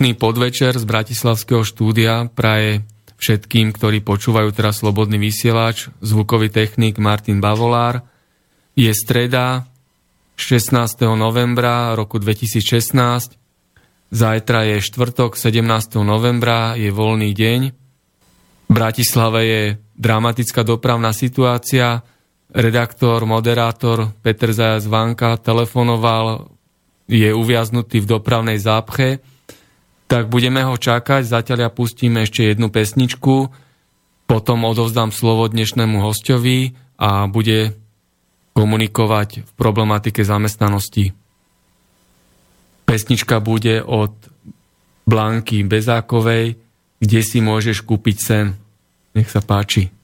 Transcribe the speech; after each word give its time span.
Pekný 0.00 0.16
podvečer 0.16 0.80
z 0.80 0.88
Bratislavského 0.88 1.60
štúdia 1.60 2.32
praje 2.32 2.88
všetkým, 3.20 3.68
ktorí 3.68 4.00
počúvajú 4.00 4.48
teraz 4.48 4.80
Slobodný 4.80 5.20
vysielač, 5.20 5.92
zvukový 6.00 6.48
technik 6.48 6.96
Martin 6.96 7.36
Bavolár. 7.36 8.00
Je 8.72 8.88
streda 8.96 9.68
16. 10.40 11.04
novembra 11.04 11.92
roku 11.92 12.16
2016. 12.16 13.36
Zajtra 14.08 14.72
je 14.72 14.76
štvrtok 14.80 15.36
17. 15.36 15.68
novembra, 16.00 16.80
je 16.80 16.88
voľný 16.88 17.36
deň. 17.36 17.60
V 17.68 18.72
Bratislave 18.72 19.40
je 19.44 19.62
dramatická 20.00 20.64
dopravná 20.64 21.12
situácia. 21.12 22.00
Redaktor, 22.48 23.28
moderátor 23.28 24.16
Peter 24.24 24.48
Zajac 24.48 24.80
Vanka 24.88 25.36
telefonoval, 25.36 26.48
je 27.04 27.36
uviaznutý 27.36 28.00
v 28.00 28.16
dopravnej 28.16 28.56
zápche 28.56 29.20
tak 30.10 30.26
budeme 30.26 30.66
ho 30.66 30.74
čakať, 30.74 31.22
zatiaľ 31.22 31.58
ja 31.62 31.70
pustím 31.70 32.18
ešte 32.18 32.50
jednu 32.50 32.66
pesničku, 32.66 33.46
potom 34.26 34.66
odovzdám 34.66 35.14
slovo 35.14 35.46
dnešnému 35.46 36.02
hostovi 36.02 36.74
a 36.98 37.30
bude 37.30 37.78
komunikovať 38.50 39.46
v 39.46 39.50
problematike 39.54 40.26
zamestnanosti. 40.26 41.14
Pesnička 42.90 43.38
bude 43.38 43.86
od 43.86 44.10
Blanky 45.06 45.62
Bezákovej, 45.62 46.58
kde 46.98 47.20
si 47.22 47.38
môžeš 47.38 47.86
kúpiť 47.86 48.16
sen. 48.18 48.58
Nech 49.14 49.30
sa 49.30 49.38
páči. 49.38 49.94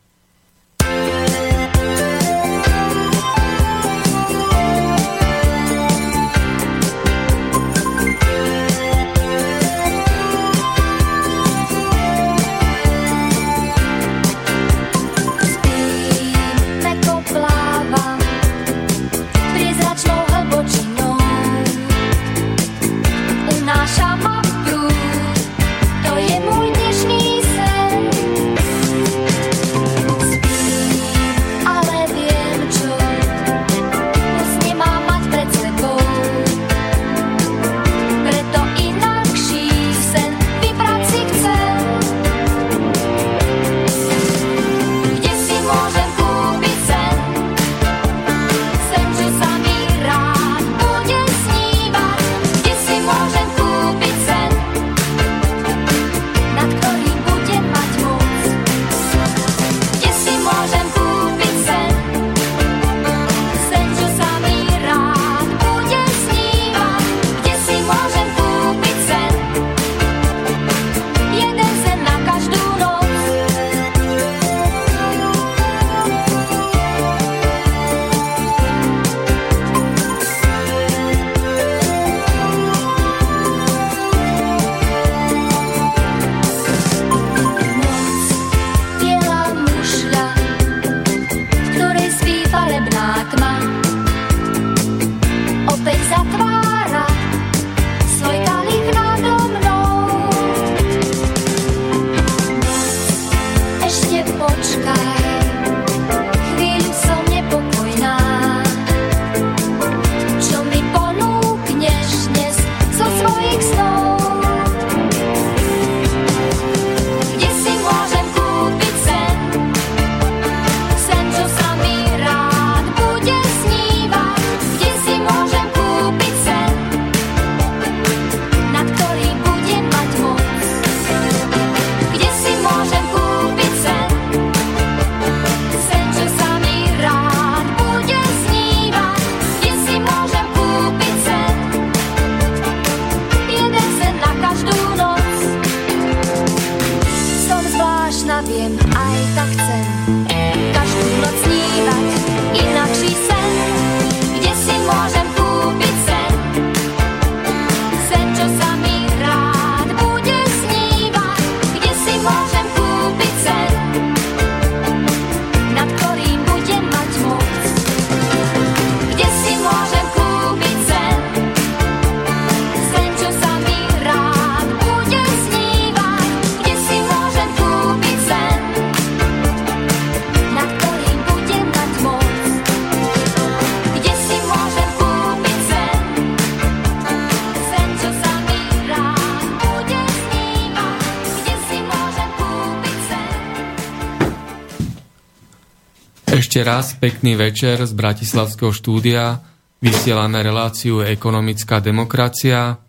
Ešte 196.56 196.72
raz 196.72 196.96
pekný 196.96 197.36
večer 197.36 197.84
z 197.84 197.92
Bratislavského 197.92 198.72
štúdia. 198.72 199.44
Vysielame 199.84 200.40
reláciu 200.40 201.04
Ekonomická 201.04 201.84
demokracia. 201.84 202.80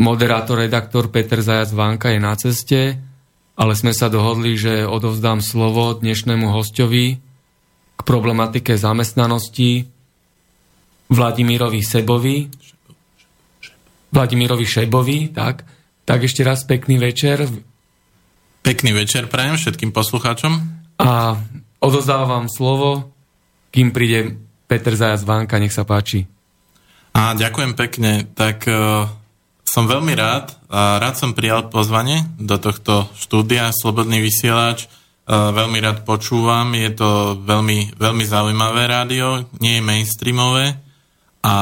Moderátor, 0.00 0.64
redaktor 0.64 1.12
Peter 1.12 1.44
Zajac 1.44 1.68
Vánka 1.76 2.08
je 2.08 2.16
na 2.16 2.32
ceste, 2.40 2.96
ale 3.52 3.76
sme 3.76 3.92
sa 3.92 4.08
dohodli, 4.08 4.56
že 4.56 4.88
odovzdám 4.88 5.44
slovo 5.44 5.92
dnešnému 5.92 6.48
hostovi 6.48 7.20
k 7.20 8.00
problematike 8.08 8.80
zamestnanosti 8.80 9.84
Vladimirovi 11.12 11.84
Sebovi. 11.84 12.48
Vladimirovi 14.08 14.64
Šebovi, 14.64 15.36
tak. 15.36 15.68
Tak 16.08 16.24
ešte 16.24 16.48
raz 16.48 16.64
pekný 16.64 16.96
večer. 16.96 17.44
Pekný 18.64 18.96
večer 18.96 19.28
prajem 19.28 19.60
všetkým 19.60 19.92
poslucháčom. 19.92 20.80
A 20.96 21.36
Odozdávam 21.78 22.50
slovo, 22.50 23.14
kým 23.70 23.94
príde 23.94 24.34
Peter 24.66 24.92
Zajac 24.98 25.22
Vánka, 25.22 25.62
nech 25.62 25.70
sa 25.70 25.86
páči. 25.86 26.26
A 27.14 27.38
ďakujem 27.38 27.72
pekne. 27.78 28.26
Tak 28.34 28.66
uh, 28.66 29.06
som 29.62 29.86
veľmi 29.86 30.12
rád 30.18 30.58
a 30.66 30.98
rád 30.98 31.14
som 31.16 31.38
prijal 31.38 31.70
pozvanie 31.70 32.26
do 32.36 32.58
tohto 32.58 33.06
štúdia 33.14 33.70
Slobodný 33.70 34.18
vysielač. 34.18 34.90
Uh, 35.28 35.54
veľmi 35.54 35.78
rád 35.78 36.02
počúvam, 36.02 36.66
je 36.74 36.90
to 36.98 37.38
veľmi, 37.46 37.94
veľmi 37.94 38.24
zaujímavé 38.26 38.88
rádio, 38.88 39.46
nie 39.60 39.78
je 39.78 39.86
mainstreamové 39.86 40.80
a 41.44 41.54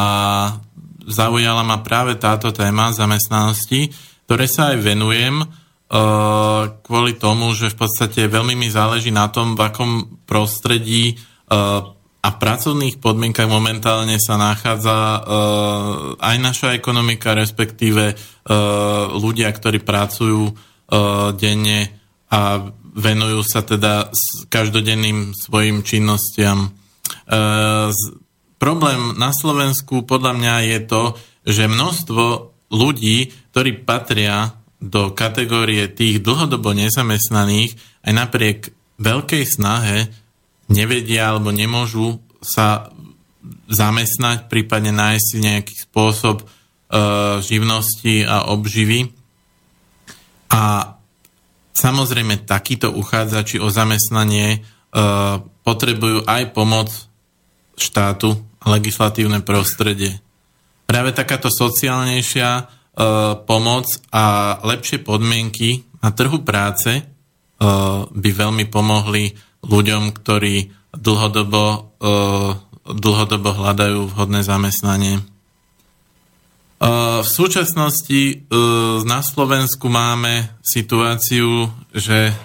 zaujala 1.06 1.62
ma 1.62 1.82
práve 1.82 2.18
táto 2.18 2.50
téma 2.50 2.90
zamestnanosti, 2.90 3.92
ktoré 4.26 4.46
sa 4.50 4.74
aj 4.74 4.82
venujem 4.82 5.44
kvôli 6.82 7.12
tomu, 7.14 7.54
že 7.54 7.70
v 7.70 7.78
podstate 7.78 8.26
veľmi 8.26 8.58
mi 8.58 8.66
záleží 8.66 9.14
na 9.14 9.30
tom, 9.30 9.54
v 9.54 9.70
akom 9.70 9.90
prostredí 10.26 11.14
a 12.26 12.28
pracovných 12.34 12.98
podmienkach 12.98 13.46
momentálne 13.46 14.18
sa 14.18 14.34
nachádza 14.34 15.22
aj 16.18 16.36
naša 16.42 16.74
ekonomika, 16.74 17.38
respektíve 17.38 18.18
ľudia, 19.14 19.46
ktorí 19.54 19.78
pracujú 19.86 20.50
denne 21.38 21.80
a 22.34 22.66
venujú 22.98 23.46
sa 23.46 23.62
teda 23.62 24.10
každodenným 24.50 25.38
svojim 25.38 25.86
činnostiam. 25.86 26.74
Problém 28.58 29.00
na 29.14 29.30
Slovensku 29.30 30.02
podľa 30.02 30.32
mňa 30.34 30.54
je 30.66 30.78
to, 30.82 31.02
že 31.46 31.70
množstvo 31.70 32.24
ľudí, 32.74 33.30
ktorí 33.54 33.86
patria 33.86 34.50
do 34.80 35.12
kategórie 35.16 35.88
tých 35.88 36.20
dlhodobo 36.20 36.76
nezamestnaných 36.76 37.76
aj 38.04 38.12
napriek 38.12 38.58
veľkej 39.00 39.44
snahe 39.48 40.12
nevedia 40.68 41.32
alebo 41.32 41.54
nemôžu 41.54 42.20
sa 42.42 42.92
zamestnať, 43.66 44.46
prípadne 44.50 44.94
nájsť 44.94 45.24
si 45.26 45.36
nejaký 45.42 45.74
spôsob 45.86 46.42
e, 46.42 46.46
živnosti 47.42 48.26
a 48.26 48.50
obživy. 48.50 49.10
A 50.50 50.94
samozrejme 51.74 52.46
takíto 52.46 52.90
uchádzači 52.94 53.58
o 53.62 53.70
zamestnanie 53.70 54.48
e, 54.50 54.58
potrebujú 55.66 56.26
aj 56.26 56.42
pomoc 56.54 56.90
štátu 57.78 58.38
a 58.62 58.66
legislatívne 58.74 59.42
prostredie. 59.42 60.18
Práve 60.86 61.10
takáto 61.10 61.50
sociálnejšia 61.50 62.75
pomoc 63.44 63.86
a 64.08 64.56
lepšie 64.64 65.04
podmienky 65.04 65.84
na 66.00 66.16
trhu 66.16 66.40
práce 66.40 66.90
e, 66.96 67.02
by 68.08 68.30
veľmi 68.32 68.64
pomohli 68.72 69.36
ľuďom, 69.60 70.16
ktorí 70.16 70.72
dlhodobo, 70.96 71.92
e, 72.00 72.08
dlhodobo 72.88 73.50
hľadajú 73.52 74.00
vhodné 74.16 74.40
zamestnanie. 74.40 75.20
V 76.76 77.24
súčasnosti 77.24 78.52
na 79.08 79.24
Slovensku 79.24 79.88
máme 79.88 80.60
situáciu, 80.60 81.72
že 81.88 82.36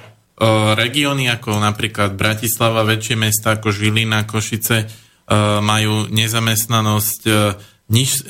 regióny 0.80 1.28
ako 1.28 1.60
napríklad 1.60 2.16
Bratislava, 2.16 2.88
väčšie 2.88 3.20
mesta 3.20 3.60
ako 3.60 3.76
Žilina, 3.76 4.24
Košice 4.24 4.88
majú 5.60 6.08
nezamestnanosť 6.08 7.22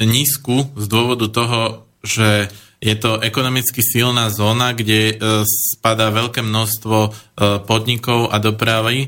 nízku 0.02 0.74
z 0.74 0.86
dôvodu 0.90 1.30
toho, 1.30 1.86
že 2.02 2.50
je 2.82 2.96
to 2.98 3.22
ekonomicky 3.22 3.86
silná 3.86 4.34
zóna, 4.34 4.74
kde 4.74 5.14
e, 5.14 5.16
spadá 5.46 6.10
veľké 6.10 6.42
množstvo 6.42 6.98
e, 7.06 7.10
podnikov 7.62 8.34
a 8.34 8.42
dopravy, 8.42 9.06
e, 9.06 9.08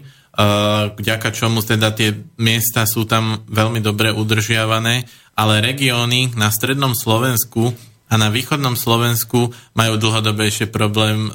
vďaka 0.93 1.33
čomu 1.33 1.65
teda 1.65 1.89
tie 1.89 2.13
miesta 2.37 2.85
sú 2.85 3.09
tam 3.09 3.41
veľmi 3.49 3.81
dobre 3.81 4.13
udržiavané, 4.13 5.09
ale 5.33 5.65
regióny 5.65 6.37
na 6.37 6.53
strednom 6.53 6.93
Slovensku 6.93 7.73
a 8.05 8.13
na 8.13 8.29
východnom 8.29 8.77
Slovensku 8.77 9.49
majú 9.73 9.97
dlhodobejšie 9.97 10.69
problém 10.69 11.33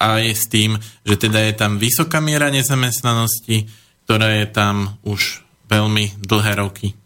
aj 0.00 0.24
s 0.32 0.48
tým, 0.48 0.80
že 1.04 1.20
teda 1.20 1.44
je 1.44 1.52
tam 1.52 1.76
vysoká 1.76 2.16
miera 2.24 2.48
nezamestnanosti, 2.48 3.68
ktorá 4.08 4.40
je 4.40 4.48
tam 4.48 4.96
už 5.04 5.44
veľmi 5.68 6.16
dlhé 6.16 6.64
roky. 6.64 6.96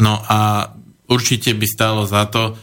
No 0.00 0.16
a 0.24 0.72
určite 1.12 1.52
by 1.52 1.66
stálo 1.68 2.08
za 2.08 2.24
to 2.32 2.56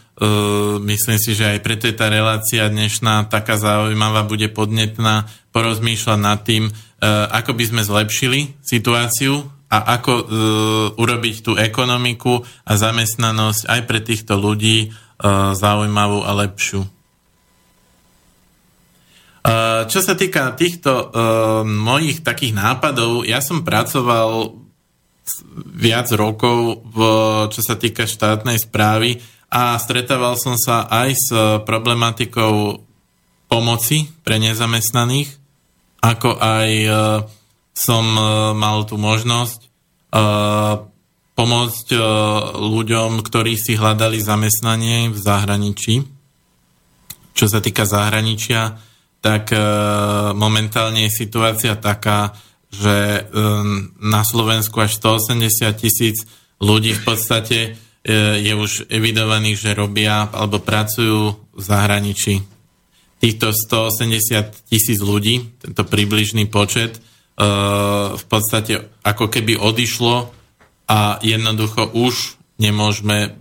Myslím 0.84 1.17
si, 1.17 1.34
že 1.34 1.58
aj 1.58 1.65
preto 1.65 1.89
je 1.89 1.98
tá 1.98 2.05
relácia 2.05 2.70
dnešná 2.70 3.34
taká 3.34 3.58
zaujímavá, 3.58 4.29
bude 4.29 4.46
podnetná 4.46 5.25
porozmýšľať 5.50 6.20
nad 6.22 6.38
tým, 6.46 6.70
ako 7.34 7.51
by 7.58 7.63
sme 7.65 7.82
zlepšili 7.82 8.62
situáciu 8.62 9.41
a 9.74 9.98
ako 9.98 10.13
urobiť 11.01 11.36
tú 11.41 11.58
ekonomiku 11.58 12.46
a 12.46 12.72
zamestnanosť 12.77 13.65
aj 13.65 13.82
pre 13.89 14.00
týchto 14.05 14.38
ľudí 14.38 14.93
zaujímavú 15.58 16.22
a 16.22 16.32
lepšiu. 16.46 16.86
Čo 19.89 20.00
sa 20.00 20.13
týka 20.13 20.53
týchto 20.53 21.10
mojich 21.65 22.22
takých 22.22 22.53
nápadov, 22.53 23.25
ja 23.25 23.41
som 23.41 23.65
pracoval 23.65 24.62
viac 25.74 26.12
rokov, 26.13 26.86
v, 26.86 27.00
čo 27.50 27.62
sa 27.63 27.79
týka 27.79 28.03
štátnej 28.03 28.60
správy 28.60 29.24
a 29.53 29.77
stretával 29.77 30.33
som 30.33 30.57
sa 30.57 30.89
aj 30.89 31.10
s 31.13 31.29
problematikou 31.62 32.81
pomoci 33.45 34.10
pre 34.25 34.41
nezamestnaných, 34.41 35.29
ako 36.01 36.41
aj 36.41 36.69
e, 36.74 36.89
som 37.77 38.05
e, 38.17 38.22
mal 38.57 38.89
tú 38.89 38.98
možnosť 38.98 39.60
e, 39.62 39.67
pomôcť 41.38 41.88
ľuďom, 42.57 43.25
ktorí 43.25 43.57
si 43.57 43.74
hľadali 43.74 44.22
zamestnanie 44.22 45.10
v 45.10 45.17
zahraničí. 45.17 46.05
Čo 47.33 47.45
sa 47.50 47.57
týka 47.57 47.89
zahraničia, 47.89 48.77
tak 49.17 49.50
momentálne 50.38 51.10
je 51.10 51.17
situácia 51.25 51.74
taká, 51.74 52.38
že 52.69 53.25
na 53.98 54.22
Slovensku 54.22 54.77
až 54.77 55.01
180 55.01 55.74
tisíc 55.74 56.22
ľudí 56.62 56.93
v 56.93 57.01
podstate 57.01 57.81
je 58.12 58.51
už 58.51 58.91
evidovaných, 58.91 59.57
že 59.57 59.79
robia 59.79 60.27
alebo 60.27 60.60
pracujú 60.60 61.39
v 61.55 61.62
zahraničí. 61.62 62.43
Týchto 63.24 63.55
180 63.55 64.67
tisíc 64.67 65.00
ľudí, 65.00 65.55
tento 65.63 65.88
približný 65.88 66.51
počet, 66.51 67.00
e, 67.00 67.01
v 68.12 68.25
podstate 68.27 68.91
ako 69.07 69.31
keby 69.31 69.55
odišlo 69.55 70.36
a 70.91 71.24
jednoducho 71.24 71.95
už 71.95 72.36
nemôžeme 72.60 73.39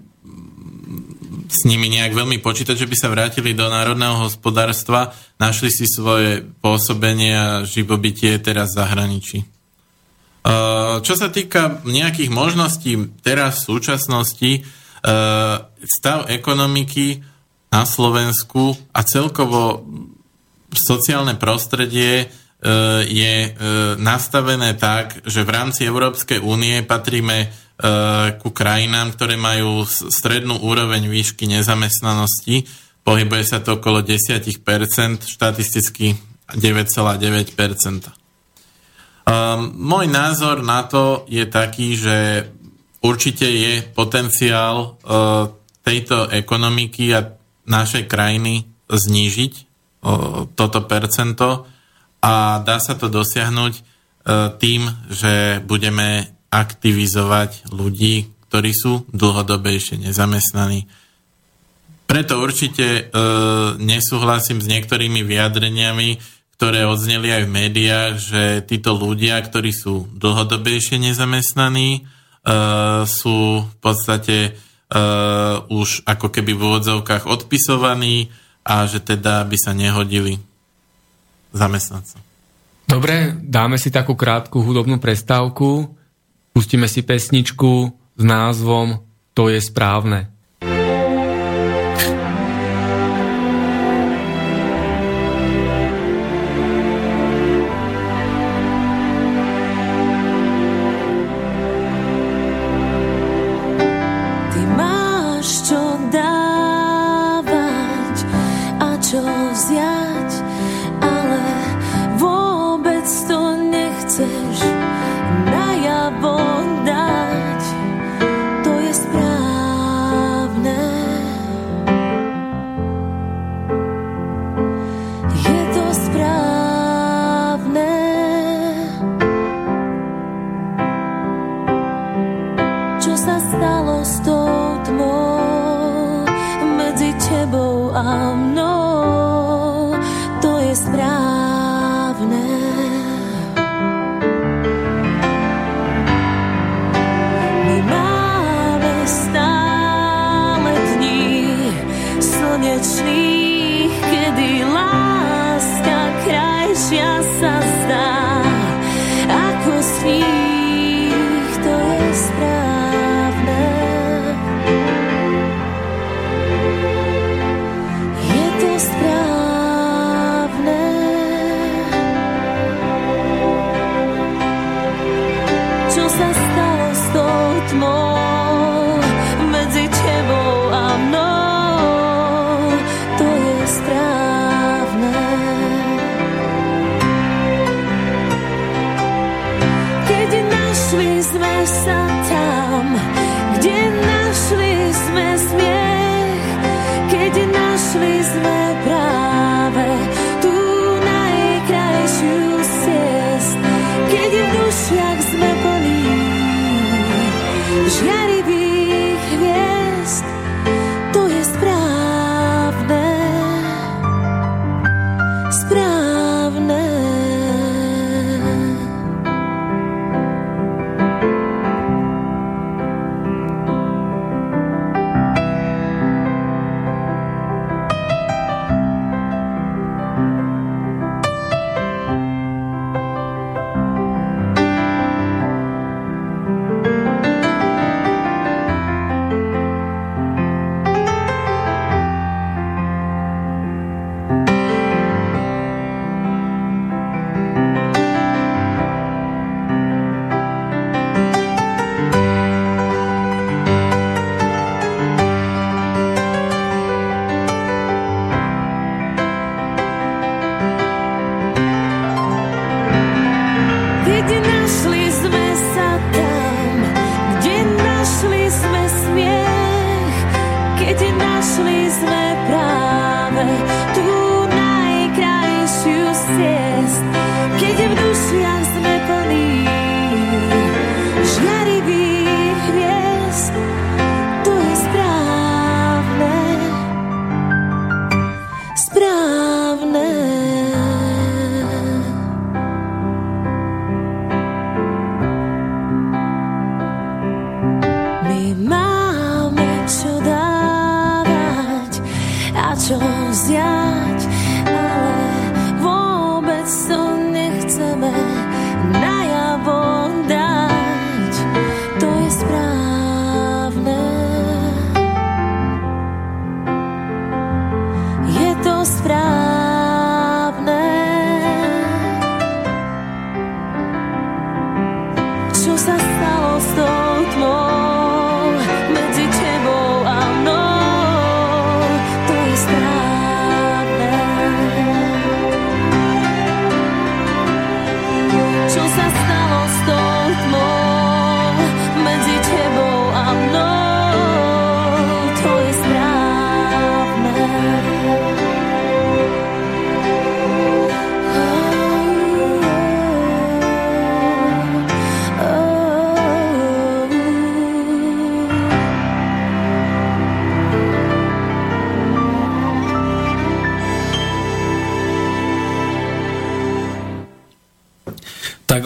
s 1.52 1.68
nimi 1.68 1.92
nejak 1.92 2.16
veľmi 2.16 2.40
počítať, 2.40 2.78
že 2.78 2.88
by 2.88 2.96
sa 2.96 3.12
vrátili 3.12 3.52
do 3.52 3.68
národného 3.68 4.24
hospodárstva, 4.24 5.12
našli 5.36 5.68
si 5.68 5.84
svoje 5.84 6.46
pôsobenie 6.64 7.34
a 7.34 7.68
živobytie 7.68 8.38
teraz 8.40 8.72
v 8.72 8.78
zahraničí. 8.80 9.38
Eh, 10.42 10.96
čo 11.06 11.14
sa 11.14 11.30
týka 11.30 11.86
nejakých 11.86 12.34
možností 12.34 12.98
teraz 13.22 13.62
v 13.62 13.78
súčasnosti, 13.78 14.52
eh, 14.58 15.56
stav 15.86 16.26
ekonomiky 16.26 17.22
na 17.70 17.86
Slovensku 17.86 18.74
a 18.90 19.06
celkovo 19.06 19.86
sociálne 20.74 21.38
prostredie 21.38 22.26
eh, 22.26 23.02
je 23.06 23.34
nastavené 23.98 24.78
tak, 24.78 25.26
že 25.26 25.42
v 25.42 25.50
rámci 25.50 25.82
Európskej 25.86 26.38
únie 26.42 26.82
patríme 26.86 27.50
ku 28.38 28.54
krajinám, 28.54 29.10
ktoré 29.18 29.34
majú 29.34 29.82
strednú 29.90 30.62
úroveň 30.62 31.10
výšky 31.10 31.50
nezamestnanosti. 31.50 32.62
Pohybuje 33.02 33.42
sa 33.42 33.58
to 33.58 33.82
okolo 33.82 34.06
10%, 34.06 34.62
štatisticky 35.26 36.14
9,9%. 36.54 38.21
Um, 39.22 39.70
môj 39.78 40.10
názor 40.10 40.66
na 40.66 40.82
to 40.82 41.22
je 41.30 41.46
taký, 41.46 41.94
že 41.94 42.50
určite 43.02 43.46
je 43.46 43.86
potenciál 43.94 44.98
uh, 44.98 45.50
tejto 45.86 46.30
ekonomiky 46.30 47.14
a 47.14 47.30
našej 47.62 48.10
krajiny 48.10 48.66
znížiť 48.90 49.52
uh, 49.54 50.50
toto 50.58 50.82
percento 50.90 51.70
a 52.22 52.62
dá 52.62 52.78
sa 52.78 52.94
to 52.94 53.10
dosiahnuť 53.10 53.90
tým, 54.62 54.86
že 55.10 55.58
budeme 55.66 56.30
aktivizovať 56.52 57.72
ľudí, 57.72 58.30
ktorí 58.52 58.70
sú 58.76 59.08
dlhodobejšie 59.08 60.04
nezamestnaní. 60.04 60.84
Preto 62.04 62.44
určite 62.44 62.84
e, 62.84 63.02
nesúhlasím 63.80 64.60
s 64.60 64.68
niektorými 64.68 65.24
vyjadreniami, 65.24 66.20
ktoré 66.56 66.86
odzneli 66.86 67.32
aj 67.32 67.42
v 67.46 67.54
médiách, 67.54 68.12
že 68.18 68.42
títo 68.66 68.94
ľudia, 68.94 69.40
ktorí 69.42 69.74
sú 69.74 70.06
dlhodobejšie 70.14 71.00
nezamestnaní, 71.00 71.90
e, 71.96 72.00
sú 73.06 73.66
v 73.66 73.76
podstate 73.82 74.36
e, 74.46 74.50
už 75.66 76.06
ako 76.06 76.26
keby 76.30 76.52
v 76.54 76.62
úvodzovkách 76.62 77.26
odpisovaní 77.26 78.30
a 78.62 78.86
že 78.86 79.02
teda 79.02 79.42
by 79.42 79.56
sa 79.58 79.74
nehodili 79.74 80.38
zamestnať 81.52 82.04
sa. 82.16 82.18
Dobre, 82.88 83.36
dáme 83.38 83.78
si 83.78 83.92
takú 83.94 84.18
krátku 84.18 84.60
hudobnú 84.60 84.98
prestávku. 84.98 85.94
Pustíme 86.52 86.90
si 86.90 87.00
pesničku 87.00 87.92
s 88.18 88.22
názvom 88.22 89.00
To 89.32 89.48
je 89.48 89.60
správne. 89.64 90.31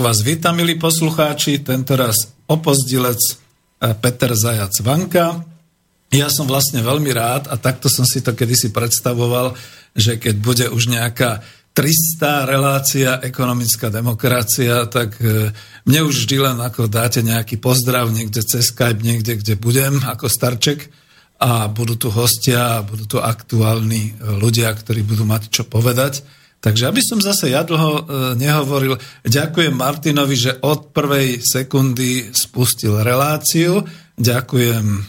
Vás 0.06 0.22
vítam, 0.22 0.54
milí 0.54 0.78
poslucháči, 0.78 1.66
tentoraz 1.66 2.30
opozdilec 2.46 3.18
eh, 3.18 3.90
Peter 3.98 4.38
Zajac 4.38 4.78
Vanka. 4.78 5.42
Ja 6.14 6.30
som 6.30 6.46
vlastne 6.46 6.78
veľmi 6.78 7.10
rád 7.10 7.50
a 7.50 7.58
takto 7.58 7.90
som 7.90 8.06
si 8.06 8.22
to 8.22 8.30
kedysi 8.30 8.70
predstavoval, 8.70 9.58
že 9.98 10.14
keď 10.14 10.34
bude 10.38 10.66
už 10.70 10.94
nejaká 10.94 11.42
300 11.74 12.22
relácia 12.46 13.18
ekonomická 13.18 13.90
demokracia, 13.90 14.86
tak 14.86 15.18
eh, 15.18 15.50
mne 15.90 16.06
už 16.06 16.22
vždy 16.22 16.36
len 16.38 16.58
ako 16.62 16.86
dáte 16.86 17.26
nejaký 17.26 17.58
pozdrav 17.58 18.06
niekde 18.14 18.46
cez 18.46 18.70
Skype, 18.70 19.02
niekde, 19.02 19.42
kde 19.42 19.58
budem 19.58 19.98
ako 20.06 20.30
starček 20.30 20.86
a 21.42 21.66
budú 21.66 21.98
tu 21.98 22.14
hostia 22.14 22.78
budú 22.86 23.10
tu 23.10 23.18
aktuálni 23.18 24.14
eh, 24.14 24.38
ľudia, 24.38 24.70
ktorí 24.70 25.02
budú 25.02 25.26
mať 25.26 25.50
čo 25.50 25.66
povedať. 25.66 26.22
Takže 26.66 26.90
aby 26.90 26.98
som 26.98 27.22
zase 27.22 27.54
ja 27.54 27.62
dlho 27.62 27.92
e, 27.94 28.02
nehovoril, 28.42 28.98
ďakujem 29.22 29.70
Martinovi, 29.70 30.34
že 30.34 30.58
od 30.66 30.90
prvej 30.90 31.38
sekundy 31.38 32.34
spustil 32.34 33.06
reláciu. 33.06 33.86
Ďakujem 34.18 34.82
e, 34.82 35.00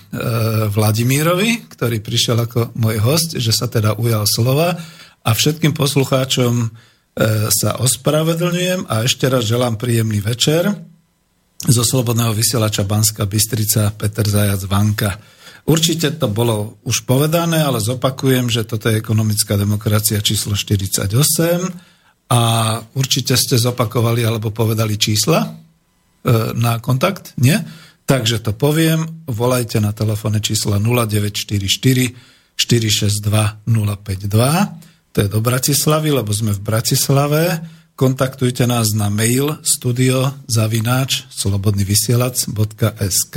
Vladimírovi, 0.69 1.65
ktorý 1.65 1.97
prišiel 2.05 2.45
ako 2.45 2.77
môj 2.77 3.01
host, 3.01 3.41
že 3.41 3.49
sa 3.49 3.65
teda 3.65 3.97
ujal 3.97 4.29
slova. 4.29 4.77
A 5.25 5.29
všetkým 5.33 5.73
poslucháčom 5.73 6.53
e, 6.61 6.67
sa 7.49 7.81
ospravedlňujem 7.81 8.85
a 8.85 9.09
ešte 9.09 9.25
raz 9.25 9.49
želám 9.49 9.81
príjemný 9.81 10.21
večer. 10.21 10.69
Zo 11.65 11.81
Slobodného 11.81 12.37
vysielača 12.37 12.85
Banska 12.85 13.25
Bystrica 13.25 13.89
Peter 13.97 14.29
Zajac 14.29 14.61
Vanka. 14.69 15.17
Určite 15.67 16.15
to 16.15 16.31
bolo 16.31 16.79
už 16.87 17.03
povedané, 17.03 17.59
ale 17.59 17.83
zopakujem, 17.83 18.47
že 18.47 18.63
toto 18.63 18.87
je 18.87 19.03
ekonomická 19.03 19.59
demokracia 19.59 20.23
číslo 20.23 20.55
48 20.55 21.11
a 22.31 22.41
určite 22.95 23.35
ste 23.35 23.59
zopakovali 23.59 24.23
alebo 24.23 24.55
povedali 24.55 24.95
čísla 24.95 25.43
e, 25.43 25.49
na 26.55 26.79
kontakt, 26.79 27.35
nie? 27.43 27.59
Takže 28.07 28.39
to 28.39 28.55
poviem, 28.55 29.27
volajte 29.27 29.83
na 29.83 29.91
telefónne 29.91 30.39
čísla 30.39 30.79
0944 30.79 31.59
462 32.55 33.67
052, 33.67 35.11
to 35.11 35.17
je 35.19 35.27
do 35.27 35.43
Bratislavy, 35.43 36.15
lebo 36.15 36.31
sme 36.31 36.55
v 36.55 36.63
Bratislave, 36.63 37.59
kontaktujte 37.99 38.63
nás 38.63 38.95
na 38.95 39.11
mail 39.11 39.59
studio 39.67 40.31
zavináč 40.47 41.27
slobodnyvysielac.sk 41.27 43.35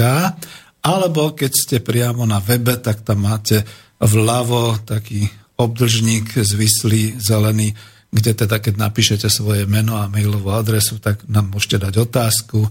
alebo 0.80 1.36
keď 1.36 1.52
ste 1.52 1.76
priamo 1.84 2.24
na 2.24 2.40
webe, 2.40 2.76
tak 2.80 3.04
tam 3.04 3.28
máte 3.28 3.64
vľavo 4.00 4.80
taký 4.88 5.28
obdržník 5.60 6.40
zvislý, 6.40 7.20
zelený, 7.20 7.76
kde 8.08 8.32
teda 8.32 8.58
keď 8.58 8.74
napíšete 8.80 9.28
svoje 9.28 9.68
meno 9.68 10.00
a 10.00 10.08
mailovú 10.08 10.50
adresu, 10.50 10.96
tak 10.98 11.20
nám 11.28 11.52
môžete 11.52 11.84
dať 11.84 11.94
otázku 12.00 12.64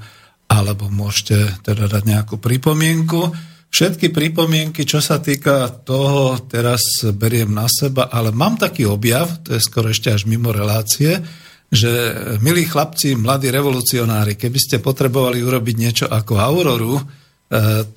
alebo 0.50 0.90
môžete 0.90 1.62
teda 1.62 1.86
dať 1.86 2.04
nejakú 2.10 2.36
pripomienku. 2.42 3.30
Všetky 3.70 4.10
pripomienky, 4.10 4.82
čo 4.82 4.98
sa 4.98 5.22
týka 5.22 5.70
toho, 5.86 6.42
teraz 6.50 7.06
beriem 7.14 7.54
na 7.54 7.70
seba, 7.70 8.10
ale 8.10 8.34
mám 8.34 8.58
taký 8.58 8.90
objav, 8.90 9.30
to 9.46 9.54
je 9.54 9.62
skoro 9.62 9.94
ešte 9.94 10.10
až 10.10 10.26
mimo 10.26 10.50
relácie, 10.50 11.22
že 11.70 12.18
milí 12.42 12.66
chlapci, 12.66 13.14
mladí 13.14 13.54
revolucionári, 13.54 14.34
keby 14.34 14.58
ste 14.58 14.82
potrebovali 14.82 15.46
urobiť 15.46 15.76
niečo 15.78 16.06
ako 16.10 16.34
Auroru, 16.42 16.98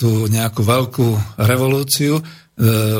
tú 0.00 0.32
nejakú 0.32 0.64
veľkú 0.64 1.08
revolúciu. 1.36 2.16
E, 2.16 2.22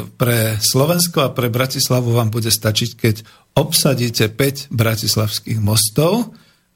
pre 0.05 0.57
Slovensko 0.61 1.29
a 1.29 1.33
pre 1.33 1.53
Bratislavu 1.53 2.13
vám 2.13 2.33
bude 2.33 2.53
stačiť, 2.53 2.91
keď 2.97 3.17
obsadíte 3.57 4.29
5 4.29 4.73
bratislavských 4.73 5.61
mostov 5.65 6.13
e, 6.21 6.25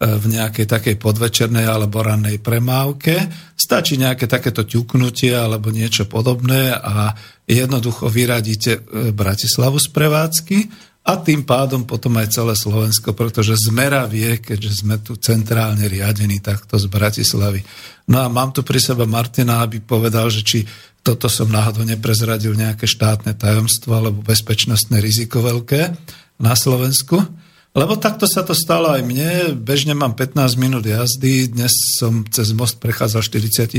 v 0.04 0.24
nejakej 0.32 0.64
takej 0.64 0.96
podvečernej 1.00 1.68
alebo 1.68 2.00
rannej 2.00 2.40
premávke. 2.40 3.16
Stačí 3.52 4.00
nejaké 4.00 4.24
takéto 4.28 4.64
ťuknutie 4.64 5.32
alebo 5.32 5.68
niečo 5.72 6.08
podobné 6.08 6.72
a 6.72 7.16
jednoducho 7.44 8.08
vyradíte 8.08 8.80
Bratislavu 9.12 9.76
z 9.76 9.88
prevádzky 9.92 10.58
a 11.06 11.12
tým 11.22 11.46
pádom 11.46 11.86
potom 11.86 12.18
aj 12.18 12.34
celé 12.34 12.58
Slovensko, 12.58 13.14
pretože 13.14 13.54
zmera 13.70 14.10
vie, 14.10 14.42
keďže 14.42 14.82
sme 14.82 14.98
tu 14.98 15.14
centrálne 15.14 15.86
riadení 15.86 16.42
takto 16.42 16.74
z 16.82 16.90
Bratislavy. 16.90 17.62
No 18.10 18.22
a 18.22 18.26
mám 18.26 18.50
tu 18.50 18.66
pri 18.66 18.82
sebe 18.82 19.06
Martina, 19.06 19.62
aby 19.62 19.78
povedal, 19.78 20.26
že 20.34 20.42
či 20.42 20.58
toto 21.06 21.30
som 21.30 21.46
náhodou 21.46 21.86
neprezradil 21.86 22.58
nejaké 22.58 22.90
štátne 22.90 23.38
tajomstvo 23.38 23.94
alebo 23.94 24.26
bezpečnostné 24.26 24.98
riziko 24.98 25.38
veľké 25.38 25.94
na 26.42 26.58
Slovensku. 26.58 27.45
Lebo 27.76 28.00
takto 28.00 28.24
sa 28.24 28.40
to 28.40 28.56
stalo 28.56 28.88
aj 28.88 29.04
mne. 29.04 29.52
Bežne 29.60 29.92
mám 29.92 30.16
15 30.16 30.56
minút 30.56 30.88
jazdy, 30.88 31.52
dnes 31.52 31.76
som 32.00 32.24
cez 32.24 32.56
most 32.56 32.80
prechádzal 32.80 33.20
45 33.20 33.76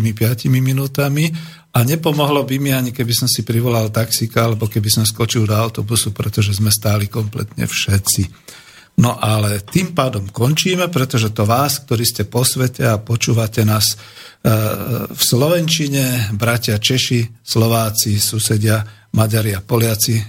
minútami 0.54 1.34
a 1.74 1.82
nepomohlo 1.82 2.46
by 2.46 2.62
mi 2.62 2.70
ani 2.70 2.94
keby 2.94 3.10
som 3.18 3.26
si 3.26 3.42
privolal 3.42 3.90
taxika 3.90 4.46
alebo 4.46 4.70
keby 4.70 4.86
som 4.94 5.02
skočil 5.02 5.50
do 5.50 5.58
autobusu, 5.58 6.14
pretože 6.14 6.54
sme 6.54 6.70
stáli 6.70 7.10
kompletne 7.10 7.66
všetci. 7.66 8.54
No 9.02 9.18
ale 9.18 9.66
tým 9.66 9.98
pádom 9.98 10.30
končíme, 10.30 10.94
pretože 10.94 11.34
to 11.34 11.50
vás, 11.50 11.82
ktorí 11.82 12.06
ste 12.06 12.30
po 12.30 12.46
svete 12.46 12.86
a 12.86 13.02
počúvate 13.02 13.66
nás 13.66 13.94
e, 13.94 13.96
v 15.10 15.22
Slovenčine, 15.22 16.38
bratia 16.38 16.78
Češi, 16.78 17.42
Slováci, 17.42 18.18
susedia, 18.22 18.82
Maďari 19.14 19.54
a 19.54 19.62
Poliaci, 19.62 20.18
e, 20.18 20.24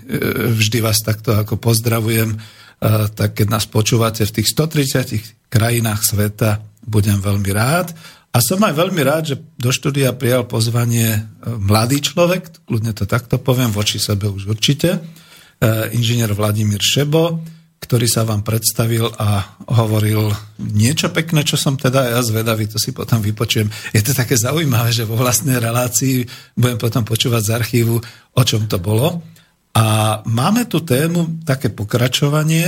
vždy 0.57 0.85
vás 0.85 1.00
takto 1.00 1.33
ako 1.33 1.57
pozdravujem, 1.57 2.28
e, 2.33 2.37
tak 2.80 3.38
keď 3.38 3.46
nás 3.50 3.66
počúvate 3.66 4.22
v 4.22 4.34
tých 4.38 4.48
130 4.54 5.50
krajinách 5.50 6.02
sveta, 6.06 6.62
budem 6.86 7.18
veľmi 7.18 7.50
rád. 7.50 7.92
A 8.28 8.44
som 8.44 8.60
aj 8.62 8.76
veľmi 8.76 9.02
rád, 9.02 9.34
že 9.34 9.36
do 9.56 9.72
štúdia 9.72 10.14
prijal 10.14 10.44
pozvanie 10.44 11.26
mladý 11.42 12.04
človek, 12.04 12.68
kľudne 12.68 12.92
to 12.94 13.08
takto 13.08 13.40
poviem, 13.40 13.72
voči 13.72 13.96
sebe 13.98 14.28
už 14.28 14.52
určite, 14.52 15.00
inžinier 15.90 16.30
Vladimír 16.36 16.78
Šebo, 16.78 17.40
ktorý 17.78 18.06
sa 18.10 18.26
vám 18.26 18.44
predstavil 18.44 19.08
a 19.16 19.58
hovoril 19.70 20.28
niečo 20.60 21.08
pekné, 21.08 21.46
čo 21.46 21.56
som 21.56 21.78
teda 21.78 22.10
ja 22.14 22.20
zvedavý, 22.20 22.68
to 22.68 22.76
si 22.76 22.92
potom 22.92 23.22
vypočujem. 23.22 23.70
Je 23.96 24.02
to 24.04 24.12
také 24.12 24.36
zaujímavé, 24.36 24.92
že 24.92 25.08
vo 25.08 25.16
vlastnej 25.16 25.56
relácii 25.56 26.26
budem 26.58 26.78
potom 26.78 27.02
počúvať 27.06 27.42
z 27.42 27.54
archívu, 27.54 27.96
o 28.34 28.42
čom 28.44 28.68
to 28.68 28.76
bolo. 28.82 29.24
A 29.78 29.86
máme 30.26 30.66
tu 30.66 30.82
tému, 30.82 31.46
také 31.46 31.70
pokračovanie, 31.70 32.66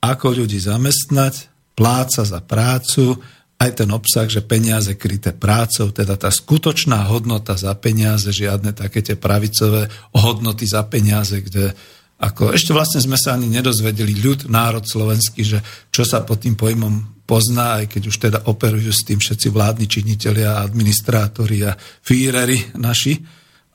ako 0.00 0.40
ľudí 0.40 0.56
zamestnať, 0.56 1.52
pláca 1.76 2.24
za 2.24 2.40
prácu, 2.40 3.20
aj 3.60 3.84
ten 3.84 3.88
obsah, 3.92 4.24
že 4.28 4.44
peniaze 4.44 4.96
kryté 4.96 5.36
prácou, 5.36 5.92
teda 5.92 6.16
tá 6.16 6.32
skutočná 6.32 7.08
hodnota 7.08 7.56
za 7.56 7.72
peniaze, 7.76 8.28
žiadne 8.32 8.72
také 8.72 9.04
tie 9.04 9.16
pravicové 9.20 9.88
hodnoty 10.16 10.64
za 10.64 10.84
peniaze, 10.88 11.44
kde 11.44 11.76
ako, 12.16 12.56
ešte 12.56 12.72
vlastne 12.72 13.04
sme 13.04 13.20
sa 13.20 13.36
ani 13.36 13.44
nedozvedeli 13.52 14.24
ľud, 14.24 14.48
národ 14.48 14.80
slovenský, 14.80 15.44
že 15.44 15.60
čo 15.92 16.08
sa 16.08 16.24
pod 16.24 16.40
tým 16.40 16.56
pojmom 16.56 17.24
pozná, 17.28 17.84
aj 17.84 17.92
keď 17.92 18.02
už 18.08 18.16
teda 18.16 18.38
operujú 18.48 18.88
s 18.88 19.04
tým 19.04 19.20
všetci 19.20 19.52
vládni 19.52 19.84
činitelia, 19.84 20.64
administrátori 20.64 21.68
a 21.68 21.76
fírery 21.76 22.72
naši. 22.80 23.20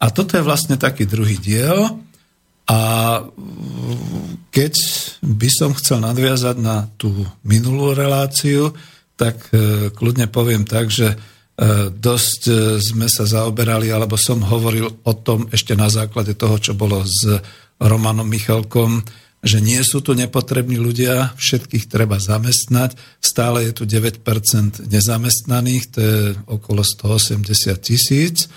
A 0.02 0.10
toto 0.10 0.34
je 0.34 0.42
vlastne 0.42 0.82
taký 0.82 1.06
druhý 1.06 1.38
diel. 1.38 2.02
A 2.72 2.80
keď 4.48 4.74
by 5.20 5.50
som 5.52 5.76
chcel 5.76 6.00
nadviazať 6.00 6.56
na 6.56 6.88
tú 6.96 7.12
minulú 7.44 7.92
reláciu, 7.92 8.72
tak 9.20 9.52
e, 9.52 9.92
kľudne 9.92 10.32
poviem 10.32 10.64
tak, 10.64 10.88
že 10.88 11.12
e, 11.12 11.18
dosť 11.92 12.42
e, 12.48 12.54
sme 12.80 13.12
sa 13.12 13.28
zaoberali, 13.28 13.92
alebo 13.92 14.16
som 14.16 14.40
hovoril 14.40 14.88
o 14.88 15.14
tom 15.20 15.52
ešte 15.52 15.76
na 15.76 15.92
základe 15.92 16.32
toho, 16.40 16.56
čo 16.64 16.72
bolo 16.72 17.04
z 17.04 17.44
Romanom 17.76 18.26
Michalkom, 18.26 19.04
že 19.44 19.60
nie 19.60 19.82
sú 19.84 20.00
tu 20.00 20.16
nepotrební 20.16 20.80
ľudia, 20.80 21.36
všetkých 21.36 21.92
treba 21.92 22.22
zamestnať. 22.22 22.96
Stále 23.20 23.68
je 23.68 23.74
tu 23.76 23.84
9% 23.90 24.24
nezamestnaných, 24.88 25.84
to 25.92 26.00
je 26.00 26.18
okolo 26.48 26.86
180 26.88 27.52
tisíc. 27.84 28.48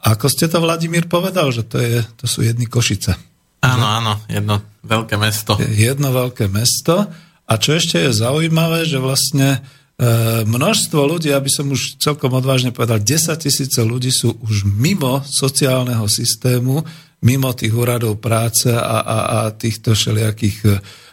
Ako 0.00 0.32
ste 0.32 0.48
to, 0.48 0.58
Vladimír, 0.64 1.06
povedal, 1.06 1.52
že 1.52 1.62
to, 1.68 1.76
je, 1.76 2.00
to 2.16 2.24
sú 2.24 2.40
jedny 2.40 2.64
Košice. 2.64 3.29
Áno, 3.60 3.84
áno, 3.84 4.12
jedno 4.24 4.64
veľké 4.80 5.20
mesto. 5.20 5.60
Jedno 5.60 6.10
veľké 6.16 6.48
mesto. 6.48 7.04
A 7.44 7.52
čo 7.60 7.76
ešte 7.76 8.00
je 8.00 8.14
zaujímavé, 8.14 8.88
že 8.88 8.96
vlastne 8.96 9.58
e, 9.58 9.60
množstvo 10.48 11.00
ľudí, 11.02 11.28
aby 11.34 11.50
som 11.52 11.68
už 11.68 12.00
celkom 12.00 12.32
odvážne 12.32 12.72
povedal, 12.72 13.02
10 13.02 13.36
tisíce 13.36 13.80
ľudí 13.84 14.08
sú 14.08 14.32
už 14.40 14.64
mimo 14.64 15.20
sociálneho 15.26 16.06
systému, 16.08 16.80
mimo 17.20 17.50
tých 17.52 17.74
úradov 17.76 18.16
práce 18.16 18.72
a, 18.72 18.80
a, 19.04 19.18
a 19.28 19.38
týchto 19.52 19.92
všelijakých 19.92 20.58
e, 20.64 20.70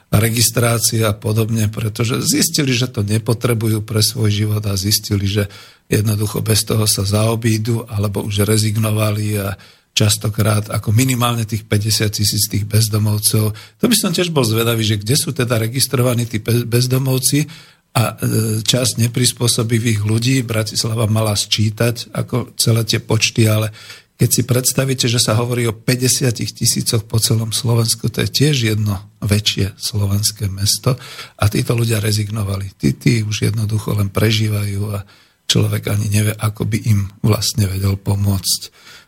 registrácií 0.08 1.04
a 1.04 1.12
podobne, 1.12 1.68
pretože 1.68 2.24
zistili, 2.24 2.72
že 2.72 2.88
to 2.88 3.04
nepotrebujú 3.04 3.84
pre 3.84 4.00
svoj 4.00 4.32
život 4.32 4.64
a 4.64 4.80
zistili, 4.80 5.28
že 5.28 5.52
jednoducho 5.92 6.40
bez 6.40 6.64
toho 6.64 6.88
sa 6.88 7.04
zaobídu 7.04 7.84
alebo 7.92 8.24
už 8.24 8.48
rezignovali 8.48 9.36
a 9.36 9.60
častokrát 9.98 10.70
ako 10.70 10.94
minimálne 10.94 11.42
tých 11.50 11.66
50 11.66 12.14
tisíc 12.14 12.46
tých 12.46 12.70
bezdomovcov. 12.70 13.58
To 13.82 13.86
by 13.90 13.96
som 13.98 14.14
tiež 14.14 14.30
bol 14.30 14.46
zvedavý, 14.46 14.86
že 14.86 15.02
kde 15.02 15.18
sú 15.18 15.34
teda 15.34 15.58
registrovaní 15.58 16.30
tí 16.30 16.38
bezdomovci 16.46 17.50
a 17.98 18.14
časť 18.62 19.02
neprispôsobivých 19.10 20.06
ľudí 20.06 20.46
Bratislava 20.46 21.10
mala 21.10 21.34
sčítať 21.34 22.14
ako 22.14 22.54
celé 22.54 22.86
tie 22.86 23.02
počty, 23.02 23.50
ale 23.50 23.74
keď 24.18 24.30
si 24.30 24.42
predstavíte, 24.46 25.06
že 25.10 25.22
sa 25.22 25.38
hovorí 25.38 25.66
o 25.70 25.74
50 25.74 26.30
tisícoch 26.42 27.06
po 27.06 27.18
celom 27.22 27.54
Slovensku, 27.54 28.10
to 28.10 28.26
je 28.26 28.30
tiež 28.30 28.74
jedno 28.74 28.98
väčšie 29.22 29.78
slovenské 29.78 30.50
mesto 30.50 30.98
a 31.38 31.46
títo 31.50 31.78
ľudia 31.78 32.02
rezignovali. 32.02 32.74
Tí, 32.78 32.98
tí 32.98 33.22
už 33.22 33.50
jednoducho 33.50 33.94
len 33.98 34.10
prežívajú 34.10 34.82
a 34.94 35.06
človek 35.46 35.90
ani 35.94 36.10
nevie, 36.10 36.34
ako 36.34 36.66
by 36.66 36.78
im 36.90 37.10
vlastne 37.22 37.70
vedel 37.70 37.94
pomôcť. 37.94 38.62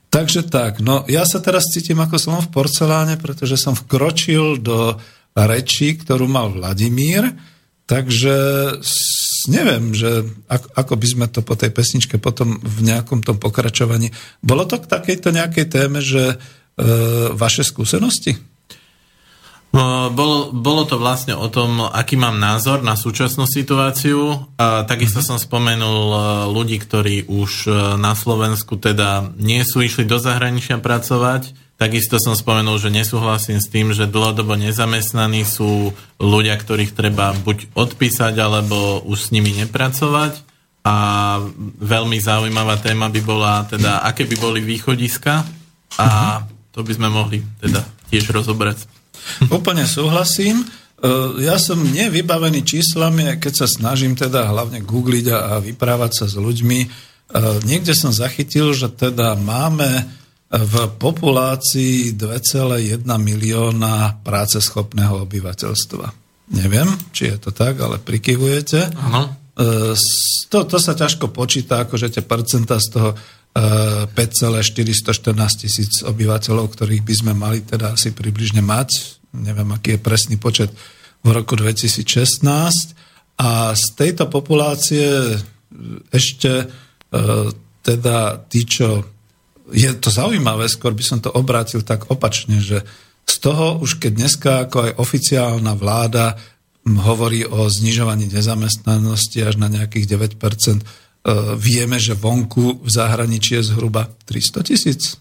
Takže 0.10 0.50
tak, 0.50 0.82
no 0.82 1.06
ja 1.06 1.22
sa 1.22 1.38
teraz 1.38 1.69
cítim 1.69 2.02
ako 2.02 2.17
som 2.17 2.41
v 2.41 2.50
porceláne, 2.50 3.22
pretože 3.22 3.62
som 3.62 3.78
vkročil 3.78 4.58
do 4.58 4.98
reči, 5.38 5.93
ktorú 5.93 6.26
mal 6.26 6.50
Vladimír, 6.50 7.30
takže 7.86 8.36
neviem, 9.54 9.93
že 9.93 10.26
ako, 10.50 10.67
ako 10.74 10.93
by 10.98 11.08
sme 11.08 11.26
to 11.30 11.45
po 11.45 11.54
tej 11.54 11.69
pesničke 11.69 12.17
potom 12.17 12.58
v 12.58 12.80
nejakom 12.89 13.22
tom 13.22 13.38
pokračovaní... 13.38 14.10
Bolo 14.41 14.65
to 14.65 14.82
k 14.82 14.89
takejto 14.89 15.30
nejakej 15.30 15.65
téme, 15.69 16.02
že 16.02 16.36
e, 16.36 16.36
vaše 17.38 17.62
skúsenosti? 17.62 18.36
No, 19.70 20.10
bolo, 20.10 20.50
bolo 20.50 20.82
to 20.90 20.98
vlastne 20.98 21.38
o 21.38 21.46
tom, 21.46 21.86
aký 21.86 22.18
mám 22.18 22.42
názor 22.42 22.82
na 22.82 22.98
súčasnú 22.98 23.46
situáciu. 23.46 24.50
A 24.58 24.82
takisto 24.90 25.22
mm-hmm. 25.22 25.38
som 25.38 25.38
spomenul 25.38 26.00
e, 26.10 26.20
ľudí, 26.50 26.82
ktorí 26.82 27.30
už 27.30 27.70
e, 27.70 27.72
na 28.02 28.18
Slovensku 28.18 28.82
teda 28.82 29.30
nie 29.38 29.62
sú 29.62 29.86
išli 29.86 30.10
do 30.10 30.18
zahraničia 30.18 30.82
pracovať, 30.82 31.70
Takisto 31.80 32.20
som 32.20 32.36
spomenul, 32.36 32.76
že 32.76 32.92
nesúhlasím 32.92 33.64
s 33.64 33.72
tým, 33.72 33.96
že 33.96 34.04
dlhodobo 34.04 34.60
nezamestnaní 34.60 35.48
sú 35.48 35.96
ľudia, 36.20 36.60
ktorých 36.60 36.92
treba 36.92 37.32
buď 37.32 37.72
odpísať, 37.72 38.36
alebo 38.36 39.00
už 39.08 39.16
s 39.16 39.32
nimi 39.32 39.56
nepracovať. 39.64 40.44
A 40.84 40.96
veľmi 41.80 42.20
zaujímavá 42.20 42.84
téma 42.84 43.08
by 43.08 43.22
bola 43.24 43.64
teda, 43.64 44.04
aké 44.04 44.28
by 44.28 44.36
boli 44.36 44.60
východiska 44.60 45.48
a 45.96 46.44
to 46.76 46.84
by 46.84 46.92
sme 46.92 47.08
mohli 47.08 47.40
teda 47.64 47.80
tiež 48.12 48.28
rozobrať. 48.28 48.99
Úplne 49.58 49.86
súhlasím. 49.88 50.62
E, 50.62 50.66
ja 51.44 51.56
som 51.56 51.80
nevybavený 51.80 52.64
číslami, 52.66 53.40
keď 53.40 53.66
sa 53.66 53.68
snažím 53.68 54.20
teda 54.20 54.52
hlavne 54.52 54.84
googliť 54.84 55.26
a 55.32 55.60
vyprávať 55.64 56.12
sa 56.12 56.26
s 56.28 56.36
ľuďmi. 56.36 56.80
E, 56.84 56.88
niekde 57.64 57.96
som 57.96 58.12
zachytil, 58.12 58.76
že 58.76 58.92
teda 58.92 59.40
máme 59.40 60.20
v 60.50 60.74
populácii 60.98 62.18
2,1 62.18 63.06
milióna 63.06 64.18
práceschopného 64.26 65.30
obyvateľstva. 65.30 66.06
Neviem, 66.50 66.90
či 67.14 67.30
je 67.30 67.38
to 67.38 67.54
tak, 67.54 67.78
ale 67.78 68.02
prikyvujete. 68.02 68.90
E, 68.90 68.92
to, 70.50 70.58
to 70.66 70.78
sa 70.82 70.98
ťažko 70.98 71.30
počíta, 71.30 71.86
akože 71.86 72.10
tie 72.10 72.24
percenta 72.26 72.82
z 72.82 72.88
toho 72.90 73.10
5,414 74.15 75.36
e, 75.36 75.58
tisíc 75.65 75.91
obyvateľov, 76.06 76.65
ktorých 76.72 77.04
by 77.04 77.13
sme 77.13 77.34
mali 77.36 77.65
teda 77.65 77.95
asi 77.98 78.15
približne 78.15 78.63
mať. 78.63 79.19
Neviem, 79.36 79.69
aký 79.76 79.98
je 79.98 80.02
presný 80.02 80.36
počet 80.38 80.72
v 81.24 81.30
roku 81.30 81.60
2016. 81.60 82.06
A 83.39 83.72
z 83.76 83.86
tejto 83.95 84.28
populácie 84.28 85.39
ešte 86.12 86.52
e, 86.63 86.65
teda 87.84 88.17
tí, 88.52 88.67
čo 88.67 89.06
je 89.69 89.91
to 90.02 90.10
zaujímavé, 90.10 90.65
skôr 90.67 90.98
by 90.98 91.04
som 91.06 91.19
to 91.22 91.30
obrátil 91.30 91.86
tak 91.86 92.10
opačne, 92.10 92.58
že 92.60 92.82
z 93.30 93.36
toho 93.38 93.78
už 93.78 94.02
keď 94.02 94.12
dneska 94.13 94.52
ako 94.65 94.78
aj 94.89 94.91
oficiálna 94.98 95.78
vláda 95.78 96.34
hovorí 96.89 97.45
o 97.45 97.69
znižovaní 97.69 98.26
nezamestnanosti 98.34 99.45
až 99.45 99.62
na 99.62 99.69
nejakých 99.69 100.17
9%, 100.17 100.82
e, 100.82 100.86
vieme, 101.60 102.00
že 102.00 102.16
vonku 102.16 102.80
v 102.80 102.90
zahraničí 102.90 103.60
je 103.60 103.76
zhruba 103.76 104.08
300 104.26 104.64
tisíc. 104.64 105.20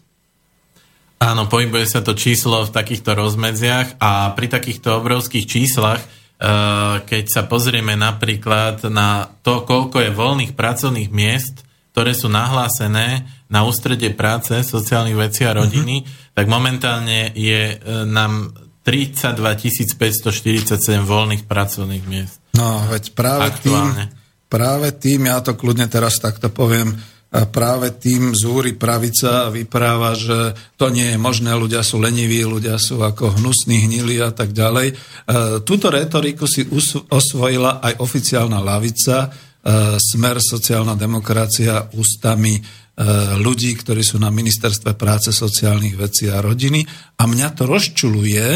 Áno, 1.18 1.50
pohybuje 1.50 1.86
sa 1.90 2.00
to 2.00 2.14
číslo 2.14 2.62
v 2.62 2.70
takýchto 2.70 3.18
rozmedziach 3.18 3.98
a 3.98 4.30
pri 4.38 4.46
takýchto 4.46 5.02
obrovských 5.02 5.50
číslach, 5.50 5.98
e, 5.98 6.06
keď 7.02 7.24
sa 7.26 7.42
pozrieme 7.50 7.98
napríklad 7.98 8.86
na 8.86 9.26
to, 9.42 9.66
koľko 9.66 9.98
je 9.98 10.14
voľných 10.14 10.54
pracovných 10.54 11.10
miest, 11.10 11.66
ktoré 11.90 12.14
sú 12.14 12.30
nahlásené 12.30 13.26
na 13.50 13.66
ústrede 13.66 14.14
práce, 14.14 14.62
sociálnych 14.62 15.18
vecí 15.18 15.42
a 15.42 15.58
rodiny, 15.58 16.06
uh-huh. 16.06 16.38
tak 16.38 16.46
momentálne 16.46 17.34
je 17.34 17.74
e, 17.74 18.06
nám 18.06 18.54
32 18.86 19.42
547 19.98 20.78
voľných 21.02 21.50
pracovných 21.50 22.04
miest. 22.06 22.38
No, 22.54 22.86
veď 22.86 23.10
práve 23.18 23.58
Aktuálne. 23.58 24.06
tým, 24.06 24.17
práve 24.48 24.96
tým, 24.96 25.28
ja 25.28 25.44
to 25.44 25.54
kľudne 25.54 25.86
teraz 25.86 26.18
takto 26.18 26.48
poviem, 26.48 26.96
práve 27.28 27.92
tým 28.00 28.32
zúri 28.32 28.72
pravica 28.72 29.52
vypráva, 29.52 30.16
že 30.16 30.56
to 30.80 30.88
nie 30.88 31.12
je 31.12 31.18
možné, 31.20 31.52
ľudia 31.52 31.84
sú 31.84 32.00
leniví, 32.00 32.40
ľudia 32.40 32.80
sú 32.80 33.04
ako 33.04 33.36
hnusní, 33.36 33.84
hnili 33.84 34.16
a 34.24 34.32
tak 34.32 34.56
ďalej. 34.56 34.88
E, 34.88 34.94
túto 35.60 35.92
retoriku 35.92 36.48
si 36.48 36.64
osvojila 37.12 37.84
aj 37.84 38.00
oficiálna 38.00 38.64
lavica, 38.64 39.28
E, 39.58 39.98
smer 40.00 40.40
sociálna 40.40 40.96
demokracia 40.96 41.92
ústami 41.98 42.56
e, 42.56 42.62
ľudí, 43.36 43.74
ktorí 43.76 44.00
sú 44.00 44.16
na 44.16 44.32
ministerstve 44.32 44.96
práce, 44.96 45.28
sociálnych 45.28 45.98
vecí 45.98 46.30
a 46.32 46.40
rodiny. 46.40 46.86
A 47.18 47.28
mňa 47.28 47.48
to 47.52 47.66
rozčuluje, 47.66 48.46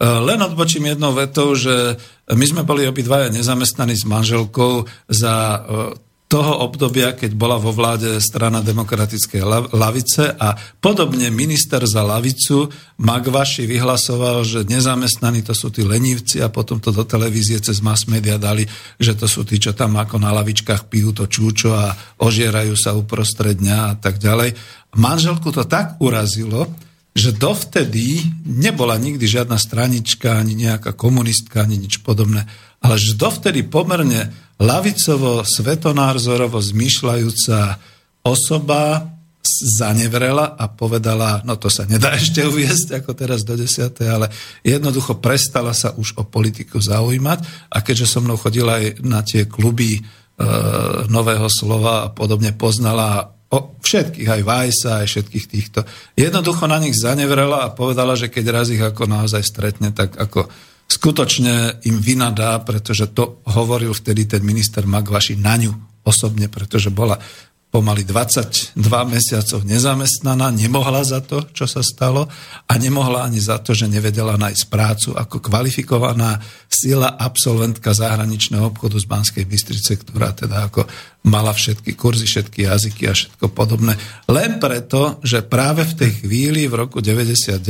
len 0.00 0.38
odbočím 0.44 0.92
jednou 0.92 1.16
vetou, 1.16 1.56
že 1.56 1.96
my 2.28 2.44
sme 2.44 2.62
boli 2.68 2.84
obidvaja 2.84 3.32
nezamestnaní 3.32 3.96
s 3.96 4.04
manželkou 4.04 4.84
za 5.08 5.64
toho 6.26 6.58
obdobia, 6.66 7.14
keď 7.14 7.38
bola 7.38 7.54
vo 7.54 7.70
vláde 7.70 8.18
strana 8.18 8.58
demokratickej 8.58 9.70
lavice 9.70 10.34
a 10.34 10.58
podobne 10.82 11.30
minister 11.30 11.78
za 11.86 12.02
lavicu 12.02 12.66
Magvaši 12.98 13.62
vyhlasoval, 13.70 14.42
že 14.42 14.66
nezamestnaní 14.66 15.46
to 15.46 15.54
sú 15.54 15.70
tí 15.70 15.86
lenivci 15.86 16.42
a 16.42 16.50
potom 16.50 16.82
to 16.82 16.90
do 16.90 17.06
televízie 17.06 17.62
cez 17.62 17.78
mass 17.78 18.10
media 18.10 18.42
dali, 18.42 18.66
že 18.98 19.14
to 19.14 19.30
sú 19.30 19.46
tí, 19.46 19.62
čo 19.62 19.70
tam 19.70 19.94
ako 20.02 20.18
na 20.18 20.34
lavičkách 20.34 20.90
pijú 20.90 21.14
to 21.14 21.30
čúčo 21.30 21.78
a 21.78 21.94
ožierajú 22.18 22.74
sa 22.74 22.98
uprostred 22.98 23.62
dňa 23.62 23.78
a 23.86 23.94
tak 23.94 24.18
ďalej. 24.18 24.50
Manželku 24.98 25.54
to 25.54 25.62
tak 25.62 25.94
urazilo, 26.02 26.66
že 27.16 27.32
dovtedy 27.32 28.20
nebola 28.44 29.00
nikdy 29.00 29.24
žiadna 29.24 29.56
stranička, 29.56 30.36
ani 30.36 30.52
nejaká 30.52 30.92
komunistka, 30.92 31.64
ani 31.64 31.80
nič 31.80 32.04
podobné, 32.04 32.44
ale 32.84 33.00
že 33.00 33.16
dovtedy 33.16 33.64
pomerne 33.64 34.28
lavicovo, 34.60 35.40
svetonárzorovo 35.40 36.60
zmyšľajúca 36.60 37.80
osoba 38.20 39.16
zanevrela 39.56 40.58
a 40.58 40.66
povedala, 40.68 41.40
no 41.46 41.56
to 41.56 41.70
sa 41.72 41.86
nedá 41.88 42.12
ešte 42.20 42.44
uviesť 42.44 43.00
ako 43.00 43.10
teraz 43.16 43.46
do 43.46 43.56
desiatej, 43.56 44.08
ale 44.10 44.26
jednoducho 44.60 45.16
prestala 45.16 45.72
sa 45.72 45.96
už 45.96 46.20
o 46.20 46.22
politiku 46.26 46.82
zaujímať. 46.82 47.70
A 47.72 47.80
keďže 47.80 48.06
so 48.10 48.20
mnou 48.20 48.36
chodila 48.36 48.82
aj 48.82 49.00
na 49.06 49.22
tie 49.22 49.46
kluby 49.48 49.98
e, 49.98 50.00
Nového 51.08 51.48
slova 51.48 52.04
a 52.04 52.12
podobne 52.12 52.52
poznala 52.52 53.35
o 53.56 53.80
všetkých, 53.80 54.28
aj 54.28 54.42
Vajsa, 54.44 54.90
aj 55.00 55.08
všetkých 55.08 55.46
týchto. 55.48 55.80
Jednoducho 56.12 56.68
na 56.68 56.76
nich 56.76 56.92
zanevrela 56.92 57.64
a 57.64 57.72
povedala, 57.72 58.12
že 58.12 58.28
keď 58.28 58.44
raz 58.52 58.68
ich 58.68 58.80
ako 58.82 59.08
naozaj 59.08 59.40
stretne, 59.40 59.96
tak 59.96 60.12
ako 60.20 60.52
skutočne 60.86 61.82
im 61.88 61.96
vynadá, 61.98 62.60
pretože 62.62 63.10
to 63.10 63.40
hovoril 63.48 63.96
vtedy 63.96 64.28
ten 64.28 64.44
minister 64.44 64.84
Magvaši 64.84 65.34
na 65.40 65.56
ňu 65.56 65.72
osobne, 66.06 66.46
pretože 66.46 66.92
bola 66.92 67.18
pomaly 67.76 68.08
22 68.08 68.80
mesiacov 69.04 69.60
nezamestnaná, 69.68 70.48
nemohla 70.48 71.04
za 71.04 71.20
to, 71.20 71.44
čo 71.52 71.68
sa 71.68 71.84
stalo 71.84 72.24
a 72.64 72.72
nemohla 72.80 73.28
ani 73.28 73.36
za 73.36 73.60
to, 73.60 73.76
že 73.76 73.84
nevedela 73.84 74.40
nájsť 74.40 74.64
prácu 74.72 75.12
ako 75.12 75.44
kvalifikovaná 75.44 76.40
sila 76.72 77.20
absolventka 77.20 77.92
zahraničného 77.92 78.72
obchodu 78.72 78.96
z 78.96 79.04
Banskej 79.04 79.44
Bystrice, 79.44 80.00
ktorá 80.00 80.32
teda 80.32 80.72
ako 80.72 80.88
mala 81.28 81.52
všetky 81.52 81.92
kurzy, 81.92 82.24
všetky 82.24 82.64
jazyky 82.64 83.12
a 83.12 83.12
všetko 83.12 83.52
podobné. 83.52 83.92
Len 84.24 84.56
preto, 84.56 85.20
že 85.20 85.44
práve 85.44 85.84
v 85.84 86.00
tej 86.00 86.10
chvíli 86.24 86.64
v 86.72 86.80
roku 86.80 87.04
99 87.04 87.60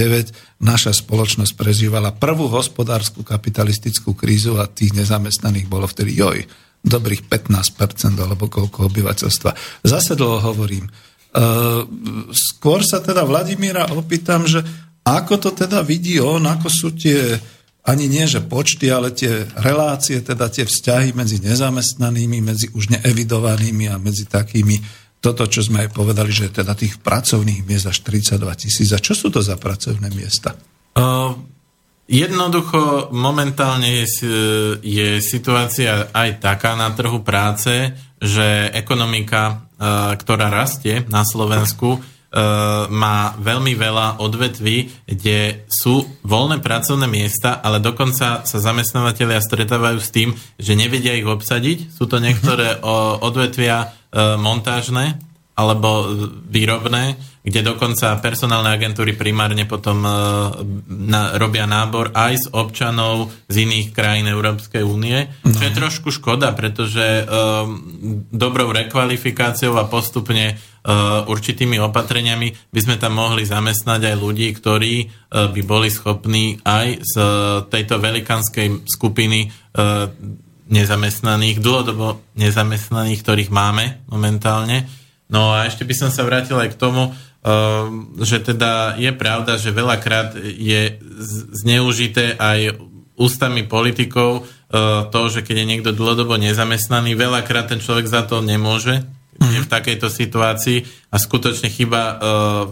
naša 0.62 0.94
spoločnosť 0.94 1.58
prežívala 1.58 2.14
prvú 2.14 2.46
hospodárskú 2.46 3.26
kapitalistickú 3.26 4.14
krízu 4.14 4.54
a 4.62 4.70
tých 4.70 4.94
nezamestnaných 4.94 5.66
bolo 5.66 5.90
vtedy 5.90 6.14
joj 6.14 6.46
dobrých 6.86 7.26
15% 7.26 8.14
alebo 8.14 8.46
koľko 8.46 8.86
obyvateľstva. 8.86 9.82
Zase 9.82 10.14
dlho 10.14 10.38
hovorím. 10.38 10.86
E, 10.86 10.90
skôr 12.30 12.86
sa 12.86 13.02
teda 13.02 13.26
Vladimíra 13.26 13.90
opýtam, 13.90 14.46
že 14.46 14.62
ako 15.02 15.34
to 15.42 15.50
teda 15.54 15.82
vidí 15.82 16.22
on, 16.22 16.46
ako 16.46 16.66
sú 16.70 16.88
tie, 16.94 17.38
ani 17.86 18.06
nie 18.06 18.26
že 18.26 18.42
počty, 18.42 18.90
ale 18.90 19.14
tie 19.14 19.46
relácie, 19.58 20.22
teda 20.22 20.50
tie 20.50 20.66
vzťahy 20.66 21.14
medzi 21.14 21.42
nezamestnanými, 21.42 22.38
medzi 22.42 22.66
už 22.70 22.98
neevidovanými 22.98 23.90
a 23.90 23.98
medzi 23.98 24.26
takými, 24.26 25.06
toto, 25.22 25.46
čo 25.50 25.62
sme 25.62 25.86
aj 25.86 25.90
povedali, 25.90 26.30
že 26.30 26.54
teda 26.54 26.78
tých 26.78 27.02
pracovných 27.02 27.66
miest 27.66 27.90
až 27.90 27.98
32 28.06 28.62
tisíc. 28.62 28.90
A 28.94 29.02
čo 29.02 29.14
sú 29.14 29.30
to 29.30 29.42
za 29.42 29.58
pracovné 29.58 30.06
miesta? 30.14 30.54
Uh, 30.94 31.34
Jednoducho 32.06 33.10
momentálne 33.10 34.02
je, 34.02 34.06
je 34.78 35.08
situácia 35.18 36.06
aj 36.14 36.38
taká 36.38 36.78
na 36.78 36.94
trhu 36.94 37.26
práce, 37.26 37.98
že 38.22 38.70
ekonomika, 38.70 39.66
ktorá 40.14 40.46
rastie 40.48 41.02
na 41.10 41.26
Slovensku, 41.26 41.98
má 42.90 43.32
veľmi 43.40 43.72
veľa 43.74 44.20
odvetví, 44.20 45.08
kde 45.08 45.64
sú 45.66 46.04
voľné 46.20 46.60
pracovné 46.60 47.08
miesta, 47.08 47.58
ale 47.64 47.80
dokonca 47.80 48.44
sa 48.44 48.58
zamestnávateľia 48.60 49.40
stretávajú 49.40 49.98
s 49.98 50.12
tým, 50.12 50.30
že 50.60 50.76
nevedia 50.76 51.16
ich 51.16 51.24
obsadiť. 51.24 51.90
Sú 51.96 52.04
to 52.04 52.20
niektoré 52.20 52.76
odvetvia 53.24 53.90
montážne 54.36 55.16
alebo 55.56 56.12
výrobné, 56.52 57.16
kde 57.46 57.62
dokonca 57.62 58.18
personálne 58.18 58.74
agentúry 58.74 59.14
primárne 59.14 59.70
potom 59.70 60.02
uh, 60.02 60.10
na, 60.90 61.38
robia 61.38 61.62
nábor 61.62 62.10
aj 62.10 62.34
z 62.42 62.46
občanov 62.50 63.30
z 63.46 63.62
iných 63.62 63.94
krajín 63.94 64.26
Európskej 64.26 64.82
únie, 64.82 65.30
no. 65.46 65.54
čo 65.54 65.62
je 65.62 65.78
trošku 65.78 66.10
škoda, 66.10 66.50
pretože 66.58 67.22
uh, 67.22 67.62
dobrou 68.34 68.74
rekvalifikáciou 68.74 69.78
a 69.78 69.86
postupne 69.86 70.58
uh, 70.58 71.22
určitými 71.30 71.78
opatreniami 71.86 72.74
by 72.74 72.80
sme 72.82 72.98
tam 72.98 73.14
mohli 73.14 73.46
zamestnať 73.46 74.10
aj 74.10 74.16
ľudí, 74.18 74.50
ktorí 74.50 74.94
uh, 75.06 75.46
by 75.54 75.62
boli 75.62 75.86
schopní 75.86 76.58
aj 76.66 76.98
z 76.98 77.14
uh, 77.14 77.28
tejto 77.70 78.02
velikánskej 78.02 78.90
skupiny 78.90 79.54
uh, 79.78 80.10
nezamestnaných, 80.66 81.62
dlhodobo 81.62 82.26
nezamestnaných, 82.34 83.22
ktorých 83.22 83.54
máme 83.54 84.02
momentálne. 84.10 84.90
No 85.30 85.54
a 85.54 85.66
ešte 85.66 85.86
by 85.86 85.94
som 85.94 86.10
sa 86.10 86.26
vrátil 86.26 86.58
aj 86.58 86.74
k 86.74 86.80
tomu, 86.80 87.14
že 88.26 88.42
teda 88.42 88.98
je 88.98 89.14
pravda, 89.14 89.54
že 89.54 89.70
veľakrát 89.70 90.34
je 90.42 90.98
zneužité 91.54 92.34
aj 92.34 92.74
ústami 93.14 93.62
politikov 93.64 94.42
ehm, 94.42 95.08
to, 95.14 95.20
že 95.30 95.40
keď 95.46 95.56
je 95.62 95.70
niekto 95.70 95.90
dlhodobo 95.94 96.34
nezamestnaný, 96.36 97.14
veľakrát 97.14 97.70
ten 97.70 97.78
človek 97.78 98.10
za 98.10 98.26
to 98.26 98.42
nemôže, 98.42 99.06
je 99.36 99.60
v 99.60 99.68
takejto 99.68 100.08
situácii 100.08 100.78
a 101.12 101.20
skutočne 101.20 101.68
chyba 101.68 102.00
uh, 102.00 102.16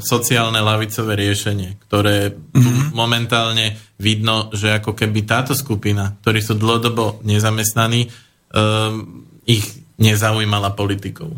sociálne 0.01 0.65
lavicové 0.65 1.13
riešenie, 1.13 1.77
ktoré 1.85 2.33
mm. 2.33 2.97
momentálne 2.97 3.77
vidno, 4.01 4.49
že 4.49 4.73
ako 4.73 4.97
keby 4.97 5.29
táto 5.29 5.53
skupina, 5.53 6.17
ktorí 6.25 6.41
sú 6.41 6.57
dlhodobo 6.57 7.21
nezamestnaní, 7.21 8.09
um, 8.09 9.29
ich 9.45 9.85
nezaujímala 10.01 10.73
politikou 10.73 11.37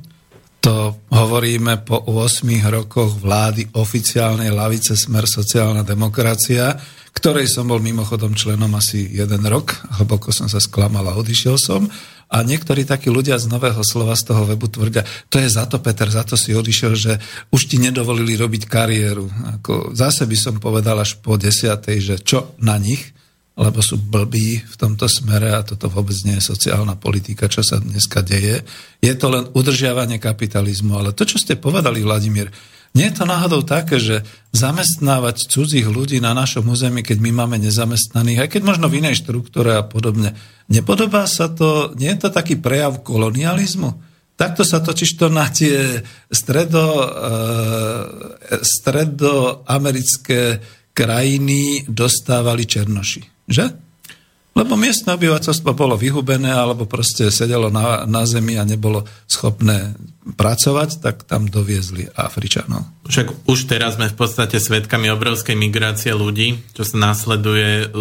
to 0.66 0.98
hovoríme 1.14 1.86
po 1.86 1.94
8 2.10 2.42
rokoch 2.66 3.22
vlády 3.22 3.70
oficiálnej 3.78 4.50
lavice 4.50 4.98
Smer 4.98 5.22
sociálna 5.22 5.86
demokracia, 5.86 6.74
ktorej 7.14 7.46
som 7.46 7.70
bol 7.70 7.78
mimochodom 7.78 8.34
členom 8.34 8.74
asi 8.74 9.06
jeden 9.14 9.46
rok, 9.46 9.78
hlboko 10.02 10.34
som 10.34 10.50
sa 10.50 10.58
sklamal 10.58 11.06
a 11.06 11.14
odišiel 11.14 11.54
som. 11.54 11.86
A 12.26 12.42
niektorí 12.42 12.82
takí 12.82 13.06
ľudia 13.06 13.38
z 13.38 13.46
Nového 13.46 13.78
slova 13.86 14.18
z 14.18 14.26
toho 14.26 14.42
webu 14.42 14.66
tvrdia, 14.66 15.06
to 15.30 15.38
je 15.38 15.46
za 15.46 15.70
to, 15.70 15.78
Peter, 15.78 16.10
za 16.10 16.26
to 16.26 16.34
si 16.34 16.50
odišiel, 16.50 16.92
že 16.98 17.22
už 17.54 17.70
ti 17.70 17.78
nedovolili 17.78 18.34
robiť 18.34 18.66
kariéru. 18.66 19.30
Ako, 19.62 19.94
zase 19.94 20.26
by 20.26 20.34
som 20.34 20.58
povedal 20.58 20.98
až 20.98 21.22
po 21.22 21.38
desiatej, 21.38 21.98
že 22.02 22.16
čo 22.26 22.58
na 22.58 22.74
nich, 22.74 23.14
lebo 23.56 23.80
sú 23.80 23.96
blbí 23.96 24.60
v 24.60 24.76
tomto 24.76 25.08
smere 25.08 25.56
a 25.56 25.64
toto 25.64 25.88
vôbec 25.88 26.12
nie 26.28 26.36
je 26.36 26.52
sociálna 26.52 27.00
politika, 27.00 27.48
čo 27.48 27.64
sa 27.64 27.80
dneska 27.80 28.20
deje. 28.20 28.60
Je 29.00 29.12
to 29.16 29.32
len 29.32 29.48
udržiavanie 29.56 30.20
kapitalizmu. 30.20 31.00
Ale 31.00 31.16
to, 31.16 31.24
čo 31.24 31.40
ste 31.40 31.56
povedali, 31.56 32.04
Vladimír, 32.04 32.52
nie 32.92 33.08
je 33.08 33.16
to 33.16 33.24
náhodou 33.24 33.64
také, 33.64 33.96
že 33.96 34.20
zamestnávať 34.52 35.48
cudzích 35.48 35.88
ľudí 35.88 36.20
na 36.20 36.36
našom 36.36 36.68
území, 36.68 37.04
keď 37.04 37.20
my 37.20 37.30
máme 37.44 37.56
nezamestnaných, 37.60 38.44
aj 38.44 38.48
keď 38.56 38.62
možno 38.64 38.88
v 38.92 39.04
inej 39.04 39.24
štruktúre 39.24 39.76
a 39.76 39.84
podobne. 39.84 40.36
Nepodobá 40.68 41.24
sa 41.24 41.48
to, 41.48 41.96
nie 41.96 42.12
je 42.12 42.20
to 42.24 42.30
taký 42.32 42.60
prejav 42.60 43.04
kolonializmu? 43.04 44.04
Takto 44.36 44.68
sa 44.68 44.84
totiž 44.84 45.16
to 45.16 45.32
na 45.32 45.48
tie 45.48 46.04
stredo, 46.28 46.84
e, 47.04 47.08
stredoamerické 48.60 50.60
krajiny 50.92 51.88
dostávali 51.88 52.68
černoši. 52.68 53.35
Že? 53.46 53.86
Lebo 54.56 54.72
miestne 54.72 55.12
obyvateľstvo 55.12 55.76
bolo 55.76 56.00
vyhubené 56.00 56.48
alebo 56.48 56.88
proste 56.88 57.28
sedelo 57.28 57.68
na, 57.68 58.08
na 58.08 58.24
zemi 58.24 58.56
a 58.56 58.64
nebolo 58.64 59.04
schopné 59.28 59.92
pracovať, 60.24 61.04
tak 61.04 61.28
tam 61.28 61.44
doviezli 61.44 62.08
Afričanov. 62.16 62.88
Však 63.04 63.44
už 63.44 63.68
teraz 63.68 64.00
sme 64.00 64.08
v 64.08 64.16
podstate 64.16 64.56
svedkami 64.56 65.12
obrovskej 65.12 65.60
migrácie 65.60 66.16
ľudí, 66.16 66.56
čo 66.72 66.88
sa 66.88 67.12
následuje, 67.12 67.92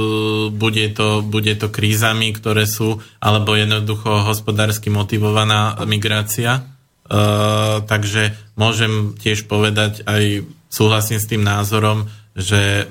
bude 0.56 0.86
to, 0.96 1.20
bude 1.28 1.60
to 1.60 1.68
krízami, 1.68 2.32
ktoré 2.32 2.64
sú, 2.64 3.04
alebo 3.20 3.52
jednoducho 3.60 4.24
hospodársky 4.24 4.88
motivovaná 4.88 5.76
migrácia. 5.84 6.72
Uh, 7.06 7.84
takže 7.86 8.34
môžem 8.56 9.14
tiež 9.20 9.46
povedať, 9.46 10.08
aj 10.08 10.48
súhlasím 10.72 11.20
s 11.20 11.30
tým 11.30 11.44
názorom, 11.44 12.08
že 12.34 12.88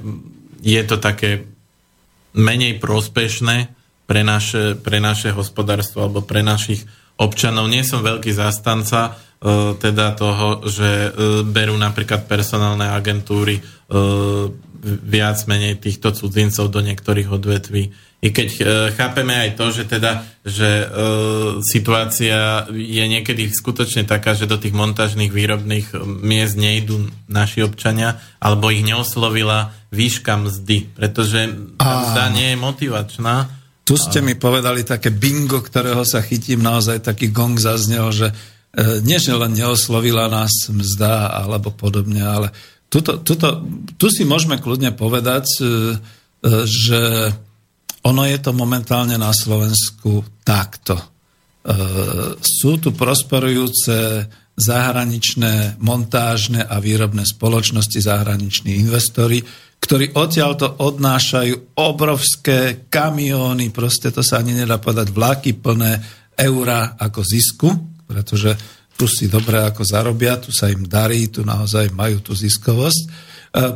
je 0.61 0.81
to 0.85 1.01
také 1.01 1.49
menej 2.35 2.83
prospešné 2.83 3.71
pre 4.05 4.21
naše, 4.21 4.77
pre 4.77 5.01
naše 5.01 5.33
hospodárstvo 5.33 6.05
alebo 6.05 6.21
pre 6.21 6.45
našich 6.45 6.85
občanov. 7.17 7.71
Nie 7.71 7.87
som 7.87 8.05
veľký 8.05 8.35
zastanca 8.35 9.15
e, 9.41 9.79
teda 9.79 10.19
toho, 10.19 10.67
že 10.67 10.91
e, 10.91 11.11
berú 11.47 11.79
napríklad 11.79 12.27
personálne 12.27 12.91
agentúry 12.91 13.59
e, 13.59 13.63
viac 14.85 15.41
menej 15.49 15.81
týchto 15.81 16.13
cudzincov 16.13 16.69
do 16.69 16.85
niektorých 16.85 17.29
odvetví. 17.33 17.91
I 18.25 18.33
keď 18.33 18.49
e, 18.57 18.63
chápeme 18.97 19.37
aj 19.37 19.51
to, 19.57 19.69
že 19.69 19.85
teda, 19.85 20.25
že 20.45 20.71
e, 20.81 20.87
situácia 21.61 22.65
je 22.73 23.05
niekedy 23.05 23.53
skutočne 23.53 24.09
taká, 24.09 24.33
že 24.33 24.49
do 24.49 24.57
tých 24.57 24.73
montážnych 24.73 25.29
výrobných 25.29 25.93
miest 26.25 26.57
nejdú 26.57 27.13
naši 27.29 27.61
občania, 27.61 28.17
alebo 28.41 28.73
ich 28.73 28.81
neoslovila 28.81 29.77
výška 29.93 30.41
mzdy, 30.41 30.97
pretože 30.97 31.53
mzda 31.77 32.25
nie 32.33 32.57
je 32.57 32.59
motivačná. 32.61 33.35
Tu 33.85 34.01
ste 34.01 34.25
mi 34.25 34.33
povedali 34.33 34.81
také 34.89 35.13
bingo, 35.13 35.61
ktorého 35.61 36.09
sa 36.09 36.25
chytím, 36.25 36.65
naozaj 36.65 37.05
taký 37.05 37.29
gong 37.29 37.61
zaznel, 37.61 38.09
že 38.09 38.33
e, 38.33 39.05
nie, 39.05 39.21
že 39.21 39.37
len 39.37 39.53
neoslovila 39.53 40.33
nás 40.33 40.73
mzda 40.73 41.45
alebo 41.45 41.69
podobne, 41.77 42.25
ale 42.25 42.49
tuto, 42.95 43.19
tuto, 43.27 43.67
tu 43.99 44.07
si 44.07 44.23
môžeme 44.23 44.63
kľudne 44.63 44.95
povedať, 44.95 45.47
e, 45.59 45.65
e, 45.67 45.69
že 46.63 47.03
ono 48.07 48.23
je 48.23 48.39
to 48.39 48.55
momentálne 48.55 49.19
na 49.19 49.35
Slovensku 49.35 50.23
takto. 50.47 50.95
E, 50.95 51.05
sú 52.39 52.79
tu 52.79 52.95
prosperujúce 52.95 54.31
zahraničné 54.55 55.83
montážne 55.83 56.63
a 56.63 56.79
výrobné 56.79 57.27
spoločnosti, 57.27 57.99
zahraniční 57.99 58.87
investori, 58.87 59.43
ktorí 59.83 60.15
odtiaľto 60.15 60.79
odnášajú 60.79 61.75
obrovské 61.75 62.87
kamióny, 62.87 63.75
proste 63.75 64.15
to 64.15 64.23
sa 64.23 64.39
ani 64.39 64.55
nedá 64.55 64.79
povedať, 64.79 65.11
vlaky 65.11 65.59
plné 65.59 65.99
eura 66.39 66.95
ako 66.95 67.21
zisku, 67.27 67.69
pretože 68.07 68.55
tu 68.95 69.11
si 69.11 69.27
dobre 69.27 69.59
ako 69.59 69.83
zarobia, 69.83 70.39
tu 70.39 70.55
sa 70.55 70.71
im 70.71 70.87
darí, 70.87 71.27
tu 71.27 71.43
naozaj 71.43 71.91
majú 71.91 72.23
tú 72.23 72.33
ziskovosť. 72.33 73.03
E, 73.03 73.09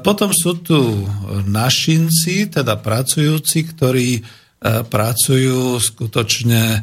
potom 0.03 0.31
sú 0.31 0.63
tu 0.63 1.07
našinci, 1.47 2.51
teda 2.51 2.79
pracujúci, 2.79 3.67
ktorí 3.75 4.11
e, 4.19 4.23
pracujú 4.87 5.79
skutočne 5.83 6.63
e, 6.75 6.81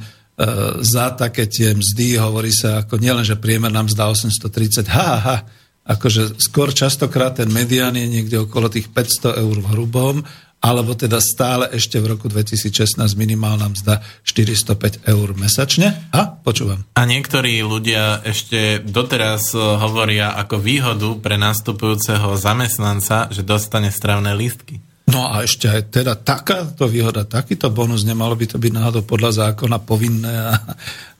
za 0.83 1.15
také 1.15 1.47
tie 1.47 1.71
mzdy, 1.71 2.19
hovorí 2.19 2.51
sa 2.51 2.83
ako 2.83 2.99
nielen, 2.99 3.23
že 3.23 3.39
priemerná 3.39 3.87
mzda 3.87 4.11
830, 4.11 4.83
ha, 4.91 5.11
ha, 5.23 5.37
akože 5.85 6.41
skôr 6.41 6.73
častokrát 6.73 7.37
ten 7.37 7.47
medián 7.53 7.93
je 7.93 8.09
niekde 8.09 8.43
okolo 8.43 8.67
tých 8.67 8.89
500 8.89 9.37
eur 9.37 9.57
v 9.61 9.69
hrubom 9.69 10.15
alebo 10.61 10.97
teda 10.97 11.21
stále 11.21 11.69
ešte 11.73 12.01
v 12.01 12.17
roku 12.17 12.25
2016 12.25 12.97
minimálna 13.13 13.69
mzda 13.69 14.01
405 14.25 15.05
eur 15.05 15.27
mesačne. 15.37 16.09
A 16.09 16.25
počúvam. 16.25 16.81
A 16.97 17.01
niektorí 17.05 17.61
ľudia 17.61 18.25
ešte 18.25 18.81
doteraz 18.81 19.53
e, 19.53 19.61
hovoria 19.61 20.33
ako 20.33 20.57
výhodu 20.57 21.09
pre 21.21 21.37
nastupujúceho 21.37 22.33
zamestnanca, 22.33 23.29
že 23.29 23.45
dostane 23.45 23.93
stravné 23.93 24.33
lístky. 24.33 24.81
No 25.05 25.29
a 25.29 25.45
ešte 25.45 25.69
aj 25.69 25.93
teda 25.93 26.17
takáto 26.17 26.89
výhoda, 26.89 27.29
takýto 27.29 27.69
bonus, 27.69 28.01
nemalo 28.01 28.33
by 28.33 28.49
to 28.49 28.57
byť 28.57 28.73
náhodou 28.73 29.05
podľa 29.05 29.53
zákona 29.53 29.77
povinné 29.85 30.33
a, 30.33 30.57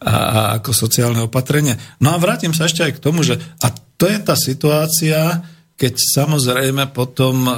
a, 0.01 0.13
a 0.13 0.39
ako 0.57 0.73
sociálne 0.73 1.21
opatrenie. 1.21 1.77
No 2.01 2.17
a 2.17 2.17
vrátim 2.17 2.49
sa 2.49 2.65
ešte 2.65 2.81
aj 2.81 2.97
k 2.97 3.03
tomu, 3.03 3.21
že 3.21 3.37
a 3.61 3.69
to 3.69 4.09
je 4.09 4.17
tá 4.25 4.33
situácia, 4.33 5.45
keď 5.75 5.93
samozrejme 5.99 6.95
potom 6.95 7.47
e, 7.47 7.53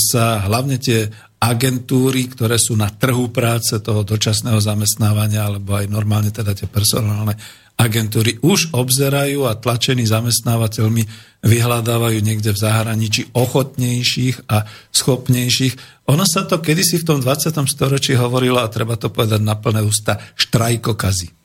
sa 0.00 0.44
hlavne 0.48 0.80
tie 0.80 1.08
agentúry, 1.40 2.28
ktoré 2.28 2.60
sú 2.60 2.76
na 2.76 2.92
trhu 2.92 3.32
práce 3.32 3.80
toho 3.80 4.04
dočasného 4.04 4.60
zamestnávania, 4.60 5.48
alebo 5.48 5.76
aj 5.76 5.88
normálne 5.88 6.28
teda 6.28 6.52
tie 6.52 6.68
personálne 6.68 7.36
agentúry 7.80 8.36
už 8.44 8.76
obzerajú 8.76 9.48
a 9.48 9.56
tlačení 9.56 10.04
zamestnávateľmi 10.04 11.02
vyhľadávajú 11.40 12.20
niekde 12.20 12.52
v 12.52 12.60
zahraničí 12.60 13.32
ochotnejších 13.32 14.52
a 14.52 14.68
schopnejších. 14.92 16.04
Ono 16.12 16.28
sa 16.28 16.44
to 16.44 16.60
kedysi 16.60 17.00
v 17.00 17.08
tom 17.08 17.18
20. 17.24 17.56
storočí 17.64 18.12
hovorilo, 18.12 18.60
a 18.60 18.68
treba 18.68 19.00
to 19.00 19.08
povedať 19.08 19.40
na 19.40 19.56
plné 19.56 19.80
ústa, 19.80 20.20
štrajkokazy. 20.36 21.40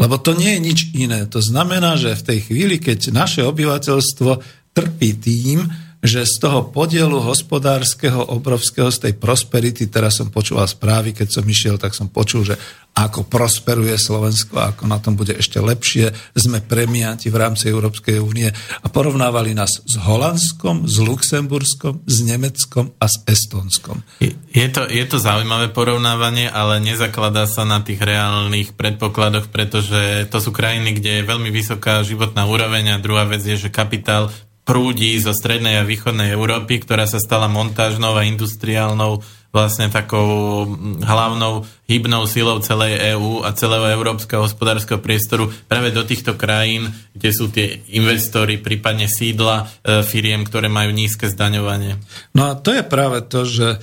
Lebo 0.00 0.16
to 0.20 0.36
nie 0.36 0.56
je 0.56 0.60
nič 0.60 0.80
iné. 0.96 1.28
To 1.28 1.40
znamená, 1.40 1.96
že 1.96 2.16
v 2.16 2.24
tej 2.24 2.38
chvíli, 2.48 2.76
keď 2.80 3.12
naše 3.12 3.40
obyvateľstvo 3.44 4.59
trpí 4.72 5.16
tým, 5.18 5.66
že 6.00 6.24
z 6.24 6.40
toho 6.40 6.72
podielu 6.72 7.20
hospodárskeho 7.20 8.32
obrovského, 8.32 8.88
z 8.88 9.08
tej 9.08 9.14
prosperity, 9.20 9.84
teraz 9.92 10.16
som 10.16 10.32
počúval 10.32 10.64
správy, 10.64 11.12
keď 11.12 11.28
som 11.28 11.44
išiel, 11.44 11.76
tak 11.76 11.92
som 11.92 12.08
počul, 12.08 12.40
že 12.48 12.56
ako 12.96 13.28
prosperuje 13.28 13.94
Slovensko, 14.00 14.56
ako 14.58 14.88
na 14.88 14.98
tom 14.98 15.14
bude 15.14 15.36
ešte 15.36 15.60
lepšie. 15.60 16.10
Sme 16.34 16.64
premianti 16.64 17.28
v 17.28 17.38
rámci 17.38 17.70
Európskej 17.70 18.18
únie 18.18 18.50
a 18.50 18.86
porovnávali 18.88 19.54
nás 19.54 19.84
s 19.84 19.94
Holandskom, 20.00 20.88
s 20.88 20.98
Luxemburskom, 20.98 22.02
s 22.08 22.16
Nemeckom 22.24 22.96
a 22.98 23.06
s 23.06 23.20
Estonskom. 23.28 24.02
Je 24.50 24.66
to, 24.72 24.88
je 24.88 25.04
to 25.06 25.20
zaujímavé 25.20 25.70
porovnávanie, 25.70 26.50
ale 26.50 26.82
nezakladá 26.82 27.44
sa 27.44 27.62
na 27.68 27.84
tých 27.84 28.02
reálnych 28.02 28.74
predpokladoch, 28.74 29.52
pretože 29.52 30.26
to 30.32 30.42
sú 30.42 30.50
krajiny, 30.50 30.96
kde 30.96 31.22
je 31.22 31.28
veľmi 31.28 31.52
vysoká 31.52 32.02
životná 32.02 32.48
úroveň 32.48 32.96
a 32.96 33.02
druhá 33.04 33.28
vec 33.28 33.44
je, 33.44 33.54
že 33.54 33.70
kapitál 33.70 34.32
prúdi 34.70 35.18
zo 35.18 35.34
strednej 35.34 35.82
a 35.82 35.88
východnej 35.88 36.30
Európy, 36.30 36.78
ktorá 36.86 37.02
sa 37.02 37.18
stala 37.18 37.50
montážnou 37.50 38.14
a 38.14 38.22
industriálnou 38.22 39.18
vlastne 39.50 39.90
takou 39.90 40.62
hlavnou 41.02 41.66
hybnou 41.90 42.22
silou 42.30 42.62
celej 42.62 43.18
EÚ 43.18 43.42
a 43.42 43.50
celého 43.50 43.90
európskeho 43.90 44.46
hospodárskeho 44.46 45.02
priestoru 45.02 45.50
práve 45.66 45.90
do 45.90 46.06
týchto 46.06 46.38
krajín, 46.38 46.86
kde 47.18 47.30
sú 47.34 47.50
tie 47.50 47.82
investory, 47.90 48.62
prípadne 48.62 49.10
sídla 49.10 49.66
e, 49.82 50.06
firiem, 50.06 50.46
ktoré 50.46 50.70
majú 50.70 50.94
nízke 50.94 51.26
zdaňovanie. 51.26 51.98
No 52.38 52.54
a 52.54 52.54
to 52.54 52.70
je 52.70 52.86
práve 52.86 53.26
to, 53.26 53.42
že 53.42 53.74
e, 53.74 53.78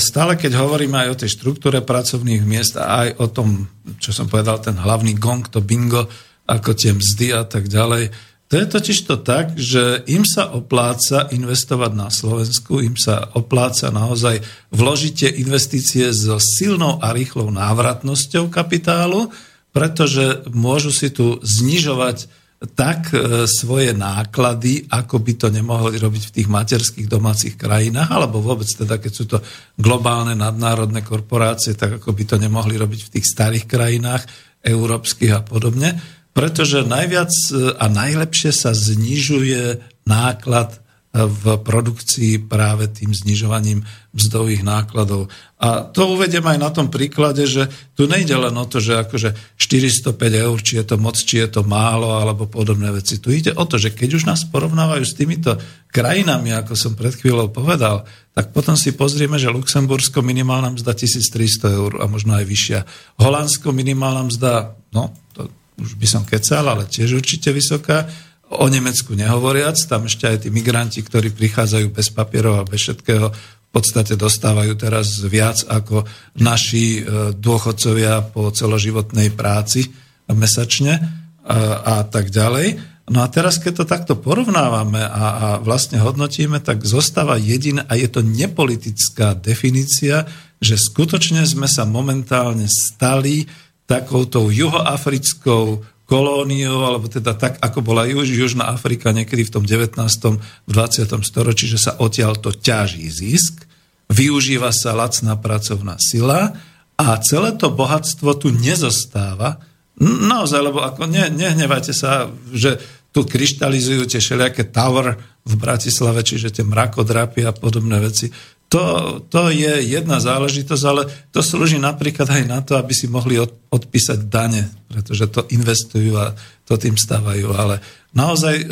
stále 0.00 0.40
keď 0.40 0.56
hovoríme 0.56 0.96
aj 1.04 1.08
o 1.12 1.18
tej 1.20 1.36
štruktúre 1.36 1.84
pracovných 1.84 2.40
miest 2.48 2.80
a 2.80 3.04
aj 3.04 3.08
o 3.20 3.26
tom, 3.28 3.68
čo 4.00 4.16
som 4.16 4.24
povedal, 4.24 4.56
ten 4.64 4.80
hlavný 4.80 5.20
gong, 5.20 5.52
to 5.52 5.60
bingo, 5.60 6.08
ako 6.48 6.72
tie 6.72 6.96
mzdy 6.96 7.36
a 7.36 7.44
tak 7.44 7.68
ďalej, 7.68 8.08
to 8.50 8.58
je 8.58 8.66
totiž 8.66 8.98
to 9.06 9.14
tak, 9.22 9.54
že 9.54 10.02
im 10.10 10.26
sa 10.26 10.50
opláca 10.50 11.30
investovať 11.30 11.92
na 11.94 12.10
Slovensku, 12.10 12.82
im 12.82 12.98
sa 12.98 13.30
opláca 13.38 13.94
naozaj 13.94 14.42
vložiť 14.74 15.12
tie 15.14 15.30
investície 15.38 16.10
so 16.10 16.34
silnou 16.42 16.98
a 16.98 17.14
rýchlou 17.14 17.54
návratnosťou 17.54 18.50
kapitálu, 18.50 19.30
pretože 19.70 20.42
môžu 20.50 20.90
si 20.90 21.14
tu 21.14 21.38
znižovať 21.38 22.26
tak 22.74 23.14
e, 23.14 23.46
svoje 23.46 23.94
náklady, 23.94 24.90
ako 24.90 25.22
by 25.22 25.32
to 25.38 25.48
nemohli 25.54 25.96
robiť 26.02 26.22
v 26.28 26.34
tých 26.42 26.48
materských 26.50 27.06
domácich 27.06 27.54
krajinách, 27.54 28.10
alebo 28.10 28.42
vôbec 28.42 28.66
teda, 28.66 28.98
keď 28.98 29.12
sú 29.14 29.24
to 29.30 29.38
globálne 29.78 30.34
nadnárodné 30.34 31.06
korporácie, 31.06 31.78
tak 31.78 32.02
ako 32.02 32.10
by 32.12 32.24
to 32.26 32.36
nemohli 32.36 32.74
robiť 32.74 33.00
v 33.06 33.12
tých 33.14 33.26
starých 33.30 33.64
krajinách, 33.70 34.26
európskych 34.60 35.32
a 35.32 35.40
podobne 35.40 36.19
pretože 36.30 36.86
najviac 36.86 37.30
e, 37.30 37.74
a 37.74 37.86
najlepšie 37.90 38.54
sa 38.54 38.70
znižuje 38.70 39.82
náklad 40.06 40.74
e, 40.74 40.78
v 41.26 41.58
produkcii 41.58 42.46
práve 42.46 42.86
tým 42.86 43.10
znižovaním 43.10 43.82
mzdových 44.14 44.62
nákladov. 44.66 45.30
A 45.60 45.86
to 45.86 46.16
uvedem 46.16 46.42
aj 46.46 46.58
na 46.58 46.70
tom 46.72 46.90
príklade, 46.90 47.46
že 47.46 47.70
tu 47.94 48.10
nejde 48.10 48.34
len 48.34 48.54
o 48.56 48.66
to, 48.66 48.82
že 48.82 49.06
akože 49.06 49.58
405 49.58 50.16
eur, 50.16 50.58
či 50.62 50.80
je 50.80 50.84
to 50.86 50.96
moc, 50.98 51.14
či 51.18 51.42
je 51.42 51.48
to 51.50 51.62
málo, 51.62 52.16
alebo 52.16 52.50
podobné 52.50 52.90
veci. 52.90 53.22
Tu 53.22 53.38
ide 53.38 53.52
o 53.54 53.64
to, 53.68 53.78
že 53.78 53.94
keď 53.94 54.18
už 54.18 54.24
nás 54.26 54.42
porovnávajú 54.48 55.04
s 55.04 55.14
týmito 55.14 55.54
krajinami, 55.94 56.56
ako 56.56 56.74
som 56.74 56.98
pred 56.98 57.14
chvíľou 57.14 57.52
povedal, 57.54 58.08
tak 58.32 58.56
potom 58.56 58.78
si 58.78 58.96
pozrieme, 58.96 59.36
že 59.36 59.52
Luxembursko 59.52 60.22
minimálna 60.22 60.74
mzda 60.74 60.96
1300 60.96 61.76
eur 61.76 61.92
a 62.00 62.08
možno 62.08 62.38
aj 62.38 62.46
vyššia. 62.46 62.80
Holandsko 63.20 63.74
minimálna 63.74 64.26
mzda, 64.30 64.74
no, 64.96 65.12
to 65.36 65.50
už 65.80 65.96
by 65.96 66.06
som 66.06 66.22
kecal, 66.28 66.68
ale 66.68 66.84
tiež 66.86 67.16
určite 67.16 67.50
vysoká. 67.50 68.04
O 68.50 68.66
Nemecku 68.66 69.14
nehovoriac, 69.14 69.78
tam 69.86 70.10
ešte 70.10 70.26
aj 70.26 70.36
tí 70.46 70.48
migranti, 70.50 71.00
ktorí 71.00 71.30
prichádzajú 71.32 71.86
bez 71.94 72.10
papierov 72.10 72.60
a 72.60 72.68
bez 72.68 72.82
všetkého, 72.82 73.30
v 73.30 73.70
podstate 73.70 74.18
dostávajú 74.18 74.74
teraz 74.74 75.22
viac 75.22 75.62
ako 75.70 76.02
naši 76.42 76.98
e, 76.98 77.30
dôchodcovia 77.38 78.34
po 78.34 78.50
celoživotnej 78.50 79.30
práci 79.30 79.86
mesačne 80.26 80.98
a, 80.98 81.54
e, 81.54 81.58
a 81.78 81.96
tak 82.02 82.34
ďalej. 82.34 82.82
No 83.10 83.22
a 83.22 83.30
teraz, 83.30 83.62
keď 83.62 83.82
to 83.82 83.84
takto 83.86 84.14
porovnávame 84.18 85.02
a, 85.02 85.26
a 85.30 85.46
vlastne 85.62 86.02
hodnotíme, 86.02 86.58
tak 86.58 86.82
zostáva 86.82 87.38
jediná, 87.38 87.86
a 87.86 87.94
je 87.94 88.10
to 88.10 88.26
nepolitická 88.26 89.38
definícia, 89.38 90.26
že 90.62 90.78
skutočne 90.78 91.42
sme 91.42 91.66
sa 91.66 91.86
momentálne 91.86 92.70
stali 92.70 93.50
takouto 93.90 94.54
juhoafrickou 94.54 95.82
kolóniou, 96.06 96.86
alebo 96.86 97.10
teda 97.10 97.34
tak, 97.34 97.58
ako 97.58 97.82
bola 97.82 98.06
Juž, 98.06 98.30
Južná 98.30 98.70
Afrika 98.70 99.10
niekedy 99.10 99.46
v 99.46 99.54
tom 99.58 99.64
19. 99.66 99.98
v 99.98 100.70
20. 100.70 101.06
storočí, 101.26 101.66
že 101.66 101.82
sa 101.82 101.98
odtiaľ 101.98 102.38
to 102.38 102.54
ťaží 102.54 103.06
zisk, 103.10 103.66
využíva 104.10 104.70
sa 104.70 104.94
lacná 104.94 105.34
pracovná 105.38 105.98
sila 105.98 106.54
a 106.98 107.06
celé 107.22 107.54
to 107.54 107.70
bohatstvo 107.70 108.30
tu 108.38 108.50
nezostáva. 108.54 109.62
Naozaj, 110.02 110.60
lebo 110.62 110.82
ako 110.82 111.06
ne, 111.06 111.30
nehnevajte 111.30 111.94
sa, 111.94 112.30
že 112.50 112.78
tu 113.10 113.26
kryštalizujú 113.26 114.06
tie 114.06 114.22
všelijaké 114.22 114.70
tower 114.70 115.18
v 115.42 115.54
Bratislave, 115.58 116.22
čiže 116.22 116.54
tie 116.54 116.64
mrakodrapy 116.66 117.42
a 117.42 117.50
podobné 117.54 117.98
veci. 117.98 118.30
To, 118.70 119.18
to 119.26 119.50
je 119.50 119.82
jedna 119.82 120.22
záležitosť, 120.22 120.84
ale 120.86 121.10
to 121.34 121.42
slúži 121.42 121.82
napríklad 121.82 122.30
aj 122.30 122.44
na 122.46 122.62
to, 122.62 122.78
aby 122.78 122.94
si 122.94 123.10
mohli 123.10 123.34
od, 123.34 123.50
odpísať 123.66 124.30
dane, 124.30 124.62
pretože 124.86 125.26
to 125.26 125.42
investujú 125.50 126.14
a 126.14 126.30
to 126.62 126.78
tým 126.78 126.94
stávajú. 126.94 127.50
Ale 127.50 127.82
naozaj 128.14 128.56
e, 128.62 128.66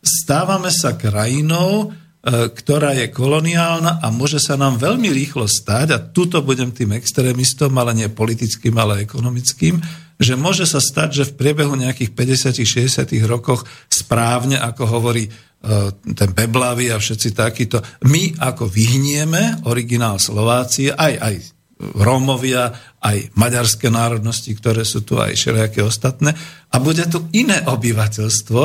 stávame 0.00 0.72
sa 0.72 0.96
krajinou, 0.96 1.92
e, 1.92 2.48
ktorá 2.48 2.96
je 2.96 3.12
koloniálna 3.12 4.00
a 4.00 4.08
môže 4.08 4.40
sa 4.40 4.56
nám 4.56 4.80
veľmi 4.80 5.12
rýchlo 5.12 5.44
stať, 5.44 5.86
a 5.92 6.00
tuto 6.00 6.40
budem 6.40 6.72
tým 6.72 6.96
extrémistom, 6.96 7.76
ale 7.76 7.92
nie 7.92 8.08
politickým, 8.08 8.72
ale 8.80 9.04
ekonomickým, 9.04 9.84
že 10.16 10.32
môže 10.32 10.64
sa 10.64 10.80
stať, 10.80 11.08
že 11.12 11.28
v 11.28 11.36
priebehu 11.44 11.76
nejakých 11.76 12.12
50-60 12.16 13.04
rokoch 13.28 13.68
správne, 13.92 14.56
ako 14.56 14.84
hovorí 14.88 15.28
ten 16.00 16.30
Beblavy 16.32 16.88
a 16.88 16.96
všetci 16.96 17.36
takíto. 17.36 17.84
My 18.08 18.32
ako 18.40 18.64
vyhnieme 18.64 19.68
originál 19.68 20.16
Slovácie, 20.16 20.88
aj, 20.88 21.14
aj 21.20 21.34
Rómovia, 21.80 22.72
aj 23.00 23.32
maďarské 23.36 23.88
národnosti, 23.88 24.52
ktoré 24.52 24.84
sú 24.84 25.04
tu, 25.04 25.16
aj 25.20 25.36
všelijaké 25.36 25.80
ostatné. 25.84 26.32
A 26.72 26.76
bude 26.80 27.04
tu 27.08 27.28
iné 27.32 27.60
obyvateľstvo, 27.64 28.60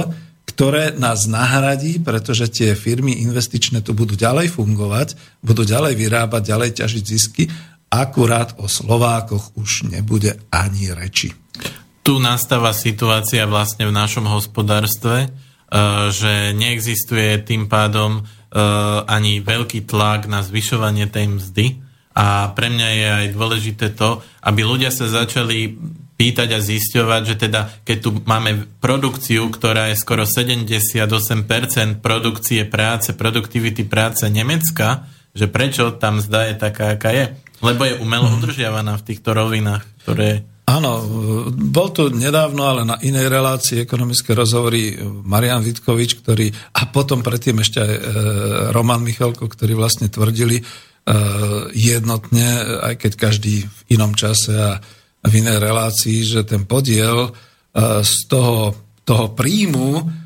ktoré 0.46 0.96
nás 0.96 1.28
nahradí, 1.28 2.00
pretože 2.00 2.48
tie 2.48 2.76
firmy 2.80 3.24
investičné 3.24 3.84
tu 3.84 3.92
budú 3.92 4.16
ďalej 4.16 4.52
fungovať, 4.56 5.40
budú 5.44 5.68
ďalej 5.68 6.00
vyrábať, 6.00 6.42
ďalej 6.48 6.70
ťažiť 6.80 7.04
zisky. 7.04 7.44
Akurát 7.92 8.56
o 8.60 8.68
Slovákoch 8.72 9.56
už 9.60 9.92
nebude 9.92 10.36
ani 10.52 10.96
reči. 10.96 11.32
Tu 12.06 12.14
nastáva 12.22 12.72
situácia 12.72 13.48
vlastne 13.50 13.88
v 13.90 13.96
našom 13.96 14.28
hospodárstve, 14.30 15.32
že 16.12 16.56
neexistuje 16.56 17.44
tým 17.44 17.68
pádom 17.68 18.22
eh, 18.22 18.60
ani 19.06 19.44
veľký 19.44 19.84
tlak 19.90 20.28
na 20.32 20.46
zvyšovanie 20.46 21.10
tej 21.12 21.26
mzdy. 21.36 21.66
A 22.16 22.56
pre 22.56 22.72
mňa 22.72 22.88
je 22.96 23.08
aj 23.12 23.28
dôležité 23.36 23.88
to, 23.92 24.24
aby 24.40 24.64
ľudia 24.64 24.88
sa 24.88 25.12
začali 25.12 25.76
pýtať 26.16 26.56
a 26.56 26.64
zisťovať, 26.64 27.22
že 27.28 27.36
teda 27.36 27.84
keď 27.84 27.98
tu 28.00 28.10
máme 28.24 28.72
produkciu, 28.80 29.52
ktorá 29.52 29.92
je 29.92 30.00
skoro 30.00 30.24
78% 30.24 30.80
produkcie 32.00 32.64
práce, 32.64 33.12
produktivity 33.12 33.84
práce 33.84 34.24
Nemecka, 34.32 35.12
že 35.36 35.52
prečo 35.52 35.92
tam 36.00 36.24
zda 36.24 36.48
je 36.48 36.56
taká, 36.56 36.96
aká 36.96 37.12
je. 37.12 37.36
Lebo 37.60 37.84
je 37.84 38.00
umelo 38.00 38.32
mhm. 38.32 38.36
udržiavaná 38.40 38.96
v 38.96 39.06
týchto 39.12 39.36
rovinách, 39.36 39.84
ktoré 40.08 40.48
Áno, 40.66 41.06
bol 41.54 41.94
tu 41.94 42.10
nedávno, 42.10 42.66
ale 42.66 42.82
na 42.82 42.98
inej 43.06 43.30
relácii 43.30 43.86
ekonomické 43.86 44.34
rozhovory 44.34 44.98
Marian 45.22 45.62
Vitkovič, 45.62 46.26
ktorý, 46.26 46.50
a 46.82 46.90
potom 46.90 47.22
predtým 47.22 47.62
ešte 47.62 47.86
aj 47.86 47.94
e, 47.94 48.02
Roman 48.74 49.06
Michalko, 49.06 49.46
ktorí 49.46 49.78
vlastne 49.78 50.10
tvrdili 50.10 50.58
e, 50.58 50.64
jednotne, 51.70 52.82
aj 52.82 52.98
keď 52.98 53.12
každý 53.14 53.62
v 53.62 53.80
inom 53.94 54.18
čase 54.18 54.58
a 54.58 54.82
v 55.22 55.34
inej 55.38 55.62
relácii, 55.62 56.26
že 56.26 56.42
ten 56.50 56.66
podiel 56.66 57.30
e, 57.30 57.32
z 58.02 58.26
toho, 58.26 58.74
toho 59.06 59.38
príjmu 59.38 60.25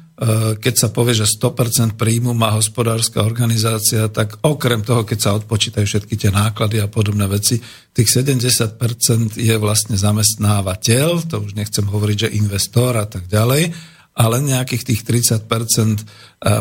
keď 0.60 0.74
sa 0.76 0.92
povie, 0.92 1.16
že 1.16 1.24
100% 1.24 1.96
príjmu 1.96 2.36
má 2.36 2.52
hospodárska 2.52 3.24
organizácia, 3.24 4.12
tak 4.12 4.44
okrem 4.44 4.84
toho, 4.84 5.08
keď 5.08 5.20
sa 5.24 5.32
odpočítajú 5.40 5.86
všetky 5.88 6.20
tie 6.20 6.28
náklady 6.28 6.84
a 6.84 6.92
podobné 6.92 7.24
veci, 7.32 7.56
tých 7.96 8.20
70% 8.20 9.40
je 9.40 9.56
vlastne 9.56 9.96
zamestnávateľ, 9.96 11.24
to 11.24 11.40
už 11.40 11.56
nechcem 11.56 11.88
hovoriť, 11.88 12.28
že 12.28 12.36
investor 12.36 13.00
a 13.00 13.08
tak 13.08 13.32
ďalej, 13.32 13.72
ale 14.20 14.44
nejakých 14.44 14.84
tých 14.92 15.02
30% 15.08 15.48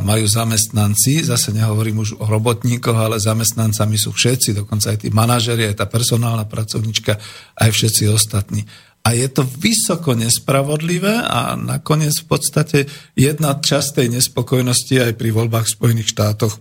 majú 0.07 0.25
zamestnanci, 0.31 1.27
zase 1.27 1.51
nehovorím 1.51 2.07
už 2.07 2.23
o 2.23 2.31
robotníkoch, 2.31 2.95
ale 2.95 3.19
zamestnancami 3.19 3.99
sú 3.99 4.15
všetci, 4.15 4.55
dokonca 4.55 4.95
aj 4.95 5.03
tí 5.03 5.09
manažeri, 5.11 5.67
aj 5.67 5.83
tá 5.83 5.87
personálna 5.91 6.47
pracovnička, 6.47 7.19
aj 7.59 7.71
všetci 7.75 8.07
ostatní. 8.07 8.63
A 9.09 9.17
je 9.17 9.25
to 9.33 9.41
vysoko 9.41 10.13
nespravodlivé 10.13 11.25
a 11.25 11.57
nakoniec 11.57 12.13
v 12.13 12.27
podstate 12.29 12.79
jedna 13.17 13.57
časť 13.57 14.05
tej 14.05 14.21
nespokojnosti 14.21 15.01
aj 15.01 15.13
pri 15.17 15.33
voľbách 15.33 15.65
v 15.65 15.75
Spojených 15.81 16.13
štátoch 16.13 16.61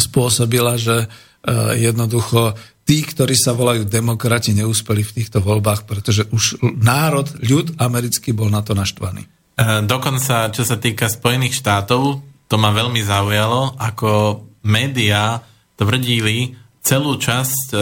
spôsobila, 0.00 0.80
že 0.80 1.04
e, 1.04 1.06
jednoducho 1.84 2.56
tí, 2.88 3.04
ktorí 3.04 3.36
sa 3.36 3.52
volajú 3.52 3.84
demokrati, 3.84 4.56
neúspeli 4.56 5.04
v 5.04 5.20
týchto 5.20 5.44
voľbách, 5.44 5.84
pretože 5.84 6.24
už 6.32 6.64
národ, 6.80 7.28
ľud 7.44 7.76
americký 7.76 8.32
bol 8.32 8.48
na 8.48 8.64
to 8.64 8.72
naštvaný. 8.72 9.28
E, 9.28 9.28
dokonca, 9.84 10.48
čo 10.48 10.64
sa 10.64 10.80
týka 10.80 11.12
Spojených 11.12 11.60
štátov, 11.60 12.24
to 12.48 12.56
ma 12.56 12.72
veľmi 12.72 13.04
zaujalo, 13.04 13.76
ako 13.76 14.42
médiá 14.64 15.44
tvrdili 15.76 16.56
celú 16.80 17.20
časť 17.20 17.68
e, 17.76 17.78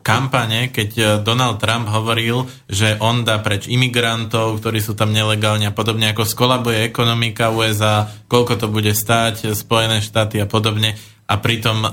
kampane, 0.00 0.72
keď 0.72 0.90
e, 0.96 1.04
Donald 1.20 1.60
Trump 1.60 1.88
hovoril, 1.88 2.48
že 2.66 2.96
on 3.00 3.22
dá 3.22 3.40
preč 3.44 3.68
imigrantov, 3.68 4.60
ktorí 4.60 4.80
sú 4.80 4.96
tam 4.96 5.12
nelegálne 5.12 5.68
a 5.68 5.76
podobne, 5.76 6.10
ako 6.10 6.24
skolabuje 6.24 6.88
ekonomika 6.88 7.52
USA, 7.52 8.08
koľko 8.28 8.54
to 8.56 8.66
bude 8.72 8.92
stáť, 8.92 9.52
Spojené 9.52 10.00
štáty 10.00 10.40
a 10.40 10.48
podobne. 10.48 10.96
A 11.28 11.34
pritom 11.38 11.84
e, 11.84 11.88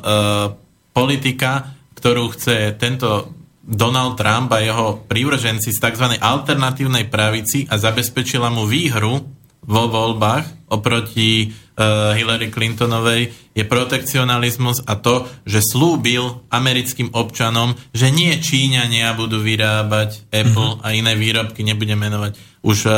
politika, 0.96 1.78
ktorú 1.94 2.34
chce 2.34 2.74
tento 2.80 3.38
Donald 3.68 4.16
Trump 4.16 4.48
a 4.56 4.64
jeho 4.64 5.04
prívrženci 5.04 5.76
z 5.76 5.80
tzv. 5.84 6.16
alternatívnej 6.16 7.12
pravici 7.12 7.68
a 7.68 7.76
zabezpečila 7.76 8.48
mu 8.48 8.64
výhru 8.64 9.28
vo 9.68 9.84
voľbách 9.92 10.72
oproti 10.72 11.52
Hillary 12.18 12.50
Clintonovej 12.50 13.30
je 13.54 13.62
protekcionalizmus 13.62 14.82
a 14.90 14.98
to, 14.98 15.30
že 15.46 15.62
slúbil 15.62 16.42
americkým 16.50 17.14
občanom, 17.14 17.78
že 17.94 18.10
nie 18.10 18.34
Číňania 18.42 19.14
budú 19.14 19.38
vyrábať 19.38 20.26
Apple 20.34 20.82
mm-hmm. 20.82 20.86
a 20.86 20.88
iné 20.98 21.14
výrobky, 21.14 21.62
nebudem 21.62 22.02
menovať, 22.02 22.34
už, 22.66 22.90
uh, 22.90 22.94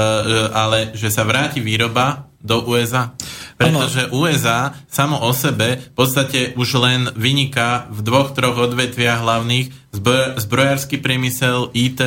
ale 0.56 0.96
že 0.96 1.12
sa 1.12 1.28
vráti 1.28 1.60
výroba 1.60 2.32
do 2.40 2.64
USA. 2.72 3.12
Pretože 3.60 4.08
ano. 4.08 4.24
USA 4.24 4.72
samo 4.88 5.20
o 5.28 5.36
sebe 5.36 5.84
v 5.84 5.92
podstate 5.92 6.56
už 6.56 6.80
len 6.80 7.12
vyniká 7.20 7.92
v 7.92 8.00
dvoch, 8.00 8.32
troch 8.32 8.56
odvetviach 8.56 9.20
hlavných 9.20 9.92
zbro, 9.92 10.40
zbrojársky 10.40 11.04
priemysel, 11.04 11.68
IT 11.76 12.00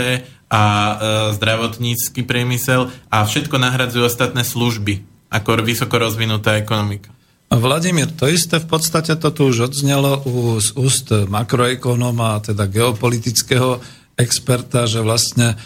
a 0.49 0.65
e, 0.65 0.95
zdravotnícky 1.37 2.25
priemysel 2.25 2.89
a 3.13 3.29
všetko 3.29 3.61
nahradzujú 3.61 4.09
ostatné 4.09 4.41
služby 4.41 5.12
ako 5.33 5.65
vysoko 5.65 5.97
rozvinutá 5.97 6.61
ekonomika. 6.61 7.09
Vladimír, 7.53 8.09
to 8.17 8.33
isté 8.33 8.57
v 8.61 8.69
podstate 8.69 9.13
to 9.21 9.29
tu 9.29 9.53
už 9.53 9.73
odznelo 9.73 10.25
z 10.57 10.73
úst 10.73 11.13
makroekonóma, 11.13 12.41
teda 12.41 12.65
geopolitického 12.65 13.77
experta, 14.17 14.89
že 14.89 15.05
vlastne 15.05 15.53
e, 15.53 15.57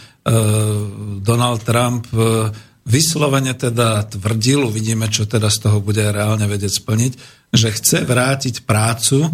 Donald 1.23 1.63
Trump 1.63 2.11
e, 2.11 2.51
vyslovene 2.83 3.55
teda 3.55 4.03
tvrdil, 4.03 4.67
uvidíme, 4.67 5.07
čo 5.07 5.27
teda 5.27 5.47
z 5.47 5.63
toho 5.63 5.79
bude 5.79 6.03
reálne 6.03 6.43
vedieť 6.47 6.83
splniť, 6.83 7.13
že 7.55 7.71
chce 7.71 8.03
vrátiť 8.03 8.67
prácu 8.67 9.31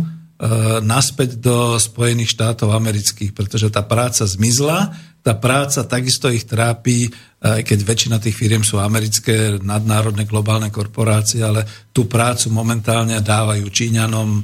naspäť 0.84 1.40
do 1.40 1.80
Spojených 1.80 2.36
štátov 2.36 2.76
amerických, 2.76 3.32
pretože 3.32 3.72
tá 3.72 3.80
práca 3.80 4.28
zmizla, 4.28 4.92
tá 5.24 5.40
práca 5.40 5.88
takisto 5.88 6.28
ich 6.28 6.44
trápi, 6.44 7.08
aj 7.40 7.64
keď 7.64 7.80
väčšina 7.80 8.18
tých 8.20 8.36
firiem 8.36 8.60
sú 8.60 8.76
americké, 8.76 9.56
nadnárodné, 9.64 10.28
globálne 10.28 10.68
korporácie, 10.68 11.40
ale 11.40 11.64
tú 11.96 12.12
prácu 12.12 12.52
momentálne 12.52 13.24
dávajú 13.24 13.64
Číňanom, 13.72 14.30
e, 14.40 14.44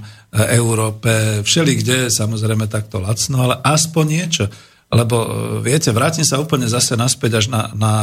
Európe, 0.56 1.44
všeli 1.44 1.84
kde, 1.84 2.08
samozrejme 2.08 2.72
takto 2.72 3.04
lacno, 3.04 3.44
ale 3.44 3.56
aspoň 3.60 4.06
niečo. 4.08 4.46
Lebo 4.90 5.16
viete, 5.62 5.92
vrátim 5.92 6.24
sa 6.24 6.42
úplne 6.42 6.66
zase 6.66 6.96
naspäť 6.96 7.44
až 7.44 7.46
na, 7.52 7.62
na 7.76 7.94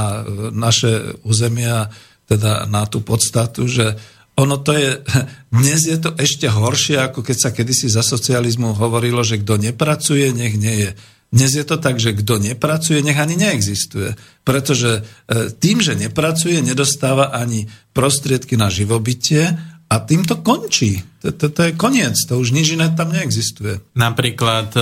naše 0.52 1.18
územia, 1.26 1.90
teda 2.28 2.66
na 2.70 2.86
tú 2.86 3.02
podstatu, 3.02 3.66
že 3.66 3.96
ono 4.36 4.56
to 4.60 4.72
je, 4.76 5.00
dnes 5.56 5.80
je 5.88 5.96
to 5.96 6.12
ešte 6.16 6.46
horšie, 6.46 7.00
ako 7.00 7.24
keď 7.24 7.36
sa 7.36 7.50
kedysi 7.50 7.88
za 7.88 8.04
socializmu 8.04 8.76
hovorilo, 8.76 9.24
že 9.24 9.40
kto 9.40 9.56
nepracuje, 9.56 10.30
nech 10.36 10.54
nie 10.60 10.88
je. 10.88 10.90
Dnes 11.26 11.58
je 11.58 11.66
to 11.66 11.76
tak, 11.76 11.98
že 11.98 12.14
kto 12.14 12.38
nepracuje, 12.38 13.02
nech 13.02 13.18
ani 13.18 13.34
neexistuje. 13.34 14.14
Pretože 14.46 15.02
e, 15.26 15.50
tým, 15.50 15.82
že 15.82 15.98
nepracuje, 15.98 16.62
nedostáva 16.62 17.34
ani 17.34 17.66
prostriedky 17.90 18.54
na 18.54 18.70
živobytie 18.70 19.58
a 19.96 20.04
tým 20.04 20.28
to 20.28 20.44
končí. 20.44 21.00
To, 21.24 21.48
je 21.48 21.72
koniec, 21.72 22.14
to 22.28 22.36
už 22.36 22.52
nič 22.52 22.76
iné 22.76 22.92
tam 22.92 23.10
neexistuje. 23.10 23.80
Napríklad 23.96 24.68
e, 24.76 24.80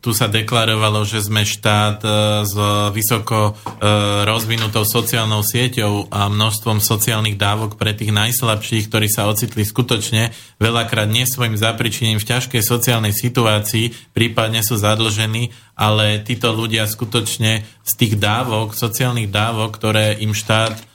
tu 0.00 0.16
sa 0.16 0.26
deklarovalo, 0.32 1.04
že 1.04 1.20
sme 1.20 1.44
štát 1.44 2.00
e, 2.02 2.08
s 2.48 2.56
vysoko 2.90 3.52
e, 3.52 3.84
rozvinutou 4.24 4.82
sociálnou 4.88 5.44
sieťou 5.44 6.08
a 6.08 6.32
množstvom 6.32 6.80
sociálnych 6.80 7.36
dávok 7.36 7.76
pre 7.76 7.92
tých 7.92 8.16
najslabších, 8.16 8.88
ktorí 8.88 9.12
sa 9.12 9.28
ocitli 9.28 9.62
skutočne 9.62 10.32
veľakrát 10.58 11.06
nie 11.06 11.28
svojim 11.28 11.54
zapričinením 11.54 12.18
v 12.18 12.28
ťažkej 12.32 12.62
sociálnej 12.64 13.12
situácii, 13.12 14.16
prípadne 14.16 14.64
sú 14.64 14.80
zadlžení, 14.80 15.52
ale 15.76 16.24
títo 16.24 16.56
ľudia 16.56 16.88
skutočne 16.88 17.62
z 17.84 17.92
tých 17.94 18.16
dávok, 18.16 18.72
sociálnych 18.72 19.28
dávok, 19.28 19.76
ktoré 19.76 20.16
im 20.18 20.32
štát 20.32 20.88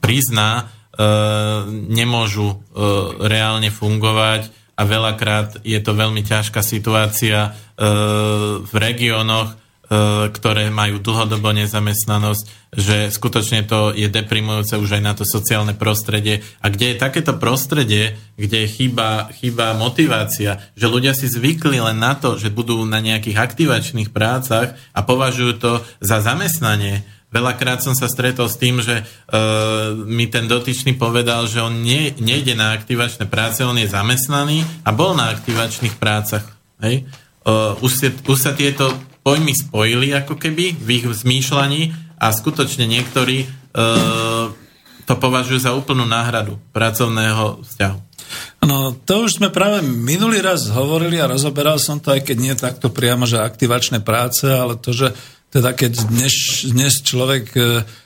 prizná, 0.00 0.68
nemôžu 1.88 2.48
e, 2.50 2.56
reálne 3.24 3.72
fungovať 3.72 4.52
a 4.76 4.82
veľakrát 4.84 5.60
je 5.64 5.78
to 5.80 5.92
veľmi 5.92 6.24
ťažká 6.24 6.60
situácia 6.64 7.38
e, 7.46 7.50
v 8.64 8.72
regiónoch, 8.74 9.60
ktoré 10.30 10.70
majú 10.70 11.02
dlhodobo 11.02 11.50
nezamestnanosť, 11.50 12.70
že 12.70 13.10
skutočne 13.10 13.66
to 13.66 13.90
je 13.90 14.06
deprimujúce 14.06 14.78
už 14.78 14.86
aj 14.86 15.02
na 15.02 15.18
to 15.18 15.26
sociálne 15.26 15.74
prostredie. 15.74 16.46
A 16.62 16.70
kde 16.70 16.94
je 16.94 17.02
takéto 17.02 17.34
prostredie, 17.34 18.14
kde 18.38 18.70
chýba, 18.70 19.26
chýba 19.34 19.74
motivácia, 19.74 20.62
že 20.78 20.86
ľudia 20.86 21.10
si 21.10 21.26
zvykli 21.26 21.82
len 21.82 21.98
na 21.98 22.14
to, 22.14 22.38
že 22.38 22.54
budú 22.54 22.78
na 22.86 23.02
nejakých 23.02 23.34
aktivačných 23.34 24.14
prácach 24.14 24.78
a 24.94 25.00
považujú 25.02 25.52
to 25.58 25.72
za 25.98 26.22
zamestnanie, 26.22 27.02
Veľakrát 27.30 27.78
som 27.78 27.94
sa 27.94 28.10
stretol 28.10 28.50
s 28.50 28.58
tým, 28.58 28.82
že 28.82 29.06
uh, 29.06 29.94
mi 29.94 30.26
ten 30.26 30.50
dotyčný 30.50 30.98
povedal, 30.98 31.46
že 31.46 31.62
on 31.62 31.78
nie, 31.78 32.10
nejde 32.18 32.58
na 32.58 32.74
aktivačné 32.74 33.30
práce, 33.30 33.62
on 33.62 33.78
je 33.78 33.86
zamestnaný 33.86 34.66
a 34.82 34.90
bol 34.90 35.14
na 35.14 35.30
aktivačných 35.30 35.94
prácach. 35.94 36.42
Hej? 36.82 37.06
Uh, 37.46 37.78
už, 37.86 37.92
si, 37.94 38.06
už 38.10 38.38
sa 38.38 38.50
tieto 38.58 38.90
pojmy 39.22 39.54
spojili 39.54 40.10
ako 40.10 40.42
keby 40.42 40.74
v 40.74 40.88
ich 40.90 41.06
zmýšľaní 41.06 41.94
a 42.18 42.34
skutočne 42.34 42.90
niektorí 42.90 43.46
uh, 43.46 44.50
to 45.06 45.14
považujú 45.14 45.58
za 45.62 45.72
úplnú 45.74 46.06
náhradu 46.06 46.58
pracovného 46.74 47.62
vzťahu. 47.62 47.98
No, 48.62 48.94
to 48.94 49.26
už 49.26 49.42
sme 49.42 49.50
práve 49.50 49.82
minulý 49.82 50.38
raz 50.38 50.70
hovorili 50.70 51.18
a 51.18 51.26
rozoberal 51.26 51.82
som 51.82 51.98
to, 51.98 52.14
aj 52.14 52.22
keď 52.22 52.36
nie 52.38 52.54
takto 52.54 52.92
priamo, 52.92 53.26
že 53.26 53.42
aktivačné 53.42 54.06
práce, 54.06 54.46
ale 54.46 54.78
to, 54.78 54.94
že 54.94 55.10
teda 55.50 55.74
keď 55.74 55.92
dnes, 56.14 56.34
dnes 56.70 57.02
človek 57.02 57.44
e, 57.58 57.60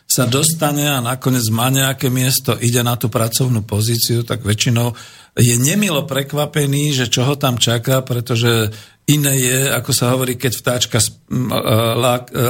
sa 0.08 0.24
dostane 0.24 0.88
a 0.88 1.04
nakoniec 1.04 1.44
má 1.52 1.68
nejaké 1.68 2.08
miesto, 2.08 2.56
ide 2.56 2.80
na 2.80 2.96
tú 2.96 3.12
pracovnú 3.12 3.68
pozíciu, 3.68 4.24
tak 4.24 4.40
väčšinou 4.40 4.96
je 5.36 5.54
nemilo 5.60 6.08
prekvapený, 6.08 6.96
že 6.96 7.06
čo 7.12 7.28
ho 7.28 7.34
tam 7.36 7.60
čaká, 7.60 8.00
pretože 8.00 8.72
iné 9.10 9.34
je, 9.36 9.58
ako 9.68 9.90
sa 9.92 10.16
hovorí, 10.16 10.40
keď 10.40 10.52
vtáčka 10.56 10.98
e, 11.04 11.08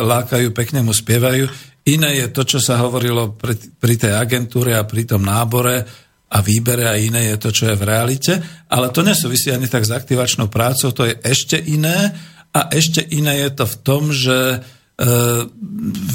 lákajú, 0.04 0.54
pekne 0.54 0.86
mu 0.86 0.94
spievajú, 0.94 1.50
iné 1.90 2.10
je 2.22 2.26
to, 2.30 2.46
čo 2.46 2.58
sa 2.62 2.78
hovorilo 2.86 3.34
pri, 3.34 3.58
pri 3.58 3.94
tej 3.98 4.12
agentúre 4.14 4.78
a 4.78 4.86
pri 4.86 5.10
tom 5.10 5.26
nábore 5.26 5.82
a 6.30 6.38
výbere 6.38 6.86
a 6.86 6.94
iné 6.94 7.34
je 7.34 7.36
to, 7.42 7.50
čo 7.50 7.64
je 7.72 7.76
v 7.78 7.86
realite, 7.86 8.32
ale 8.70 8.94
to 8.94 9.02
nesúvisí 9.02 9.50
ani 9.50 9.66
tak 9.66 9.82
s 9.82 9.90
aktivačnou 9.90 10.46
prácou, 10.46 10.94
to 10.94 11.02
je 11.08 11.18
ešte 11.26 11.58
iné. 11.58 12.14
A 12.54 12.70
ešte 12.70 13.02
iné 13.02 13.42
je 13.42 13.50
to 13.50 13.66
v 13.66 13.76
tom, 13.82 14.02
že 14.14 14.62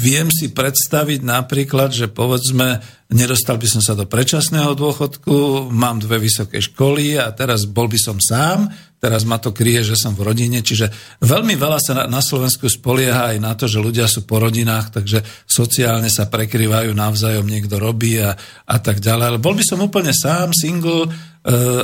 viem 0.00 0.32
si 0.32 0.48
predstaviť 0.56 1.20
napríklad, 1.20 1.92
že 1.92 2.08
povedzme, 2.08 2.80
nedostal 3.12 3.60
by 3.60 3.68
som 3.68 3.84
sa 3.84 3.92
do 3.92 4.08
predčasného 4.08 4.72
dôchodku, 4.72 5.68
mám 5.68 6.00
dve 6.00 6.16
vysoké 6.16 6.64
školy 6.64 7.20
a 7.20 7.28
teraz 7.36 7.68
bol 7.68 7.92
by 7.92 8.00
som 8.00 8.16
sám, 8.16 8.72
teraz 8.96 9.28
ma 9.28 9.36
to 9.36 9.52
kryje, 9.52 9.92
že 9.92 10.00
som 10.00 10.16
v 10.16 10.24
rodine, 10.24 10.64
čiže 10.64 10.88
veľmi 11.20 11.60
veľa 11.60 11.76
sa 11.76 12.08
na, 12.08 12.20
Slovensku 12.24 12.72
spolieha 12.72 13.36
aj 13.36 13.38
na 13.40 13.52
to, 13.52 13.68
že 13.68 13.84
ľudia 13.84 14.08
sú 14.08 14.24
po 14.24 14.40
rodinách, 14.40 14.96
takže 14.96 15.24
sociálne 15.44 16.08
sa 16.08 16.32
prekryvajú 16.32 16.96
navzájom, 16.96 17.44
niekto 17.44 17.76
robí 17.76 18.16
a, 18.16 18.32
a 18.64 18.76
tak 18.80 19.04
ďalej. 19.04 19.24
Ale 19.36 19.38
bol 19.44 19.52
by 19.52 19.64
som 19.64 19.84
úplne 19.84 20.16
sám, 20.16 20.56
single, 20.56 21.04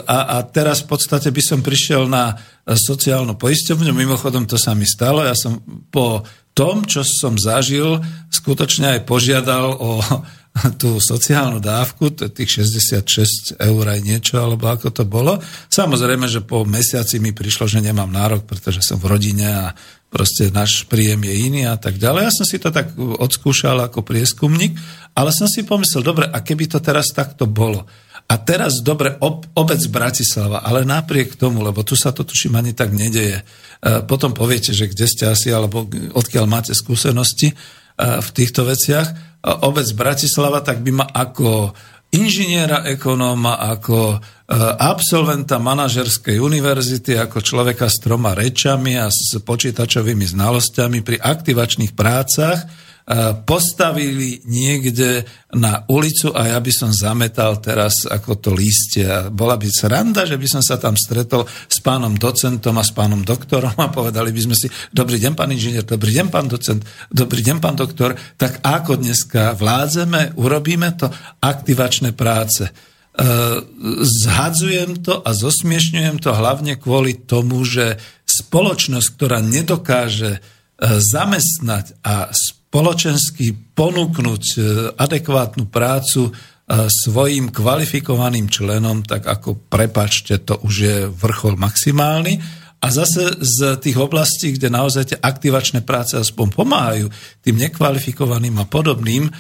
a, 0.05 0.18
a 0.36 0.44
teraz 0.49 0.84
v 0.84 0.97
podstate 0.97 1.28
by 1.32 1.40
som 1.44 1.61
prišiel 1.64 2.09
na 2.09 2.36
sociálnu 2.68 3.36
poisťovňu, 3.40 3.92
mimochodom 3.92 4.49
to 4.49 4.61
sa 4.61 4.76
mi 4.76 4.84
stalo, 4.84 5.24
ja 5.24 5.32
som 5.32 5.61
po 5.88 6.24
tom, 6.57 6.88
čo 6.88 7.04
som 7.04 7.36
zažil, 7.36 8.00
skutočne 8.32 8.96
aj 8.96 9.00
požiadal 9.04 9.76
o 9.76 10.00
tú 10.80 10.96
sociálnu 10.96 11.61
dávku, 11.61 12.16
tých 12.16 12.64
66 12.64 13.61
eur 13.61 13.84
aj 13.84 14.00
niečo, 14.00 14.40
alebo 14.40 14.72
ako 14.72 14.88
to 14.88 15.04
bolo. 15.04 15.36
Samozrejme, 15.68 16.24
že 16.24 16.40
po 16.40 16.64
mesiaci 16.64 17.20
mi 17.20 17.36
prišlo, 17.36 17.68
že 17.68 17.84
nemám 17.84 18.09
nárok, 18.09 18.48
pretože 18.48 18.80
som 18.80 18.96
v 18.96 19.12
rodine 19.12 19.44
a 19.44 19.76
proste 20.09 20.48
náš 20.48 20.88
príjem 20.88 21.28
je 21.28 21.34
iný 21.44 21.62
a 21.68 21.76
tak 21.76 22.00
ďalej. 22.00 22.22
Ja 22.24 22.32
som 22.32 22.46
si 22.48 22.57
to 22.57 22.72
tak 22.72 22.96
odskúšal 22.96 23.76
ako 23.84 24.00
prieskumník, 24.00 24.72
ale 25.12 25.28
som 25.36 25.44
si 25.44 25.61
pomyslel, 25.61 26.00
dobre, 26.00 26.24
a 26.24 26.40
keby 26.40 26.72
to 26.72 26.80
teraz 26.80 27.12
takto 27.12 27.44
bolo? 27.44 27.84
A 28.26 28.34
teraz, 28.42 28.82
dobre, 28.82 29.14
ob, 29.22 29.46
obec 29.54 29.78
Bratislava, 29.86 30.66
ale 30.66 30.82
napriek 30.82 31.38
tomu, 31.38 31.62
lebo 31.62 31.86
tu 31.86 31.94
sa 31.94 32.10
to 32.10 32.26
tuším 32.26 32.58
ani 32.58 32.74
tak 32.74 32.90
nedeje, 32.90 33.46
E, 33.86 34.02
potom 34.02 34.32
poviete, 34.32 34.72
že 34.72 34.88
kde 34.88 35.06
ste 35.06 35.24
asi, 35.28 35.52
alebo 35.52 35.84
odkiaľ 36.16 36.44
máte 36.48 36.72
skúsenosti 36.72 37.52
e, 37.52 37.54
v 37.98 38.28
týchto 38.32 38.64
veciach. 38.64 39.08
E, 39.12 39.14
obec 39.68 39.86
Bratislava 39.92 40.64
tak 40.64 40.80
by 40.80 40.92
ma 41.04 41.06
ako 41.06 41.76
inžiniera 42.16 42.86
ekonóma, 42.86 43.58
ako 43.66 44.22
absolventa 44.78 45.58
manažerskej 45.58 46.38
univerzity, 46.38 47.18
ako 47.18 47.42
človeka 47.42 47.90
s 47.90 47.98
troma 47.98 48.30
rečami 48.30 48.94
a 48.94 49.10
s 49.10 49.42
počítačovými 49.42 50.22
znalosťami 50.22 51.02
pri 51.02 51.18
aktivačných 51.18 51.98
prácach 51.98 52.62
postavili 53.46 54.42
niekde 54.50 55.22
na 55.54 55.86
ulicu 55.86 56.34
a 56.34 56.50
ja 56.50 56.59
by 56.59 56.72
som 56.74 56.90
zametal 56.90 57.62
teraz 57.62 58.02
ako 58.02 58.34
to 58.42 58.50
lístie. 58.50 59.07
Bola 59.30 59.54
by 59.54 59.70
sranda, 59.70 60.26
že 60.26 60.34
by 60.34 60.46
som 60.50 60.59
sa 60.59 60.74
tam 60.74 60.98
stretol 60.98 61.46
s 61.46 61.78
pánom 61.78 62.18
docentom 62.18 62.74
a 62.74 62.82
s 62.82 62.90
pánom 62.90 63.22
doktorom 63.22 63.78
a 63.78 63.94
povedali 63.94 64.34
by 64.34 64.50
sme 64.50 64.57
si, 64.59 64.66
dobrý 64.90 65.22
deň 65.22 65.38
pán 65.38 65.54
inžinier, 65.54 65.86
dobrý 65.86 66.18
deň 66.18 66.26
pán 66.34 66.50
docent, 66.50 66.82
dobrý 67.07 67.46
deň 67.46 67.62
pán 67.62 67.78
doktor, 67.78 68.18
tak 68.34 68.59
ako 68.66 68.98
dneska 68.98 69.54
vládzeme, 69.54 70.34
urobíme 70.34 70.90
to, 70.98 71.07
aktivačné 71.38 72.11
práce. 72.11 72.66
E, 72.66 72.70
zhadzujem 74.02 75.07
to 75.07 75.22
a 75.22 75.30
zosmiešňujem 75.30 76.18
to 76.18 76.34
hlavne 76.34 76.74
kvôli 76.74 77.14
tomu, 77.14 77.62
že 77.62 78.02
spoločnosť, 78.26 79.09
ktorá 79.14 79.38
nedokáže 79.46 80.36
e, 80.36 80.40
zamestnať 80.82 82.02
a 82.02 82.34
spoločensky 82.76 83.72
ponúknuť 83.72 84.44
e, 84.52 84.58
adekvátnu 85.00 85.64
prácu 85.72 86.28
e, 86.28 86.32
svojim 86.92 87.48
kvalifikovaným 87.48 88.52
členom, 88.52 89.00
tak 89.00 89.24
ako 89.24 89.64
prepačte, 89.64 90.44
to 90.44 90.60
už 90.60 90.74
je 90.76 90.96
vrchol 91.08 91.56
maximálny. 91.56 92.36
A 92.76 92.92
zase 92.92 93.40
z 93.40 93.80
tých 93.80 93.96
oblastí, 93.96 94.52
kde 94.52 94.68
naozaj 94.68 95.04
tie 95.10 95.18
aktivačné 95.18 95.80
práce 95.80 96.12
aspoň 96.12 96.46
pomáhajú 96.52 97.06
tým 97.40 97.56
nekvalifikovaným 97.56 98.52
a 98.60 98.68
podobným, 98.68 99.26
e, 99.26 99.30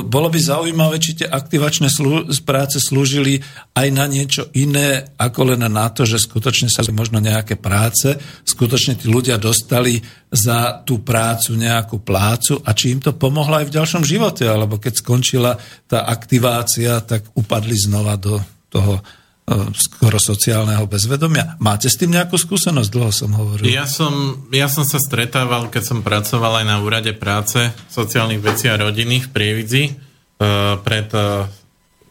bolo 0.00 0.32
by 0.32 0.40
zaujímavé, 0.40 0.96
či 0.96 1.22
tie 1.22 1.28
aktivačné 1.28 1.92
slú- 1.92 2.24
práce 2.42 2.80
slúžili 2.80 3.44
aj 3.76 3.88
na 3.92 4.08
niečo 4.08 4.48
iné, 4.56 5.12
ako 5.20 5.54
len 5.54 5.60
na 5.68 5.92
to, 5.92 6.08
že 6.08 6.24
skutočne 6.24 6.72
sa 6.72 6.80
možno 6.88 7.20
nejaké 7.20 7.60
práce, 7.60 8.16
skutočne 8.48 8.96
tí 8.96 9.12
ľudia 9.12 9.36
dostali 9.36 10.00
za 10.32 10.80
tú 10.88 11.04
prácu 11.04 11.60
nejakú 11.60 12.00
plácu 12.00 12.64
a 12.64 12.72
či 12.72 12.96
im 12.96 13.00
to 13.04 13.12
pomohlo 13.12 13.60
aj 13.60 13.68
v 13.68 13.76
ďalšom 13.76 14.02
živote, 14.08 14.48
alebo 14.48 14.80
keď 14.80 15.04
skončila 15.04 15.52
tá 15.84 16.08
aktivácia, 16.08 16.96
tak 17.04 17.28
upadli 17.36 17.76
znova 17.76 18.16
do 18.16 18.40
toho 18.72 19.04
skoro 19.76 20.16
sociálneho 20.16 20.88
bezvedomia. 20.88 21.60
Máte 21.60 21.92
s 21.92 22.00
tým 22.00 22.16
nejakú 22.16 22.40
skúsenosť? 22.40 22.88
Dlho 22.88 23.12
som 23.12 23.30
hovoril. 23.36 23.68
Ja 23.68 23.84
som, 23.84 24.44
ja 24.48 24.72
som 24.72 24.88
sa 24.88 24.96
stretával, 24.96 25.68
keď 25.68 25.82
som 25.84 25.98
pracoval 26.00 26.64
aj 26.64 26.66
na 26.66 26.80
úrade 26.80 27.12
práce 27.12 27.60
sociálnych 27.92 28.40
vecí 28.40 28.72
a 28.72 28.80
rodiny 28.80 29.20
v 29.20 29.28
Prievidzi 29.28 29.84
uh, 29.92 30.80
pred 30.80 31.12
uh, 31.12 31.44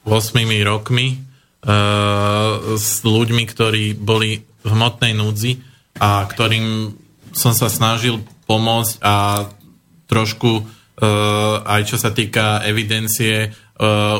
8 0.05 0.45
rokmi 0.61 1.17
uh, 1.17 2.77
s 2.77 3.01
ľuďmi, 3.01 3.43
ktorí 3.49 3.97
boli 3.97 4.37
v 4.43 4.67
hmotnej 4.69 5.17
núdzi 5.17 5.57
a 5.97 6.29
ktorým 6.29 6.93
som 7.33 7.57
sa 7.57 7.65
snažil 7.65 8.21
pomôcť 8.45 9.01
a 9.01 9.49
trošku 10.05 10.51
uh, 10.61 11.65
aj 11.65 11.81
čo 11.89 11.97
sa 11.97 12.13
týka 12.13 12.61
evidencie 12.61 13.49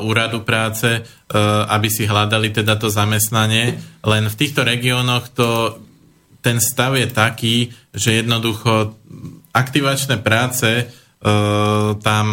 úradu 0.03 0.43
práce, 0.43 0.99
uh, 0.99 1.67
aby 1.71 1.87
si 1.87 2.03
hľadali 2.03 2.51
teda 2.51 2.75
to 2.75 2.91
zamestnanie. 2.91 3.79
Len 4.03 4.23
v 4.27 4.35
týchto 4.37 4.61
regiónoch 4.67 5.31
to, 5.31 5.79
ten 6.43 6.59
stav 6.59 6.99
je 6.99 7.07
taký, 7.07 7.55
že 7.95 8.21
jednoducho 8.23 8.99
aktivačné 9.55 10.19
práce 10.19 10.87
uh, 10.87 11.95
tam 12.03 12.27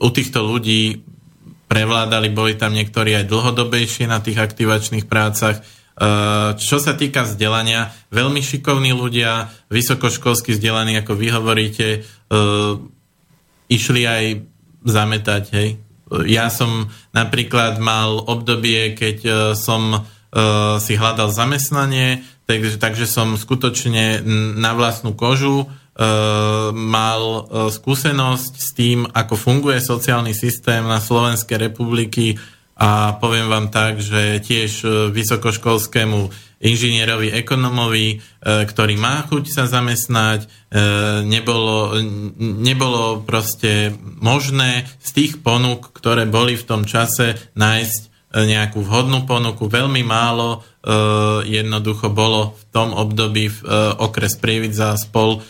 u 0.00 0.08
týchto 0.08 0.40
ľudí 0.40 1.04
prevládali, 1.68 2.34
boli 2.34 2.58
tam 2.58 2.74
niektorí 2.74 3.14
aj 3.14 3.30
dlhodobejšie 3.30 4.10
na 4.10 4.18
tých 4.18 4.42
aktivačných 4.42 5.06
prácach. 5.06 5.62
Čo 6.56 6.76
sa 6.80 6.96
týka 6.96 7.28
vzdelania, 7.28 7.92
veľmi 8.10 8.40
šikovní 8.40 8.90
ľudia, 8.90 9.52
vysokoškolsky 9.68 10.56
vzdelaní, 10.56 10.98
ako 10.98 11.12
vy 11.14 11.28
hovoríte, 11.30 12.02
išli 13.70 14.02
aj 14.08 14.24
zametať, 14.82 15.44
hej. 15.54 15.68
Ja 16.26 16.50
som 16.50 16.90
napríklad 17.14 17.78
mal 17.78 18.18
obdobie, 18.18 18.98
keď 18.98 19.18
uh, 19.22 19.34
som 19.54 19.94
uh, 19.94 20.02
si 20.82 20.98
hľadal 20.98 21.30
zamestnanie, 21.30 22.26
takže, 22.50 22.82
takže 22.82 23.06
som 23.06 23.38
skutočne 23.38 24.22
na 24.58 24.74
vlastnú 24.74 25.14
kožu 25.14 25.64
uh, 25.64 25.66
mal 26.74 27.46
skúsenosť 27.70 28.52
s 28.58 28.68
tým, 28.74 29.06
ako 29.06 29.34
funguje 29.38 29.78
sociálny 29.78 30.34
systém 30.34 30.82
na 30.82 30.98
Slovenskej 30.98 31.70
republiky 31.70 32.34
a 32.80 33.20
poviem 33.20 33.46
vám 33.52 33.68
tak, 33.68 34.00
že 34.00 34.40
tiež 34.40 34.88
vysokoškolskému 35.12 36.49
inžinierovi, 36.60 37.32
ekonomovi, 37.32 38.06
e, 38.12 38.16
ktorý 38.68 38.94
má 39.00 39.24
chuť 39.24 39.44
sa 39.48 39.64
zamestnať, 39.64 40.44
e, 40.44 40.48
nebolo, 41.24 41.96
nebolo 42.36 43.24
proste 43.24 43.96
možné 44.20 44.84
z 45.00 45.10
tých 45.16 45.32
ponúk, 45.40 45.88
ktoré 45.96 46.28
boli 46.28 46.60
v 46.60 46.68
tom 46.68 46.84
čase, 46.84 47.40
nájsť 47.56 48.00
e, 48.04 48.08
nejakú 48.44 48.84
vhodnú 48.84 49.24
ponuku. 49.24 49.66
Veľmi 49.66 50.04
málo 50.04 50.62
jednoducho 51.44 52.08
bolo 52.08 52.56
v 52.56 52.64
tom 52.72 52.96
období 52.96 53.52
v 53.52 53.58
okres 54.00 54.40
Prievidza 54.40 54.96
spol 54.96 55.44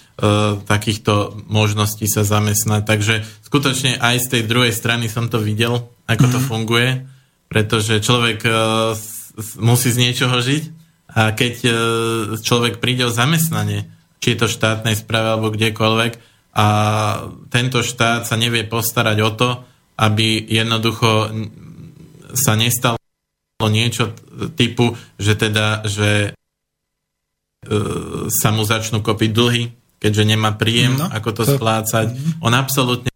takýchto 0.66 1.46
možností 1.46 2.10
sa 2.10 2.26
zamestnať. 2.26 2.82
Takže 2.82 3.14
skutočne 3.46 3.94
aj 4.02 4.26
z 4.26 4.26
tej 4.26 4.42
druhej 4.50 4.74
strany 4.74 5.06
som 5.06 5.30
to 5.30 5.38
videl, 5.38 5.86
ako 6.10 6.26
to 6.34 6.38
mhm. 6.42 6.46
funguje, 6.50 6.90
pretože 7.46 8.02
človek 8.02 8.42
musí 9.62 9.94
z 9.94 10.10
niečoho 10.10 10.34
žiť 10.42 10.79
a 11.10 11.34
keď 11.34 11.54
e, 11.66 11.70
človek 12.38 12.78
príde 12.78 13.06
o 13.06 13.14
zamestnanie, 13.14 13.90
či 14.22 14.34
je 14.34 14.46
to 14.46 14.48
štátnej 14.50 14.94
správe 14.94 15.34
alebo 15.34 15.50
kdekoľvek, 15.50 16.30
a 16.50 16.66
tento 17.46 17.78
štát 17.78 18.26
sa 18.26 18.34
nevie 18.34 18.66
postarať 18.66 19.18
o 19.22 19.30
to, 19.38 19.50
aby 20.02 20.42
jednoducho 20.50 21.30
sa 22.34 22.58
nestalo 22.58 22.98
niečo 23.70 24.16
typu, 24.58 24.98
že 25.14 25.38
teda, 25.38 25.86
že 25.86 26.10
e, 26.26 27.76
sa 28.32 28.50
mu 28.50 28.66
začnú 28.66 28.98
kopiť 29.04 29.30
dlhy, 29.30 29.64
keďže 30.02 30.24
nemá 30.26 30.58
príjem, 30.58 30.98
no, 30.98 31.06
ako 31.06 31.30
to, 31.30 31.44
to 31.46 31.54
splácať. 31.54 32.06
Mhm. 32.10 32.30
On 32.42 32.54
absolútne 32.56 33.10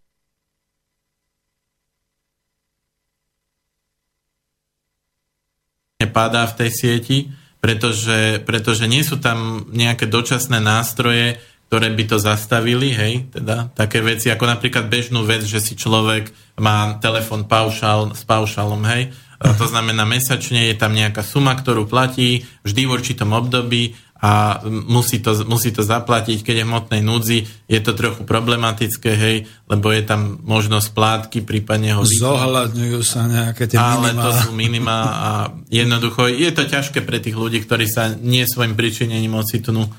padá 6.14 6.47
v 6.47 6.57
tej 6.62 6.70
sieti 6.70 7.18
pretože, 7.65 8.45
pretože 8.45 8.85
nie 8.85 9.01
sú 9.01 9.17
tam 9.17 9.65
nejaké 9.73 10.05
dočasné 10.05 10.61
nástroje, 10.61 11.41
ktoré 11.73 11.89
by 11.97 12.05
to 12.12 12.21
zastavili, 12.21 12.93
hej, 12.93 13.33
teda 13.33 13.73
také 13.73 14.05
veci, 14.05 14.29
ako 14.29 14.45
napríklad 14.45 14.93
bežnú 14.93 15.25
vec, 15.25 15.49
že 15.49 15.65
si 15.65 15.73
človek 15.73 16.29
má 16.61 17.01
telefon 17.01 17.49
paušal, 17.49 18.12
s 18.12 18.21
paušalom, 18.29 18.85
hej, 18.85 19.17
to 19.41 19.65
znamená 19.65 20.05
mesačne 20.05 20.69
je 20.69 20.77
tam 20.77 20.93
nejaká 20.93 21.25
suma, 21.25 21.57
ktorú 21.57 21.89
platí 21.89 22.45
vždy 22.69 22.85
v 22.85 22.95
určitom 23.01 23.33
období 23.33 23.97
a 24.25 24.64
musí 24.64 25.20
to, 25.20 25.45
musí 25.45 25.68
to 25.68 25.85
zaplatiť, 25.85 26.41
keď 26.41 26.55
je 26.57 26.64
v 26.64 26.70
hmotnej 26.72 27.03
núdzi, 27.05 27.45
je 27.68 27.81
to 27.85 27.93
trochu 27.93 28.25
problematické, 28.25 29.12
hej, 29.12 29.37
lebo 29.68 29.93
je 29.93 30.01
tam 30.01 30.41
možnosť 30.41 30.89
plátky, 30.97 31.39
prípadne 31.45 31.93
ho... 31.93 32.09
Zohľadňujú 32.09 33.01
sa 33.05 33.29
nejaké 33.29 33.68
tie 33.68 33.77
Ale 33.77 34.16
minimá. 34.16 34.25
to 34.25 34.31
sú 34.41 34.51
minima 34.57 34.97
a 35.12 35.31
jednoducho 35.68 36.33
je 36.33 36.49
to 36.57 36.64
ťažké 36.64 37.05
pre 37.05 37.20
tých 37.20 37.37
ľudí, 37.37 37.61
ktorí 37.68 37.85
sa 37.85 38.16
nie 38.16 38.49
svojim 38.49 38.72
pričinením 38.72 39.37
ocitnú 39.37 39.85
e, 39.85 39.91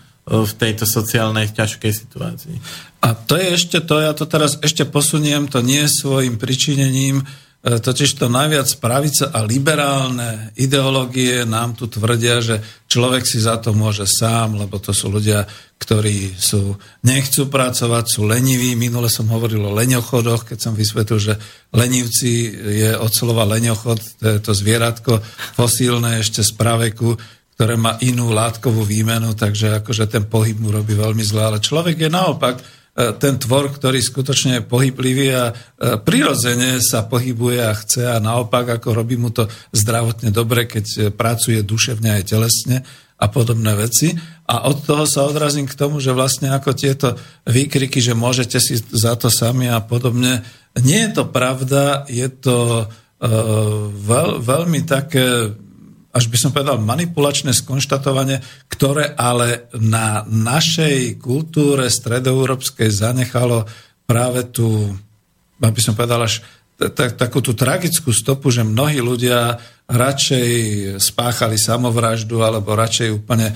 v 0.42 0.52
tejto 0.58 0.90
sociálnej 0.90 1.54
ťažkej 1.54 1.92
situácii. 1.94 2.58
A 3.06 3.14
to 3.14 3.38
je 3.38 3.54
ešte 3.54 3.78
to, 3.86 4.02
ja 4.02 4.18
to 4.18 4.26
teraz 4.26 4.58
ešte 4.66 4.90
posuniem, 4.90 5.46
to 5.46 5.62
nie 5.62 5.86
svojim 5.86 6.42
pričinením, 6.42 7.22
totiž 7.66 8.22
to 8.22 8.30
najviac 8.30 8.70
pravica 8.78 9.34
a 9.34 9.42
liberálne 9.42 10.54
ideológie 10.54 11.50
nám 11.50 11.74
tu 11.74 11.90
tvrdia, 11.90 12.38
že 12.38 12.62
človek 12.86 13.26
si 13.26 13.42
za 13.42 13.58
to 13.58 13.74
môže 13.74 14.06
sám, 14.06 14.54
lebo 14.54 14.78
to 14.78 14.94
sú 14.94 15.10
ľudia, 15.10 15.50
ktorí 15.82 16.38
sú, 16.38 16.78
nechcú 17.02 17.50
pracovať, 17.50 18.06
sú 18.06 18.30
leniví. 18.30 18.78
Minule 18.78 19.10
som 19.10 19.26
hovoril 19.34 19.66
o 19.66 19.74
leňochodoch, 19.74 20.46
keď 20.54 20.58
som 20.62 20.78
vysvetlil, 20.78 21.18
že 21.18 21.34
lenivci 21.74 22.54
je 22.86 22.94
od 22.94 23.10
slova 23.10 23.50
leňochod, 23.50 24.22
to 24.22 24.26
je 24.30 24.40
to 24.46 24.54
zvieratko 24.54 25.26
fosílne 25.58 26.22
ešte 26.22 26.46
z 26.46 26.54
praveku, 26.54 27.18
ktoré 27.58 27.82
má 27.82 27.98
inú 28.06 28.30
látkovú 28.30 28.86
výmenu, 28.86 29.34
takže 29.34 29.82
akože 29.82 30.06
ten 30.06 30.30
pohyb 30.30 30.62
mu 30.62 30.70
robí 30.70 30.94
veľmi 30.94 31.26
zle. 31.26 31.50
Ale 31.50 31.58
človek 31.58 31.98
je 31.98 32.14
naopak 32.14 32.62
E, 32.62 32.85
ten 32.96 33.36
tvor, 33.36 33.76
ktorý 33.76 34.00
skutočne 34.00 34.52
je 34.60 34.70
pohyblivý 34.72 35.28
a 35.36 35.52
e, 35.52 35.54
prirodzene 36.00 36.80
sa 36.80 37.04
pohybuje 37.04 37.60
a 37.60 37.76
chce 37.76 38.08
a 38.08 38.24
naopak, 38.24 38.80
ako 38.80 38.96
robí 38.96 39.20
mu 39.20 39.36
to 39.36 39.52
zdravotne 39.76 40.32
dobre, 40.32 40.64
keď 40.64 40.86
e, 40.88 41.00
pracuje 41.12 41.60
duševne 41.60 42.16
aj 42.16 42.24
telesne 42.24 42.88
a 43.20 43.28
podobné 43.28 43.76
veci. 43.76 44.16
A 44.48 44.72
od 44.72 44.88
toho 44.88 45.04
sa 45.04 45.28
odrazím 45.28 45.68
k 45.68 45.76
tomu, 45.76 46.00
že 46.00 46.16
vlastne 46.16 46.56
ako 46.56 46.72
tieto 46.72 47.20
výkriky, 47.44 48.00
že 48.00 48.16
môžete 48.16 48.64
si 48.64 48.80
za 48.80 49.20
to 49.20 49.28
sami 49.28 49.68
a 49.68 49.84
podobne, 49.84 50.48
nie 50.80 51.04
je 51.08 51.12
to 51.20 51.24
pravda, 51.28 52.04
je 52.12 52.28
to 52.28 52.88
veľ, 53.96 54.44
veľmi 54.44 54.84
také 54.84 55.56
až 56.16 56.32
by 56.32 56.38
som 56.40 56.56
povedal, 56.56 56.80
manipulačné 56.80 57.52
skonštatovanie, 57.52 58.40
ktoré 58.72 59.12
ale 59.20 59.68
na 59.76 60.24
našej 60.24 61.20
kultúre 61.20 61.92
stredoeurópskej 61.92 62.88
zanechalo 62.88 63.68
práve 64.08 64.48
tú, 64.48 64.96
aby 65.60 65.82
som 65.84 65.92
povedal, 65.92 66.24
až 66.24 66.40
takú 66.96 67.40
tú 67.40 67.52
tragickú 67.52 68.16
stopu, 68.16 68.48
že 68.52 68.64
mnohí 68.64 69.00
ľudia 69.04 69.60
radšej 69.88 70.50
spáchali 71.00 71.56
samovraždu 71.56 72.44
alebo 72.44 72.76
radšej 72.76 73.16
úplne 73.16 73.52
e, 73.52 73.56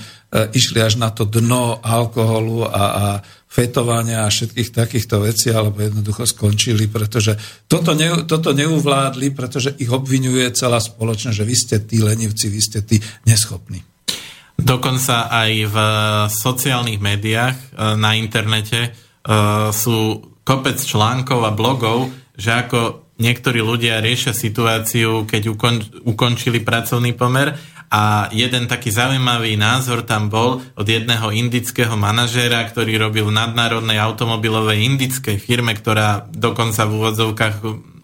išli 0.56 0.80
až 0.80 0.96
na 0.96 1.12
to 1.12 1.28
dno 1.28 1.82
alkoholu 1.84 2.64
a, 2.64 2.84
a 2.86 3.06
fetovania 3.50 4.22
a 4.24 4.30
všetkých 4.30 4.70
takýchto 4.70 5.26
vecí, 5.26 5.50
alebo 5.50 5.82
jednoducho 5.82 6.22
skončili, 6.22 6.86
pretože 6.86 7.34
toto, 7.66 7.98
ne, 7.98 8.22
toto 8.22 8.54
neuvládli, 8.54 9.34
pretože 9.34 9.74
ich 9.82 9.90
obvinuje 9.90 10.54
celá 10.54 10.78
spoločnosť, 10.78 11.34
že 11.34 11.48
vy 11.50 11.56
ste 11.58 11.76
tí 11.82 11.98
lenivci, 11.98 12.46
vy 12.46 12.60
ste 12.62 12.86
tí 12.86 13.02
neschopní. 13.26 13.82
Dokonca 14.54 15.32
aj 15.32 15.52
v 15.66 15.76
sociálnych 16.30 17.00
médiách 17.02 17.56
e, 17.56 17.66
na 17.98 18.14
internete 18.14 18.80
e, 18.86 18.90
sú 19.74 20.20
kopec 20.46 20.78
článkov 20.78 21.42
a 21.42 21.50
blogov, 21.50 22.12
že 22.36 22.54
ako 22.54 22.99
niektorí 23.20 23.60
ľudia 23.60 24.00
riešia 24.00 24.32
situáciu, 24.32 25.28
keď 25.28 25.52
ukon, 25.52 25.76
ukončili 26.08 26.64
pracovný 26.64 27.12
pomer 27.12 27.54
a 27.90 28.30
jeden 28.30 28.70
taký 28.70 28.94
zaujímavý 28.94 29.58
názor 29.58 30.06
tam 30.06 30.32
bol 30.32 30.62
od 30.62 30.86
jedného 30.86 31.34
indického 31.34 31.92
manažéra, 31.98 32.64
ktorý 32.70 32.96
robil 32.96 33.28
v 33.28 33.36
nadnárodnej 33.36 34.00
automobilovej 34.00 34.86
indickej 34.86 35.36
firme, 35.42 35.76
ktorá 35.76 36.24
dokonca 36.30 36.86
v 36.86 36.94
úvodzovkách 36.96 37.54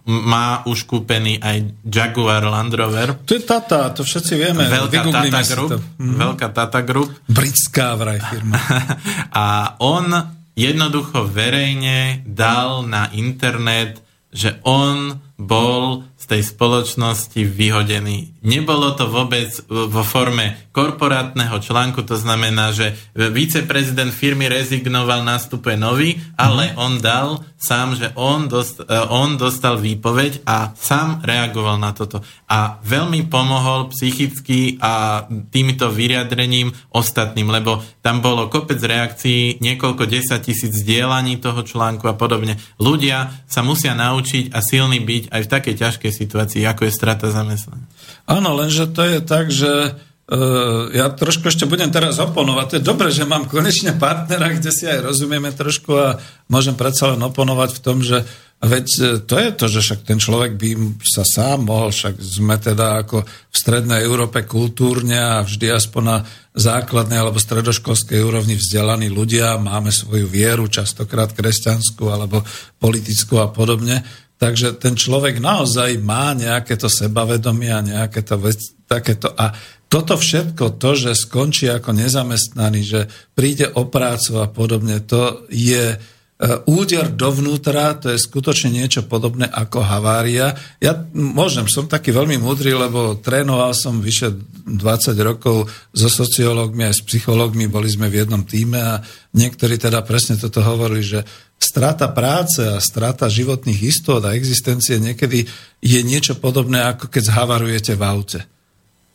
má 0.07 0.63
už 0.63 0.87
kúpený 0.87 1.43
aj 1.43 1.83
Jaguar 1.83 2.39
Land 2.47 2.79
Rover. 2.79 3.19
To 3.27 3.31
je 3.35 3.43
Tata, 3.43 3.91
to 3.91 4.07
všetci 4.07 4.33
vieme. 4.39 4.63
Veľká 4.63 5.03
Tata 5.03 5.41
Group. 5.43 5.71
Mm. 5.99 6.15
Veľká 6.15 6.47
Tata 6.55 6.81
Group. 6.87 7.11
Britská 7.27 7.99
vraj 7.99 8.23
firma. 8.23 8.55
a 9.35 9.75
on 9.83 10.07
jednoducho 10.55 11.27
verejne 11.27 12.23
dal 12.23 12.87
na 12.87 13.11
internet, 13.11 13.99
že 14.37 14.61
on 14.61 15.17
bol 15.41 16.05
tej 16.25 16.41
spoločnosti 16.43 17.37
vyhodený. 17.45 18.41
Nebolo 18.41 18.97
to 18.97 19.05
vôbec 19.05 19.53
vo 19.69 20.01
forme 20.01 20.67
korporátneho 20.75 21.57
článku, 21.57 22.05
to 22.05 22.17
znamená, 22.17 22.69
že 22.69 22.93
viceprezident 23.13 24.13
firmy 24.13 24.45
rezignoval, 24.45 25.25
nastupuje 25.25 25.73
nový, 25.73 26.21
ale 26.37 26.73
mhm. 26.73 26.75
on 26.77 26.93
dal 27.01 27.29
sám, 27.57 27.97
že 27.97 28.13
on, 28.13 28.45
dost, 28.45 28.85
e, 28.85 28.85
on 29.09 29.33
dostal 29.33 29.81
výpoveď 29.81 30.45
a 30.45 30.71
sám 30.77 31.25
reagoval 31.25 31.81
na 31.81 31.89
toto. 31.89 32.21
A 32.45 32.77
veľmi 32.85 33.25
pomohol 33.25 33.89
psychicky 33.89 34.77
a 34.77 35.25
týmto 35.49 35.89
vyriadrením 35.89 36.69
ostatným, 36.93 37.49
lebo 37.49 37.81
tam 38.05 38.21
bolo 38.21 38.45
kopec 38.45 38.77
reakcií, 38.77 39.57
niekoľko 39.57 40.05
desať 40.05 40.53
tisíc 40.53 40.85
zdieľaní 40.85 41.41
toho 41.41 41.65
článku 41.65 42.05
a 42.05 42.13
podobne. 42.13 42.61
Ľudia 42.77 43.49
sa 43.49 43.65
musia 43.65 43.97
naučiť 43.97 44.53
a 44.53 44.61
silní 44.61 45.01
byť 45.01 45.33
aj 45.33 45.41
v 45.41 45.51
takej 45.51 45.75
ťažkej 45.81 46.11
situácii, 46.17 46.65
ako 46.65 46.89
je 46.89 46.93
strata 46.97 47.29
zamestnania. 47.29 47.85
Áno, 48.25 48.57
lenže 48.57 48.89
to 48.89 49.05
je 49.05 49.19
tak, 49.21 49.53
že 49.53 49.93
Uh, 50.27 50.91
ja 50.91 51.07
trošku 51.07 51.47
ešte 51.47 51.63
budem 51.63 51.87
teraz 51.87 52.19
oponovať. 52.19 52.65
To 52.67 52.75
je 52.75 52.83
dobré, 52.83 53.07
že 53.15 53.23
mám 53.23 53.47
konečne 53.47 53.95
partnera, 53.95 54.51
kde 54.51 54.75
si 54.75 54.83
aj 54.83 55.07
rozumieme 55.07 55.55
trošku 55.55 55.95
a 55.95 56.19
môžem 56.51 56.75
predsa 56.75 57.15
len 57.15 57.23
oponovať 57.23 57.79
v 57.79 57.79
tom, 57.79 58.03
že 58.03 58.27
veď 58.59 58.85
e, 58.99 59.01
to 59.23 59.35
je 59.39 59.49
to, 59.55 59.65
že 59.71 59.79
však 59.87 59.99
ten 60.03 60.19
človek 60.19 60.59
by 60.59 60.99
sa 60.99 61.23
sám 61.23 61.71
mohol, 61.71 61.95
však 61.95 62.19
sme 62.19 62.59
teda 62.59 63.07
ako 63.07 63.23
v 63.23 63.55
strednej 63.55 64.03
Európe 64.03 64.43
kultúrne 64.43 65.15
a 65.15 65.47
vždy 65.47 65.71
aspoň 65.71 66.03
na 66.03 66.17
základnej 66.57 67.21
alebo 67.21 67.39
stredoškolskej 67.39 68.19
úrovni 68.19 68.59
vzdelaní 68.59 69.07
ľudia, 69.07 69.55
máme 69.61 69.95
svoju 69.95 70.27
vieru, 70.27 70.67
častokrát 70.67 71.31
kresťanskú 71.31 72.03
alebo 72.09 72.43
politickú 72.81 73.39
a 73.39 73.47
podobne 73.47 74.26
Takže 74.37 74.77
ten 74.77 74.93
človek 74.93 75.41
naozaj 75.41 75.97
má 75.97 76.37
nejaké 76.37 76.77
to 76.77 76.85
sebavedomie 76.85 77.73
a 77.73 77.81
nejaké 77.81 78.21
to 78.21 78.37
vec, 78.37 78.61
takéto. 78.85 79.33
A 79.33 79.57
toto 79.89 80.13
všetko, 80.13 80.77
to, 80.77 80.93
že 80.93 81.17
skončí 81.17 81.65
ako 81.73 81.97
nezamestnaný, 81.97 82.81
že 82.85 83.01
príde 83.33 83.65
o 83.73 83.89
prácu 83.89 84.37
a 84.37 84.45
podobne, 84.45 85.01
to 85.01 85.49
je 85.49 85.97
E, 86.37 86.61
úder 86.69 87.09
dovnútra, 87.17 87.97
to 87.97 88.13
je 88.13 88.21
skutočne 88.21 88.69
niečo 88.69 89.09
podobné 89.09 89.49
ako 89.49 89.81
havária. 89.81 90.53
Ja 90.77 90.93
môžem, 91.17 91.65
som 91.65 91.89
taký 91.89 92.13
veľmi 92.13 92.37
múdry, 92.37 92.77
lebo 92.77 93.17
trénoval 93.17 93.73
som 93.73 93.97
vyše 93.97 94.37
20 94.69 95.17
rokov 95.25 95.65
so 95.97 96.05
sociológmi 96.05 96.85
aj 96.85 97.01
s 97.01 97.01
psychológmi, 97.09 97.65
boli 97.65 97.89
sme 97.89 98.05
v 98.13 98.21
jednom 98.21 98.45
týme 98.45 98.77
a 98.77 99.01
niektorí 99.33 99.81
teda 99.81 100.05
presne 100.05 100.37
toto 100.37 100.61
hovorili, 100.61 101.01
že 101.01 101.25
strata 101.57 102.07
práce 102.13 102.61
a 102.61 102.77
strata 102.77 103.25
životných 103.25 103.81
istot 103.89 104.21
a 104.23 104.37
existencie 104.37 105.01
niekedy 105.01 105.49
je 105.81 105.99
niečo 106.05 106.37
podobné, 106.37 106.85
ako 106.85 107.09
keď 107.09 107.23
zhavarujete 107.33 107.93
v 107.97 108.03
aute. 108.05 108.39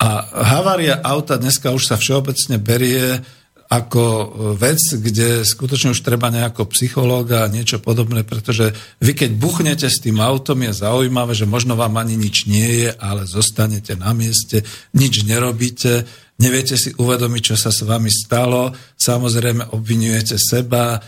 A 0.02 0.26
havária 0.42 0.98
auta 0.98 1.38
dneska 1.38 1.70
už 1.70 1.86
sa 1.86 1.94
všeobecne 1.94 2.58
berie 2.58 3.22
ako 3.72 4.02
e, 4.04 4.26
vec, 4.60 4.80
kde 5.00 5.48
skutočne 5.48 5.96
už 5.96 6.04
treba 6.04 6.28
nejako 6.28 6.68
psychológa 6.76 7.46
a 7.46 7.52
niečo 7.52 7.80
podobné, 7.80 8.20
pretože 8.20 8.76
vy 9.00 9.16
keď 9.16 9.30
buchnete 9.32 9.88
s 9.88 10.02
tým 10.02 10.20
autom, 10.20 10.60
je 10.60 10.76
zaujímavé, 10.76 11.32
že 11.32 11.48
možno 11.48 11.72
vám 11.72 11.96
ani 11.96 12.20
nič 12.20 12.44
nie 12.44 12.84
je, 12.84 12.90
ale 13.00 13.24
zostanete 13.24 13.96
na 13.96 14.12
mieste, 14.12 14.60
nič 14.92 15.24
nerobíte, 15.24 16.04
neviete 16.36 16.76
si 16.76 16.92
uvedomiť, 16.92 17.42
čo 17.54 17.56
sa 17.56 17.72
s 17.72 17.80
vami 17.88 18.12
stalo, 18.12 18.76
samozrejme 19.00 19.72
obvinujete 19.72 20.36
seba, 20.36 21.00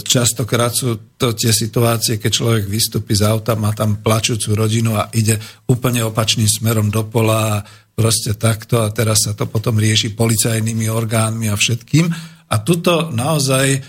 častokrát 0.00 0.72
sú 0.72 1.16
to 1.20 1.36
tie 1.36 1.52
situácie, 1.52 2.16
keď 2.16 2.30
človek 2.32 2.64
vystúpi 2.64 3.12
z 3.12 3.28
auta, 3.28 3.52
má 3.60 3.76
tam 3.76 4.00
plačúcu 4.00 4.56
rodinu 4.56 4.96
a 4.96 5.12
ide 5.12 5.36
úplne 5.68 6.00
opačným 6.08 6.48
smerom 6.48 6.88
do 6.88 7.04
pola 7.04 7.60
a 7.60 7.64
proste 7.92 8.32
takto 8.40 8.80
a 8.80 8.88
teraz 8.88 9.28
sa 9.28 9.36
to 9.36 9.44
potom 9.44 9.76
rieši 9.76 10.16
policajnými 10.16 10.88
orgánmi 10.88 11.52
a 11.52 11.60
všetkým. 11.60 12.08
A 12.50 12.54
tuto 12.64 13.12
naozaj 13.12 13.66
e, 13.76 13.80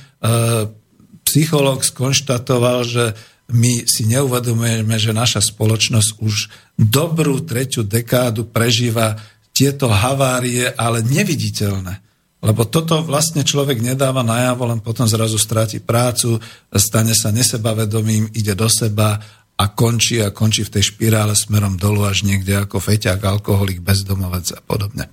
psychológ 1.24 1.88
skonštatoval, 1.88 2.80
že 2.84 3.16
my 3.56 3.88
si 3.88 4.04
neuvedomujeme, 4.12 4.96
že 5.00 5.16
naša 5.16 5.40
spoločnosť 5.40 6.10
už 6.20 6.36
dobrú 6.76 7.40
tretiu 7.48 7.88
dekádu 7.88 8.52
prežíva 8.52 9.16
tieto 9.56 9.88
havárie, 9.88 10.68
ale 10.76 11.00
neviditeľné. 11.04 12.11
Lebo 12.42 12.66
toto 12.66 13.06
vlastne 13.06 13.46
človek 13.46 13.86
nedáva 13.86 14.26
najavo, 14.26 14.66
len 14.66 14.82
potom 14.82 15.06
zrazu 15.06 15.38
stráti 15.38 15.78
prácu, 15.78 16.42
stane 16.74 17.14
sa 17.14 17.30
nesebavedomým, 17.30 18.34
ide 18.34 18.58
do 18.58 18.66
seba 18.66 19.22
a 19.62 19.64
končí 19.70 20.18
a 20.26 20.34
končí 20.34 20.66
v 20.66 20.74
tej 20.74 20.90
špirále 20.90 21.38
smerom 21.38 21.78
dolu 21.78 22.02
až 22.10 22.26
niekde 22.26 22.58
ako 22.58 22.82
feťák, 22.82 23.22
alkoholik, 23.22 23.86
bezdomovec 23.86 24.58
a 24.58 24.60
podobne. 24.66 25.06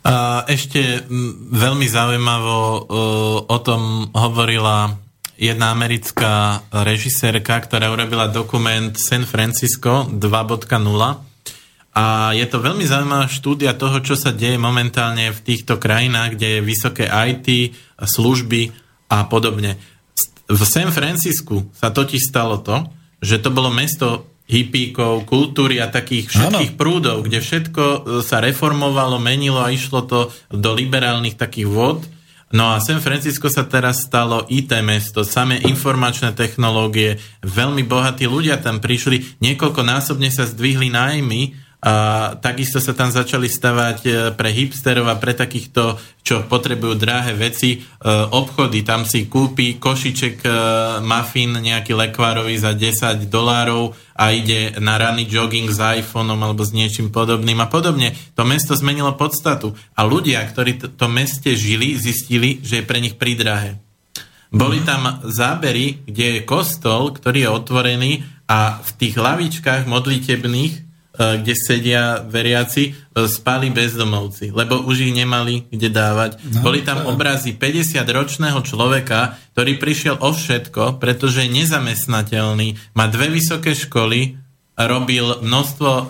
A 0.00 0.48
ešte 0.48 1.04
veľmi 1.52 1.84
zaujímavo 1.84 2.88
o 3.44 3.58
tom 3.60 4.08
hovorila 4.16 4.96
jedna 5.36 5.68
americká 5.68 6.64
režisérka, 6.72 7.60
ktorá 7.60 7.92
urobila 7.92 8.32
dokument 8.32 8.96
San 8.96 9.28
Francisco 9.28 10.08
2.0 10.08 11.29
a 11.90 12.30
je 12.38 12.46
to 12.46 12.62
veľmi 12.62 12.86
zaujímavá 12.86 13.26
štúdia 13.26 13.74
toho, 13.74 13.98
čo 13.98 14.14
sa 14.14 14.30
deje 14.30 14.54
momentálne 14.54 15.34
v 15.34 15.40
týchto 15.42 15.74
krajinách, 15.74 16.38
kde 16.38 16.48
je 16.58 16.66
vysoké 16.66 17.10
IT, 17.10 17.74
služby 17.98 18.70
a 19.10 19.26
podobne. 19.26 19.74
V 20.46 20.62
San 20.66 20.94
Francisku 20.94 21.66
sa 21.74 21.90
totiž 21.90 22.22
stalo 22.22 22.62
to, 22.62 22.86
že 23.18 23.42
to 23.42 23.50
bolo 23.50 23.74
mesto 23.74 24.30
hippíkov, 24.50 25.26
kultúry 25.30 25.78
a 25.78 25.86
takých 25.86 26.30
všetkých 26.30 26.74
ano. 26.74 26.78
prúdov, 26.78 27.16
kde 27.22 27.38
všetko 27.38 27.82
e, 27.82 27.98
sa 28.26 28.42
reformovalo, 28.42 29.22
menilo 29.22 29.62
a 29.62 29.70
išlo 29.70 30.02
to 30.02 30.34
do 30.50 30.74
liberálnych 30.74 31.38
takých 31.38 31.70
vod. 31.70 32.02
No 32.50 32.74
a 32.74 32.82
San 32.82 32.98
Francisco 32.98 33.46
sa 33.46 33.62
teraz 33.62 34.02
stalo 34.02 34.42
IT 34.50 34.74
mesto, 34.82 35.22
samé 35.22 35.62
informačné 35.62 36.34
technológie, 36.34 37.22
veľmi 37.46 37.86
bohatí 37.86 38.26
ľudia 38.26 38.58
tam 38.58 38.82
prišli, 38.82 39.38
niekoľkonásobne 39.38 40.34
sa 40.34 40.50
zdvihli 40.50 40.90
nájmy 40.90 41.69
a 41.80 41.92
takisto 42.36 42.76
sa 42.76 42.92
tam 42.92 43.08
začali 43.08 43.48
stavať 43.48 43.98
e, 44.04 44.10
pre 44.36 44.52
hipsterov 44.52 45.08
a 45.08 45.16
pre 45.16 45.32
takýchto, 45.32 45.96
čo 46.20 46.44
potrebujú 46.44 46.92
drahé 46.92 47.32
veci, 47.32 47.80
e, 47.80 48.04
obchody. 48.36 48.84
Tam 48.84 49.08
si 49.08 49.24
kúpi 49.24 49.80
košiček 49.80 50.44
e, 50.44 50.50
muffin 51.00 51.56
nejaký 51.56 51.96
lekvárový 51.96 52.60
za 52.60 52.76
10 52.76 53.24
dolárov 53.32 53.96
a 54.12 54.28
ide 54.28 54.76
na 54.76 55.00
ranný 55.00 55.24
jogging 55.24 55.72
s 55.72 55.80
iPhoneom 55.80 56.36
alebo 56.36 56.60
s 56.60 56.76
niečím 56.76 57.08
podobným 57.08 57.56
a 57.64 57.72
podobne. 57.72 58.12
To 58.36 58.44
mesto 58.44 58.76
zmenilo 58.76 59.16
podstatu. 59.16 59.72
A 59.96 60.04
ľudia, 60.04 60.44
ktorí 60.44 60.76
v 60.76 60.92
to 61.00 61.08
meste 61.08 61.56
žili, 61.56 61.96
zistili, 61.96 62.60
že 62.60 62.84
je 62.84 62.88
pre 62.88 63.00
nich 63.00 63.16
pridrahé. 63.16 63.80
Boli 64.52 64.84
tam 64.84 65.24
zábery, 65.24 66.04
kde 66.04 66.26
je 66.36 66.40
kostol, 66.44 67.16
ktorý 67.16 67.48
je 67.48 67.54
otvorený 67.56 68.12
a 68.50 68.82
v 68.84 68.90
tých 69.00 69.14
lavičkách 69.16 69.88
modlitebných 69.88 70.89
kde 71.20 71.52
sedia 71.52 72.24
veriaci, 72.24 72.82
e, 72.88 73.28
spali 73.28 73.68
bezdomovci, 73.68 74.56
lebo 74.56 74.80
už 74.88 75.04
ich 75.04 75.12
nemali 75.12 75.68
kde 75.68 75.92
dávať. 75.92 76.40
No, 76.48 76.64
Boli 76.64 76.80
tam 76.80 77.04
obrazy 77.04 77.52
50-ročného 77.52 78.64
človeka, 78.64 79.36
ktorý 79.52 79.76
prišiel 79.76 80.16
o 80.24 80.32
všetko, 80.32 80.96
pretože 80.96 81.44
je 81.44 81.52
nezamestnateľný, 81.52 82.96
má 82.96 83.04
dve 83.12 83.28
vysoké 83.28 83.76
školy, 83.76 84.39
robil 84.86 85.44
množstvo 85.44 85.90
e, 85.90 86.02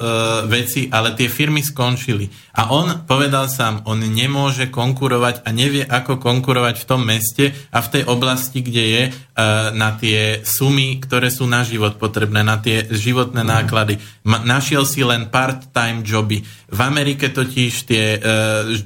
vecí, 0.47 0.87
ale 0.93 1.17
tie 1.17 1.27
firmy 1.27 1.65
skončili. 1.65 2.31
A 2.55 2.71
on 2.75 3.07
povedal 3.07 3.47
sám, 3.47 3.87
on 3.87 4.03
nemôže 4.03 4.69
konkurovať 4.69 5.47
a 5.47 5.51
nevie, 5.55 5.87
ako 5.87 6.19
konkurovať 6.19 6.83
v 6.83 6.87
tom 6.87 7.03
meste 7.07 7.55
a 7.71 7.79
v 7.79 7.91
tej 7.91 8.03
oblasti, 8.07 8.61
kde 8.63 8.85
je 8.85 9.03
e, 9.07 9.11
na 9.75 9.97
tie 9.97 10.43
sumy, 10.43 10.99
ktoré 10.99 11.31
sú 11.31 11.47
na 11.47 11.63
život 11.63 11.97
potrebné, 11.97 12.43
na 12.43 12.59
tie 12.59 12.87
životné 12.91 13.43
náklady. 13.47 14.03
Ma, 14.27 14.43
našiel 14.43 14.85
si 14.85 15.07
len 15.07 15.31
part-time 15.31 16.03
joby. 16.03 16.43
V 16.71 16.81
Amerike 16.83 17.31
totiž 17.31 17.73
tie 17.87 18.05
e, 18.15 18.19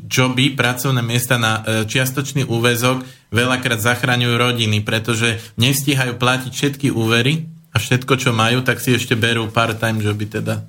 joby, 0.06 0.52
pracovné 0.52 1.00
miesta 1.00 1.40
na 1.40 1.60
e, 1.60 1.88
čiastočný 1.88 2.46
úvezok 2.48 3.02
veľakrát 3.34 3.82
zachraňujú 3.82 4.34
rodiny, 4.38 4.86
pretože 4.86 5.42
nestíhajú 5.58 6.14
platiť 6.14 6.52
všetky 6.54 6.88
úvery, 6.94 7.53
a 7.74 7.76
všetko, 7.76 8.14
čo 8.14 8.30
majú, 8.30 8.62
tak 8.62 8.78
si 8.78 8.94
ešte 8.94 9.18
berú 9.18 9.50
part-time 9.50 9.98
joby 9.98 10.30
teda. 10.30 10.62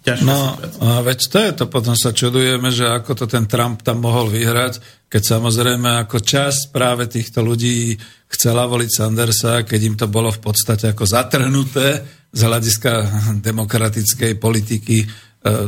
Ťažko 0.00 0.24
no, 0.24 0.56
a 0.80 1.04
veď 1.04 1.18
to 1.28 1.38
je 1.44 1.52
to, 1.52 1.64
potom 1.68 1.92
sa 1.92 2.16
čudujeme, 2.16 2.72
že 2.72 2.88
ako 2.88 3.12
to 3.12 3.26
ten 3.28 3.44
Trump 3.44 3.84
tam 3.84 4.00
mohol 4.00 4.32
vyhrať, 4.32 5.04
keď 5.12 5.22
samozrejme 5.36 6.08
ako 6.08 6.24
čas 6.24 6.70
práve 6.72 7.04
týchto 7.04 7.44
ľudí 7.44 8.00
chcela 8.32 8.64
voliť 8.64 8.88
Sandersa, 8.88 9.68
keď 9.68 9.80
im 9.84 9.96
to 10.00 10.06
bolo 10.08 10.32
v 10.32 10.40
podstate 10.40 10.96
ako 10.96 11.04
zatrhnuté 11.04 12.00
z 12.32 12.40
hľadiska 12.40 12.92
demokratickej 13.48 14.40
politiky, 14.40 15.04
e, 15.04 15.06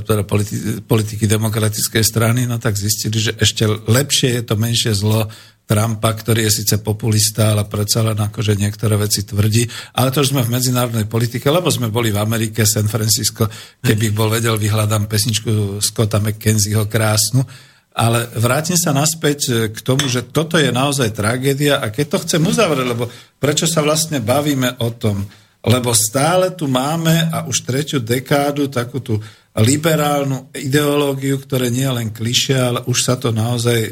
teda 0.00 0.24
politi- 0.24 0.80
politiky 0.80 1.28
demokratickej 1.28 2.04
strany, 2.06 2.48
no 2.48 2.56
tak 2.56 2.80
zistili, 2.80 3.20
že 3.20 3.36
ešte 3.36 3.68
lepšie 3.68 4.40
je 4.40 4.42
to 4.48 4.54
menšie 4.56 4.96
zlo 4.96 5.28
Trumpa, 5.70 6.10
ktorý 6.18 6.50
je 6.50 6.66
síce 6.66 6.82
populista, 6.82 7.54
ale 7.54 7.62
predsa 7.70 8.02
len 8.02 8.18
akože 8.18 8.58
niektoré 8.58 8.98
veci 8.98 9.22
tvrdí. 9.22 9.70
Ale 9.94 10.10
to 10.10 10.26
už 10.26 10.34
sme 10.34 10.42
v 10.42 10.58
medzinárodnej 10.58 11.06
politike, 11.06 11.46
lebo 11.46 11.70
sme 11.70 11.94
boli 11.94 12.10
v 12.10 12.18
Amerike, 12.18 12.66
San 12.66 12.90
Francisco, 12.90 13.46
keby 13.78 14.10
bol 14.10 14.34
vedel, 14.34 14.58
vyhľadám 14.58 15.06
pesničku 15.06 15.78
Scotta 15.78 16.18
McKenzieho 16.18 16.90
krásnu. 16.90 17.46
Ale 17.94 18.26
vrátim 18.34 18.74
sa 18.74 18.90
naspäť 18.90 19.70
k 19.70 19.78
tomu, 19.78 20.10
že 20.10 20.26
toto 20.26 20.58
je 20.58 20.74
naozaj 20.74 21.14
tragédia 21.14 21.78
a 21.78 21.94
keď 21.94 22.18
to 22.18 22.22
chcem 22.26 22.42
uzavrieť, 22.42 22.90
lebo 22.90 23.06
prečo 23.38 23.70
sa 23.70 23.78
vlastne 23.78 24.18
bavíme 24.18 24.74
o 24.82 24.90
tom? 24.90 25.22
Lebo 25.62 25.94
stále 25.94 26.50
tu 26.58 26.66
máme 26.66 27.30
a 27.30 27.46
už 27.46 27.62
tretiu 27.62 28.02
dekádu 28.02 28.66
takú 28.66 28.98
tú 28.98 29.22
liberálnu 29.58 30.54
ideológiu, 30.54 31.42
ktoré 31.42 31.74
nie 31.74 31.82
je 31.82 31.96
len 31.96 32.08
kliše, 32.14 32.54
ale 32.54 32.86
už 32.86 32.98
sa 33.02 33.18
to 33.18 33.34
naozaj 33.34 33.78
e, 33.82 33.90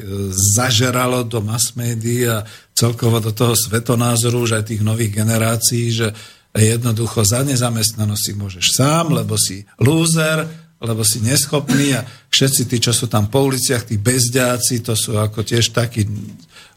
zažeralo 0.55 1.27
do 1.27 1.43
mass 1.43 1.75
médií 1.75 2.31
a 2.31 2.47
celkovo 2.71 3.19
do 3.19 3.35
toho 3.35 3.59
svetonázoru 3.59 4.47
už 4.47 4.63
aj 4.63 4.71
tých 4.71 4.83
nových 4.87 5.19
generácií, 5.19 5.91
že 5.91 6.15
jednoducho 6.55 7.27
za 7.27 7.43
nezamestnanosť 7.43 8.23
si 8.23 8.33
môžeš 8.39 8.67
sám, 8.71 9.19
lebo 9.19 9.35
si 9.35 9.67
lúzer, 9.83 10.47
lebo 10.79 11.03
si 11.03 11.19
neschopný 11.27 11.99
a 11.99 12.07
všetci 12.31 12.63
tí, 12.71 12.79
čo 12.79 12.95
sú 12.95 13.11
tam 13.11 13.27
po 13.27 13.43
uliciach, 13.51 13.83
tí 13.83 13.99
bezďáci, 13.99 14.87
to 14.87 14.95
sú 14.95 15.19
ako 15.19 15.43
tiež 15.43 15.75
takí 15.75 16.07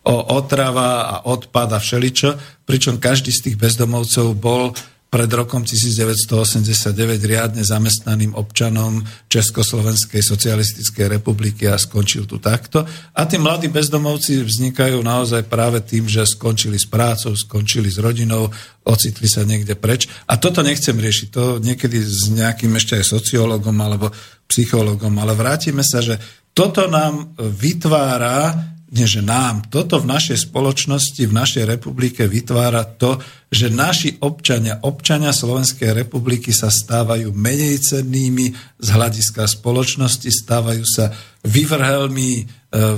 otrava 0.09 1.05
a 1.05 1.15
odpad 1.29 1.77
a 1.77 1.79
všeličo, 1.79 2.65
pričom 2.65 2.97
každý 2.97 3.29
z 3.29 3.49
tých 3.49 3.57
bezdomovcov 3.61 4.33
bol 4.33 4.73
pred 5.11 5.27
rokom 5.27 5.67
1989 5.67 6.95
riadne 7.27 7.67
zamestnaným 7.67 8.31
občanom 8.31 9.03
Československej 9.27 10.23
socialistickej 10.23 11.19
republiky 11.19 11.67
a 11.67 11.75
skončil 11.75 12.23
tu 12.23 12.39
takto. 12.39 12.87
A 13.11 13.27
tí 13.27 13.35
mladí 13.35 13.67
bezdomovci 13.67 14.39
vznikajú 14.39 15.03
naozaj 15.03 15.51
práve 15.51 15.83
tým, 15.83 16.07
že 16.07 16.23
skončili 16.23 16.79
s 16.79 16.87
prácou, 16.87 17.35
skončili 17.35 17.91
s 17.91 17.99
rodinou, 17.99 18.47
ocitli 18.87 19.27
sa 19.27 19.43
niekde 19.43 19.75
preč. 19.75 20.07
A 20.31 20.39
toto 20.39 20.63
nechcem 20.63 20.95
riešiť, 20.95 21.27
to 21.27 21.59
niekedy 21.59 21.99
s 21.99 22.31
nejakým 22.31 22.71
ešte 22.79 23.03
aj 23.03 23.11
sociológom 23.11 23.75
alebo 23.83 24.15
psychológom, 24.47 25.11
ale 25.19 25.35
vrátime 25.35 25.83
sa, 25.83 25.99
že 25.99 26.15
toto 26.55 26.87
nám 26.87 27.35
vytvára 27.35 28.71
nie 28.91 29.07
že 29.07 29.23
nám, 29.23 29.71
toto 29.71 30.03
v 30.03 30.11
našej 30.11 30.51
spoločnosti, 30.51 31.23
v 31.23 31.31
našej 31.31 31.63
republike 31.63 32.27
vytvára 32.27 32.83
to, 32.83 33.23
že 33.47 33.71
naši 33.71 34.19
občania, 34.19 34.83
občania 34.83 35.31
Slovenskej 35.31 35.95
republiky 35.95 36.51
sa 36.51 36.67
stávajú 36.67 37.31
menej 37.31 37.79
cennými 37.79 38.51
z 38.83 38.87
hľadiska 38.91 39.47
spoločnosti, 39.47 40.27
stávajú 40.27 40.83
sa 40.83 41.07
vyvrhelmi, 41.47 42.31
e, 42.35 42.43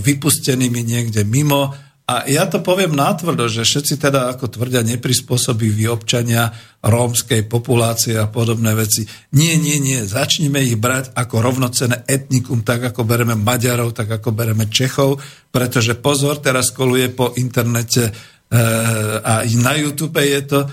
vypustenými 0.02 0.82
niekde 0.82 1.22
mimo 1.30 1.78
a 2.04 2.28
ja 2.28 2.44
to 2.52 2.60
poviem 2.60 2.92
nátvrdo, 2.92 3.48
že 3.48 3.64
všetci 3.64 3.96
teda, 3.96 4.36
ako 4.36 4.52
tvrdia, 4.52 4.84
neprispôsobiví 4.84 5.88
občania 5.88 6.52
rómskej 6.84 7.48
populácie 7.48 8.20
a 8.20 8.28
podobné 8.28 8.76
veci. 8.76 9.08
Nie, 9.32 9.56
nie, 9.56 9.80
nie. 9.80 10.04
Začnime 10.04 10.60
ich 10.68 10.76
brať 10.76 11.16
ako 11.16 11.40
rovnocené 11.40 12.04
etnikum, 12.04 12.60
tak 12.60 12.92
ako 12.92 13.08
bereme 13.08 13.40
Maďarov, 13.40 13.96
tak 13.96 14.20
ako 14.20 14.36
bereme 14.36 14.68
Čechov, 14.68 15.24
pretože 15.48 15.96
pozor, 15.96 16.44
teraz 16.44 16.76
koluje 16.76 17.08
po 17.08 17.32
internete 17.40 18.12
e, 18.12 18.12
a 19.24 19.48
i 19.48 19.56
na 19.56 19.72
YouTube 19.80 20.20
je 20.20 20.42
to 20.44 20.60
e, 20.60 20.68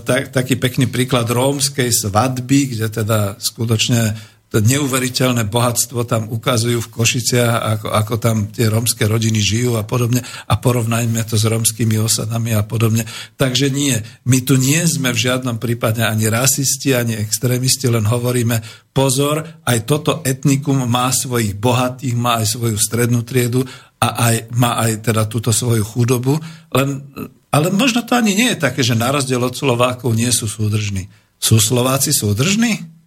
tak, 0.00 0.32
taký 0.32 0.56
pekný 0.56 0.88
príklad 0.88 1.28
rómskej 1.28 1.92
svadby, 1.92 2.72
kde 2.72 2.88
teda 2.88 3.36
skutočne 3.36 4.16
to 4.50 4.58
neuveriteľné 4.58 5.46
bohatstvo 5.46 6.02
tam 6.02 6.26
ukazujú 6.26 6.82
v 6.82 6.92
Košiciach, 6.92 7.54
ako, 7.78 7.86
ako 7.94 8.14
tam 8.18 8.36
tie 8.50 8.66
rómske 8.66 9.06
rodiny 9.06 9.38
žijú 9.38 9.78
a 9.78 9.86
podobne 9.86 10.26
a 10.26 10.54
porovnajme 10.58 11.22
to 11.22 11.38
s 11.38 11.46
rómskymi 11.46 11.94
osadami 12.02 12.50
a 12.58 12.66
podobne. 12.66 13.06
Takže 13.38 13.70
nie, 13.70 13.94
my 14.26 14.38
tu 14.42 14.58
nie 14.58 14.82
sme 14.90 15.14
v 15.14 15.22
žiadnom 15.22 15.62
prípade 15.62 16.02
ani 16.02 16.26
rasisti, 16.26 16.90
ani 16.90 17.14
extrémisti, 17.14 17.86
len 17.86 18.02
hovoríme 18.02 18.58
pozor, 18.90 19.62
aj 19.62 19.86
toto 19.86 20.18
etnikum 20.26 20.82
má 20.82 21.14
svojich 21.14 21.54
bohatých, 21.54 22.18
má 22.18 22.42
aj 22.42 22.58
svoju 22.58 22.74
strednú 22.74 23.22
triedu 23.22 23.62
a 24.02 24.34
aj, 24.34 24.50
má 24.58 24.82
aj 24.82 25.06
teda 25.06 25.30
túto 25.30 25.54
svoju 25.54 25.86
chudobu, 25.86 26.42
len, 26.74 27.06
ale 27.54 27.70
možno 27.70 28.02
to 28.02 28.18
ani 28.18 28.34
nie 28.34 28.58
je 28.58 28.62
také, 28.66 28.82
že 28.82 28.98
na 28.98 29.14
rozdiel 29.14 29.38
od 29.46 29.54
Slovákov 29.54 30.10
nie 30.18 30.34
sú 30.34 30.50
súdržní. 30.50 31.06
Sú 31.38 31.62
Slováci 31.62 32.10
súdržní? 32.10 32.99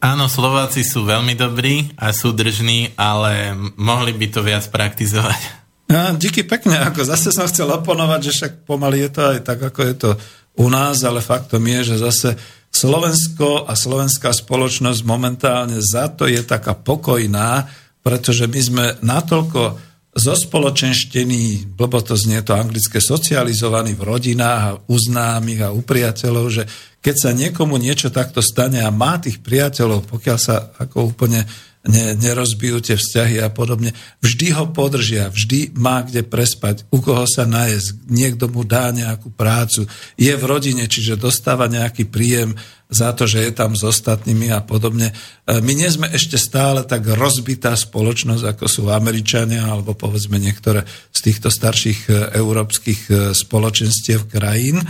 Áno, 0.00 0.32
Slováci 0.32 0.80
sú 0.80 1.04
veľmi 1.04 1.36
dobrí 1.36 1.92
a 2.00 2.16
sú 2.16 2.32
držní, 2.32 2.96
ale 2.96 3.52
mohli 3.76 4.16
by 4.16 4.26
to 4.32 4.40
viac 4.40 4.64
praktizovať. 4.72 5.60
Ja, 5.92 6.16
díky 6.16 6.46
pekne, 6.48 6.80
ako 6.80 7.04
zase 7.04 7.28
som 7.28 7.44
chcel 7.44 7.68
oponovať, 7.68 8.20
že 8.24 8.32
však 8.32 8.52
pomaly 8.64 9.04
je 9.04 9.10
to 9.12 9.22
aj 9.36 9.40
tak, 9.44 9.60
ako 9.60 9.80
je 9.84 9.94
to 10.00 10.10
u 10.56 10.72
nás, 10.72 11.04
ale 11.04 11.20
faktom 11.20 11.60
je, 11.66 11.92
že 11.92 11.96
zase 12.00 12.28
Slovensko 12.70 13.68
a 13.68 13.76
slovenská 13.76 14.30
spoločnosť 14.32 15.00
momentálne 15.02 15.82
za 15.82 16.08
to 16.08 16.30
je 16.30 16.40
taká 16.46 16.78
pokojná, 16.78 17.68
pretože 18.00 18.46
my 18.48 18.60
sme 18.62 18.84
natoľko 19.02 19.89
zospoločenštení, 20.20 21.72
blbo 21.72 22.04
to 22.04 22.12
znie 22.14 22.44
to 22.44 22.52
anglické, 22.52 23.00
socializovaní 23.00 23.96
v 23.96 24.04
rodinách 24.04 24.62
a 24.62 24.76
u 24.76 24.96
známych 25.00 25.60
a 25.64 25.72
u 25.72 25.80
priateľov, 25.80 26.46
že 26.52 26.62
keď 27.00 27.14
sa 27.16 27.30
niekomu 27.32 27.80
niečo 27.80 28.12
takto 28.12 28.44
stane 28.44 28.84
a 28.84 28.92
má 28.92 29.16
tých 29.16 29.40
priateľov, 29.40 30.04
pokiaľ 30.04 30.38
sa 30.38 30.76
ako 30.76 31.16
úplne 31.16 31.48
ne, 31.88 32.12
nerozbijú 32.12 32.84
tie 32.84 32.96
vzťahy 33.00 33.40
a 33.40 33.48
podobne. 33.48 33.96
Vždy 34.20 34.52
ho 34.52 34.68
podržia, 34.68 35.32
vždy 35.32 35.72
má 35.80 36.04
kde 36.04 36.20
prespať, 36.20 36.84
u 36.92 37.00
koho 37.00 37.24
sa 37.24 37.48
najesť, 37.48 37.96
niekto 38.08 38.52
mu 38.52 38.68
dá 38.68 38.92
nejakú 38.92 39.32
prácu, 39.32 39.88
je 40.20 40.32
v 40.32 40.44
rodine, 40.44 40.84
čiže 40.84 41.16
dostáva 41.16 41.72
nejaký 41.72 42.04
príjem 42.04 42.52
za 42.90 43.14
to, 43.14 43.24
že 43.24 43.46
je 43.46 43.52
tam 43.54 43.78
s 43.78 43.86
ostatnými 43.86 44.50
a 44.50 44.60
podobne. 44.60 45.14
E, 45.46 45.62
my 45.62 45.72
nie 45.72 45.86
sme 45.86 46.10
ešte 46.10 46.34
stále 46.36 46.82
tak 46.82 47.06
rozbitá 47.06 47.78
spoločnosť, 47.78 48.44
ako 48.44 48.64
sú 48.66 48.82
Američania 48.90 49.62
alebo 49.62 49.94
povedzme 49.94 50.42
niektoré 50.42 50.82
z 51.14 51.20
týchto 51.22 51.54
starších 51.54 52.10
e, 52.10 52.12
európskych 52.34 53.00
e, 53.06 53.12
spoločenstiev 53.32 54.26
krajín. 54.26 54.82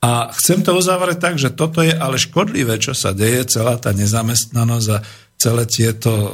A 0.00 0.32
chcem 0.32 0.64
to 0.64 0.72
uzavrieť 0.78 1.18
tak, 1.20 1.36
že 1.36 1.52
toto 1.52 1.84
je 1.84 1.92
ale 1.92 2.16
škodlivé, 2.16 2.80
čo 2.80 2.96
sa 2.96 3.12
deje, 3.12 3.44
celá 3.50 3.76
tá 3.76 3.92
nezamestnanosť 3.92 4.88
a 4.96 5.02
celé 5.40 5.64
tieto, 5.64 6.12
e, 6.12 6.30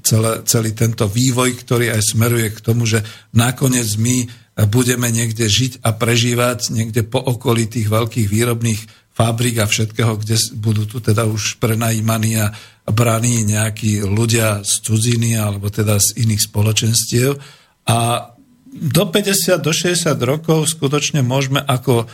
celé, 0.00 0.40
celý 0.48 0.72
tento 0.72 1.04
vývoj, 1.04 1.60
ktorý 1.60 1.92
aj 1.92 2.16
smeruje 2.16 2.48
k 2.56 2.64
tomu, 2.64 2.88
že 2.88 3.04
nakoniec 3.36 4.00
my 4.00 4.24
budeme 4.70 5.10
niekde 5.10 5.50
žiť 5.50 5.82
a 5.82 5.92
prežívať 5.92 6.70
niekde 6.70 7.02
po 7.04 7.18
okolí 7.18 7.66
tých 7.66 7.90
veľkých 7.90 8.30
výrobných 8.30 8.80
fabrik 9.14 9.62
a 9.62 9.66
všetkého, 9.66 10.18
kde 10.18 10.38
budú 10.58 10.86
tu 10.86 10.98
teda 11.02 11.26
už 11.26 11.58
prenajímaní 11.58 12.38
a 12.38 12.54
braní 12.86 13.46
nejakí 13.46 14.02
ľudia 14.02 14.62
z 14.62 14.72
cudziny 14.82 15.38
alebo 15.38 15.70
teda 15.70 15.98
z 15.98 16.22
iných 16.22 16.42
spoločenstiev. 16.50 17.38
A 17.86 18.30
do 18.74 19.04
50, 19.06 19.62
do 19.62 19.70
60 19.70 20.18
rokov 20.22 20.74
skutočne 20.74 21.22
môžeme 21.22 21.62
ako 21.62 22.10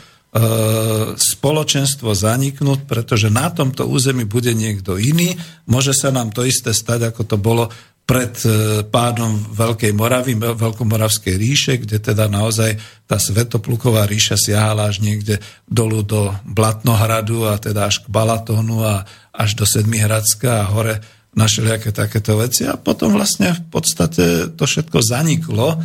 spoločenstvo 1.19 2.15
zaniknúť, 2.15 2.87
pretože 2.87 3.27
na 3.27 3.51
tomto 3.51 3.91
území 3.91 4.23
bude 4.23 4.55
niekto 4.55 4.95
iný. 4.95 5.35
Môže 5.67 5.91
sa 5.91 6.15
nám 6.15 6.31
to 6.31 6.47
isté 6.47 6.71
stať, 6.71 7.11
ako 7.11 7.23
to 7.27 7.35
bolo 7.35 7.67
pred 8.11 8.35
e, 8.43 8.83
pádom 8.91 9.39
Veľkej 9.55 9.95
Moravy, 9.95 10.35
Veľkomoravskej 10.35 11.35
ríše, 11.39 11.73
kde 11.79 12.03
teda 12.03 12.27
naozaj 12.27 12.75
tá 13.07 13.23
Svetopluková 13.23 14.03
ríša 14.03 14.35
siahala 14.35 14.91
až 14.91 14.99
niekde 14.99 15.39
dolu 15.71 16.03
do 16.03 16.35
Blatnohradu 16.43 17.47
a 17.47 17.55
teda 17.63 17.87
až 17.87 18.03
k 18.03 18.11
Balatónu 18.11 18.83
a 18.83 19.07
až 19.31 19.55
do 19.55 19.63
Sedmihradska 19.63 20.67
a 20.67 20.69
hore 20.75 20.99
na 21.39 21.47
všelijaké 21.47 21.95
takéto 21.95 22.35
veci. 22.35 22.67
A 22.67 22.75
potom 22.75 23.15
vlastne 23.15 23.55
v 23.55 23.63
podstate 23.71 24.51
to 24.59 24.67
všetko 24.67 24.99
zaniklo 24.99 25.79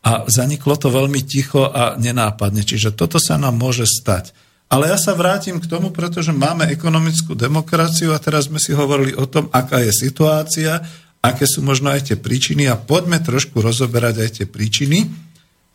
a 0.00 0.24
zaniklo 0.26 0.80
to 0.80 0.88
veľmi 0.88 1.20
ticho 1.24 1.68
a 1.68 1.96
nenápadne. 2.00 2.64
Čiže 2.64 2.96
toto 2.96 3.20
sa 3.20 3.36
nám 3.36 3.60
môže 3.60 3.84
stať. 3.84 4.32
Ale 4.70 4.86
ja 4.86 4.96
sa 4.96 5.18
vrátim 5.18 5.58
k 5.58 5.66
tomu, 5.66 5.90
pretože 5.90 6.30
máme 6.30 6.70
ekonomickú 6.70 7.34
demokraciu 7.34 8.14
a 8.14 8.22
teraz 8.22 8.46
sme 8.46 8.62
si 8.62 8.70
hovorili 8.70 9.18
o 9.18 9.26
tom, 9.26 9.50
aká 9.50 9.82
je 9.82 9.90
situácia, 9.90 10.78
aké 11.20 11.44
sú 11.44 11.60
možno 11.60 11.90
aj 11.90 12.12
tie 12.12 12.16
príčiny 12.16 12.70
a 12.70 12.78
poďme 12.78 13.20
trošku 13.20 13.58
rozoberať 13.60 14.14
aj 14.24 14.30
tie 14.40 14.46
príčiny, 14.46 15.10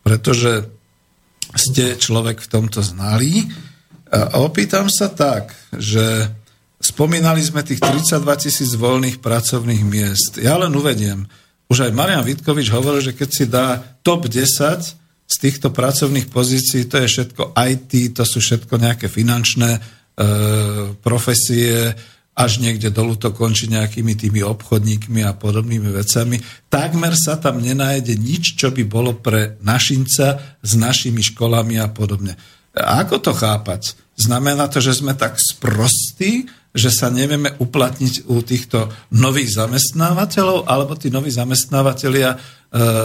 pretože 0.01 0.65
ste 1.53 1.99
človek 1.99 2.41
v 2.41 2.49
tomto 2.49 2.81
znalý. 2.81 3.45
A 4.09 4.41
opýtam 4.41 4.87
sa 4.87 5.11
tak, 5.11 5.53
že 5.75 6.31
spomínali 6.79 7.43
sme 7.43 7.67
tých 7.67 7.83
32 7.83 8.25
tisíc 8.41 8.71
voľných 8.79 9.19
pracovných 9.19 9.83
miest. 9.83 10.39
Ja 10.39 10.55
len 10.55 10.71
uvediem, 10.71 11.27
už 11.65 11.89
aj 11.89 11.91
Marian 11.97 12.21
Vitkovič 12.21 12.69
hovoril, 12.69 13.01
že 13.01 13.17
keď 13.17 13.29
si 13.29 13.45
dá 13.49 13.81
top 14.05 14.29
10 14.29 14.45
z 15.25 15.35
týchto 15.41 15.73
pracovných 15.73 16.29
pozícií, 16.29 16.85
to 16.85 17.01
je 17.01 17.07
všetko 17.09 17.57
IT, 17.57 18.13
to 18.13 18.23
sú 18.23 18.37
všetko 18.37 18.77
nejaké 18.77 19.09
finančné 19.09 19.71
e, 19.73 19.79
profesie, 21.01 21.97
až 22.35 22.59
niekde 22.59 22.91
dolu 22.91 23.15
to 23.15 23.31
končí 23.31 23.71
nejakými 23.71 24.13
tými 24.13 24.43
obchodníkmi 24.43 25.23
a 25.23 25.33
podobnými 25.33 25.87
vecami. 25.87 26.37
Takmer 26.67 27.15
sa 27.15 27.39
tam 27.39 27.63
nenájde 27.63 28.19
nič, 28.19 28.59
čo 28.59 28.75
by 28.75 28.83
bolo 28.83 29.15
pre 29.15 29.55
našinca 29.63 30.59
s 30.59 30.71
našimi 30.75 31.23
školami 31.23 31.79
a 31.79 31.87
podobne. 31.87 32.35
A 32.75 33.07
ako 33.07 33.23
to 33.23 33.31
chápať? 33.31 33.95
Znamená 34.19 34.67
to, 34.67 34.83
že 34.83 34.99
sme 34.99 35.15
tak 35.15 35.39
sprostí, 35.39 36.51
že 36.75 36.91
sa 36.91 37.07
nevieme 37.07 37.55
uplatniť 37.55 38.27
u 38.27 38.43
týchto 38.43 38.91
nových 39.15 39.55
zamestnávateľov, 39.55 40.67
alebo 40.67 40.99
tí 40.99 41.07
noví 41.07 41.31
zamestnávateľia 41.31 42.35
e, 42.35 42.37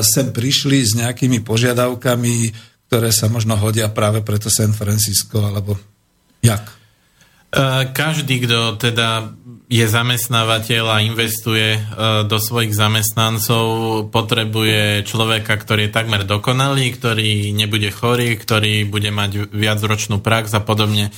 sem 0.02 0.34
prišli 0.34 0.82
s 0.82 0.98
nejakými 0.98 1.46
požiadavkami, 1.46 2.36
ktoré 2.90 3.14
sa 3.14 3.30
možno 3.30 3.54
hodia 3.54 3.86
práve 3.94 4.26
preto 4.26 4.50
San 4.50 4.74
Francisco, 4.74 5.38
alebo 5.46 5.78
jak? 6.42 6.80
E, 7.51 7.90
každý, 7.90 8.46
kto 8.46 8.78
teda 8.78 9.34
je 9.66 9.82
zamestnávateľ 9.82 10.84
a 10.86 11.03
investuje 11.03 11.78
e, 11.78 11.80
do 12.30 12.38
svojich 12.38 12.70
zamestnancov, 12.70 13.66
potrebuje 14.14 15.03
človeka, 15.03 15.59
ktorý 15.59 15.90
je 15.90 15.94
takmer 15.94 16.22
dokonalý, 16.22 16.94
ktorý 16.94 17.51
nebude 17.51 17.90
chorý, 17.90 18.38
ktorý 18.38 18.86
bude 18.86 19.11
mať 19.11 19.51
viacročnú 19.51 20.22
prax 20.22 20.55
a 20.55 20.62
podobne. 20.62 21.11
E, 21.11 21.12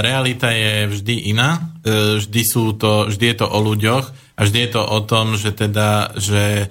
realita 0.00 0.48
je 0.48 0.96
vždy 0.96 1.28
iná, 1.28 1.76
vždy, 1.84 2.42
sú 2.44 2.72
to, 2.80 3.12
vždy 3.12 3.36
je 3.36 3.36
to 3.44 3.46
o 3.48 3.58
ľuďoch 3.60 4.06
a 4.36 4.40
vždy 4.48 4.58
je 4.64 4.70
to 4.72 4.80
o 4.80 4.98
tom, 5.04 5.36
že 5.36 5.52
teda, 5.52 6.16
že 6.16 6.68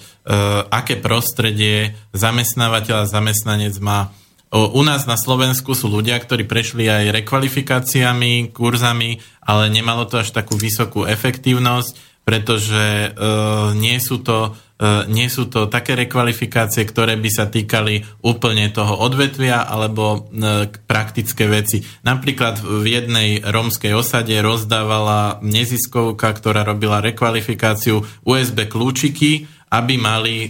aké 0.69 1.01
prostredie 1.01 1.97
zamestnávateľ 2.13 3.05
a 3.05 3.09
zamestnanec 3.09 3.73
má 3.81 4.13
u 4.49 4.81
nás 4.81 5.05
na 5.05 5.13
Slovensku 5.13 5.77
sú 5.77 5.93
ľudia, 5.93 6.17
ktorí 6.17 6.49
prešli 6.49 6.89
aj 6.89 7.21
rekvalifikáciami, 7.21 8.49
kurzami, 8.49 9.21
ale 9.45 9.69
nemalo 9.69 10.09
to 10.09 10.25
až 10.25 10.33
takú 10.33 10.57
vysokú 10.57 11.05
efektívnosť, 11.05 12.09
pretože 12.25 13.13
uh, 13.13 13.73
nie, 13.73 13.97
sú 13.97 14.21
to, 14.21 14.53
uh, 14.53 15.05
nie 15.09 15.29
sú 15.29 15.49
to 15.49 15.65
také 15.65 15.97
rekvalifikácie, 15.97 16.85
ktoré 16.85 17.17
by 17.17 17.29
sa 17.29 17.49
týkali 17.49 18.05
úplne 18.25 18.69
toho 18.69 19.01
odvetvia 19.01 19.65
alebo 19.65 20.29
uh, 20.29 20.69
praktické 20.85 21.49
veci. 21.49 21.85
Napríklad 22.05 22.61
v 22.61 22.85
jednej 22.85 23.29
rómskej 23.41 23.97
osade 23.97 24.33
rozdávala 24.41 25.41
neziskovka, 25.45 26.29
ktorá 26.33 26.65
robila 26.65 27.01
rekvalifikáciu 27.01 28.05
USB 28.25 28.65
kľúčiky, 28.65 29.45
aby 29.69 29.95
mali 30.01 30.49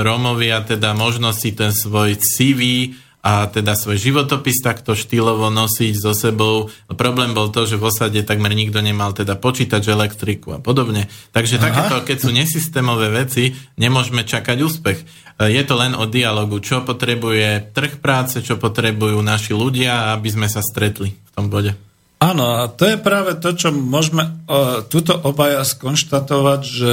Rómovia 0.00 0.64
teda 0.64 0.96
možnosť 0.96 1.38
si 1.38 1.50
ten 1.52 1.72
svoj 1.72 2.16
CV 2.16 2.60
a 3.26 3.50
teda 3.50 3.74
svoj 3.74 3.98
životopis 3.98 4.62
takto 4.62 4.94
štýlovo 4.94 5.50
nosiť 5.50 5.94
so 5.98 6.14
sebou. 6.14 6.70
Problém 6.94 7.34
bol 7.34 7.50
to, 7.50 7.66
že 7.66 7.74
v 7.74 7.90
osade 7.90 8.22
takmer 8.22 8.54
nikto 8.54 8.78
nemal 8.78 9.10
teda 9.10 9.34
počítač, 9.34 9.90
elektriku 9.90 10.54
a 10.54 10.62
podobne. 10.62 11.10
Takže 11.34 11.58
Aha. 11.58 11.62
takéto, 11.66 11.96
keď 12.06 12.18
sú 12.22 12.30
nesystémové 12.30 13.10
veci, 13.10 13.50
nemôžeme 13.82 14.22
čakať 14.22 14.56
úspech. 14.62 14.98
E, 15.02 15.04
je 15.50 15.62
to 15.66 15.74
len 15.74 15.98
o 15.98 16.06
dialogu, 16.06 16.62
čo 16.62 16.86
potrebuje 16.86 17.74
trh 17.74 17.98
práce, 17.98 18.38
čo 18.46 18.56
potrebujú 18.62 19.18
naši 19.20 19.52
ľudia, 19.58 20.14
aby 20.14 20.28
sme 20.30 20.46
sa 20.46 20.62
stretli 20.62 21.10
v 21.12 21.30
tom 21.34 21.50
bode. 21.50 21.74
Áno, 22.16 22.64
a 22.64 22.72
to 22.72 22.88
je 22.88 22.96
práve 22.96 23.36
to, 23.36 23.52
čo 23.52 23.68
môžeme 23.76 24.24
uh, 24.48 24.80
tuto 24.88 25.12
obaja 25.12 25.60
skonštatovať, 25.68 26.60
že 26.64 26.92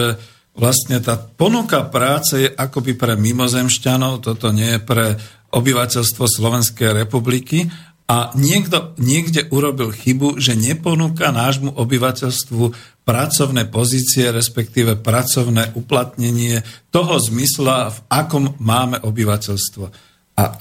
vlastne 0.53 1.01
tá 1.01 1.17
ponuka 1.17 1.81
práce 1.89 2.37
je 2.37 2.49
akoby 2.49 2.93
pre 2.93 3.13
mimozemšťanov, 3.17 4.21
toto 4.21 4.53
nie 4.53 4.77
je 4.77 4.81
pre 4.81 5.05
obyvateľstvo 5.53 6.25
Slovenskej 6.25 6.93
republiky 7.05 7.69
a 8.09 8.35
niekto 8.35 8.93
niekde 8.99 9.47
urobil 9.49 9.95
chybu, 9.95 10.37
že 10.37 10.59
neponúka 10.59 11.33
nášmu 11.33 11.73
obyvateľstvu 11.73 12.63
pracovné 13.07 13.69
pozície, 13.71 14.29
respektíve 14.29 14.99
pracovné 14.99 15.73
uplatnenie 15.73 16.61
toho 16.93 17.15
zmysla, 17.17 17.91
v 17.91 17.99
akom 18.11 18.59
máme 18.59 18.99
obyvateľstvo. 19.01 19.85
A 20.33 20.43
e, 20.49 20.53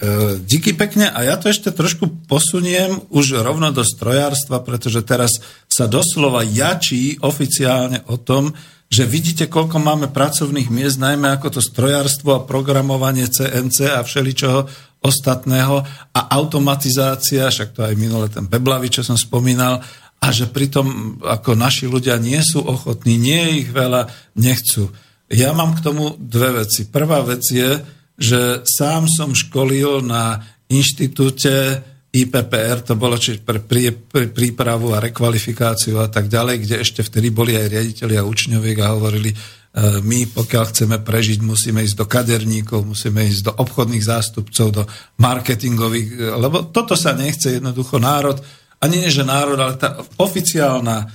díky 0.45 0.77
pekne, 0.77 1.09
a 1.09 1.25
ja 1.25 1.41
to 1.41 1.49
ešte 1.49 1.73
trošku 1.73 2.29
posuniem 2.29 3.09
už 3.09 3.41
rovno 3.41 3.73
do 3.73 3.81
strojárstva, 3.81 4.61
pretože 4.61 5.01
teraz 5.01 5.41
sa 5.65 5.89
doslova 5.89 6.45
jačí 6.45 7.17
oficiálne 7.25 8.05
o 8.13 8.21
tom, 8.21 8.53
že 8.93 9.09
vidíte, 9.09 9.49
koľko 9.49 9.81
máme 9.81 10.13
pracovných 10.13 10.69
miest, 10.69 11.01
najmä 11.01 11.33
ako 11.33 11.57
to 11.57 11.61
strojárstvo 11.65 12.37
a 12.37 12.45
programovanie 12.45 13.25
CNC 13.25 13.89
a 13.89 14.05
všeličoho 14.05 14.69
ostatného 15.01 15.81
a 16.13 16.21
automatizácia, 16.37 17.49
však 17.49 17.73
to 17.73 17.89
aj 17.89 17.97
minule 17.97 18.29
ten 18.29 18.45
Beblavi, 18.45 18.93
čo 18.93 19.01
som 19.01 19.17
spomínal, 19.17 19.81
a 20.23 20.29
že 20.29 20.45
pritom 20.45 21.19
ako 21.25 21.57
naši 21.57 21.89
ľudia 21.89 22.21
nie 22.21 22.39
sú 22.45 22.61
ochotní, 22.61 23.17
nie 23.17 23.41
je 23.41 23.53
ich 23.65 23.71
veľa, 23.73 24.13
nechcú. 24.37 24.93
Ja 25.33 25.57
mám 25.57 25.73
k 25.73 25.83
tomu 25.89 26.13
dve 26.21 26.63
veci. 26.63 26.85
Prvá 26.85 27.25
vec 27.25 27.43
je, 27.49 27.81
že 28.21 28.61
sám 28.69 29.09
som 29.09 29.33
školil 29.33 30.05
na 30.05 30.45
inštitúte 30.69 31.81
IPPR, 32.13 32.85
to 32.85 32.93
bolo 32.93 33.17
čiže 33.17 33.41
pre 33.41 33.57
prí, 33.57 33.89
prí, 33.89 34.29
prípravu 34.29 34.93
a 34.93 35.01
rekvalifikáciu 35.01 35.97
a 35.97 36.13
tak 36.13 36.29
ďalej, 36.29 36.57
kde 36.61 36.77
ešte 36.85 37.01
vtedy 37.01 37.33
boli 37.33 37.57
aj 37.57 37.73
riaditeľi 37.73 38.21
a 38.21 38.29
učňoviek 38.29 38.79
a 38.85 38.93
hovorili, 38.93 39.33
my, 39.81 40.29
pokiaľ 40.29 40.65
chceme 40.69 40.97
prežiť, 41.01 41.41
musíme 41.41 41.81
ísť 41.81 41.97
do 41.97 42.05
kaderníkov, 42.05 42.85
musíme 42.85 43.25
ísť 43.25 43.43
do 43.49 43.53
obchodných 43.57 44.05
zástupcov, 44.05 44.67
do 44.69 44.85
marketingových, 45.17 46.37
lebo 46.37 46.69
toto 46.69 46.93
sa 46.93 47.17
nechce 47.17 47.57
jednoducho 47.57 47.97
národ, 47.97 48.37
ani 48.85 49.01
nie, 49.01 49.09
že 49.09 49.25
národ, 49.25 49.57
ale 49.57 49.81
tá 49.81 49.97
oficiálna 50.21 50.97
e, 51.01 51.07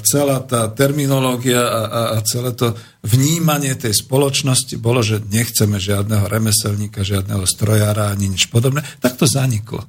celá 0.00 0.40
tá 0.40 0.72
terminológia 0.72 1.60
a, 1.60 1.82
a, 1.84 2.00
a 2.16 2.18
celé 2.24 2.56
to 2.56 2.72
vnímanie 3.04 3.76
tej 3.76 3.92
spoločnosti 3.92 4.80
bolo, 4.80 5.04
že 5.04 5.20
nechceme 5.20 5.76
žiadneho 5.76 6.24
remeselníka, 6.24 7.04
žiadneho 7.04 7.44
strojára 7.44 8.08
ani 8.08 8.32
nič 8.32 8.48
podobné, 8.48 8.80
tak 9.04 9.20
to 9.20 9.28
zaniklo. 9.28 9.84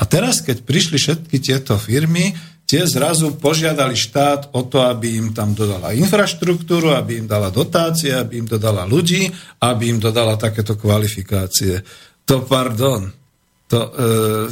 A 0.00 0.08
teraz, 0.08 0.40
keď 0.40 0.64
prišli 0.64 0.96
všetky 0.96 1.36
tieto 1.44 1.76
firmy, 1.76 2.32
tie 2.64 2.88
zrazu 2.88 3.36
požiadali 3.36 3.92
štát 3.98 4.56
o 4.56 4.64
to, 4.64 4.80
aby 4.80 5.20
im 5.20 5.36
tam 5.36 5.52
dodala 5.52 5.92
infraštruktúru, 5.92 6.96
aby 6.96 7.20
im 7.20 7.26
dala 7.28 7.52
dotácie, 7.52 8.16
aby 8.16 8.40
im 8.40 8.48
dodala 8.48 8.88
ľudí, 8.88 9.28
aby 9.60 9.92
im 9.92 9.98
dodala 10.00 10.40
takéto 10.40 10.78
kvalifikácie. 10.78 11.84
To 12.24 12.46
pardon. 12.46 13.10
To, 13.70 13.78
e, 13.78 13.90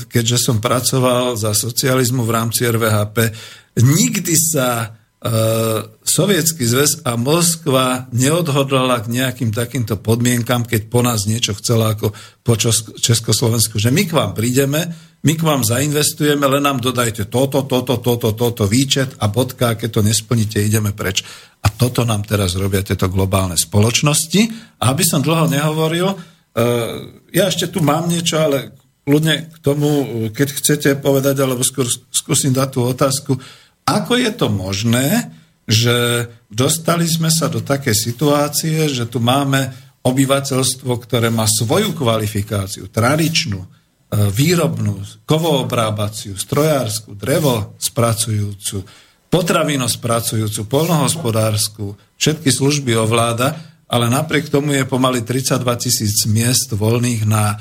keďže 0.07 0.39
som 0.51 0.63
pracoval 0.63 1.39
za 1.39 1.55
socializmu 1.55 2.23
v 2.27 2.35
rámci 2.35 2.67
RVHP, 2.67 3.17
nikdy 3.83 4.35
sa 4.35 4.69
e, 4.79 4.87
Sovietský 6.03 6.67
zväz 6.67 7.03
a 7.03 7.19
Moskva 7.19 8.07
neodhodlala 8.15 9.03
k 9.03 9.15
nejakým 9.15 9.51
takýmto 9.51 9.99
podmienkam, 9.99 10.67
keď 10.67 10.91
po 10.91 11.03
nás 11.03 11.27
niečo 11.27 11.55
chcela 11.59 11.95
ako 11.95 12.15
po 12.43 12.55
Československu, 12.99 13.79
že 13.79 13.91
my 13.91 14.07
k 14.07 14.15
vám 14.15 14.35
prídeme, 14.39 15.08
my 15.19 15.33
k 15.35 15.43
vám 15.43 15.67
zainvestujeme, 15.67 16.47
len 16.47 16.63
nám 16.63 16.79
dodajte 16.79 17.27
toto, 17.27 17.67
toto, 17.67 17.99
toto, 17.99 18.31
toto, 18.31 18.65
výčet 18.71 19.19
a 19.19 19.27
bodka, 19.27 19.75
keď 19.75 19.99
to 19.99 20.01
nesplníte, 20.07 20.63
ideme 20.63 20.95
preč. 20.95 21.27
A 21.59 21.75
toto 21.75 22.07
nám 22.07 22.23
teraz 22.23 22.55
robia 22.55 22.87
tieto 22.87 23.11
globálne 23.11 23.59
spoločnosti. 23.59 24.47
A 24.79 24.95
aby 24.95 25.03
som 25.03 25.19
dlho 25.19 25.51
nehovoril, 25.51 26.07
uh, 26.07 26.19
ja 27.35 27.51
ešte 27.51 27.67
tu 27.67 27.83
mám 27.83 28.07
niečo, 28.07 28.39
ale 28.39 28.79
ľudne 29.11 29.51
k 29.51 29.59
tomu, 29.59 29.89
keď 30.31 30.49
chcete 30.55 30.91
povedať, 31.03 31.43
alebo 31.43 31.67
skôr 31.67 31.91
skúsim 32.15 32.55
dať 32.55 32.69
tú 32.71 32.87
otázku, 32.87 33.33
ako 33.89 34.13
je 34.21 34.31
to 34.37 34.47
možné, 34.53 35.35
že 35.67 36.29
dostali 36.47 37.09
sme 37.09 37.33
sa 37.33 37.51
do 37.51 37.59
takej 37.59 37.97
situácie, 37.97 38.87
že 38.87 39.09
tu 39.09 39.19
máme 39.19 39.73
obyvateľstvo, 40.05 40.93
ktoré 41.05 41.29
má 41.29 41.45
svoju 41.45 41.93
kvalifikáciu, 41.93 42.87
tradičnú, 42.89 43.78
výrobnú, 44.09 45.05
kovoobrábaciu, 45.29 46.33
strojárskú, 46.33 47.13
drevo 47.13 47.77
spracujúcu, 47.77 48.81
potravino 49.29 49.85
spracujúcu, 49.85 50.65
polnohospodárskú, 50.65 51.93
všetky 52.17 52.49
služby 52.49 52.97
ovláda, 52.97 53.61
ale 53.89 54.09
napriek 54.09 54.49
tomu 54.49 54.73
je 54.77 54.89
pomaly 54.89 55.25
32 55.25 55.61
tisíc 55.85 56.25
miest 56.25 56.73
voľných 56.73 57.29
na 57.29 57.53
e, 57.53 57.57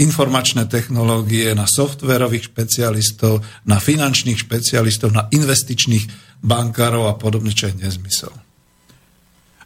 informačné 0.00 0.68
technológie, 0.68 1.56
na 1.56 1.64
softverových 1.64 2.52
špecialistov, 2.52 3.40
na 3.64 3.80
finančných 3.80 4.36
špecialistov, 4.36 5.12
na 5.12 5.28
investičných 5.32 6.36
bankárov 6.44 7.08
a 7.08 7.16
podobne, 7.16 7.56
čo 7.56 7.72
je 7.72 7.80
nezmysel. 7.80 8.43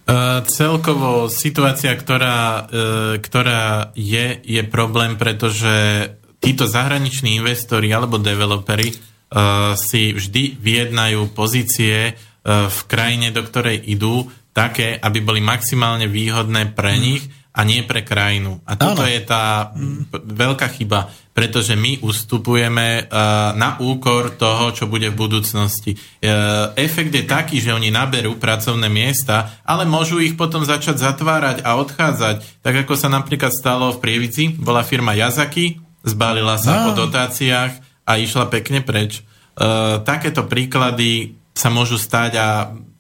Uh, 0.09 0.41
celkovo 0.49 1.29
situácia, 1.29 1.93
ktorá, 1.93 2.65
uh, 2.65 3.21
ktorá 3.21 3.93
je, 3.93 4.41
je 4.41 4.63
problém, 4.65 5.21
pretože 5.21 6.09
títo 6.41 6.65
zahraniční 6.65 7.37
investori 7.37 7.93
alebo 7.93 8.17
developeri 8.17 8.89
uh, 8.89 9.77
si 9.77 10.17
vždy 10.17 10.57
vyjednajú 10.57 11.29
pozície 11.37 12.17
v 12.49 12.79
krajine, 12.89 13.29
do 13.29 13.45
ktorej 13.45 13.77
idú, 13.93 14.25
také, 14.57 14.97
aby 14.97 15.21
boli 15.21 15.45
maximálne 15.45 16.09
výhodné 16.09 16.73
pre 16.73 16.97
nich 16.97 17.29
a 17.53 17.61
nie 17.65 17.83
pre 17.83 18.07
krajinu. 18.07 18.63
A 18.69 18.79
toto 18.79 19.03
je 19.03 19.19
tá 19.25 19.73
veľká 20.13 20.69
chyba 20.75 21.11
pretože 21.39 21.79
my 21.79 22.03
ustupujeme 22.03 23.07
uh, 23.07 23.55
na 23.55 23.79
úkor 23.79 24.35
toho, 24.35 24.75
čo 24.75 24.91
bude 24.91 25.07
v 25.07 25.23
budúcnosti. 25.23 25.95
Uh, 25.95 26.75
efekt 26.75 27.15
je 27.15 27.23
taký, 27.23 27.63
že 27.63 27.71
oni 27.71 27.95
naberú 27.95 28.35
pracovné 28.43 28.91
miesta, 28.91 29.63
ale 29.63 29.87
môžu 29.87 30.19
ich 30.19 30.35
potom 30.35 30.67
začať 30.67 30.99
zatvárať 30.99 31.63
a 31.63 31.79
odchádzať. 31.79 32.59
Tak 32.59 32.83
ako 32.83 32.99
sa 32.99 33.07
napríklad 33.07 33.55
stalo 33.55 33.95
v 33.95 34.03
Prievici, 34.03 34.51
bola 34.59 34.83
firma 34.83 35.15
Yazaki, 35.15 35.79
zbalila 36.03 36.59
sa 36.59 36.83
no. 36.83 36.91
po 36.91 37.07
dotáciách 37.07 38.03
a 38.03 38.13
išla 38.19 38.51
pekne 38.51 38.83
preč. 38.83 39.23
Uh, 39.55 40.03
takéto 40.03 40.43
príklady 40.43 41.38
sa 41.59 41.75
môžu 41.75 41.99
stať 41.99 42.39
a 42.39 42.47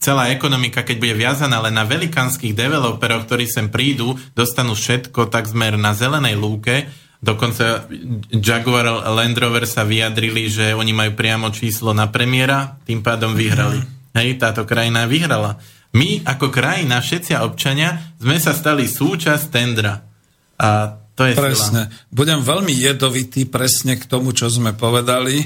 celá 0.02 0.34
ekonomika, 0.34 0.82
keď 0.82 0.96
bude 0.98 1.14
viazaná 1.14 1.62
len 1.62 1.78
na 1.78 1.86
velikánskych 1.86 2.58
developerov, 2.58 3.30
ktorí 3.30 3.46
sem 3.46 3.70
prídu, 3.70 4.18
dostanú 4.34 4.74
všetko 4.74 5.30
takzmer 5.30 5.78
na 5.78 5.94
zelenej 5.94 6.34
lúke, 6.34 6.90
Dokonca 7.18 7.90
Jaguar 8.30 8.86
Land 9.10 9.42
Rover 9.42 9.66
sa 9.66 9.82
vyjadrili, 9.82 10.46
že 10.46 10.70
oni 10.70 10.94
majú 10.94 11.18
priamo 11.18 11.50
číslo 11.50 11.90
na 11.90 12.06
premiéra, 12.06 12.78
tým 12.86 13.02
pádom 13.02 13.34
vyhrali. 13.34 13.82
Hej, 14.14 14.38
táto 14.38 14.62
krajina 14.62 15.02
vyhrala. 15.10 15.58
My 15.98 16.22
ako 16.22 16.54
krajina, 16.54 17.02
všetci 17.02 17.34
občania, 17.42 18.14
sme 18.22 18.38
sa 18.38 18.54
stali 18.54 18.86
súčasť 18.86 19.44
tendra. 19.50 19.98
A 20.62 20.94
to 21.18 21.26
je 21.26 21.34
Presne. 21.34 21.90
Sila. 21.90 22.06
Budem 22.14 22.38
veľmi 22.38 22.70
jedovitý 22.70 23.50
presne 23.50 23.98
k 23.98 24.06
tomu, 24.06 24.30
čo 24.30 24.46
sme 24.46 24.78
povedali 24.78 25.42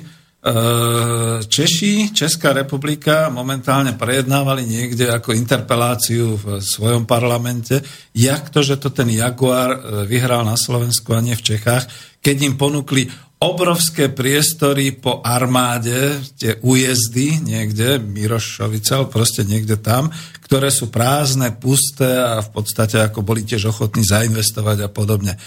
Češi, 1.47 2.11
Česká 2.11 2.51
republika 2.51 3.31
momentálne 3.31 3.95
prejednávali 3.95 4.67
niekde 4.67 5.07
ako 5.07 5.39
interpeláciu 5.39 6.35
v 6.35 6.59
svojom 6.59 7.07
parlamente, 7.07 7.79
jak 8.11 8.51
to, 8.51 8.59
že 8.59 8.83
to 8.83 8.91
ten 8.91 9.07
Jaguar 9.07 10.03
vyhral 10.03 10.43
na 10.43 10.59
Slovensku 10.59 11.15
a 11.15 11.23
nie 11.23 11.39
v 11.39 11.47
Čechách, 11.55 11.87
keď 12.19 12.37
im 12.43 12.55
ponúkli 12.59 13.07
obrovské 13.43 14.11
priestory 14.11 14.95
po 14.95 15.19
armáde, 15.19 16.23
tie 16.39 16.63
újezdy 16.63 17.43
niekde, 17.43 17.99
Mirošovica, 17.99 19.11
proste 19.11 19.43
niekde 19.43 19.83
tam, 19.83 20.15
ktoré 20.47 20.71
sú 20.71 20.95
prázdne, 20.95 21.51
pusté 21.59 22.07
a 22.07 22.39
v 22.39 22.51
podstate 22.55 23.03
ako 23.03 23.27
boli 23.27 23.43
tiež 23.43 23.75
ochotní 23.75 24.07
zainvestovať 24.07 24.87
a 24.87 24.89
podobne. 24.91 25.35
E, 25.35 25.39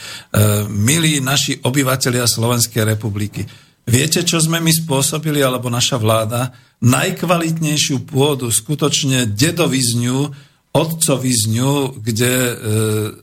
milí 0.68 1.24
naši 1.24 1.64
obyvateľia 1.64 2.28
Slovenskej 2.28 2.84
republiky, 2.84 3.48
Viete, 3.86 4.26
čo 4.26 4.42
sme 4.42 4.58
my 4.58 4.74
spôsobili, 4.74 5.46
alebo 5.46 5.70
naša 5.70 6.02
vláda? 6.02 6.50
Najkvalitnejšiu 6.82 8.10
pôdu, 8.10 8.50
skutočne 8.50 9.30
dedovizňu, 9.30 10.20
otcovizňu, 10.76 12.02
kde 12.02 12.34
e, 12.36 12.54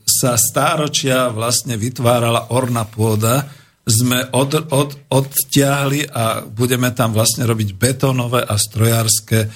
sa 0.07 0.39
stáročia 0.39 1.29
vlastne 1.29 1.75
vytvárala 1.75 2.55
orná 2.55 2.87
pôda, 2.87 3.45
sme 3.83 4.31
od, 4.31 4.71
od, 4.71 4.89
odtiahli 5.11 6.07
a 6.07 6.47
budeme 6.47 6.95
tam 6.95 7.11
vlastne 7.11 7.43
robiť 7.43 7.75
betónové 7.75 8.47
a 8.47 8.55
strojárske 8.55 9.39
e, 9.43 9.47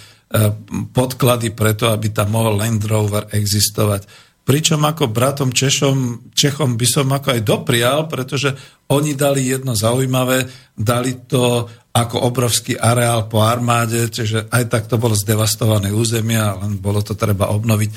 podklady 0.91 1.55
preto, 1.55 1.87
aby 1.87 2.11
tam 2.11 2.35
mohol 2.35 2.59
Land 2.59 2.83
Rover 2.83 3.31
existovať. 3.31 4.26
Pričom 4.47 4.79
ako 4.87 5.11
bratom 5.11 5.51
Češom, 5.51 6.31
Čechom 6.31 6.79
by 6.79 6.87
som 6.87 7.11
ako 7.11 7.35
aj 7.35 7.41
doprial, 7.43 8.07
pretože 8.07 8.55
oni 8.87 9.11
dali 9.11 9.51
jedno 9.51 9.75
zaujímavé, 9.75 10.47
dali 10.71 11.27
to 11.27 11.67
ako 11.91 12.31
obrovský 12.31 12.79
areál 12.79 13.27
po 13.27 13.43
armáde, 13.43 14.07
čiže 14.07 14.47
aj 14.47 14.63
tak 14.71 14.83
to 14.87 14.95
bolo 14.95 15.19
zdevastované 15.19 15.91
územia, 15.91 16.55
len 16.63 16.79
bolo 16.79 17.03
to 17.03 17.19
treba 17.19 17.51
obnoviť. 17.51 17.89
E, 17.91 17.95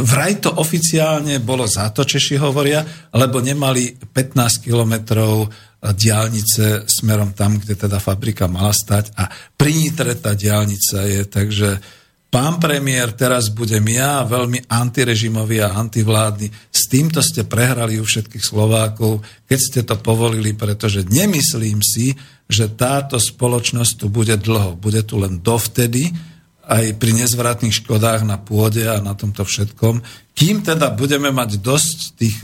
vraj 0.00 0.40
to 0.40 0.48
oficiálne 0.56 1.36
bolo 1.44 1.68
za 1.68 1.92
to, 1.92 2.08
Češi 2.08 2.40
hovoria, 2.40 2.80
lebo 3.12 3.44
nemali 3.44 4.00
15 4.00 4.64
kilometrov 4.64 5.44
diálnice 5.80 6.88
smerom 6.88 7.36
tam, 7.36 7.60
kde 7.60 7.76
teda 7.76 8.00
fabrika 8.00 8.48
mala 8.48 8.72
stať 8.72 9.12
a 9.16 9.28
pri 9.32 9.72
Nitre 9.76 10.12
tá 10.16 10.32
diálnica 10.32 11.04
je, 11.04 11.20
takže 11.28 11.99
Pán 12.30 12.62
premiér, 12.62 13.10
teraz 13.18 13.50
budem 13.50 13.82
ja 13.90 14.22
veľmi 14.22 14.70
antirežimový 14.70 15.66
a 15.66 15.74
antivládny. 15.74 16.46
S 16.70 16.86
týmto 16.86 17.18
ste 17.26 17.42
prehrali 17.42 17.98
u 17.98 18.06
všetkých 18.06 18.46
Slovákov, 18.46 19.26
keď 19.50 19.58
ste 19.58 19.80
to 19.82 19.98
povolili, 19.98 20.54
pretože 20.54 21.02
nemyslím 21.10 21.82
si, 21.82 22.14
že 22.46 22.70
táto 22.70 23.18
spoločnosť 23.18 23.92
tu 23.98 24.06
bude 24.06 24.38
dlho. 24.38 24.78
Bude 24.78 25.02
tu 25.02 25.18
len 25.18 25.42
dovtedy, 25.42 26.14
aj 26.70 27.02
pri 27.02 27.18
nezvratných 27.18 27.74
škodách 27.82 28.22
na 28.22 28.38
pôde 28.38 28.86
a 28.86 29.02
na 29.02 29.18
tomto 29.18 29.42
všetkom, 29.42 29.98
kým 30.30 30.62
teda 30.62 30.94
budeme 30.94 31.34
mať 31.34 31.58
dosť 31.58 31.98
tých 32.14 32.38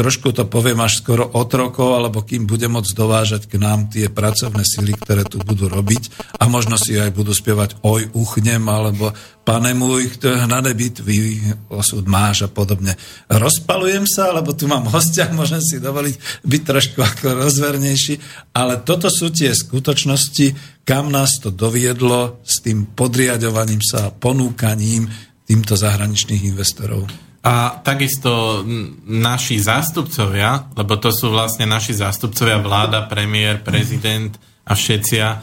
trošku 0.00 0.32
to 0.32 0.48
poviem 0.48 0.80
až 0.80 1.04
skoro 1.04 1.28
otrokov, 1.36 1.92
alebo 1.92 2.24
kým 2.24 2.48
bude 2.48 2.64
môcť 2.72 2.96
dovážať 2.96 3.52
k 3.52 3.60
nám 3.60 3.92
tie 3.92 4.08
pracovné 4.08 4.64
sily, 4.64 4.96
ktoré 4.96 5.28
tu 5.28 5.36
budú 5.44 5.68
robiť 5.68 6.32
a 6.40 6.48
možno 6.48 6.80
si 6.80 6.96
aj 6.96 7.12
budú 7.12 7.36
spievať 7.36 7.84
oj, 7.84 8.08
uchnem, 8.16 8.64
alebo 8.64 9.12
pane 9.44 9.76
môj, 9.76 10.16
kto 10.16 10.32
je 10.32 10.42
hnané 10.48 10.72
bitvy, 10.72 11.44
osud 11.68 12.08
máš 12.08 12.48
a 12.48 12.48
podobne. 12.48 12.96
Rozpalujem 13.28 14.08
sa, 14.08 14.32
alebo 14.32 14.56
tu 14.56 14.64
mám 14.64 14.88
hostia, 14.88 15.28
môžem 15.36 15.60
si 15.60 15.76
dovoliť 15.76 16.48
byť 16.48 16.62
trošku 16.64 16.98
ako 17.04 17.44
rozvernejší, 17.44 18.16
ale 18.56 18.80
toto 18.80 19.12
sú 19.12 19.28
tie 19.28 19.52
skutočnosti, 19.52 20.80
kam 20.88 21.12
nás 21.12 21.44
to 21.44 21.52
doviedlo 21.52 22.40
s 22.40 22.64
tým 22.64 22.88
podriadovaním 22.96 23.84
sa, 23.84 24.08
ponúkaním 24.08 25.12
týmto 25.44 25.76
zahraničných 25.76 26.56
investorov. 26.56 27.29
A 27.40 27.80
takisto 27.80 28.60
naši 29.08 29.56
zástupcovia, 29.56 30.68
lebo 30.76 31.00
to 31.00 31.08
sú 31.08 31.32
vlastne 31.32 31.64
naši 31.64 31.96
zástupcovia, 31.96 32.60
vláda, 32.60 33.08
premiér, 33.08 33.64
prezident 33.64 34.36
a 34.68 34.76
všetcia, 34.76 35.26
e, 35.26 35.38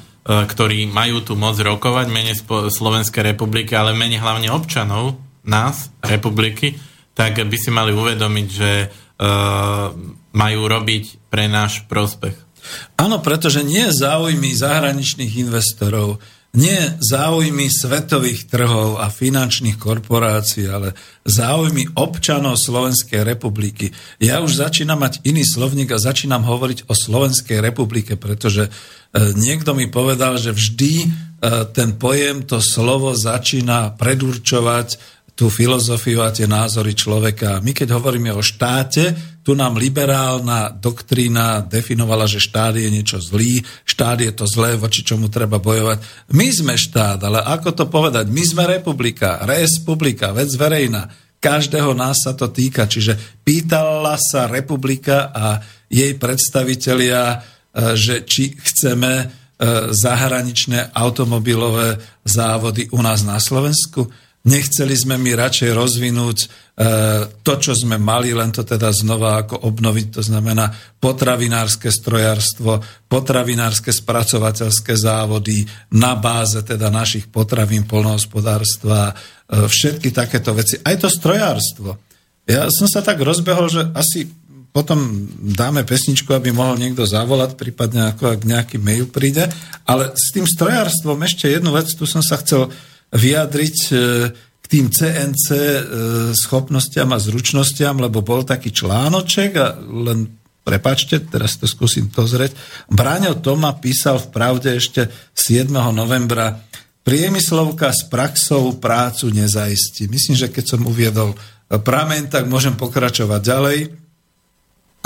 ktorí 0.46 0.86
majú 0.94 1.26
tu 1.26 1.34
moc 1.34 1.58
rokovať 1.58 2.08
mene 2.14 2.38
Slovenskej 2.70 3.34
republiky, 3.34 3.74
ale 3.74 3.98
mene 3.98 4.22
hlavne 4.22 4.54
občanov 4.54 5.18
nás, 5.48 5.90
republiky, 6.06 6.78
tak 7.18 7.42
by 7.42 7.58
si 7.58 7.74
mali 7.74 7.98
uvedomiť, 7.98 8.48
že 8.52 8.72
uh, 9.18 9.90
majú 10.38 10.62
robiť 10.70 11.32
pre 11.34 11.50
náš 11.50 11.82
prospech. 11.90 12.36
Áno, 13.00 13.24
pretože 13.24 13.64
nie 13.64 13.90
záujmy 13.90 14.54
zahraničných 14.54 15.48
investorov, 15.48 16.22
nie 16.58 16.98
záujmy 16.98 17.70
svetových 17.70 18.50
trhov 18.50 18.98
a 18.98 19.14
finančných 19.14 19.78
korporácií, 19.78 20.66
ale 20.66 20.98
záujmy 21.22 21.94
občanov 21.94 22.58
Slovenskej 22.58 23.22
republiky. 23.22 23.94
Ja 24.18 24.42
už 24.42 24.58
začínam 24.58 25.06
mať 25.06 25.22
iný 25.22 25.46
slovník 25.46 25.94
a 25.94 26.02
začínam 26.02 26.42
hovoriť 26.42 26.90
o 26.90 26.98
Slovenskej 26.98 27.62
republike, 27.62 28.18
pretože 28.18 28.68
e, 28.68 28.72
niekto 29.38 29.78
mi 29.78 29.86
povedal, 29.86 30.42
že 30.42 30.50
vždy 30.50 30.94
e, 31.06 31.08
ten 31.78 31.94
pojem, 32.02 32.42
to 32.42 32.58
slovo 32.58 33.14
začína 33.14 33.94
predurčovať 33.94 35.17
tú 35.38 35.54
filozofiu 35.54 36.26
a 36.26 36.34
tie 36.34 36.50
názory 36.50 36.98
človeka. 36.98 37.62
My 37.62 37.70
keď 37.70 37.94
hovoríme 37.94 38.34
o 38.34 38.42
štáte, 38.42 39.14
tu 39.46 39.54
nám 39.54 39.78
liberálna 39.78 40.74
doktrína 40.74 41.62
definovala, 41.62 42.26
že 42.26 42.42
štát 42.42 42.74
je 42.74 42.90
niečo 42.90 43.22
zlý, 43.22 43.62
štát 43.86 44.18
je 44.18 44.34
to 44.34 44.50
zlé, 44.50 44.74
voči 44.82 45.06
čomu 45.06 45.30
treba 45.30 45.62
bojovať. 45.62 46.02
My 46.34 46.50
sme 46.50 46.74
štát, 46.74 47.22
ale 47.22 47.46
ako 47.46 47.70
to 47.70 47.86
povedať? 47.86 48.34
My 48.34 48.42
sme 48.42 48.66
republika, 48.66 49.46
res 49.46 49.78
publika, 49.78 50.34
vec 50.34 50.50
verejná. 50.58 51.06
Každého 51.38 51.94
nás 51.94 52.26
sa 52.26 52.34
to 52.34 52.50
týka, 52.50 52.90
čiže 52.90 53.46
pýtala 53.46 54.18
sa 54.18 54.50
republika 54.50 55.30
a 55.30 55.62
jej 55.86 56.18
predstavitelia, 56.18 57.24
e, 57.30 57.38
že 57.94 58.26
či 58.26 58.58
chceme 58.58 59.14
e, 59.22 59.26
zahraničné 59.94 60.98
automobilové 60.98 62.02
závody 62.26 62.90
u 62.90 63.06
nás 63.06 63.22
na 63.22 63.38
Slovensku. 63.38 64.27
Nechceli 64.48 64.96
sme 64.96 65.20
mi 65.20 65.36
radšej 65.36 65.76
rozvinúť 65.76 66.38
e, 66.40 66.48
to, 67.44 67.54
čo 67.60 67.76
sme 67.76 68.00
mali, 68.00 68.32
len 68.32 68.48
to 68.48 68.64
teda 68.64 68.96
znova 68.96 69.44
ako 69.44 69.68
obnoviť, 69.68 70.08
to 70.16 70.22
znamená 70.24 70.72
potravinárske 71.04 71.92
strojarstvo, 71.92 72.80
potravinárske 73.12 73.92
spracovateľské 73.92 74.96
závody 74.96 75.68
na 76.00 76.16
báze 76.16 76.64
teda 76.64 76.88
našich 76.88 77.28
potravín, 77.28 77.84
polnohospodárstva, 77.84 79.12
e, 79.12 79.14
všetky 79.68 80.16
takéto 80.16 80.56
veci. 80.56 80.80
Aj 80.80 80.96
to 80.96 81.12
strojárstvo. 81.12 82.00
Ja 82.48 82.72
som 82.72 82.88
sa 82.88 83.04
tak 83.04 83.20
rozbehol, 83.20 83.68
že 83.68 83.84
asi 83.92 84.32
potom 84.72 85.28
dáme 85.44 85.84
pesničku, 85.84 86.32
aby 86.32 86.56
mohol 86.56 86.80
niekto 86.80 87.04
zavolať, 87.04 87.60
prípadne 87.60 88.16
ako 88.16 88.32
ak 88.32 88.42
nejaký 88.48 88.78
mail 88.80 89.12
príde. 89.12 89.44
Ale 89.84 90.16
s 90.16 90.32
tým 90.32 90.48
strojárstvom 90.48 91.20
ešte 91.28 91.52
jednu 91.52 91.76
vec, 91.76 91.92
tu 91.92 92.08
som 92.08 92.24
sa 92.24 92.40
chcel 92.40 92.72
vyjadriť 93.12 93.78
e, 93.90 93.96
tým 94.68 94.92
CNC 94.92 95.48
e, 95.52 95.82
schopnostiam 96.36 97.16
a 97.16 97.20
zručnostiam, 97.20 97.98
lebo 98.04 98.20
bol 98.20 98.44
taký 98.44 98.76
článoček 98.76 99.52
a 99.56 99.80
len 99.80 100.28
prepačte, 100.68 101.24
teraz 101.24 101.56
to 101.56 101.64
skúsim 101.64 102.12
pozrieť. 102.12 102.52
Bráňo 102.92 103.40
Toma 103.40 103.80
písal 103.80 104.20
v 104.20 104.28
pravde 104.36 104.76
ešte 104.76 105.08
7. 105.32 105.72
novembra 105.72 106.60
Priemyslovka 107.08 107.96
s 107.96 108.04
praxou 108.12 108.76
prácu 108.76 109.32
nezaistí. 109.32 110.12
Myslím, 110.12 110.36
že 110.36 110.52
keď 110.52 110.76
som 110.76 110.84
uviedol 110.84 111.40
pramen, 111.72 112.28
tak 112.28 112.52
môžem 112.52 112.76
pokračovať 112.76 113.40
ďalej. 113.40 113.80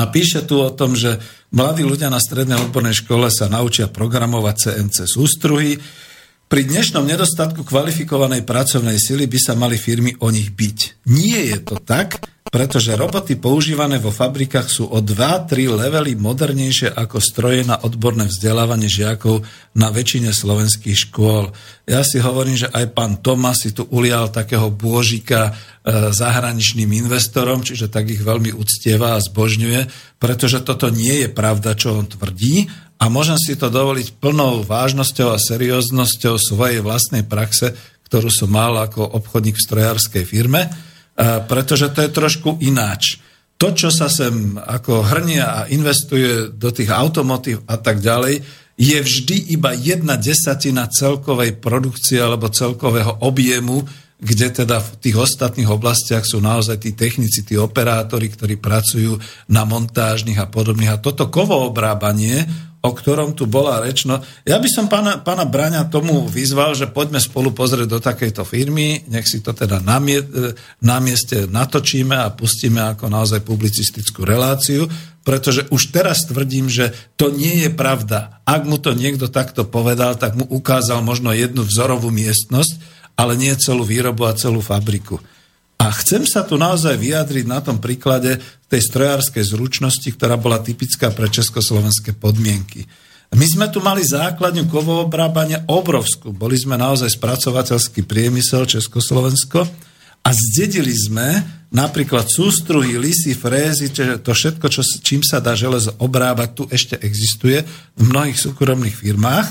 A 0.02 0.10
píše 0.10 0.42
tu 0.50 0.58
o 0.58 0.74
tom, 0.74 0.98
že 0.98 1.22
mladí 1.54 1.86
ľudia 1.86 2.10
na 2.10 2.18
strednej 2.18 2.58
odbornej 2.58 3.06
škole 3.06 3.30
sa 3.30 3.46
naučia 3.46 3.86
programovať 3.86 4.56
CNC 4.58 4.98
sústruhy, 5.06 5.78
pri 6.52 6.68
dnešnom 6.68 7.08
nedostatku 7.08 7.64
kvalifikovanej 7.64 8.44
pracovnej 8.44 9.00
sily 9.00 9.24
by 9.24 9.40
sa 9.40 9.56
mali 9.56 9.80
firmy 9.80 10.20
o 10.20 10.28
nich 10.28 10.52
byť. 10.52 11.08
Nie 11.08 11.48
je 11.48 11.58
to 11.64 11.80
tak, 11.80 12.20
pretože 12.50 12.98
roboty 12.98 13.38
používané 13.38 14.02
vo 14.02 14.10
fabrikách 14.10 14.68
sú 14.68 14.84
o 14.90 15.00
2-3 15.00 15.72
levely 15.72 16.18
modernejšie 16.18 16.90
ako 16.90 17.22
stroje 17.22 17.62
na 17.64 17.78
odborné 17.80 18.28
vzdelávanie 18.28 18.90
žiakov 18.90 19.46
na 19.78 19.94
väčšine 19.94 20.34
slovenských 20.34 20.98
škôl. 21.08 21.54
Ja 21.86 22.02
si 22.02 22.18
hovorím, 22.18 22.58
že 22.58 22.68
aj 22.74 22.98
pán 22.98 23.22
Tomas 23.22 23.62
si 23.62 23.72
tu 23.72 23.86
ulial 23.94 24.34
takého 24.34 24.74
bôžika 24.74 25.54
e, 25.54 26.12
zahraničným 26.12 26.90
investorom, 27.06 27.62
čiže 27.62 27.94
tak 27.94 28.10
ich 28.10 28.26
veľmi 28.26 28.52
uctieva 28.58 29.16
a 29.16 29.24
zbožňuje, 29.24 29.88
pretože 30.18 30.66
toto 30.66 30.90
nie 30.90 31.24
je 31.24 31.30
pravda, 31.30 31.78
čo 31.78 31.94
on 31.94 32.10
tvrdí 32.10 32.68
a 33.02 33.10
môžem 33.10 33.38
si 33.40 33.58
to 33.58 33.74
dovoliť 33.74 34.18
plnou 34.22 34.62
vážnosťou 34.62 35.34
a 35.34 35.42
serióznosťou 35.42 36.38
svojej 36.38 36.86
vlastnej 36.86 37.26
praxe, 37.26 37.74
ktorú 38.12 38.30
som 38.30 38.52
mal 38.52 38.76
ako 38.76 39.08
obchodník 39.08 39.56
v 39.56 39.66
strojárskej 39.66 40.24
firme, 40.28 40.91
pretože 41.20 41.92
to 41.92 42.00
je 42.02 42.12
trošku 42.12 42.50
ináč. 42.64 43.20
To, 43.62 43.70
čo 43.70 43.94
sa 43.94 44.10
sem 44.10 44.58
ako 44.58 45.06
hrnia 45.06 45.54
a 45.54 45.62
investuje 45.70 46.50
do 46.50 46.74
tých 46.74 46.90
automotív 46.90 47.62
a 47.70 47.78
tak 47.78 48.02
ďalej, 48.02 48.42
je 48.74 48.98
vždy 48.98 49.54
iba 49.54 49.78
jedna 49.78 50.18
desatina 50.18 50.90
celkovej 50.90 51.62
produkcie 51.62 52.18
alebo 52.18 52.50
celkového 52.50 53.22
objemu, 53.22 53.86
kde 54.18 54.66
teda 54.66 54.82
v 54.82 54.90
tých 55.02 55.18
ostatných 55.18 55.70
oblastiach 55.70 56.26
sú 56.26 56.42
naozaj 56.42 56.82
tí 56.82 56.98
technici, 56.98 57.46
tí 57.46 57.58
operátori, 57.58 58.30
ktorí 58.30 58.58
pracujú 58.58 59.18
na 59.50 59.66
montážnych 59.66 60.42
a 60.42 60.50
podobných. 60.50 60.98
A 60.98 61.02
toto 61.02 61.30
kovoobrábanie 61.30 62.71
o 62.82 62.90
ktorom 62.90 63.38
tu 63.38 63.46
bola 63.46 63.78
reč. 63.78 64.10
No, 64.10 64.18
ja 64.42 64.58
by 64.58 64.66
som 64.66 64.90
pána, 64.90 65.22
pána 65.22 65.46
Braňa 65.46 65.94
tomu 65.94 66.26
vyzval, 66.26 66.74
že 66.74 66.90
poďme 66.90 67.22
spolu 67.22 67.54
pozrieť 67.54 67.88
do 67.88 68.00
takejto 68.02 68.42
firmy, 68.42 69.06
nech 69.06 69.30
si 69.30 69.38
to 69.46 69.54
teda 69.54 69.78
na, 69.86 70.02
mie, 70.02 70.18
na 70.82 70.98
mieste 70.98 71.46
natočíme 71.46 72.18
a 72.18 72.34
pustíme 72.34 72.82
ako 72.82 73.06
naozaj 73.14 73.46
publicistickú 73.46 74.26
reláciu, 74.26 74.90
pretože 75.22 75.70
už 75.70 75.94
teraz 75.94 76.26
tvrdím, 76.26 76.66
že 76.66 76.90
to 77.14 77.30
nie 77.30 77.66
je 77.66 77.70
pravda. 77.70 78.42
Ak 78.50 78.66
mu 78.66 78.82
to 78.82 78.98
niekto 78.98 79.30
takto 79.30 79.62
povedal, 79.70 80.18
tak 80.18 80.34
mu 80.34 80.50
ukázal 80.50 81.06
možno 81.06 81.30
jednu 81.38 81.62
vzorovú 81.62 82.10
miestnosť, 82.10 82.82
ale 83.14 83.38
nie 83.38 83.54
celú 83.62 83.86
výrobu 83.86 84.26
a 84.26 84.34
celú 84.34 84.66
fabriku. 84.66 85.22
A 85.82 85.90
chcem 85.98 86.30
sa 86.30 86.46
tu 86.46 86.62
naozaj 86.62 86.94
vyjadriť 86.94 87.50
na 87.50 87.58
tom 87.58 87.82
príklade 87.82 88.38
tej 88.70 88.82
strojárskej 88.86 89.42
zručnosti, 89.42 90.06
ktorá 90.14 90.38
bola 90.38 90.62
typická 90.62 91.10
pre 91.10 91.26
československé 91.26 92.14
podmienky. 92.14 92.86
My 93.34 93.48
sme 93.50 93.66
tu 93.74 93.82
mali 93.82 94.06
základňu 94.06 94.70
kovoobrábania 94.70 95.66
obrovskú. 95.66 96.30
Boli 96.38 96.54
sme 96.54 96.78
naozaj 96.78 97.18
spracovateľský 97.18 98.06
priemysel 98.06 98.70
Československo 98.70 99.66
a 100.22 100.30
zdedili 100.30 100.94
sme 100.94 101.42
napríklad 101.74 102.30
sústruhy, 102.30 103.02
lisy, 103.02 103.34
frézy, 103.34 103.90
to 104.22 104.32
všetko, 104.38 104.68
čo, 104.70 104.86
čím 105.02 105.26
sa 105.26 105.42
dá 105.42 105.58
železo 105.58 105.98
obrábať, 105.98 106.50
tu 106.54 106.64
ešte 106.70 107.00
existuje 107.02 107.66
v 107.98 108.02
mnohých 108.06 108.38
súkromných 108.38 108.94
firmách. 109.02 109.48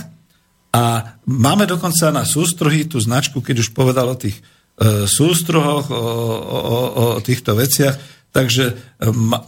A 0.71 1.17
máme 1.27 1.67
dokonca 1.67 2.15
na 2.15 2.23
sústruhy 2.23 2.87
tú 2.87 3.03
značku, 3.03 3.43
keď 3.43 3.67
už 3.67 3.75
povedal 3.75 4.07
o 4.07 4.15
tých 4.15 4.39
E, 4.81 5.05
sústruhoch, 5.05 5.93
o, 5.93 6.01
o, 6.41 6.79
o 6.97 7.05
týchto 7.21 7.53
veciach. 7.53 8.01
Takže 8.33 8.65
e, 8.65 8.75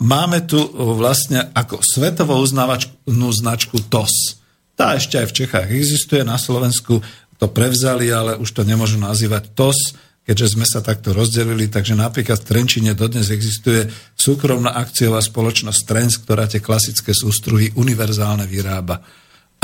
máme 0.05 0.45
tu 0.45 0.61
vlastne 1.01 1.49
ako 1.57 1.81
svetovou 1.81 2.37
uznávačnú 2.45 3.33
značku 3.33 3.81
TOS. 3.89 4.37
Tá 4.77 4.93
ešte 5.01 5.17
aj 5.17 5.33
v 5.33 5.37
Čechách 5.41 5.69
existuje, 5.73 6.21
na 6.21 6.37
Slovensku 6.37 7.01
to 7.41 7.47
prevzali, 7.49 8.13
ale 8.13 8.37
už 8.37 8.53
to 8.53 8.61
nemôžu 8.61 9.01
nazývať 9.01 9.57
TOS, 9.57 9.97
keďže 10.29 10.53
sme 10.53 10.69
sa 10.69 10.85
takto 10.85 11.17
rozdelili. 11.17 11.73
Takže 11.73 11.97
napríklad 11.97 12.45
v 12.45 12.49
Trenčine 12.53 12.93
dodnes 12.93 13.33
existuje 13.33 13.89
súkromná 14.13 14.77
akciová 14.77 15.25
spoločnosť 15.25 15.81
Trends, 15.89 16.21
ktorá 16.21 16.45
tie 16.45 16.61
klasické 16.61 17.17
sústruhy 17.17 17.73
univerzálne 17.73 18.45
vyrába. 18.45 19.01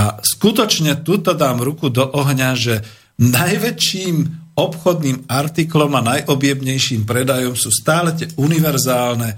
A 0.01 0.17
skutočne 0.25 1.05
tuto 1.05 1.37
dám 1.37 1.61
ruku 1.61 1.93
do 1.93 2.09
ohňa, 2.09 2.57
že 2.57 2.81
najväčším 3.21 4.48
obchodným 4.59 5.31
artiklom 5.31 5.95
a 5.95 6.03
najobjemnejším 6.03 7.07
predajom 7.07 7.55
sú 7.55 7.71
stále 7.71 8.11
tie 8.19 8.27
univerzálne 8.35 9.31
e, 9.31 9.37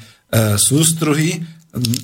sústruhy, 0.57 1.45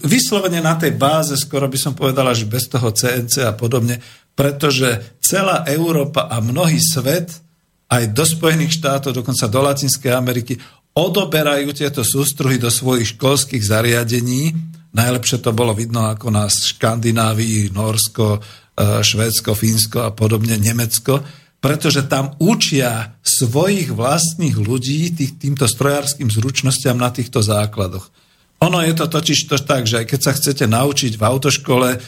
vyslovene 0.04 0.62
na 0.62 0.78
tej 0.78 0.94
báze, 0.94 1.34
skoro 1.34 1.66
by 1.66 1.78
som 1.80 1.92
povedala, 1.96 2.36
že 2.36 2.46
bez 2.46 2.70
toho 2.70 2.92
CNC 2.92 3.42
a 3.42 3.56
podobne, 3.56 3.98
pretože 4.36 5.18
celá 5.18 5.66
Európa 5.66 6.30
a 6.30 6.38
mnohý 6.38 6.78
svet, 6.78 7.42
aj 7.86 8.14
do 8.14 8.26
Spojených 8.26 8.82
štátov, 8.82 9.14
dokonca 9.14 9.46
do 9.46 9.60
Latinskej 9.62 10.12
Ameriky, 10.14 10.54
odoberajú 10.96 11.70
tieto 11.74 12.02
sústruhy 12.02 12.58
do 12.58 12.70
svojich 12.70 13.14
školských 13.14 13.62
zariadení. 13.62 14.54
Najlepšie 14.94 15.38
to 15.44 15.54
bolo 15.54 15.74
vidno 15.74 16.08
ako 16.08 16.30
na 16.34 16.46
Škandinávii, 16.50 17.74
Norsko, 17.74 18.38
e, 18.38 18.40
Švédsko, 19.02 19.56
Fínsko 19.56 19.98
a 20.04 20.10
podobne, 20.14 20.60
Nemecko 20.60 21.45
pretože 21.66 22.06
tam 22.06 22.38
učia 22.38 23.18
svojich 23.26 23.90
vlastných 23.90 24.54
ľudí 24.54 25.10
tých, 25.18 25.34
týmto 25.34 25.66
strojárským 25.66 26.30
zručnostiam 26.30 26.94
na 26.94 27.10
týchto 27.10 27.42
základoch. 27.42 28.06
Ono 28.62 28.78
je 28.86 28.94
to 28.94 29.10
totiž 29.10 29.50
to 29.50 29.58
tak, 29.58 29.90
že 29.90 29.98
aj 29.98 30.06
keď 30.14 30.20
sa 30.22 30.32
chcete 30.38 30.62
naučiť 30.70 31.18
v 31.18 31.26
autoškole 31.26 31.88
e, 31.90 31.98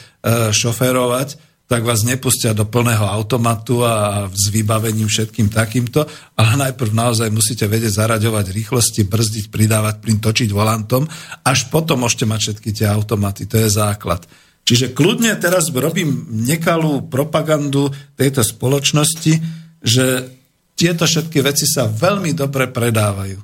šoférovať, 0.54 1.28
tak 1.66 1.82
vás 1.82 2.06
nepustia 2.06 2.54
do 2.54 2.70
plného 2.70 3.02
automatu 3.02 3.82
a 3.82 4.30
s 4.30 4.46
vybavením 4.54 5.10
všetkým 5.10 5.50
takýmto, 5.50 6.06
ale 6.38 6.70
najprv 6.70 6.94
naozaj 6.94 7.26
musíte 7.34 7.66
vedieť 7.66 7.98
zaraďovať 7.98 8.54
rýchlosti, 8.54 9.10
brzdiť, 9.10 9.50
pridávať 9.50 9.98
plyn, 9.98 10.22
točiť 10.22 10.54
volantom, 10.54 11.10
až 11.42 11.66
potom 11.66 12.06
môžete 12.06 12.30
mať 12.30 12.40
všetky 12.46 12.70
tie 12.78 12.86
automaty. 12.86 13.50
To 13.50 13.58
je 13.58 13.74
základ. 13.74 14.22
Čiže 14.68 14.92
kľudne 14.92 15.32
teraz 15.40 15.72
robím 15.72 16.28
nekalú 16.28 17.08
propagandu 17.08 17.88
tejto 18.20 18.44
spoločnosti, 18.44 19.40
že 19.80 20.28
tieto 20.76 21.08
všetky 21.08 21.40
veci 21.40 21.64
sa 21.64 21.88
veľmi 21.88 22.36
dobre 22.36 22.68
predávajú. 22.68 23.40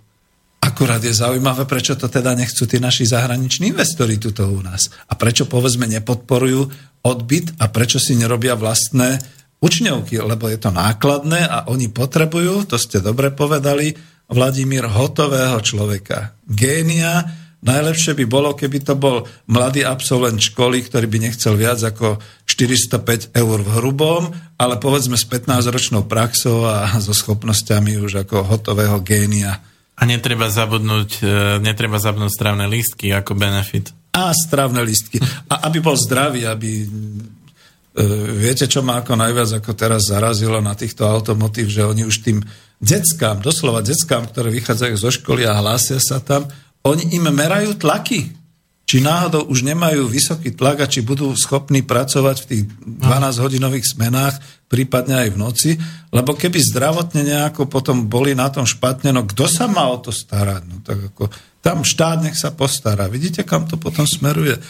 Akurát 0.61 1.01
je 1.01 1.17
zaujímavé, 1.17 1.65
prečo 1.65 1.97
to 1.97 2.13
teda 2.13 2.37
nechcú 2.37 2.69
tí 2.69 2.77
naši 2.77 3.09
zahraniční 3.09 3.73
investori 3.73 4.21
tuto 4.21 4.53
u 4.53 4.61
nás. 4.61 4.93
A 5.09 5.17
prečo 5.17 5.49
povedzme 5.49 5.89
nepodporujú 5.89 6.69
odbyt 7.09 7.57
a 7.57 7.73
prečo 7.73 7.97
si 7.97 8.21
nerobia 8.21 8.53
vlastné 8.53 9.17
učňovky, 9.65 10.21
lebo 10.21 10.53
je 10.53 10.61
to 10.61 10.77
nákladné 10.77 11.41
a 11.41 11.73
oni 11.73 11.89
potrebujú, 11.89 12.69
to 12.69 12.77
ste 12.77 13.01
dobre 13.01 13.33
povedali, 13.33 13.97
Vladimír 14.25 14.89
hotového 14.89 15.61
človeka. 15.61 16.37
Génia, 16.49 17.44
najlepšie 17.65 18.13
by 18.13 18.25
bolo, 18.29 18.53
keby 18.53 18.85
to 18.85 18.95
bol 18.95 19.25
mladý 19.49 19.83
absolvent 19.83 20.39
školy, 20.39 20.85
ktorý 20.85 21.09
by 21.09 21.19
nechcel 21.29 21.57
viac 21.57 21.81
ako 21.81 22.21
405 22.45 23.33
eur 23.33 23.59
v 23.65 23.71
hrubom, 23.81 24.23
ale 24.61 24.77
povedzme 24.77 25.17
s 25.17 25.25
15-ročnou 25.25 26.05
praxou 26.05 26.69
a 26.69 26.93
so 27.01 27.17
schopnosťami 27.17 27.97
už 28.05 28.29
ako 28.29 28.45
hotového 28.45 29.01
génia. 29.01 29.65
A 29.97 30.03
netreba 30.05 30.53
zabudnúť, 30.53 31.11
e, 31.23 31.27
netreba 31.65 31.97
zabudnúť 31.97 32.33
strávne 32.35 32.69
lístky 32.69 33.15
ako 33.15 33.33
benefit. 33.39 33.95
A 34.15 34.31
strávne 34.35 34.83
lístky. 34.85 35.19
A 35.49 35.67
aby 35.67 35.81
bol 35.81 35.97
zdravý, 35.97 36.45
aby... 36.45 36.85
E, 36.85 36.87
viete, 38.35 38.67
čo 38.67 38.83
ma 38.83 39.01
ako 39.01 39.15
najviac 39.15 39.63
ako 39.63 39.71
teraz 39.79 40.11
zarazilo 40.11 40.59
na 40.59 40.75
týchto 40.75 41.07
automotív, 41.07 41.71
že 41.71 41.87
oni 41.87 42.03
už 42.03 42.27
tým 42.27 42.43
deckám, 42.83 43.39
doslova 43.39 43.87
deckám, 43.87 44.27
ktoré 44.27 44.51
vychádzajú 44.51 44.95
zo 44.99 45.11
školy 45.15 45.47
a 45.47 45.57
hlásia 45.63 46.03
sa 46.03 46.19
tam, 46.19 46.51
oni 46.85 47.17
im 47.17 47.27
merajú 47.33 47.75
tlaky 47.81 48.45
či 48.85 49.01
náhodou 49.01 49.49
už 49.49 49.65
nemajú 49.65 50.05
vysoký 50.13 50.53
tlak 50.53 50.85
a 50.85 50.91
či 50.91 51.01
budú 51.01 51.33
schopní 51.33 51.81
pracovať 51.81 52.37
v 52.45 52.49
tých 52.53 52.63
12-hodinových 53.01 53.97
smenách, 53.97 54.37
prípadne 54.69 55.25
aj 55.25 55.29
v 55.33 55.41
noci, 55.41 55.71
lebo 56.13 56.37
keby 56.37 56.61
zdravotne 56.61 57.25
nejako 57.25 57.65
potom 57.65 58.13
boli 58.13 58.37
na 58.37 58.53
tom 58.53 58.69
špatne, 58.69 59.17
no 59.17 59.25
kto 59.25 59.49
sa 59.49 59.65
má 59.73 59.89
o 59.89 59.97
to 59.97 60.13
starať? 60.13 60.63
No 60.69 60.85
tak 60.85 60.99
ako, 61.11 61.33
tam 61.65 61.81
štát 61.81 62.29
nech 62.29 62.37
sa 62.37 62.53
postará. 62.53 63.09
Vidíte, 63.09 63.41
kam 63.41 63.65
to 63.65 63.81
potom 63.81 64.05
smeruje? 64.05 64.61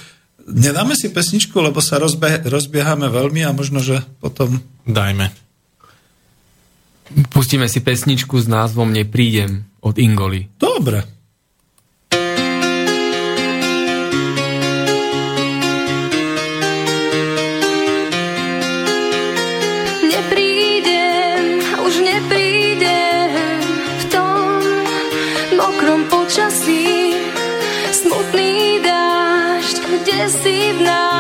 Nedáme 0.47 0.95
si 0.95 1.11
pesničku, 1.11 1.59
lebo 1.59 1.83
sa 1.83 1.99
rozbie, 1.99 2.47
rozbiehame 2.47 3.11
veľmi 3.11 3.43
a 3.43 3.51
možno, 3.51 3.83
že 3.83 3.99
potom... 4.23 4.63
Dajme. 4.87 5.35
Pustíme 7.35 7.67
si 7.67 7.83
pesničku 7.83 8.39
s 8.39 8.47
názvom 8.47 8.95
Neprídem 8.95 9.67
od 9.83 9.99
Ingoli. 9.99 10.47
Dobre. 10.55 11.24
Si 30.43 30.75
v 30.75 31.14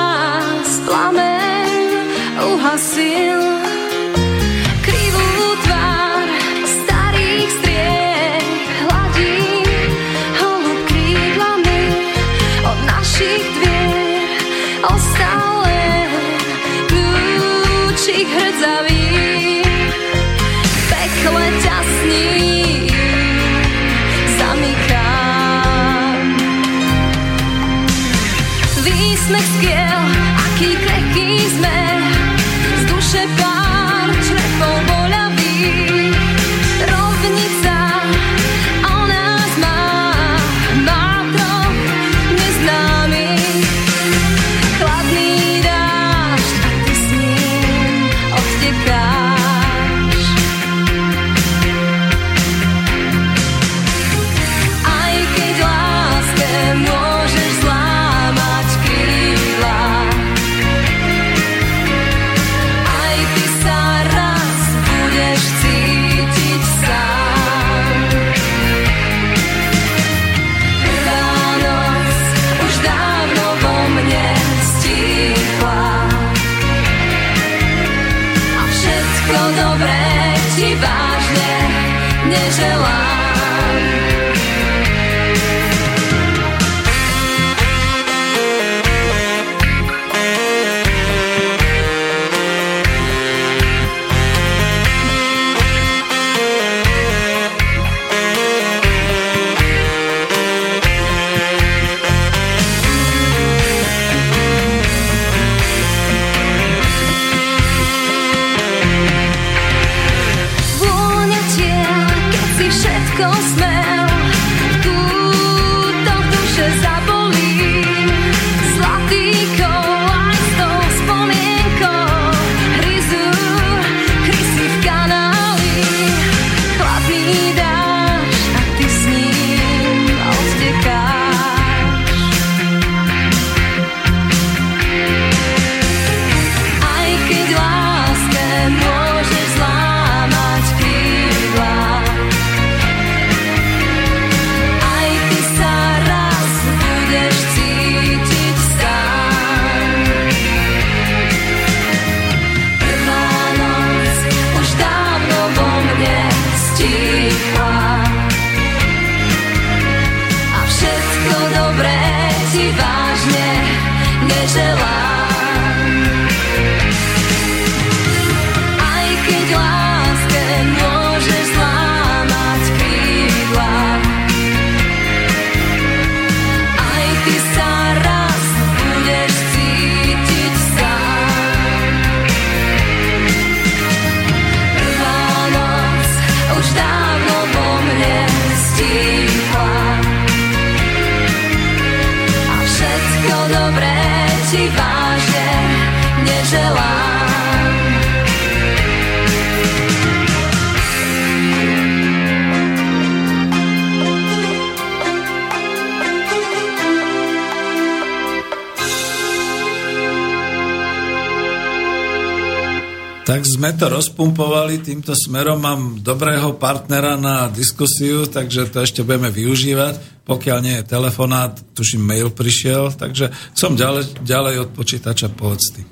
rozpumpovali 214.15 214.78
týmto 214.78 215.11
smerom. 215.11 215.59
Mám 215.59 215.99
dobrého 215.99 216.55
partnera 216.55 217.19
na 217.19 217.51
diskusiu, 217.51 218.31
takže 218.31 218.70
to 218.70 218.86
ešte 218.86 219.03
budeme 219.03 219.27
využívať. 219.27 220.23
Pokiaľ 220.23 220.59
nie 220.62 220.78
je 220.78 220.86
telefonát, 220.86 221.59
tuším, 221.74 222.07
mail 222.07 222.31
prišiel, 222.31 222.95
takže 222.95 223.35
som 223.59 223.74
ďalej, 223.74 224.23
ďalej 224.23 224.55
od 224.62 224.70
počítača 224.70 225.35
povedzty. 225.35 225.82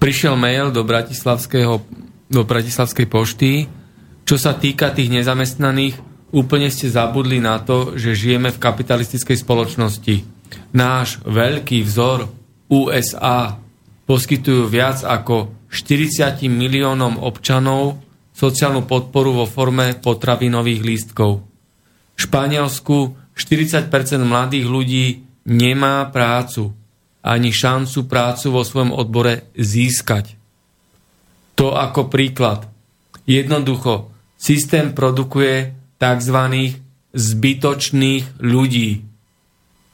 Prišiel 0.00 0.40
mail 0.40 0.72
do, 0.72 0.88
Bratislavského, 0.88 1.84
do 2.32 2.40
Bratislavskej 2.48 3.12
pošty. 3.12 3.68
Čo 4.24 4.40
sa 4.40 4.56
týka 4.56 4.96
tých 4.96 5.12
nezamestnaných, 5.12 6.00
úplne 6.32 6.72
ste 6.72 6.88
zabudli 6.88 7.44
na 7.44 7.60
to, 7.60 7.92
že 7.92 8.16
žijeme 8.16 8.56
v 8.56 8.56
kapitalistickej 8.56 9.36
spoločnosti. 9.36 10.24
Náš 10.72 11.20
veľký 11.28 11.84
vzor 11.84 12.24
USA 12.72 13.60
poskytujú 14.08 14.64
viac 14.64 15.04
ako 15.04 15.63
40 15.74 16.46
miliónom 16.46 17.18
občanov 17.18 17.98
sociálnu 18.30 18.86
podporu 18.86 19.42
vo 19.42 19.46
forme 19.50 19.98
potravinových 19.98 20.80
lístkov. 20.86 21.42
V 22.14 22.18
Španielsku 22.18 22.96
40% 23.34 23.90
mladých 24.22 24.66
ľudí 24.70 25.06
nemá 25.50 26.06
prácu 26.14 26.70
ani 27.24 27.50
šancu 27.50 28.06
prácu 28.06 28.46
vo 28.54 28.62
svojom 28.62 28.94
odbore 28.94 29.50
získať. 29.56 30.36
To 31.58 31.74
ako 31.74 32.12
príklad. 32.12 32.68
Jednoducho, 33.24 34.12
systém 34.36 34.92
produkuje 34.92 35.72
tzv. 35.96 36.38
zbytočných 37.16 38.44
ľudí. 38.44 39.02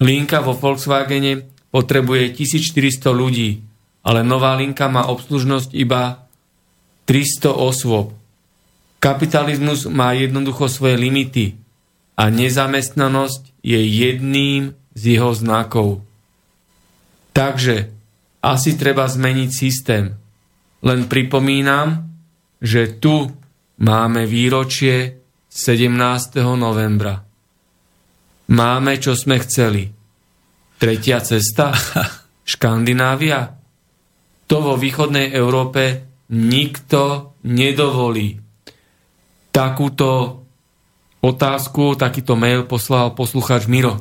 Linka 0.03 0.43
vo 0.43 0.59
Volkswagene 0.59 1.47
potrebuje 1.71 2.35
1400 2.35 3.15
ľudí 3.15 3.70
ale 4.01 4.25
nová 4.25 4.57
linka 4.57 4.89
má 4.89 5.09
obslužnosť 5.09 5.71
iba 5.77 6.25
300 7.05 7.53
osôb. 7.53 8.17
Kapitalizmus 9.01 9.89
má 9.89 10.13
jednoducho 10.13 10.69
svoje 10.69 10.97
limity 11.01 11.57
a 12.17 12.29
nezamestnanosť 12.29 13.65
je 13.65 13.81
jedným 13.81 14.77
z 14.93 15.03
jeho 15.17 15.33
znakov. 15.33 16.05
Takže 17.33 17.89
asi 18.45 18.77
treba 18.77 19.09
zmeniť 19.09 19.51
systém. 19.53 20.17
Len 20.81 21.01
pripomínam, 21.09 22.09
že 22.61 23.01
tu 23.01 23.29
máme 23.81 24.25
výročie 24.25 25.21
17. 25.49 26.41
novembra. 26.57 27.21
Máme, 28.51 28.97
čo 29.01 29.17
sme 29.17 29.41
chceli. 29.45 29.89
Tretia 30.81 31.21
cesta? 31.21 31.73
Škandinávia? 32.53 33.60
To 34.51 34.57
vo 34.59 34.75
východnej 34.75 35.31
Európe 35.31 36.11
nikto 36.35 37.33
nedovolí. 37.47 38.43
Takúto 39.55 40.43
otázku, 41.23 41.95
takýto 41.95 42.35
mail 42.35 42.67
poslal 42.67 43.15
poslucháč 43.15 43.71
Miro. 43.71 43.95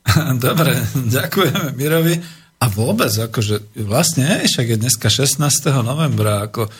Dobre, 0.46 0.78
ďakujeme 0.94 1.74
Mirovi. 1.74 2.14
A 2.56 2.72
vôbec, 2.72 3.10
akože 3.12 3.76
vlastne, 3.84 4.46
však 4.46 4.66
je 4.72 4.76
dneska 4.80 5.10
16. 5.10 5.42
novembra, 5.84 6.48
ako 6.48 6.70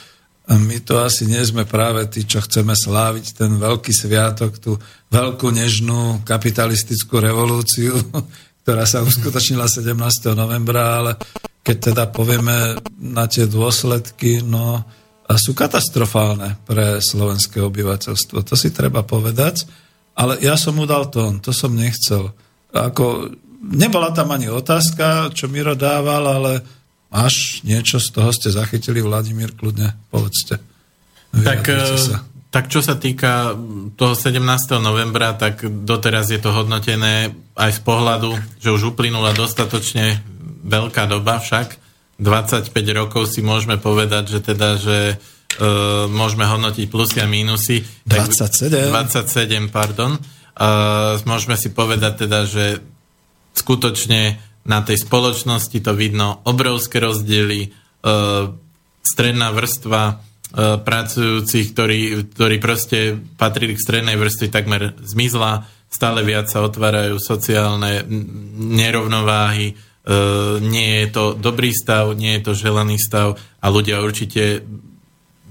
my 0.46 0.78
to 0.86 1.02
asi 1.02 1.26
nie 1.26 1.42
sme 1.42 1.66
práve 1.66 2.06
tí, 2.06 2.22
čo 2.22 2.38
chceme 2.38 2.72
sláviť 2.72 3.42
ten 3.42 3.58
veľký 3.58 3.90
sviatok, 3.90 4.56
tú 4.62 4.78
veľkú 5.10 5.50
nežnú 5.50 6.22
kapitalistickú 6.22 7.18
revolúciu, 7.18 7.98
ktorá 8.62 8.86
sa 8.86 9.02
uskutočnila 9.02 9.66
17. 9.66 9.98
novembra, 10.38 11.02
ale 11.02 11.12
keď 11.66 11.76
teda 11.90 12.04
povieme 12.14 12.78
na 13.02 13.26
tie 13.26 13.50
dôsledky, 13.50 14.38
no 14.46 14.86
sú 15.34 15.50
katastrofálne 15.58 16.54
pre 16.62 17.02
slovenské 17.02 17.58
obyvateľstvo. 17.58 18.46
To 18.46 18.54
si 18.54 18.70
treba 18.70 19.02
povedať, 19.02 19.66
ale 20.14 20.38
ja 20.38 20.54
som 20.54 20.78
mu 20.78 20.86
dal 20.86 21.10
tón, 21.10 21.42
to 21.42 21.50
som 21.50 21.74
nechcel. 21.74 22.30
Ako, 22.70 23.34
nebola 23.66 24.14
tam 24.14 24.30
ani 24.30 24.46
otázka, 24.46 25.34
čo 25.34 25.50
Miro 25.50 25.74
dával, 25.74 26.22
ale 26.22 26.52
až 27.10 27.66
niečo 27.66 27.98
z 27.98 28.14
toho 28.14 28.30
ste 28.30 28.54
zachytili, 28.54 29.02
Vladimír, 29.02 29.50
kľudne 29.58 29.98
povedzte. 30.14 30.62
Tak, 31.34 31.66
sa. 31.98 32.22
tak 32.54 32.70
čo 32.70 32.78
sa 32.78 32.94
týka 32.94 33.58
toho 33.98 34.14
17. 34.14 34.38
novembra, 34.78 35.34
tak 35.34 35.66
doteraz 35.66 36.30
je 36.30 36.38
to 36.38 36.54
hodnotené 36.54 37.34
aj 37.58 37.70
z 37.74 37.80
pohľadu, 37.82 38.30
že 38.62 38.70
už 38.70 38.94
uplynula 38.94 39.34
dostatočne 39.34 40.35
veľká 40.66 41.06
doba 41.06 41.38
však. 41.38 41.78
25 42.18 42.72
rokov 42.96 43.28
si 43.30 43.44
môžeme 43.44 43.76
povedať, 43.76 44.36
že 44.36 44.40
teda, 44.40 44.80
že 44.80 44.98
uh, 45.16 46.08
môžeme 46.08 46.48
hodnotiť 46.48 46.86
plusy 46.88 47.20
a 47.22 47.28
mínusy. 47.28 47.84
27. 48.08 48.90
27, 48.90 49.68
pardon. 49.68 50.16
Uh, 50.56 51.20
môžeme 51.28 51.60
si 51.60 51.70
povedať 51.70 52.26
teda, 52.26 52.48
že 52.48 52.80
skutočne 53.52 54.40
na 54.66 54.80
tej 54.82 55.04
spoločnosti 55.04 55.78
to 55.78 55.92
vidno 55.92 56.40
obrovské 56.48 56.98
rozdiely. 56.98 57.70
Uh, 58.00 58.56
stredná 59.04 59.52
vrstva 59.52 60.02
uh, 60.08 60.16
pracujúcich, 60.80 61.66
ktorí, 61.76 62.00
ktorí 62.32 62.56
proste 62.58 63.20
patrili 63.36 63.76
k 63.76 63.84
strednej 63.84 64.16
vrstve, 64.16 64.48
takmer 64.48 64.96
zmizla. 65.04 65.68
Stále 65.86 66.24
viac 66.24 66.48
sa 66.48 66.64
otvárajú 66.64 67.20
sociálne 67.20 68.02
nerovnováhy, 68.56 69.76
E, 69.76 69.95
nie 70.62 71.02
je 71.02 71.06
to 71.10 71.34
dobrý 71.34 71.74
stav, 71.74 72.14
nie 72.14 72.38
je 72.38 72.42
to 72.46 72.52
želaný 72.54 72.94
stav 72.94 73.34
a 73.58 73.66
ľudia 73.66 73.98
určite 73.98 74.62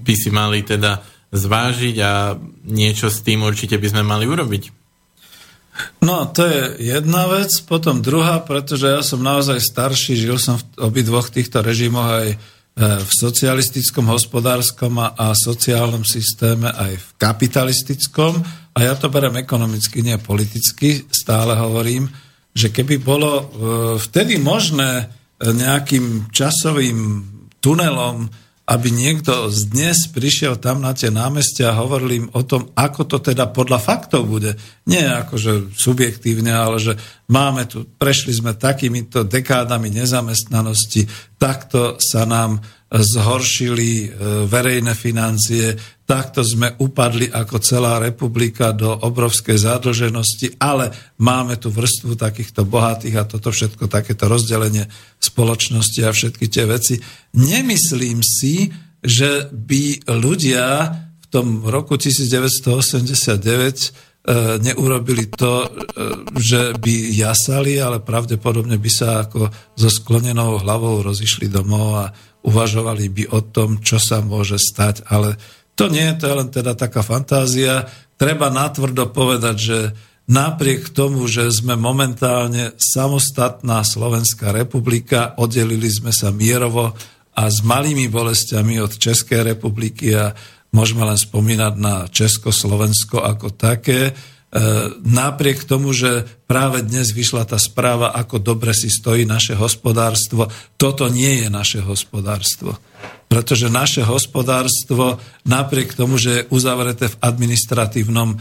by 0.00 0.14
si 0.16 0.32
mali 0.32 0.64
teda 0.64 1.04
zvážiť 1.28 1.96
a 2.00 2.40
niečo 2.64 3.12
s 3.12 3.20
tým 3.20 3.44
určite 3.44 3.76
by 3.76 3.86
sme 3.92 4.02
mali 4.06 4.24
urobiť. 4.24 4.86
No, 6.00 6.24
to 6.32 6.48
je 6.48 6.88
jedna 6.96 7.28
vec. 7.28 7.52
Potom 7.68 8.00
druhá, 8.00 8.40
pretože 8.40 8.88
ja 8.88 9.04
som 9.04 9.20
naozaj 9.20 9.60
starší, 9.60 10.16
žil 10.16 10.40
som 10.40 10.56
v 10.56 10.88
obidvoch 10.88 11.28
týchto 11.28 11.60
režimoch 11.60 12.08
aj 12.08 12.28
e, 12.32 12.36
v 13.04 13.10
socialistickom, 13.12 14.08
hospodárskom 14.08 14.96
a, 14.96 15.12
a 15.12 15.36
sociálnom 15.36 16.00
systéme, 16.00 16.72
aj 16.72 16.96
v 16.96 17.08
kapitalistickom. 17.20 18.40
A 18.72 18.78
ja 18.80 18.96
to 18.96 19.12
berem 19.12 19.36
ekonomicky, 19.36 20.00
nie 20.00 20.16
politicky, 20.16 21.04
stále 21.12 21.52
hovorím 21.60 22.08
že 22.56 22.72
keby 22.72 22.96
bolo 23.04 23.32
e, 23.36 23.44
vtedy 24.00 24.40
možné 24.40 25.04
e, 25.04 25.04
nejakým 25.52 26.32
časovým 26.32 27.28
tunelom, 27.60 28.32
aby 28.66 28.88
niekto 28.90 29.46
z 29.46 29.70
dnes 29.70 30.10
prišiel 30.10 30.58
tam 30.58 30.82
na 30.82 30.90
tie 30.90 31.12
námestia 31.12 31.70
a 31.70 31.78
hovoril 31.78 32.24
im 32.24 32.26
o 32.34 32.42
tom, 32.42 32.74
ako 32.74 33.06
to 33.06 33.18
teda 33.22 33.46
podľa 33.54 33.78
faktov 33.78 34.26
bude. 34.26 34.58
Nie 34.90 35.06
akože 35.22 35.70
subjektívne, 35.70 36.50
ale 36.50 36.82
že 36.82 36.98
máme 37.30 37.70
tu, 37.70 37.86
prešli 37.86 38.34
sme 38.34 38.58
takýmito 38.58 39.22
dekádami 39.22 39.92
nezamestnanosti, 39.94 41.06
takto 41.38 42.00
sa 42.02 42.26
nám 42.26 42.58
zhoršili 42.90 43.90
e, 44.02 44.08
verejné 44.50 44.98
financie, 44.98 45.76
takto 46.06 46.46
sme 46.46 46.78
upadli 46.78 47.26
ako 47.28 47.58
celá 47.58 47.98
republika 47.98 48.70
do 48.70 48.94
obrovskej 48.94 49.58
zadlženosti, 49.58 50.54
ale 50.62 50.94
máme 51.18 51.58
tu 51.58 51.74
vrstvu 51.74 52.14
takýchto 52.14 52.62
bohatých 52.62 53.16
a 53.18 53.28
toto 53.28 53.50
všetko, 53.50 53.90
takéto 53.90 54.30
rozdelenie 54.30 54.86
spoločnosti 55.18 56.00
a 56.06 56.14
všetky 56.14 56.46
tie 56.46 56.64
veci. 56.64 57.02
Nemyslím 57.34 58.22
si, 58.22 58.70
že 59.02 59.50
by 59.50 60.06
ľudia 60.06 60.94
v 61.20 61.26
tom 61.28 61.66
roku 61.66 61.98
1989 61.98 64.06
E, 64.26 64.58
neurobili 64.58 65.30
to, 65.30 65.62
e, 65.62 65.68
že 66.34 66.74
by 66.82 66.94
jasali, 67.14 67.78
ale 67.78 68.02
pravdepodobne 68.02 68.74
by 68.74 68.90
sa 68.90 69.22
ako 69.22 69.46
so 69.78 69.86
sklonenou 69.86 70.66
hlavou 70.66 70.98
rozišli 70.98 71.46
domov 71.46 71.88
a 71.94 72.10
uvažovali 72.42 73.06
by 73.06 73.24
o 73.30 73.38
tom, 73.46 73.78
čo 73.78 74.02
sa 74.02 74.18
môže 74.26 74.58
stať. 74.58 75.06
Ale 75.06 75.38
to 75.76 75.92
nie, 75.92 76.08
to 76.16 76.24
je 76.24 76.34
len 76.34 76.48
teda 76.48 76.72
taká 76.72 77.04
fantázia. 77.04 77.84
Treba 78.16 78.48
natvrdo 78.48 79.12
povedať, 79.12 79.56
že 79.60 79.78
napriek 80.26 80.90
tomu, 80.90 81.28
že 81.28 81.52
sme 81.52 81.76
momentálne 81.76 82.72
samostatná 82.80 83.84
Slovenská 83.84 84.56
republika, 84.56 85.36
oddelili 85.36 85.92
sme 85.92 86.10
sa 86.16 86.32
mierovo 86.32 86.96
a 87.36 87.42
s 87.52 87.60
malými 87.60 88.08
bolestiami 88.08 88.80
od 88.80 88.96
Českej 88.96 89.44
republiky 89.54 90.16
a 90.16 90.32
Môžeme 90.76 91.08
len 91.08 91.16
spomínať 91.16 91.74
na 91.80 92.04
Československo 92.04 93.24
ako 93.24 93.56
také. 93.56 94.12
E, 94.56 94.88
napriek 95.04 95.68
tomu, 95.68 95.92
že 95.92 96.24
práve 96.48 96.80
dnes 96.80 97.12
vyšla 97.12 97.44
tá 97.44 97.60
správa, 97.60 98.16
ako 98.16 98.40
dobre 98.40 98.72
si 98.72 98.88
stojí 98.88 99.28
naše 99.28 99.52
hospodárstvo, 99.52 100.48
toto 100.80 101.12
nie 101.12 101.44
je 101.44 101.52
naše 101.52 101.84
hospodárstvo. 101.84 102.80
Pretože 103.28 103.68
naše 103.68 104.00
hospodárstvo, 104.00 105.20
napriek 105.44 105.92
tomu, 105.92 106.16
že 106.16 106.30
je 106.32 106.46
uzavreté 106.48 107.12
v 107.12 107.20
administratívnom 107.20 108.32
e, 108.32 108.36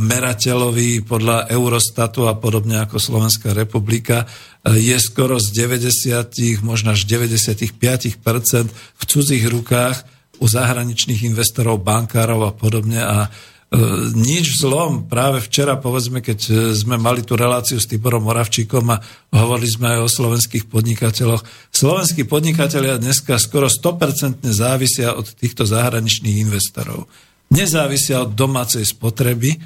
merateľovi 0.00 1.04
podľa 1.04 1.52
Eurostatu 1.52 2.32
a 2.32 2.34
podobne 2.38 2.80
ako 2.80 2.96
Slovenská 2.96 3.52
republika, 3.52 4.24
e, 4.64 4.80
je 4.80 4.96
skoro 4.96 5.36
z 5.36 5.52
90, 5.52 6.64
možno 6.64 6.96
až 6.96 7.04
95% 7.04 8.16
v 8.72 9.02
cudzích 9.04 9.44
rukách 9.52 10.00
u 10.40 10.48
zahraničných 10.48 11.28
investorov, 11.28 11.84
bankárov 11.84 12.40
a 12.48 12.56
podobne 12.56 13.04
a 13.04 13.28
nič 14.12 14.60
zlom. 14.60 15.08
Práve 15.08 15.40
včera, 15.40 15.80
povedzme, 15.80 16.20
keď 16.20 16.38
e, 16.44 16.52
sme 16.76 17.00
mali 17.00 17.24
tú 17.24 17.40
reláciu 17.40 17.80
s 17.80 17.88
Tiborom 17.88 18.28
Moravčíkom 18.28 18.84
a 18.92 19.00
hovorili 19.32 19.68
sme 19.72 19.96
aj 19.96 20.00
o 20.04 20.12
slovenských 20.12 20.68
podnikateľoch. 20.68 21.72
Slovenskí 21.72 22.28
podnikatelia 22.28 23.00
dneska 23.00 23.40
skoro 23.40 23.72
100% 23.72 24.44
závisia 24.52 25.16
od 25.16 25.24
týchto 25.24 25.64
zahraničných 25.64 26.44
investorov. 26.44 27.08
Nezávisia 27.48 28.28
od 28.28 28.36
domácej 28.36 28.84
spotreby 28.84 29.56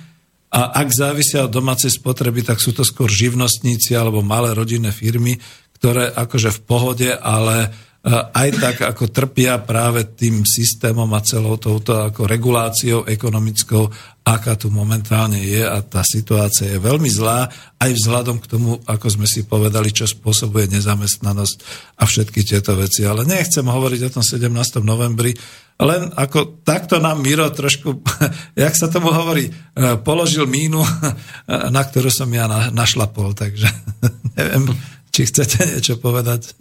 a 0.54 0.70
ak 0.78 0.88
závisia 0.94 1.50
od 1.50 1.52
domácej 1.54 1.90
spotreby, 1.90 2.46
tak 2.46 2.62
sú 2.62 2.70
to 2.70 2.86
skôr 2.86 3.10
živnostníci 3.10 3.98
alebo 3.98 4.22
malé 4.22 4.54
rodinné 4.54 4.94
firmy, 4.94 5.34
ktoré 5.82 6.14
akože 6.14 6.54
v 6.54 6.60
pohode, 6.62 7.08
ale 7.10 7.74
aj 8.14 8.48
tak 8.62 8.76
ako 8.86 9.10
trpia 9.10 9.58
práve 9.58 10.06
tým 10.14 10.46
systémom 10.46 11.10
a 11.10 11.26
celou 11.26 11.58
touto 11.58 12.06
ako 12.06 12.30
reguláciou 12.30 13.02
ekonomickou, 13.02 13.90
aká 14.22 14.54
tu 14.54 14.70
momentálne 14.70 15.42
je 15.42 15.66
a 15.66 15.82
tá 15.82 16.06
situácia 16.06 16.70
je 16.70 16.78
veľmi 16.78 17.10
zlá, 17.10 17.50
aj 17.82 17.90
vzhľadom 17.90 18.38
k 18.38 18.46
tomu, 18.46 18.78
ako 18.86 19.06
sme 19.10 19.26
si 19.26 19.42
povedali, 19.42 19.90
čo 19.90 20.06
spôsobuje 20.06 20.70
nezamestnanosť 20.70 21.56
a 21.98 22.06
všetky 22.06 22.46
tieto 22.46 22.78
veci. 22.78 23.02
Ale 23.02 23.26
nechcem 23.26 23.66
hovoriť 23.66 24.00
o 24.06 24.12
tom 24.14 24.22
17. 24.22 24.54
novembri, 24.86 25.34
len 25.82 26.08
ako 26.14 26.62
takto 26.62 27.02
nám 27.02 27.26
Miro 27.26 27.50
trošku, 27.50 28.06
jak 28.54 28.74
sa 28.78 28.86
tomu 28.86 29.10
hovorí, 29.10 29.50
e, 29.50 29.52
položil 29.98 30.46
mínu, 30.46 30.78
na 31.74 31.82
ktorú 31.82 32.06
som 32.06 32.30
ja 32.30 32.46
našlapol, 32.70 33.34
takže 33.34 33.66
neviem, 34.38 34.70
či 35.10 35.26
chcete 35.26 35.74
niečo 35.74 35.98
povedať 35.98 36.54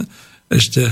ešte 0.46 0.86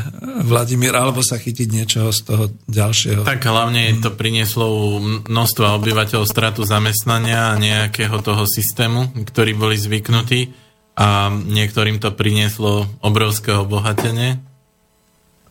Vladimír, 0.44 0.98
alebo 0.98 1.22
sa 1.22 1.38
chytiť 1.38 1.68
niečoho 1.70 2.10
z 2.10 2.20
toho 2.26 2.46
ďalšieho. 2.66 3.22
Tak 3.22 3.46
hlavne 3.46 3.94
to 4.02 4.10
prinieslo 4.18 4.98
množstva 5.30 5.78
obyvateľov 5.78 6.26
stratu 6.26 6.66
zamestnania 6.66 7.54
a 7.54 7.62
nejakého 7.62 8.18
toho 8.26 8.50
systému, 8.50 9.14
ktorí 9.30 9.54
boli 9.54 9.78
zvyknutí 9.78 10.50
a 10.98 11.30
niektorým 11.30 12.02
to 12.02 12.14
prinieslo 12.18 12.90
obrovské 13.06 13.54
obohatenie. 13.54 14.42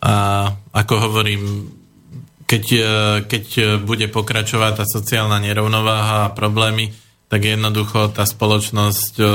A 0.03 0.15
ako 0.75 0.95
hovorím, 0.99 1.71
keď, 2.43 2.65
e, 2.75 2.83
keď 3.23 3.45
bude 3.87 4.11
pokračovať 4.11 4.83
tá 4.83 4.85
sociálna 4.87 5.39
nerovnováha 5.39 6.27
a 6.27 6.35
problémy, 6.35 6.91
tak 7.31 7.47
jednoducho 7.47 8.11
tá 8.11 8.27
spoločnosť 8.27 9.15
e, 9.23 9.27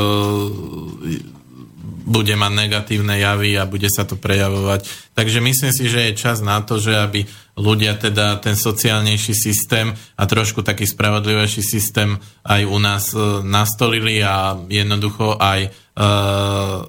bude 2.07 2.31
mať 2.39 2.53
negatívne 2.55 3.19
javy 3.19 3.59
a 3.59 3.67
bude 3.67 3.91
sa 3.91 4.07
to 4.07 4.15
prejavovať. 4.15 4.88
Takže 5.11 5.43
myslím 5.43 5.71
si, 5.75 5.91
že 5.91 6.07
je 6.07 6.13
čas 6.15 6.39
na 6.39 6.63
to, 6.63 6.79
že 6.79 6.95
aby 6.95 7.27
ľudia 7.59 7.99
teda 7.99 8.39
ten 8.39 8.55
sociálnejší 8.55 9.35
systém 9.35 9.91
a 10.15 10.23
trošku 10.23 10.63
taký 10.63 10.88
spravodlivejší 10.88 11.59
systém 11.59 12.15
aj 12.47 12.61
u 12.63 12.79
nás 12.79 13.11
e, 13.11 13.43
nastolili 13.43 14.23
a 14.23 14.55
jednoducho 14.71 15.35
aj 15.35 15.59
e, 15.67 15.69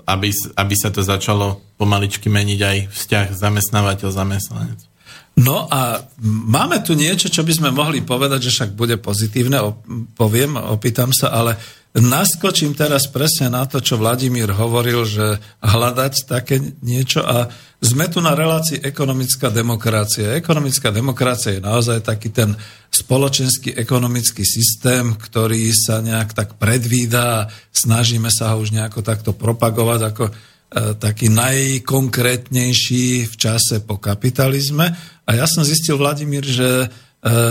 aby, 0.07 0.29
aby 0.55 0.75
sa 0.79 0.95
to 0.95 1.03
začalo 1.03 1.67
pomaličky 1.75 2.31
meniť 2.31 2.61
aj 2.63 2.79
vzťah 2.95 3.27
zamestnávateľ-zamestnanec. 3.35 4.87
No 5.39 5.71
a 5.71 6.03
máme 6.35 6.83
tu 6.83 6.99
niečo, 6.99 7.31
čo 7.31 7.47
by 7.47 7.53
sme 7.55 7.71
mohli 7.71 8.03
povedať, 8.03 8.51
že 8.51 8.55
však 8.55 8.71
bude 8.75 8.99
pozitívne, 8.99 9.63
poviem, 10.19 10.59
opýtam 10.59 11.15
sa, 11.15 11.31
ale 11.31 11.55
naskočím 12.05 12.77
teraz 12.77 13.09
presne 13.09 13.49
na 13.49 13.65
to, 13.65 13.81
čo 13.81 13.97
Vladimír 13.97 14.53
hovoril, 14.53 15.09
že 15.09 15.41
hľadať 15.65 16.29
také 16.29 16.61
niečo 16.85 17.25
a 17.25 17.49
sme 17.79 18.11
tu 18.11 18.19
na 18.19 18.35
relácii 18.35 18.83
ekonomická 18.83 19.55
demokracia. 19.55 20.35
Ekonomická 20.35 20.91
demokracia 20.91 21.57
je 21.57 21.63
naozaj 21.63 22.03
taký 22.03 22.35
ten 22.35 22.59
spoločenský 22.91 23.79
ekonomický 23.79 24.43
systém, 24.43 25.15
ktorý 25.15 25.71
sa 25.71 26.03
nejak 26.03 26.35
tak 26.35 26.59
predvída 26.59 27.23
a 27.25 27.47
snažíme 27.71 28.29
sa 28.35 28.53
ho 28.53 28.61
už 28.61 28.75
nejako 28.75 29.01
takto 29.07 29.31
propagovať 29.33 30.01
ako 30.11 30.25
e, 30.27 30.33
taký 30.99 31.31
najkonkrétnejší 31.31 33.31
v 33.31 33.35
čase 33.39 33.87
po 33.87 34.03
kapitalizme. 34.03 34.91
A 35.25 35.31
ja 35.39 35.47
som 35.47 35.63
zistil, 35.63 35.97
Vladimír, 35.97 36.43
že 36.43 36.91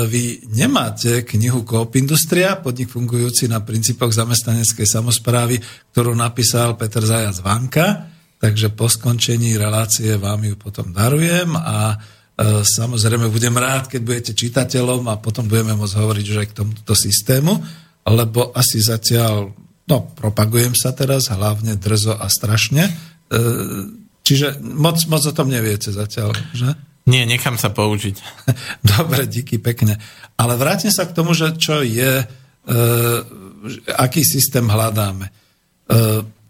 vy 0.08 0.48
nemáte 0.56 1.28
knihu 1.28 1.68
Coop 1.68 2.00
Industria, 2.00 2.56
podnik 2.56 2.88
fungujúci 2.88 3.52
na 3.52 3.60
princípoch 3.60 4.16
zamestnaneckej 4.16 4.88
samozprávy, 4.88 5.60
ktorú 5.92 6.16
napísal 6.16 6.80
Peter 6.80 7.04
Zajac 7.04 7.44
Vanka, 7.44 8.08
takže 8.40 8.72
po 8.72 8.88
skončení 8.88 9.60
relácie 9.60 10.16
vám 10.16 10.48
ju 10.48 10.56
potom 10.56 10.96
darujem 10.96 11.52
a 11.60 11.92
e, 11.92 12.64
samozrejme 12.64 13.28
budem 13.28 13.52
rád, 13.60 13.92
keď 13.92 14.02
budete 14.08 14.32
čitateľom 14.40 15.04
a 15.12 15.20
potom 15.20 15.52
budeme 15.52 15.76
môcť 15.76 16.00
hovoriť 16.00 16.26
už 16.32 16.38
aj 16.40 16.48
k 16.48 16.58
tomuto 16.64 16.94
systému, 16.96 17.60
lebo 18.08 18.56
asi 18.56 18.80
zatiaľ, 18.80 19.52
no 19.84 19.98
propagujem 20.16 20.80
sa 20.80 20.96
teraz 20.96 21.28
hlavne 21.28 21.76
drzo 21.76 22.16
a 22.16 22.32
strašne, 22.32 22.88
e, 22.88 22.92
čiže 24.24 24.64
moc, 24.64 24.96
moc 25.12 25.28
o 25.28 25.36
tom 25.36 25.52
neviete 25.52 25.92
zatiaľ, 25.92 26.32
že? 26.56 26.72
Nie, 27.08 27.24
nechám 27.24 27.56
sa 27.56 27.72
použiť. 27.72 28.20
Dobre, 29.00 29.24
díky 29.26 29.64
pekne. 29.64 29.96
Ale 30.36 30.60
vrátim 30.60 30.92
sa 30.92 31.08
k 31.08 31.16
tomu, 31.16 31.32
že 31.32 31.56
čo 31.56 31.80
je, 31.80 32.22
e, 32.22 32.26
aký 33.96 34.28
systém 34.28 34.68
hľadáme. 34.68 35.32
E, 35.32 35.34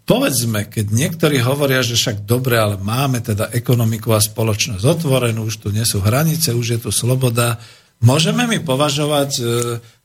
povedzme, 0.01 0.65
keď 0.65 0.85
niektorí 0.89 1.37
hovoria, 1.45 1.85
že 1.85 1.93
však 1.93 2.25
dobre, 2.25 2.57
ale 2.57 2.81
máme 2.81 3.21
teda 3.21 3.53
ekonomiku 3.53 4.17
a 4.17 4.19
spoločnosť 4.19 4.81
otvorenú, 4.81 5.45
už 5.45 5.61
tu 5.61 5.69
nie 5.69 5.85
sú 5.85 6.01
hranice, 6.01 6.57
už 6.57 6.67
je 6.73 6.79
tu 6.81 6.89
sloboda, 6.89 7.61
môžeme 8.01 8.49
mi 8.49 8.57
považovať 8.57 9.31
e, 9.37 9.43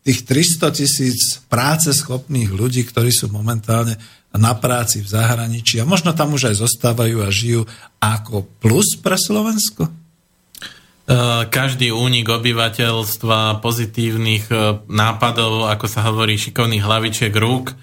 tých 0.04 0.20
300 0.28 0.68
tisíc 0.76 1.40
práce 1.48 1.88
schopných 1.96 2.52
ľudí, 2.52 2.84
ktorí 2.84 3.08
sú 3.08 3.32
momentálne 3.32 3.96
na 4.36 4.52
práci 4.52 5.00
v 5.00 5.08
zahraničí 5.08 5.80
a 5.80 5.88
možno 5.88 6.12
tam 6.12 6.36
už 6.36 6.52
aj 6.52 6.60
zostávajú 6.60 7.24
a 7.24 7.28
žijú 7.32 7.64
ako 8.04 8.44
plus 8.60 9.00
pre 9.00 9.16
Slovensko? 9.16 10.01
E, 11.12 11.44
každý 11.52 11.92
únik 11.92 12.24
obyvateľstva, 12.32 13.60
pozitívnych 13.60 14.48
e, 14.48 14.80
nápadov, 14.88 15.68
ako 15.68 15.84
sa 15.84 16.08
hovorí, 16.08 16.40
šikovných 16.40 16.80
hlavičiek 16.80 17.34
rúk, 17.36 17.72
e, 17.72 17.74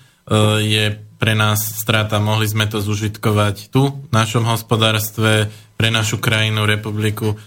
je 0.66 0.86
pre 1.22 1.38
nás 1.38 1.62
strata. 1.62 2.18
Mohli 2.18 2.50
sme 2.50 2.66
to 2.66 2.82
zužitkovať 2.82 3.70
tu, 3.70 3.94
v 4.10 4.10
našom 4.10 4.50
hospodárstve, 4.50 5.54
pre 5.78 5.94
našu 5.94 6.18
krajinu, 6.18 6.66
republiku. 6.66 7.38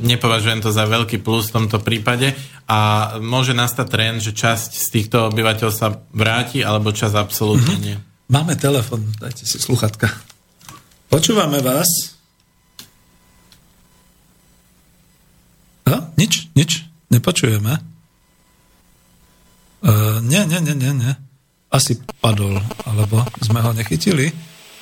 Nepovažujem 0.00 0.64
to 0.64 0.72
za 0.72 0.88
veľký 0.88 1.20
plus 1.20 1.52
v 1.52 1.60
tomto 1.60 1.84
prípade 1.84 2.32
a 2.64 3.12
môže 3.20 3.52
nastať 3.52 3.86
trend, 3.86 4.18
že 4.24 4.32
časť 4.32 4.70
z 4.80 4.86
týchto 4.88 5.28
obyvateľ 5.28 5.68
sa 5.68 5.92
vráti, 6.08 6.64
alebo 6.64 6.96
čas 6.96 7.12
absolútne 7.12 7.76
mhm. 7.76 7.82
nie. 7.84 7.96
Máme 8.32 8.56
telefon, 8.56 9.04
dajte 9.20 9.44
si 9.44 9.60
sluchatka. 9.60 10.08
Počúvame 11.12 11.60
vás. 11.60 12.17
Nič, 16.18 16.52
nič, 16.52 16.84
nepočujeme. 17.08 17.78
Uh, 19.78 20.18
nie, 20.26 20.42
nie, 20.44 20.58
nie, 20.58 20.74
nie, 20.74 20.92
nie. 20.92 21.12
Asi 21.70 22.00
padol, 22.18 22.58
alebo 22.88 23.22
sme 23.44 23.62
ho 23.62 23.70
nechytili. 23.76 24.32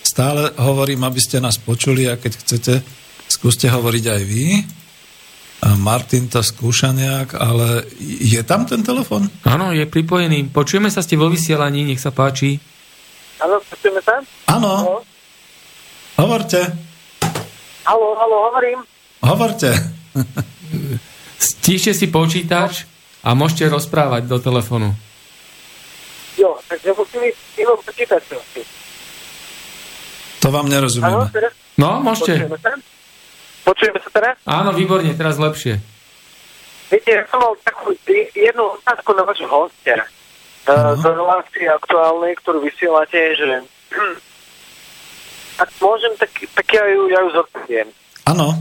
Stále 0.07 0.55
hovorím, 0.57 1.05
aby 1.05 1.21
ste 1.21 1.43
nás 1.43 1.59
počuli 1.59 2.07
a 2.07 2.17
keď 2.17 2.33
chcete, 2.41 2.75
skúste 3.27 3.67
hovoriť 3.69 4.05
aj 4.07 4.23
vy. 4.25 4.45
A 5.67 5.75
Martin 5.75 6.31
to 6.31 6.45
skúša 6.45 6.93
nejak, 6.95 7.35
ale 7.37 7.89
je 8.01 8.39
tam 8.45 8.69
ten 8.69 8.85
telefon? 8.87 9.27
Áno, 9.43 9.73
je 9.75 9.83
pripojený. 9.89 10.53
Počujeme 10.53 10.93
sa, 10.93 11.03
ste 11.03 11.19
vo 11.19 11.33
vysielaní, 11.33 11.83
nech 11.83 11.99
sa 11.99 12.13
páči. 12.15 12.61
Áno, 13.43 13.61
počujeme 13.65 14.01
sa? 14.01 14.21
Áno. 14.53 15.03
Hovorte. 16.17 16.61
Halo, 17.85 18.07
halo, 18.17 18.37
hovorím. 18.53 18.79
Hovorte. 19.21 19.71
Stíšte 21.67 21.99
si 21.99 22.07
počítač 22.07 22.87
a 23.27 23.35
môžete 23.35 23.67
rozprávať 23.67 24.31
do 24.31 24.39
telefonu. 24.39 24.95
Jo, 26.39 26.55
takže 26.71 26.95
musím 26.95 27.27
ísť 27.27 27.43
inom 27.59 27.75
počítačom. 27.83 28.39
To 30.47 30.49
vám 30.55 30.71
nerozumieme. 30.71 31.27
No, 31.75 31.99
môžete. 32.07 32.47
Počujeme 32.47 32.59
sa? 32.63 32.71
Počujeme 33.67 33.99
sa 33.99 34.11
teraz? 34.15 34.39
Áno, 34.47 34.71
výborne, 34.79 35.11
teraz 35.19 35.43
lepšie. 35.43 35.83
Viete, 36.87 37.11
ja 37.19 37.27
som 37.35 37.43
mal 37.43 37.59
takú 37.67 37.91
jednu 38.15 38.63
otázku 38.79 39.11
na 39.19 39.27
vašho 39.27 39.51
hostia. 39.51 40.07
z 40.71 41.03
relácie 41.03 41.67
aktuálnej, 41.67 42.39
ktorú 42.47 42.63
vysielate, 42.63 43.35
že 43.35 43.67
ak 45.67 45.71
môžem, 45.83 46.15
tak, 46.15 46.31
tak 46.31 46.67
ja 46.71 46.87
ju, 46.95 47.11
ja 47.11 47.19
ju 47.27 47.29
zodpoviem. 47.35 47.91
Áno, 48.23 48.55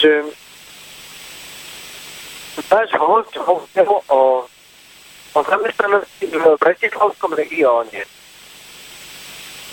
Že 0.00 0.39
váš 2.68 2.90
host 2.98 3.32
hovoril 3.38 3.88
o, 4.10 4.44
o 5.32 5.38
zamestnanosti 5.46 6.26
v 6.26 6.44
Bratislavskom 6.58 7.32
regióne. 7.32 8.04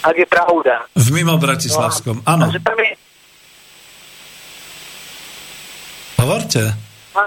Ak 0.06 0.16
je 0.16 0.28
pravda. 0.30 0.86
v 0.94 1.08
mimo 1.12 1.36
Bratislavskom. 1.42 2.22
Áno, 2.24 2.48
že 2.54 2.62
tam 2.62 2.78
je, 2.78 2.94
hovorte. 6.22 6.62
a, 7.18 7.22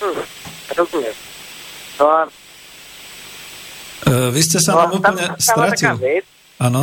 hm, 0.00 0.22
rozumiem. 0.74 1.16
No 2.00 2.06
a 2.08 2.18
E, 4.02 4.34
Vy 4.34 4.40
ste 4.42 4.58
sa 4.58 4.74
no, 4.74 4.78
nám 4.82 4.90
tam 4.90 4.98
úplne 4.98 5.24
taká 5.30 5.38
stratil. 5.38 5.94
Áno, 6.58 6.80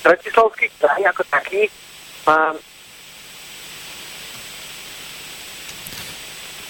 Bratislavský 0.00 0.66
kraj 0.80 1.02
ako 1.04 1.22
taký 1.28 1.68
má 2.24 2.56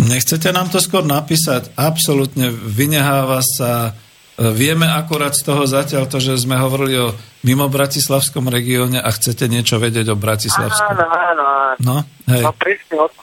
nechcete 0.07 0.51
nám 0.55 0.71
to 0.71 0.79
skôr 0.79 1.03
napísať? 1.03 1.75
Absolútne 1.75 2.51
vyneháva 2.53 3.43
sa... 3.43 3.95
Vieme 4.39 4.87
akurát 4.87 5.35
z 5.35 5.43
toho 5.51 5.67
zatiaľ 5.67 6.07
to, 6.07 6.23
že 6.23 6.47
sme 6.47 6.55
hovorili 6.55 6.95
o 6.95 7.11
mimo 7.43 7.67
Bratislavskom 7.67 8.47
regióne 8.47 9.03
a 9.03 9.11
chcete 9.11 9.51
niečo 9.51 9.83
vedieť 9.83 10.15
o 10.15 10.17
Bratislavskom. 10.19 10.95
Áno, 10.95 11.07
áno, 11.11 11.43
áno. 11.43 11.77
No, 11.83 11.97
hej. 12.31 12.47
No 12.47 12.55
presne 12.55 12.97
o 13.03 13.07
to. 13.11 13.21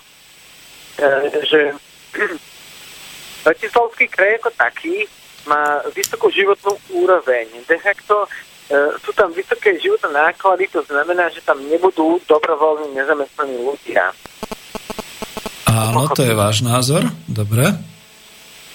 E, 0.99 1.07
že 1.47 1.59
Bratislavský 3.47 4.11
kraj 4.11 4.43
ako 4.43 4.51
taký 4.59 5.07
má 5.47 5.79
vysokú 5.95 6.27
životnú 6.33 6.75
úroveň. 6.91 7.47
De 7.63 7.77
facto 7.79 8.25
e, 8.25 8.97
sú 8.99 9.13
tam 9.13 9.31
vysoké 9.31 9.77
životné 9.79 10.11
náklady, 10.11 10.67
to 10.67 10.81
znamená, 10.89 11.29
že 11.31 11.45
tam 11.45 11.61
nebudú 11.69 12.19
dobrovoľní 12.25 12.91
nezamestnaní 12.97 13.55
ľudia. 13.61 14.11
Áno, 15.65 16.07
to 16.13 16.21
je 16.21 16.33
váš 16.37 16.61
názor. 16.61 17.05
Dobre. 17.25 17.73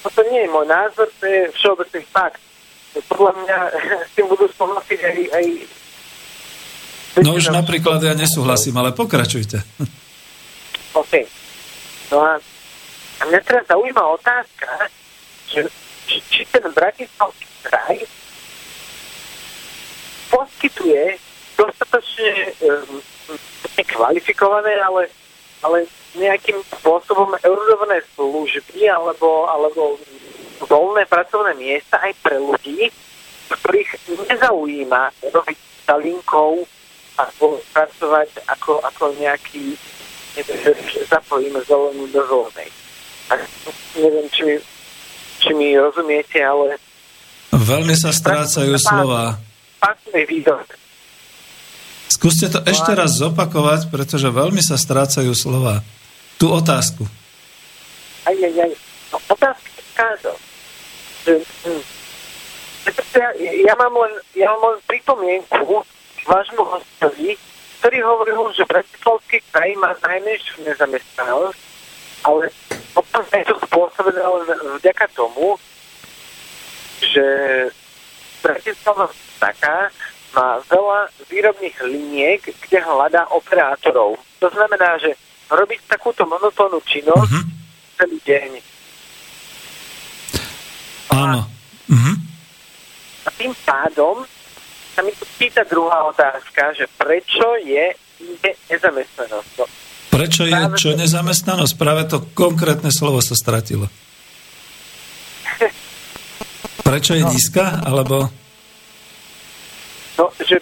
No 0.01 0.09
to 0.11 0.23
nie 0.33 0.43
je 0.45 0.51
môj 0.51 0.67
názor, 0.67 1.07
to 1.21 1.25
je 1.27 1.41
všeobecný 1.55 2.03
fakt. 2.11 2.41
Podľa 3.07 3.33
mňa 3.45 3.59
s 4.09 4.13
tým 4.19 4.27
budú 4.27 4.47
súhlasiť 4.51 4.99
aj, 4.99 5.19
aj 5.35 5.45
No 7.21 7.35
už 7.35 7.51
napríklad 7.51 7.99
ja 8.01 8.15
nesúhlasím, 8.15 8.79
ale 8.79 8.95
pokračujte. 8.95 9.59
OK. 11.01 11.13
No 12.15 12.23
a, 12.23 12.39
a 13.19 13.23
mňa 13.27 13.41
teraz 13.43 13.65
zaujíma 13.67 14.03
otázka, 14.15 14.71
že 15.51 15.67
či, 16.07 16.17
či 16.31 16.41
ten 16.51 16.65
Bratislavský 16.71 17.51
kraj 17.67 17.99
poskytuje 20.31 21.19
dostatočne 21.59 22.31
um, 22.63 23.03
kvalifikované, 23.85 24.75
ale, 24.81 25.11
ale 25.67 25.85
nejakým 26.19 26.59
spôsobom 26.81 27.35
erudované 27.43 28.03
služby 28.17 28.89
alebo, 28.91 29.47
alebo 29.47 29.99
voľné 30.67 31.07
pracovné 31.07 31.55
miesta 31.55 32.03
aj 32.03 32.13
pre 32.23 32.37
ľudí, 32.39 32.91
ktorých 33.51 33.91
nezaujíma 34.31 35.31
robiť 35.31 35.59
stalinkou 35.87 36.67
alebo 37.19 37.61
pracovať 37.75 38.43
ako, 38.49 38.81
ako 38.83 39.15
nejaký 39.21 39.77
neviem, 40.39 40.77
zapojíme 41.11 41.61
zelenú 41.67 42.07
do 42.11 42.23
zelenej. 42.23 42.71
Neviem, 43.99 44.27
či 44.31 44.43
mi, 44.47 44.57
či 45.39 45.51
mi 45.55 45.69
rozumiete, 45.79 46.39
ale 46.43 46.79
Veľmi 47.51 47.95
sa 47.99 48.15
strácajú 48.15 48.79
slova. 48.79 49.39
pasný 49.83 50.23
výdor. 50.27 50.63
Skúste 52.11 52.47
to 52.51 52.63
ešte 52.63 52.95
raz 52.95 53.19
zopakovať, 53.19 53.91
pretože 53.91 54.31
veľmi 54.31 54.63
sa 54.63 54.79
strácajú 54.79 55.35
slova. 55.35 55.83
Tú 56.41 56.49
otázku. 56.49 57.05
Aj, 58.25 58.33
aj, 58.33 58.55
aj. 58.65 58.73
No, 59.13 59.19
táto, 59.93 60.33
že, 61.29 61.37
hm, 61.69 61.83
ja, 63.13 63.29
ja, 63.37 63.75
mám 63.77 63.93
len, 63.93 64.15
ja 64.33 64.49
mám 64.57 64.73
len 64.73 64.81
pripomienku 64.89 65.85
k 65.85 66.25
vášmu 66.25 66.65
hostovi, 66.65 67.37
ktorý 67.85 67.99
hovoril, 68.01 68.41
že 68.57 68.65
Bratislavský 68.65 69.45
kraj 69.53 69.77
má 69.77 69.93
najmenšiu 70.01 70.65
nezamestnanosť, 70.65 71.61
ale 72.25 72.49
potom 72.97 73.21
je 73.29 73.45
to 73.45 73.57
spôsobené 73.69 74.25
len 74.25 74.45
vďaka 74.81 75.07
tomu, 75.13 75.61
že 77.05 77.27
Bratislava 78.41 79.13
taká 79.37 79.93
má 80.33 80.57
veľa 80.73 81.13
výrobných 81.29 81.77
liniek, 81.85 82.41
kde 82.65 82.79
hľadá 82.81 83.29
operátorov. 83.29 84.17
To 84.41 84.49
znamená, 84.49 84.97
že 84.97 85.13
robiť 85.51 85.81
takúto 85.87 86.25
monotónnu 86.25 86.79
činnosť 86.87 87.31
Mhm. 87.35 87.43
celý 87.99 88.19
deň. 88.23 88.51
Áno. 91.11 91.41
Mhm. 91.91 92.13
A 93.27 93.29
tým 93.35 93.53
pádom 93.67 94.23
sa 94.95 95.03
mi 95.03 95.13
tu 95.13 95.27
pýta 95.37 95.67
druhá 95.67 96.07
otázka, 96.07 96.73
že 96.73 96.87
prečo 96.95 97.59
je 97.61 97.93
nezamestnanosť. 98.71 99.51
No, 99.59 99.65
Prečo 100.11 100.43
je 100.43 100.59
čo 100.75 100.91
nezamestnanosť? 100.99 101.75
Práve 101.79 102.03
to 102.11 102.21
konkrétne 102.35 102.91
slovo 102.91 103.23
sa 103.23 103.39
stratilo. 103.39 103.87
Prečo 106.89 107.15
je 107.15 107.23
nízka? 107.25 107.81
Alebo... 107.87 108.27
no 110.19 110.25
že, 110.43 110.59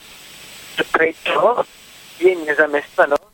že 0.77 0.85
prečo 0.93 1.65
je 2.20 2.31
nezamestnanosť 2.47 3.28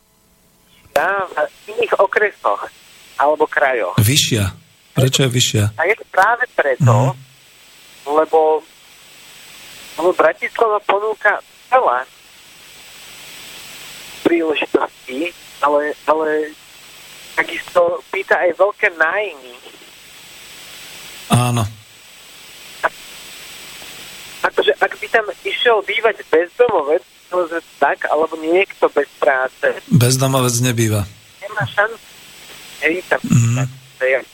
na- 0.94 1.26
v 1.30 1.74
iných 1.74 1.94
okresoch 1.98 2.70
alebo 3.18 3.46
krajoch. 3.46 3.94
Vyššia. 3.98 4.44
Prečo 4.94 5.26
je 5.26 5.30
vyššia? 5.30 5.64
A 5.74 5.82
je 5.90 5.94
to 5.98 6.04
práve 6.10 6.46
preto, 6.54 6.86
Mhm. 6.86 7.14
lebo, 8.14 8.62
lebo 9.98 10.10
Bratislava 10.14 10.78
ponúka 10.86 11.42
veľa 11.70 12.06
príležitostí, 14.22 15.34
ale, 15.60 15.92
ale 16.06 16.54
takisto 17.34 17.98
pýta 18.14 18.38
aj 18.38 18.50
veľké 18.54 18.88
nájmy. 18.94 19.54
Áno. 21.34 21.64
Akože 24.44 24.72
ak 24.76 24.92
by 25.00 25.06
tam 25.08 25.26
išiel 25.42 25.80
bývať 25.82 26.20
bezdomovec, 26.28 27.02
povedzme 27.34 27.58
tak, 27.76 28.06
alebo 28.06 28.38
niekto 28.38 28.86
bez 28.88 29.10
práce, 29.18 29.66
Bezdomovec 29.90 30.54
nebýva. 30.62 31.02
nemá 31.42 31.66
šancu. 31.66 31.98
Hej, 32.80 33.02
tam, 33.10 33.20
to 33.98 34.04
je- 34.04 34.26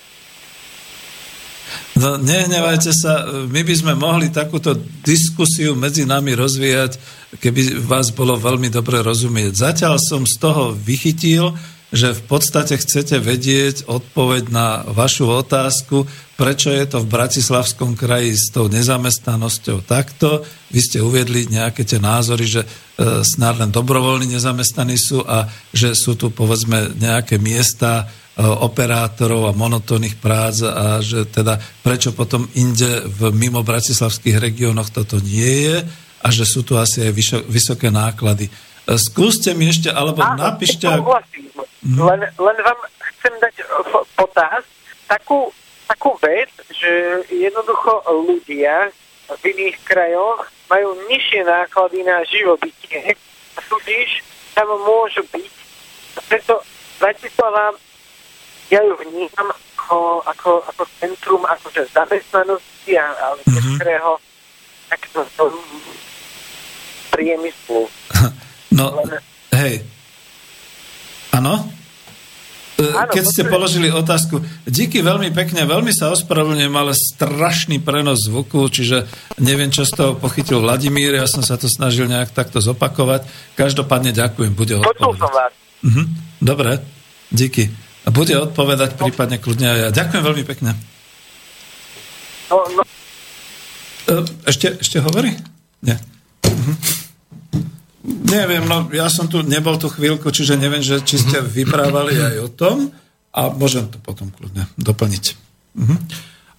No, 1.94 2.16
nehnevajte 2.16 2.90
sa, 2.90 3.12
my 3.46 3.60
by 3.60 3.74
sme 3.76 3.92
mohli 3.92 4.32
takúto 4.32 4.72
diskusiu 5.04 5.76
medzi 5.76 6.08
nami 6.08 6.32
rozvíjať, 6.32 6.96
keby 7.36 7.84
vás 7.84 8.10
bolo 8.10 8.40
veľmi 8.40 8.72
dobre 8.72 9.04
rozumieť. 9.04 9.52
Zatiaľ 9.54 10.00
som 10.00 10.24
z 10.24 10.34
toho 10.40 10.72
vychytil, 10.72 11.52
že 11.90 12.14
v 12.14 12.22
podstate 12.22 12.78
chcete 12.78 13.18
vedieť 13.18 13.90
odpoveď 13.90 14.42
na 14.54 14.86
vašu 14.86 15.26
otázku, 15.26 16.06
prečo 16.38 16.70
je 16.70 16.86
to 16.86 17.02
v 17.02 17.10
Bratislavskom 17.10 17.98
kraji 17.98 18.38
s 18.38 18.54
tou 18.54 18.70
nezamestnanosťou 18.70 19.82
takto. 19.82 20.46
Vy 20.70 20.80
ste 20.80 20.98
uviedli 21.02 21.50
nejaké 21.50 21.82
tie 21.82 21.98
názory, 21.98 22.46
že 22.46 22.62
e, 22.62 22.68
snad 23.26 23.58
len 23.58 23.74
dobrovoľní 23.74 24.38
nezamestnaní 24.38 24.94
sú 24.94 25.26
a 25.26 25.50
že 25.74 25.98
sú 25.98 26.14
tu 26.14 26.30
povedzme 26.30 26.94
nejaké 26.94 27.42
miesta, 27.42 28.06
e, 28.38 28.46
operátorov 28.46 29.50
a 29.50 29.58
monotónnych 29.58 30.14
prác 30.22 30.62
a 30.62 31.02
že 31.02 31.26
teda 31.26 31.58
prečo 31.82 32.14
potom 32.14 32.46
inde 32.54 33.02
v 33.18 33.34
mimo 33.34 33.66
bratislavských 33.66 34.38
regiónoch 34.38 34.94
toto 34.94 35.18
nie 35.18 35.66
je 35.66 35.76
a 36.20 36.28
že 36.28 36.46
sú 36.46 36.62
tu 36.62 36.78
asi 36.78 37.08
aj 37.08 37.12
vysoké 37.48 37.88
náklady. 37.90 38.46
Skúste 38.98 39.54
mi 39.54 39.70
ešte, 39.70 39.92
alebo 39.92 40.18
Áno, 40.22 40.40
napíšte... 40.40 40.90
súhlasím. 40.90 41.46
Len, 41.86 42.20
len 42.26 42.56
vám 42.58 42.80
chcem 43.14 43.34
dať 43.38 43.54
v- 43.62 44.06
potaz 44.18 44.66
takú, 45.06 45.54
takú 45.86 46.18
vec, 46.18 46.50
že 46.74 47.22
jednoducho 47.30 48.02
ľudia 48.26 48.90
v 49.30 49.42
iných 49.54 49.78
krajoch 49.86 50.42
majú 50.66 50.98
nižšie 51.06 51.46
náklady 51.46 52.02
na 52.02 52.22
živobytie 52.26 53.14
a 53.54 53.60
tudíž 53.70 54.26
tam 54.54 54.66
môžu 54.82 55.22
byť. 55.30 55.52
Preto 56.26 56.58
Bratislava, 56.98 57.74
ja 58.70 58.82
ju 58.82 58.94
vnímam 59.06 59.50
ako, 59.50 60.22
ako, 60.26 60.50
ako 60.66 60.82
centrum 60.98 61.42
akože 61.46 61.86
zamestnanosti 61.94 62.92
a, 62.98 63.06
a 63.06 63.26
niektorého 63.46 64.18
takého 64.90 65.22
priemyslu. 67.14 67.86
No, 68.70 69.02
hej. 69.50 69.82
Áno? 71.30 71.66
E, 72.78 72.84
keď 73.12 73.24
ste 73.26 73.42
položili 73.44 73.92
otázku. 73.92 74.40
Díky 74.64 75.04
veľmi 75.04 75.30
pekne, 75.30 75.68
veľmi 75.68 75.92
sa 75.92 76.08
ospravedlňujem, 76.10 76.72
ale 76.72 76.92
strašný 76.96 77.76
prenos 77.78 78.24
zvuku, 78.24 78.64
čiže 78.72 79.04
neviem, 79.36 79.68
čo 79.68 79.84
z 79.84 79.92
toho 79.92 80.12
pochytil 80.16 80.62
Vladimír, 80.62 81.12
ja 81.12 81.28
som 81.28 81.42
sa 81.42 81.60
to 81.60 81.68
snažil 81.68 82.08
nejak 82.08 82.32
takto 82.32 82.62
zopakovať. 82.62 83.26
Každopádne 83.52 84.14
ďakujem, 84.14 84.52
bude 84.54 84.80
Počul 84.80 85.12
som 85.12 85.28
odpovedať. 85.28 85.34
vás. 85.34 85.52
Mhm, 85.84 86.02
dobre, 86.40 86.70
díky. 87.28 87.68
A 88.06 88.08
bude 88.08 88.32
odpovedať 88.32 88.96
prípadne 88.96 89.36
kľudne 89.36 89.66
aj 89.68 89.78
ja. 89.78 89.88
Ďakujem 89.92 90.22
veľmi 90.24 90.44
pekne. 90.46 90.70
No, 92.48 92.64
no, 92.74 92.82
E, 94.08 94.14
Ešte, 94.48 94.80
ešte 94.80 94.98
hovorí? 94.98 95.30
Nie. 95.84 96.00
Mhm. 96.42 96.72
Neviem, 98.10 98.66
no 98.66 98.90
ja 98.90 99.06
som 99.06 99.30
tu 99.30 99.40
nebol 99.46 99.78
tú 99.78 99.86
chvíľku, 99.86 100.28
čiže 100.34 100.58
neviem, 100.58 100.82
že 100.82 101.00
či 101.06 101.22
ste 101.22 101.38
vyprávali 101.40 102.18
aj 102.18 102.34
o 102.42 102.48
tom. 102.50 102.76
A 103.30 103.46
môžem 103.54 103.86
to 103.86 104.02
potom 104.02 104.34
kľudne 104.34 104.66
doplniť. 104.74 105.24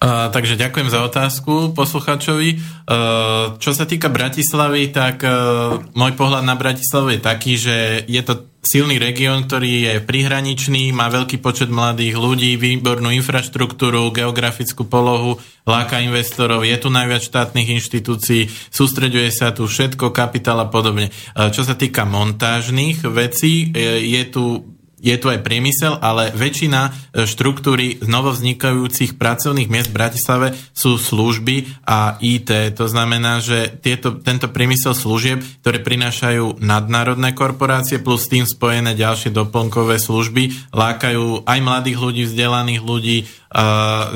Takže 0.02 0.58
ďakujem 0.58 0.90
za 0.90 1.06
otázku 1.06 1.78
posluchačovi. 1.78 2.58
Uh, 2.58 3.54
čo 3.62 3.70
sa 3.70 3.86
týka 3.86 4.10
Bratislavy, 4.10 4.90
tak 4.90 5.22
uh, 5.22 5.78
môj 5.94 6.18
pohľad 6.18 6.42
na 6.42 6.58
Bratislavu 6.58 7.14
je 7.14 7.20
taký, 7.22 7.54
že 7.54 8.02
je 8.10 8.18
to 8.26 8.50
silný 8.66 8.98
región, 8.98 9.46
ktorý 9.46 9.70
je 9.86 9.94
prihraničný, 10.02 10.90
má 10.90 11.06
veľký 11.06 11.38
počet 11.38 11.70
mladých 11.70 12.18
ľudí, 12.18 12.58
výbornú 12.58 13.14
infraštruktúru, 13.14 14.10
geografickú 14.10 14.90
polohu, 14.90 15.38
láka 15.70 16.02
investorov, 16.02 16.66
je 16.66 16.74
tu 16.82 16.90
najviac 16.90 17.22
štátnych 17.22 17.70
inštitúcií, 17.78 18.50
sústreďuje 18.74 19.30
sa 19.30 19.54
tu 19.54 19.70
všetko, 19.70 20.10
kapitál 20.10 20.58
a 20.58 20.66
podobne. 20.66 21.14
Uh, 21.38 21.54
čo 21.54 21.62
sa 21.62 21.78
týka 21.78 22.02
montážnych 22.02 23.06
vecí, 23.06 23.70
je 24.02 24.22
tu 24.26 24.66
je 25.02 25.18
tu 25.18 25.26
aj 25.26 25.42
priemysel, 25.42 25.98
ale 25.98 26.30
väčšina 26.30 26.80
e, 26.86 26.90
štruktúry 27.26 27.98
novovznikajúcich 28.06 29.18
pracovných 29.18 29.66
miest 29.66 29.90
v 29.90 29.98
Bratislave 29.98 30.46
sú 30.70 30.94
služby 30.94 31.82
a 31.82 32.22
IT. 32.22 32.78
To 32.78 32.86
znamená, 32.86 33.42
že 33.42 33.74
tieto, 33.82 34.22
tento 34.22 34.46
priemysel 34.46 34.94
služieb, 34.94 35.42
ktoré 35.66 35.82
prinášajú 35.82 36.62
nadnárodné 36.62 37.34
korporácie 37.34 37.98
plus 37.98 38.30
tým 38.30 38.46
spojené 38.46 38.94
ďalšie 38.94 39.34
doplnkové 39.34 39.98
služby, 39.98 40.70
lákajú 40.70 41.42
aj 41.50 41.58
mladých 41.58 41.98
ľudí, 41.98 42.22
vzdelaných 42.30 42.82
ľudí, 42.86 43.18
e, 43.18 43.24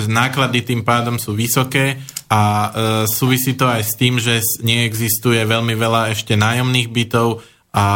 náklady 0.06 0.62
tým 0.62 0.86
pádom 0.86 1.18
sú 1.18 1.34
vysoké 1.34 1.98
a 2.30 2.42
e, 2.42 2.68
súvisí 3.10 3.58
to 3.58 3.66
aj 3.66 3.82
s 3.82 3.92
tým, 3.98 4.22
že 4.22 4.38
neexistuje 4.62 5.42
veľmi 5.42 5.74
veľa 5.74 6.14
ešte 6.14 6.38
nájomných 6.38 6.94
bytov, 6.94 7.42
a 7.76 7.86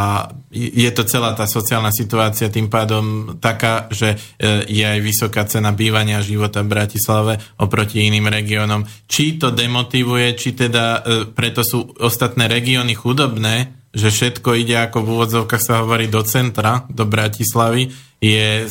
je 0.52 0.90
to 0.92 1.08
celá 1.08 1.32
tá 1.32 1.48
sociálna 1.48 1.88
situácia 1.88 2.52
tým 2.52 2.68
pádom 2.68 3.36
taká, 3.40 3.88
že 3.88 4.12
e, 4.36 4.68
je 4.68 4.84
aj 4.84 5.00
vysoká 5.00 5.48
cena 5.48 5.72
bývania 5.72 6.20
života 6.20 6.60
v 6.60 6.76
Bratislave 6.76 7.40
oproti 7.56 8.04
iným 8.04 8.28
regiónom. 8.28 8.84
Či 9.08 9.40
to 9.40 9.48
demotivuje, 9.48 10.36
či 10.36 10.52
teda 10.52 10.84
e, 10.84 11.00
preto 11.32 11.64
sú 11.64 11.96
ostatné 11.96 12.44
regióny 12.44 12.92
chudobné, 12.92 13.88
že 13.88 14.12
všetko 14.12 14.52
ide 14.60 14.76
ako 14.84 15.00
v 15.00 15.10
úvodzovkách 15.16 15.62
sa 15.64 15.80
hovorí 15.80 16.12
do 16.12 16.20
centra, 16.28 16.84
do 16.92 17.08
Bratislavy, 17.08 17.88
je 18.20 18.68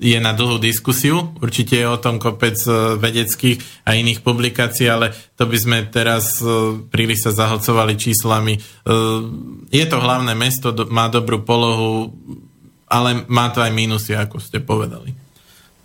je 0.00 0.16
na 0.16 0.32
dlhú 0.32 0.56
diskusiu. 0.56 1.36
Určite 1.44 1.76
je 1.76 1.84
o 1.84 2.00
tom 2.00 2.16
kopec 2.16 2.56
e, 2.64 2.96
vedeckých 2.96 3.84
a 3.84 3.92
iných 4.00 4.24
publikácií, 4.24 4.88
ale 4.88 5.12
to 5.36 5.44
by 5.44 5.56
sme 5.60 5.78
teraz 5.92 6.40
e, 6.40 6.80
príliš 6.88 7.28
sa 7.28 7.44
zahlcovali 7.44 8.00
číslami. 8.00 8.56
E, 8.56 8.60
Je 9.68 9.84
to 9.84 10.00
hlavné 10.00 10.32
mesto, 10.32 10.72
má 10.88 11.12
dobrú 11.12 11.44
polohu, 11.44 12.16
ale 12.88 13.28
má 13.28 13.52
to 13.52 13.60
aj 13.60 13.76
mínusy, 13.76 14.16
ako 14.16 14.40
ste 14.40 14.64
povedali. 14.64 15.19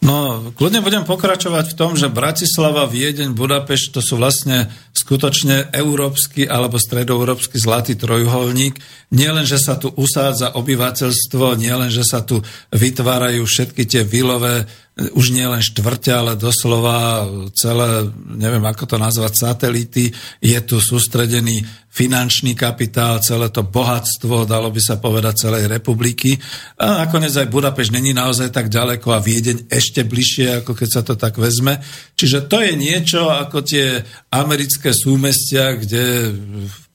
No, 0.05 0.53
kľudne 0.53 0.85
budem 0.85 1.01
pokračovať 1.01 1.73
v 1.73 1.77
tom, 1.81 1.97
že 1.97 2.13
Bratislava, 2.13 2.85
Viedeň, 2.85 3.33
Budapešť 3.33 3.97
to 3.97 4.01
sú 4.05 4.21
vlastne 4.21 4.69
skutočne 4.93 5.73
európsky 5.73 6.45
alebo 6.45 6.77
stredoeurópsky 6.77 7.57
zlatý 7.57 7.97
trojuholník. 7.97 8.77
Nie 9.17 9.33
len, 9.33 9.49
že 9.49 9.57
sa 9.57 9.81
tu 9.81 9.89
usádza 9.97 10.53
obyvateľstvo, 10.53 11.57
nie 11.57 11.73
len, 11.73 11.89
že 11.89 12.05
sa 12.05 12.21
tu 12.21 12.37
vytvárajú 12.69 13.49
všetky 13.49 13.81
tie 13.89 14.05
vilové, 14.05 14.69
už 14.95 15.35
nie 15.35 15.43
len 15.43 15.59
štvrte, 15.59 16.07
ale 16.07 16.39
doslova 16.39 17.27
celé, 17.51 18.07
neviem 18.39 18.63
ako 18.63 18.95
to 18.95 18.97
nazvať, 18.97 19.33
satelity. 19.35 20.07
Je 20.39 20.55
tu 20.63 20.79
sústredený 20.79 21.67
finančný 21.91 22.55
kapitál, 22.55 23.19
celé 23.19 23.51
to 23.51 23.63
bohatstvo, 23.63 24.47
dalo 24.47 24.71
by 24.71 24.79
sa 24.79 24.95
povedať, 24.95 25.47
celej 25.47 25.67
republiky. 25.67 26.39
A 26.79 27.07
nakoniec 27.07 27.35
aj 27.35 27.51
Budapešť 27.51 27.91
není 27.91 28.15
naozaj 28.15 28.55
tak 28.55 28.71
ďaleko 28.71 29.11
a 29.11 29.23
Viedeň 29.23 29.67
ešte 29.67 30.07
bližšie, 30.07 30.63
ako 30.63 30.71
keď 30.71 30.89
sa 30.91 31.01
to 31.03 31.19
tak 31.19 31.35
vezme. 31.39 31.79
Čiže 32.15 32.47
to 32.47 32.63
je 32.63 32.79
niečo 32.79 33.27
ako 33.27 33.67
tie 33.67 33.99
americké 34.31 34.95
súmestia, 34.95 35.75
kde 35.75 36.31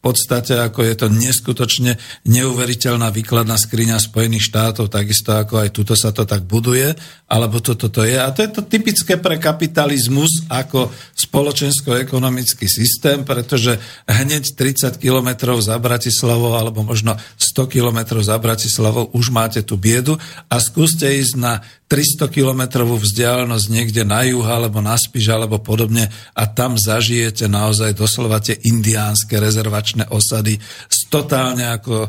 podstate 0.00 0.56
ako 0.56 0.80
je 0.80 0.94
to 0.96 1.06
neskutočne 1.12 1.92
neuveriteľná 2.24 3.12
výkladná 3.12 3.60
skriňa 3.60 4.00
Spojených 4.00 4.48
štátov, 4.48 4.88
takisto 4.88 5.36
ako 5.36 5.60
aj 5.60 5.68
tuto 5.76 5.92
sa 5.92 6.08
to 6.08 6.24
tak 6.24 6.48
buduje, 6.48 6.96
alebo 7.28 7.60
toto 7.60 7.92
to 7.92 8.08
je. 8.08 8.16
A 8.16 8.32
to 8.32 8.40
je 8.40 8.50
to 8.50 8.64
typické 8.64 9.20
pre 9.20 9.36
kapitalizmus 9.36 10.48
ako 10.48 10.88
spoločensko-ekonomický 11.14 12.64
systém, 12.64 13.22
pretože 13.28 13.76
hneď 14.08 14.56
30 14.56 14.96
kilometrov 14.96 15.60
za 15.60 15.76
Bratislavou 15.76 16.56
alebo 16.56 16.80
možno 16.80 17.14
100 17.36 17.68
kilometrov 17.68 18.24
za 18.24 18.40
Bratislavou 18.40 19.12
už 19.12 19.28
máte 19.28 19.60
tú 19.60 19.76
biedu 19.76 20.16
a 20.48 20.56
skúste 20.58 21.04
ísť 21.06 21.34
na 21.36 21.60
300 21.90 22.30
kilometrovú 22.30 23.02
vzdialenosť 23.02 23.66
niekde 23.66 24.06
na 24.06 24.22
juh 24.22 24.46
alebo 24.46 24.78
na 24.78 24.94
Spiš 24.94 25.26
alebo 25.34 25.58
podobne 25.58 26.06
a 26.38 26.46
tam 26.46 26.78
zažijete 26.78 27.50
naozaj 27.50 27.98
doslova 27.98 28.38
tie 28.38 28.54
indiánske 28.54 29.34
rezervačné 29.34 29.89
osady 30.10 30.54
s 30.86 31.10
totálne 31.10 31.66
ako 31.66 32.06
e, 32.06 32.08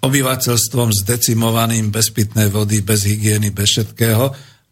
obyvateľstvom 0.00 0.88
zdecimovaným, 1.04 1.92
bez 1.92 2.14
pitnej 2.14 2.48
vody, 2.48 2.80
bez 2.80 3.04
hygieny, 3.04 3.52
bez 3.52 3.68
všetkého. 3.76 4.24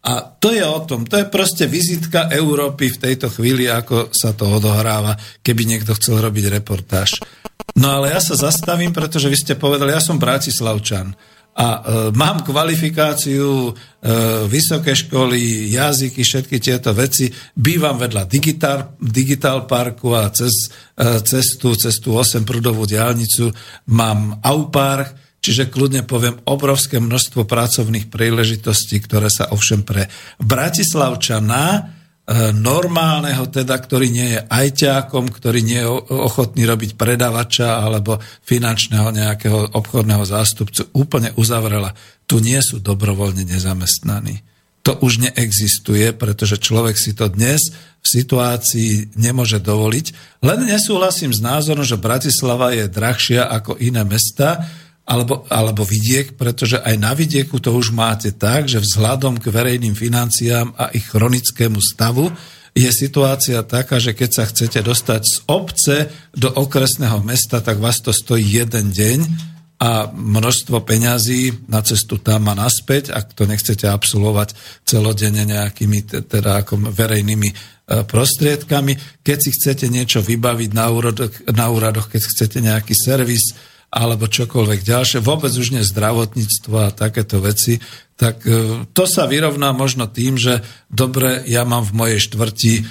A 0.07 0.13
to 0.23 0.55
je 0.55 0.63
o 0.63 0.79
tom, 0.87 1.03
to 1.03 1.19
je 1.19 1.27
proste 1.27 1.67
vizitka 1.67 2.31
Európy 2.31 2.95
v 2.95 3.01
tejto 3.11 3.27
chvíli, 3.27 3.67
ako 3.67 4.15
sa 4.15 4.31
to 4.31 4.47
odohráva, 4.47 5.19
keby 5.43 5.67
niekto 5.67 5.91
chcel 5.99 6.23
robiť 6.23 6.47
reportáž. 6.47 7.19
No 7.75 7.99
ale 7.99 8.15
ja 8.15 8.21
sa 8.23 8.39
zastavím, 8.39 8.95
pretože 8.95 9.27
vy 9.27 9.37
ste 9.37 9.53
povedali, 9.59 9.91
ja 9.91 9.99
som 9.99 10.15
Bratislavčan 10.15 11.11
a 11.57 11.67
e, 11.67 11.79
mám 12.13 12.45
kvalifikáciu, 12.45 13.69
e, 13.69 13.71
vysoké 14.45 14.93
školy, 14.93 15.73
jazyky, 15.73 16.21
všetky 16.21 16.61
tieto 16.61 16.93
veci. 16.93 17.33
Bývam 17.57 17.97
vedľa 17.97 18.29
digitál, 18.29 18.93
digitál 19.01 19.65
parku 19.65 20.13
a 20.13 20.29
cez 20.29 20.53
e, 20.93 21.17
cez 21.25 21.57
tú 21.97 22.13
8 22.13 22.45
prudovú 22.45 22.85
diálnicu 22.85 23.49
mám 23.89 24.37
Aupark, 24.45 25.41
čiže 25.41 25.73
kľudne 25.73 26.05
poviem 26.05 26.37
obrovské 26.45 27.01
množstvo 27.01 27.49
pracovných 27.49 28.05
príležitostí, 28.05 29.01
ktoré 29.01 29.33
sa 29.33 29.49
ovšem 29.49 29.81
pre 29.81 30.05
Bratislavčana 30.37 31.96
normálneho, 32.51 33.47
teda, 33.47 33.79
ktorý 33.79 34.11
nie 34.11 34.35
je 34.35 34.39
ajťákom, 34.51 35.31
ktorý 35.31 35.63
nie 35.63 35.79
je 35.79 35.87
ochotný 36.11 36.67
robiť 36.67 36.99
predavača 36.99 37.79
alebo 37.79 38.19
finančného 38.43 39.15
nejakého 39.15 39.71
obchodného 39.71 40.27
zástupcu, 40.27 40.91
úplne 40.91 41.31
uzavrela. 41.39 41.95
Tu 42.27 42.43
nie 42.43 42.59
sú 42.59 42.83
dobrovoľne 42.83 43.47
nezamestnaní. 43.47 44.43
To 44.83 44.99
už 44.99 45.23
neexistuje, 45.23 46.11
pretože 46.15 46.59
človek 46.59 46.99
si 46.99 47.15
to 47.15 47.31
dnes 47.31 47.59
v 48.03 48.07
situácii 48.07 49.19
nemôže 49.19 49.63
dovoliť. 49.63 50.39
Len 50.43 50.67
nesúhlasím 50.67 51.31
s 51.31 51.39
názorom, 51.39 51.83
že 51.83 51.99
Bratislava 51.99 52.75
je 52.75 52.91
drahšia 52.91 53.47
ako 53.51 53.79
iné 53.79 54.03
mesta, 54.03 54.67
alebo, 55.07 55.47
alebo 55.47 55.87
vidiek, 55.87 56.35
pretože 56.35 56.83
aj 56.83 56.95
na 56.99 57.15
vidieku 57.15 57.63
to 57.63 57.71
už 57.71 57.95
máte 57.95 58.35
tak, 58.35 58.67
že 58.67 58.83
vzhľadom 58.83 59.39
k 59.39 59.47
verejným 59.47 59.95
financiám 59.95 60.75
a 60.75 60.91
ich 60.91 61.07
chronickému 61.07 61.79
stavu 61.79 62.27
je 62.77 62.91
situácia 62.91 63.63
taká, 63.63 63.97
že 63.97 64.13
keď 64.13 64.29
sa 64.29 64.43
chcete 64.45 64.83
dostať 64.83 65.21
z 65.23 65.35
obce 65.47 65.97
do 66.35 66.51
okresného 66.51 67.23
mesta, 67.23 67.63
tak 67.63 67.79
vás 67.79 68.03
to 68.03 68.11
stojí 68.11 68.43
jeden 68.61 68.91
deň 68.91 69.19
a 69.77 70.09
množstvo 70.09 70.81
peňazí 70.81 71.69
na 71.69 71.85
cestu 71.85 72.17
tam 72.17 72.49
a 72.49 72.57
naspäť, 72.57 73.13
ak 73.13 73.37
to 73.37 73.45
nechcete 73.45 73.85
absolvovať 73.85 74.57
celodenne 74.85 75.45
nejakými 75.45 75.99
te- 76.01 76.25
teda 76.25 76.65
ako 76.65 76.89
verejnými 76.89 77.49
e, 77.49 77.55
prostriedkami. 78.03 79.21
Keď 79.21 79.37
si 79.37 79.49
chcete 79.53 79.85
niečo 79.85 80.25
vybaviť 80.25 80.69
na 80.73 80.85
úradoch, 80.89 81.33
na 81.53 81.69
úradoch 81.69 82.09
keď 82.09 82.21
chcete 82.25 82.57
nejaký 82.57 82.93
servis, 82.97 83.53
alebo 83.97 84.29
čokoľvek 84.29 84.85
ďalšie, 84.85 85.25
vôbec 85.25 85.49
už 85.49 85.73
nie 85.73 85.81
zdravotníctvo 85.81 86.75
a 86.85 86.93
takéto 86.93 87.41
veci, 87.41 87.81
tak 88.13 88.45
e, 88.45 88.85
to 88.93 89.03
sa 89.09 89.25
vyrovná 89.25 89.73
možno 89.73 90.05
tým, 90.05 90.37
že 90.37 90.61
dobre, 90.85 91.41
ja 91.49 91.65
mám 91.65 91.81
v 91.81 91.97
mojej 91.97 92.19
štvrti 92.29 92.73
e, 92.77 92.83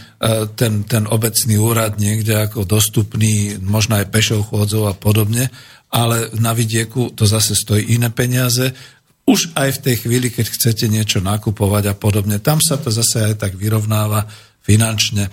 ten, 0.59 0.83
ten 0.83 1.07
obecný 1.07 1.62
úrad 1.62 2.03
niekde 2.03 2.35
ako 2.51 2.66
dostupný, 2.66 3.55
možno 3.62 4.03
aj 4.03 4.11
pešou 4.11 4.43
chôdzou 4.43 4.91
a 4.91 4.99
podobne, 4.99 5.55
ale 5.95 6.35
na 6.43 6.51
vidieku 6.51 7.15
to 7.15 7.23
zase 7.23 7.55
stojí 7.55 7.95
iné 7.95 8.11
peniaze. 8.11 8.74
už 9.31 9.55
aj 9.55 9.78
v 9.78 9.83
tej 9.87 9.97
chvíli, 10.03 10.35
keď 10.35 10.47
chcete 10.51 10.91
niečo 10.91 11.23
nakupovať 11.23 11.91
a 11.91 11.95
podobne. 11.95 12.43
Tam 12.43 12.59
sa 12.59 12.78
to 12.78 12.91
zase 12.91 13.31
aj 13.31 13.47
tak 13.47 13.53
vyrovnáva 13.55 14.27
finančne. 14.66 15.31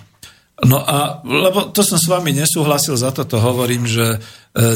No 0.62 0.78
a, 0.78 1.18
lebo 1.26 1.74
to 1.74 1.82
som 1.82 1.98
s 1.98 2.06
vami 2.06 2.30
nesúhlasil, 2.30 2.94
za 2.94 3.10
to 3.10 3.26
to 3.26 3.42
hovorím, 3.42 3.90
že 3.90 4.06
e, 4.06 4.18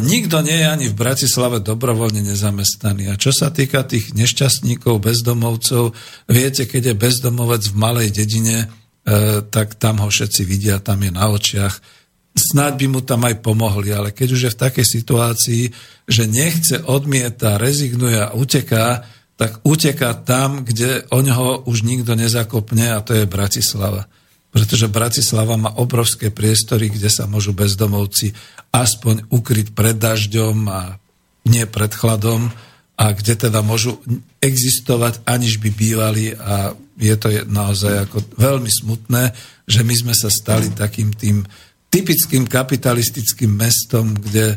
nikto 0.02 0.42
nie 0.42 0.59
je 0.59 0.66
ani 0.66 0.86
v 0.90 0.98
Bratislave 0.98 1.62
dobrovoľne 1.62 2.18
nezamestnaný. 2.26 3.14
A 3.14 3.14
čo 3.14 3.30
sa 3.30 3.55
týka 3.55 3.86
tých 3.86 4.10
nešťastníkov, 4.10 4.98
bezdomovcov, 4.98 5.94
viete, 6.26 6.66
keď 6.66 6.82
je 6.90 6.94
bezdomovec 6.98 7.62
v 7.70 7.78
malej 7.78 8.09
dedine, 8.10 8.66
e, 8.66 9.46
tak 9.46 9.78
tam 9.78 10.02
ho 10.02 10.10
všetci 10.10 10.42
vidia, 10.42 10.82
tam 10.82 10.98
je 10.98 11.14
na 11.14 11.30
očiach. 11.30 11.78
Snáď 12.34 12.74
by 12.82 12.86
mu 12.90 13.00
tam 13.06 13.22
aj 13.30 13.38
pomohli, 13.38 13.94
ale 13.94 14.10
keď 14.10 14.28
už 14.34 14.40
je 14.50 14.55
v 14.59 14.62
takej 14.66 14.86
situácii, 14.98 15.62
že 16.10 16.26
nechce, 16.26 16.82
odmieta, 16.90 17.55
rezignuje 17.55 18.18
a 18.18 18.34
uteká, 18.34 19.06
tak 19.38 19.62
uteká 19.62 20.10
tam, 20.26 20.66
kde 20.66 21.06
o 21.14 21.22
ňoho 21.22 21.70
už 21.70 21.86
nikto 21.86 22.18
nezakopne 22.18 22.90
a 22.90 22.98
to 22.98 23.14
je 23.14 23.30
Bratislava 23.30 24.10
pretože 24.49 24.89
Bratislava 24.89 25.61
má 25.61 25.70
obrovské 25.77 26.33
priestory, 26.33 26.89
kde 26.89 27.12
sa 27.12 27.29
môžu 27.29 27.53
bezdomovci 27.53 28.33
aspoň 28.73 29.29
ukryť 29.29 29.77
pred 29.77 29.97
dažďom 29.97 30.57
a 30.69 30.97
nie 31.49 31.65
pred 31.69 31.93
chladom 31.93 32.53
a 32.99 33.05
kde 33.15 33.49
teda 33.49 33.62
môžu 33.62 34.03
existovať, 34.43 35.23
aniž 35.23 35.62
by 35.62 35.70
bývali 35.70 36.35
a 36.35 36.75
je 36.99 37.15
to 37.15 37.31
naozaj 37.47 38.11
ako 38.11 38.19
veľmi 38.35 38.66
smutné, 38.66 39.31
že 39.70 39.87
my 39.87 39.95
sme 39.95 40.15
sa 40.19 40.27
stali 40.27 40.75
takým 40.75 41.15
tým 41.15 41.47
typickým 41.89 42.45
kapitalistickým 42.45 43.55
mestom, 43.55 44.12
kde 44.19 44.53
e, 44.53 44.57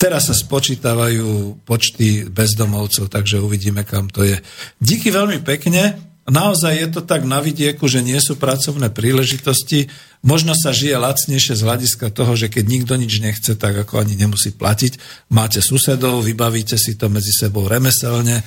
teraz 0.00 0.32
sa 0.32 0.34
spočítavajú 0.34 1.60
počty 1.62 2.26
bezdomovcov, 2.26 3.12
takže 3.12 3.38
uvidíme, 3.38 3.84
kam 3.84 4.08
to 4.08 4.26
je. 4.26 4.40
Díky 4.80 5.12
veľmi 5.12 5.44
pekne. 5.44 6.11
Naozaj 6.32 6.72
je 6.80 6.88
to 6.88 7.00
tak 7.04 7.28
na 7.28 7.44
vidieku, 7.44 7.84
že 7.92 8.00
nie 8.00 8.16
sú 8.16 8.40
pracovné 8.40 8.88
príležitosti. 8.88 9.92
Možno 10.24 10.56
sa 10.56 10.72
žije 10.72 10.96
lacnejšie 10.96 11.52
z 11.52 11.60
hľadiska 11.60 12.08
toho, 12.08 12.32
že 12.32 12.48
keď 12.48 12.64
nikto 12.72 12.96
nič 12.96 13.20
nechce, 13.20 13.52
tak 13.52 13.76
ako 13.76 14.00
ani 14.00 14.16
nemusí 14.16 14.56
platiť. 14.56 14.96
Máte 15.28 15.60
susedov, 15.60 16.24
vybavíte 16.24 16.80
si 16.80 16.96
to 16.96 17.12
medzi 17.12 17.36
sebou 17.36 17.68
remeselne, 17.68 18.40
e, 18.40 18.44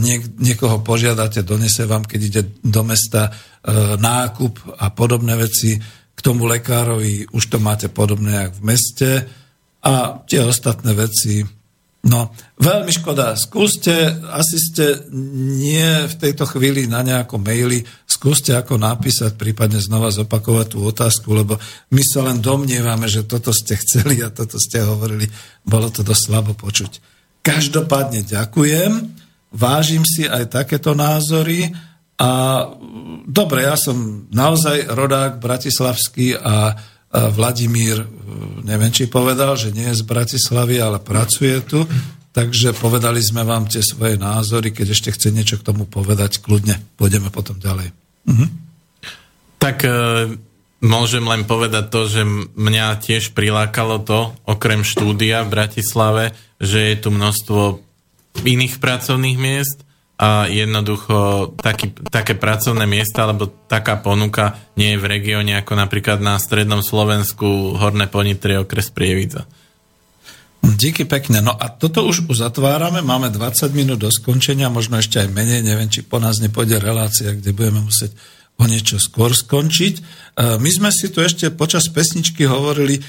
niek- 0.00 0.40
niekoho 0.40 0.80
požiadate, 0.80 1.44
donese 1.44 1.84
vám, 1.84 2.08
keď 2.08 2.20
ide 2.24 2.42
do 2.64 2.80
mesta 2.80 3.28
e, 3.28 3.30
nákup 4.00 4.80
a 4.80 4.88
podobné 4.88 5.36
veci. 5.36 5.76
K 6.16 6.20
tomu 6.24 6.48
lekárovi 6.48 7.28
už 7.28 7.44
to 7.52 7.60
máte 7.60 7.92
podobné 7.92 8.48
ako 8.48 8.56
v 8.56 8.64
meste. 8.64 9.10
A 9.84 10.24
tie 10.24 10.40
ostatné 10.40 10.96
veci 10.96 11.57
No, 12.06 12.30
veľmi 12.62 12.94
škoda. 12.94 13.34
Skúste, 13.34 13.90
asi 14.30 14.56
ste 14.62 15.10
nie 15.58 16.06
v 16.06 16.14
tejto 16.14 16.46
chvíli 16.46 16.86
na 16.86 17.02
nejakom 17.02 17.42
maili, 17.42 17.82
skúste 18.06 18.54
ako 18.54 18.78
napísať, 18.78 19.34
prípadne 19.34 19.82
znova 19.82 20.14
zopakovať 20.14 20.66
tú 20.70 20.78
otázku, 20.86 21.34
lebo 21.34 21.58
my 21.90 22.02
sa 22.06 22.22
len 22.22 22.38
domnievame, 22.38 23.10
že 23.10 23.26
toto 23.26 23.50
ste 23.50 23.74
chceli 23.82 24.22
a 24.22 24.30
toto 24.30 24.62
ste 24.62 24.86
hovorili. 24.86 25.26
Bolo 25.66 25.90
to 25.90 26.06
dosť 26.06 26.22
slabo 26.22 26.54
počuť. 26.54 27.02
Každopádne 27.42 28.22
ďakujem, 28.22 28.92
vážim 29.50 30.06
si 30.06 30.22
aj 30.22 30.54
takéto 30.54 30.94
názory 30.94 31.66
a 32.18 32.62
dobre, 33.26 33.66
ja 33.66 33.74
som 33.74 34.26
naozaj 34.30 34.90
rodák 34.90 35.42
bratislavský 35.42 36.34
a 36.38 36.78
Vladimír, 37.08 38.04
e, 38.04 38.06
neviem, 38.68 38.92
či 38.92 39.08
povedal, 39.08 39.56
že 39.56 39.72
nie 39.72 39.88
je 39.92 40.00
z 40.00 40.04
Bratislavy, 40.04 40.76
ale 40.76 41.00
pracuje 41.00 41.56
tu, 41.64 41.88
takže 42.36 42.76
povedali 42.76 43.24
sme 43.24 43.48
vám 43.48 43.64
tie 43.64 43.80
svoje 43.80 44.20
názory, 44.20 44.76
keď 44.76 44.92
ešte 44.92 45.16
chce 45.16 45.32
niečo 45.32 45.56
k 45.56 45.64
tomu 45.64 45.88
povedať, 45.88 46.44
kľudne, 46.44 46.76
pôjdeme 47.00 47.32
potom 47.32 47.56
ďalej. 47.56 47.88
Mhm. 48.28 48.46
Tak 49.58 49.76
e, 49.88 49.90
môžem 50.84 51.24
len 51.24 51.48
povedať 51.48 51.88
to, 51.88 52.00
že 52.06 52.22
mňa 52.54 53.00
tiež 53.00 53.32
prilákalo 53.32 54.04
to, 54.04 54.36
okrem 54.44 54.84
štúdia 54.84 55.42
v 55.42 55.52
Bratislave, 55.56 56.36
že 56.60 56.92
je 56.92 56.96
tu 57.00 57.08
množstvo 57.08 57.80
iných 58.44 58.78
pracovných 58.78 59.38
miest, 59.40 59.87
a 60.18 60.50
jednoducho 60.50 61.54
taký, 61.62 61.94
také 62.10 62.34
pracovné 62.34 62.90
miesta 62.90 63.22
alebo 63.22 63.46
taká 63.70 64.02
ponuka 64.02 64.58
nie 64.74 64.94
je 64.94 64.98
v 64.98 65.06
regióne 65.06 65.54
ako 65.62 65.78
napríklad 65.78 66.18
na 66.18 66.34
strednom 66.42 66.82
Slovensku 66.82 67.78
Horné 67.78 68.10
Ponitrie 68.10 68.58
okres 68.58 68.90
Prievidza. 68.90 69.46
Díky 70.58 71.06
pekne. 71.06 71.38
No 71.38 71.54
a 71.54 71.70
toto 71.70 72.02
už 72.02 72.26
uzatvárame, 72.26 72.98
máme 72.98 73.30
20 73.30 73.70
minút 73.78 74.02
do 74.02 74.10
skončenia, 74.10 74.66
možno 74.66 74.98
ešte 74.98 75.22
aj 75.22 75.30
menej, 75.30 75.62
neviem, 75.62 75.86
či 75.86 76.02
po 76.02 76.18
nás 76.18 76.42
nepôjde 76.42 76.82
relácia, 76.82 77.30
kde 77.30 77.54
budeme 77.54 77.86
musieť 77.86 78.10
o 78.58 78.66
niečo 78.66 78.98
skôr 78.98 79.30
skončiť. 79.30 80.02
E, 80.38 80.54
my 80.62 80.70
sme 80.70 80.90
si 80.94 81.10
tu 81.10 81.18
ešte 81.18 81.50
počas 81.50 81.90
pesničky 81.90 82.46
hovorili 82.46 82.94
e, 82.94 83.02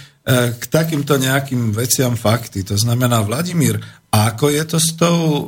k 0.57 0.63
takýmto 0.65 1.21
nejakým 1.21 1.69
veciam 1.69 2.17
fakty. 2.17 2.65
To 2.65 2.73
znamená, 2.73 3.21
Vladimír, 3.21 3.77
ako 4.09 4.49
je 4.49 4.63
to 4.65 4.77
s 4.81 4.97
tou 4.97 5.21
e, 5.21 5.43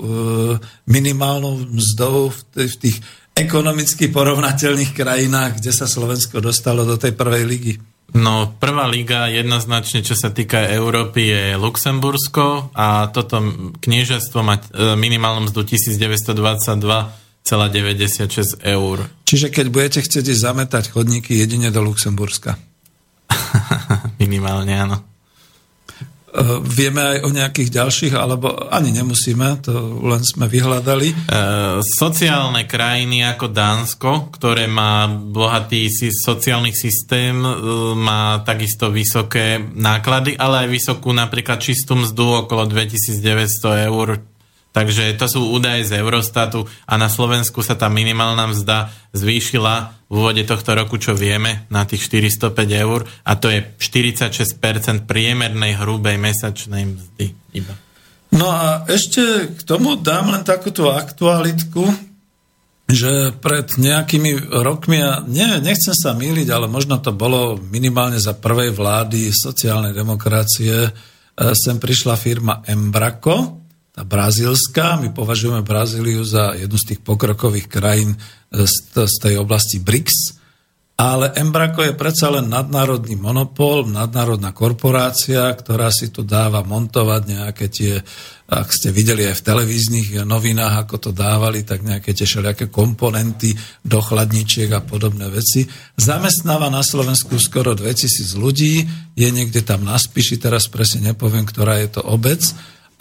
minimálnou 0.85 1.65
mzdou 1.73 2.29
v 2.29 2.75
tých 2.77 3.01
ekonomicky 3.33 4.13
porovnateľných 4.13 4.93
krajinách, 4.93 5.57
kde 5.57 5.73
sa 5.73 5.89
Slovensko 5.89 6.37
dostalo 6.37 6.85
do 6.85 7.01
tej 7.01 7.17
prvej 7.17 7.43
ligy? 7.49 7.73
No, 8.11 8.59
prvá 8.59 8.91
liga 8.91 9.31
jednoznačne, 9.31 10.03
čo 10.03 10.19
sa 10.19 10.35
týka 10.35 10.67
Európy, 10.67 11.31
je 11.31 11.43
Luxembursko 11.55 12.75
a 12.75 13.07
toto 13.07 13.39
kniežestvo 13.79 14.43
má 14.43 14.59
minimálnu 14.99 15.47
mzdu 15.47 15.63
1922 15.63 17.20
96 17.43 18.61
eur. 18.61 18.97
Čiže 19.25 19.49
keď 19.49 19.65
budete 19.73 19.99
chcieť 20.05 20.25
ísť 20.29 20.41
zametať 20.41 20.83
chodníky 20.93 21.35
jedine 21.35 21.73
do 21.73 21.81
Luxemburska. 21.81 22.59
Minimálne 24.21 24.73
áno. 24.75 24.97
Uh, 26.31 26.63
vieme 26.63 27.03
aj 27.03 27.17
o 27.27 27.29
nejakých 27.35 27.69
ďalších, 27.75 28.13
alebo 28.15 28.55
ani 28.71 28.95
nemusíme, 28.95 29.67
to 29.67 29.99
len 29.99 30.23
sme 30.23 30.47
vyhľadali. 30.47 31.11
Uh, 31.27 31.83
sociálne 31.83 32.63
krajiny 32.63 33.19
ako 33.27 33.51
Dánsko, 33.51 34.31
ktoré 34.39 34.63
má 34.71 35.11
bohatý 35.11 35.91
sociálny 35.91 36.71
systém, 36.71 37.35
uh, 37.35 37.91
má 37.99 38.39
takisto 38.47 38.87
vysoké 38.87 39.59
náklady, 39.59 40.39
ale 40.39 40.63
aj 40.63 40.67
vysokú 40.71 41.11
napríklad 41.11 41.59
čistú 41.59 41.99
mzdu 41.99 42.47
okolo 42.47 42.63
2900 42.63 43.91
eur 43.91 44.30
Takže 44.71 45.19
to 45.19 45.27
sú 45.27 45.51
údaje 45.51 45.83
z 45.83 45.99
Eurostatu 45.99 46.63
a 46.87 46.95
na 46.95 47.11
Slovensku 47.11 47.59
sa 47.59 47.75
tá 47.75 47.91
minimálna 47.91 48.55
mzda 48.55 48.87
zvýšila 49.11 50.07
v 50.07 50.13
úvode 50.15 50.47
tohto 50.47 50.71
roku, 50.71 50.95
čo 50.95 51.11
vieme, 51.11 51.67
na 51.67 51.83
tých 51.83 52.07
405 52.07 52.55
eur 52.79 53.03
a 53.27 53.31
to 53.35 53.51
je 53.51 53.67
46% 53.75 55.03
priemernej 55.03 55.75
hrubej 55.75 56.15
mesačnej 56.15 56.87
mzdy 56.87 57.35
iba. 57.51 57.75
No 58.31 58.47
a 58.47 58.87
ešte 58.87 59.51
k 59.51 59.61
tomu 59.67 59.99
dám 59.99 60.31
len 60.31 60.43
takúto 60.47 60.87
aktualitku, 60.87 62.11
že 62.87 63.35
pred 63.43 63.75
nejakými 63.75 64.51
rokmi, 64.51 64.99
a 65.03 65.23
nie, 65.23 65.47
nechcem 65.63 65.95
sa 65.95 66.15
míliť, 66.15 66.47
ale 66.47 66.71
možno 66.71 66.99
to 66.99 67.11
bolo 67.11 67.59
minimálne 67.59 68.19
za 68.19 68.35
prvej 68.35 68.71
vlády 68.71 69.31
sociálnej 69.31 69.95
demokracie, 69.95 70.87
e, 70.87 70.91
sem 71.55 71.79
prišla 71.79 72.15
firma 72.19 72.63
Embraco, 72.67 73.60
tá 73.91 74.07
brazílska. 74.07 74.99
My 75.03 75.11
považujeme 75.11 75.61
Brazíliu 75.63 76.23
za 76.23 76.55
jednu 76.55 76.77
z 76.79 76.95
tých 76.95 77.01
pokrokových 77.03 77.67
krajín 77.67 78.15
z, 78.51 78.75
z 78.95 79.15
tej 79.19 79.35
oblasti 79.39 79.83
BRICS, 79.83 80.41
ale 81.01 81.33
Embraco 81.33 81.81
je 81.81 81.97
predsa 81.97 82.29
len 82.29 82.45
nadnárodný 82.45 83.17
monopol, 83.17 83.89
nadnárodná 83.89 84.53
korporácia, 84.53 85.49
ktorá 85.49 85.89
si 85.89 86.13
tu 86.13 86.21
dáva 86.21 86.61
montovať 86.61 87.21
nejaké 87.25 87.65
tie, 87.73 87.97
ak 88.45 88.69
ste 88.69 88.93
videli 88.93 89.25
aj 89.25 89.41
v 89.41 89.45
televíznych 89.49 90.07
novinách, 90.21 90.85
ako 90.85 91.09
to 91.09 91.11
dávali, 91.15 91.65
tak 91.65 91.81
nejaké 91.81 92.13
tie 92.13 92.29
všelijaké 92.29 92.69
komponenty 92.69 93.49
do 93.81 93.97
chladničiek 93.97 94.69
a 94.77 94.85
podobné 94.85 95.25
veci. 95.33 95.65
Zamestnáva 95.97 96.69
na 96.69 96.85
Slovensku 96.85 97.33
skoro 97.41 97.73
2000 97.73 98.37
ľudí, 98.37 98.85
je 99.17 99.27
niekde 99.33 99.65
tam 99.65 99.81
na 99.81 99.97
Spiši, 99.97 100.37
teraz 100.37 100.69
presne 100.69 101.17
nepoviem, 101.17 101.49
ktorá 101.49 101.81
je 101.81 101.97
to 101.97 102.05
obec, 102.05 102.45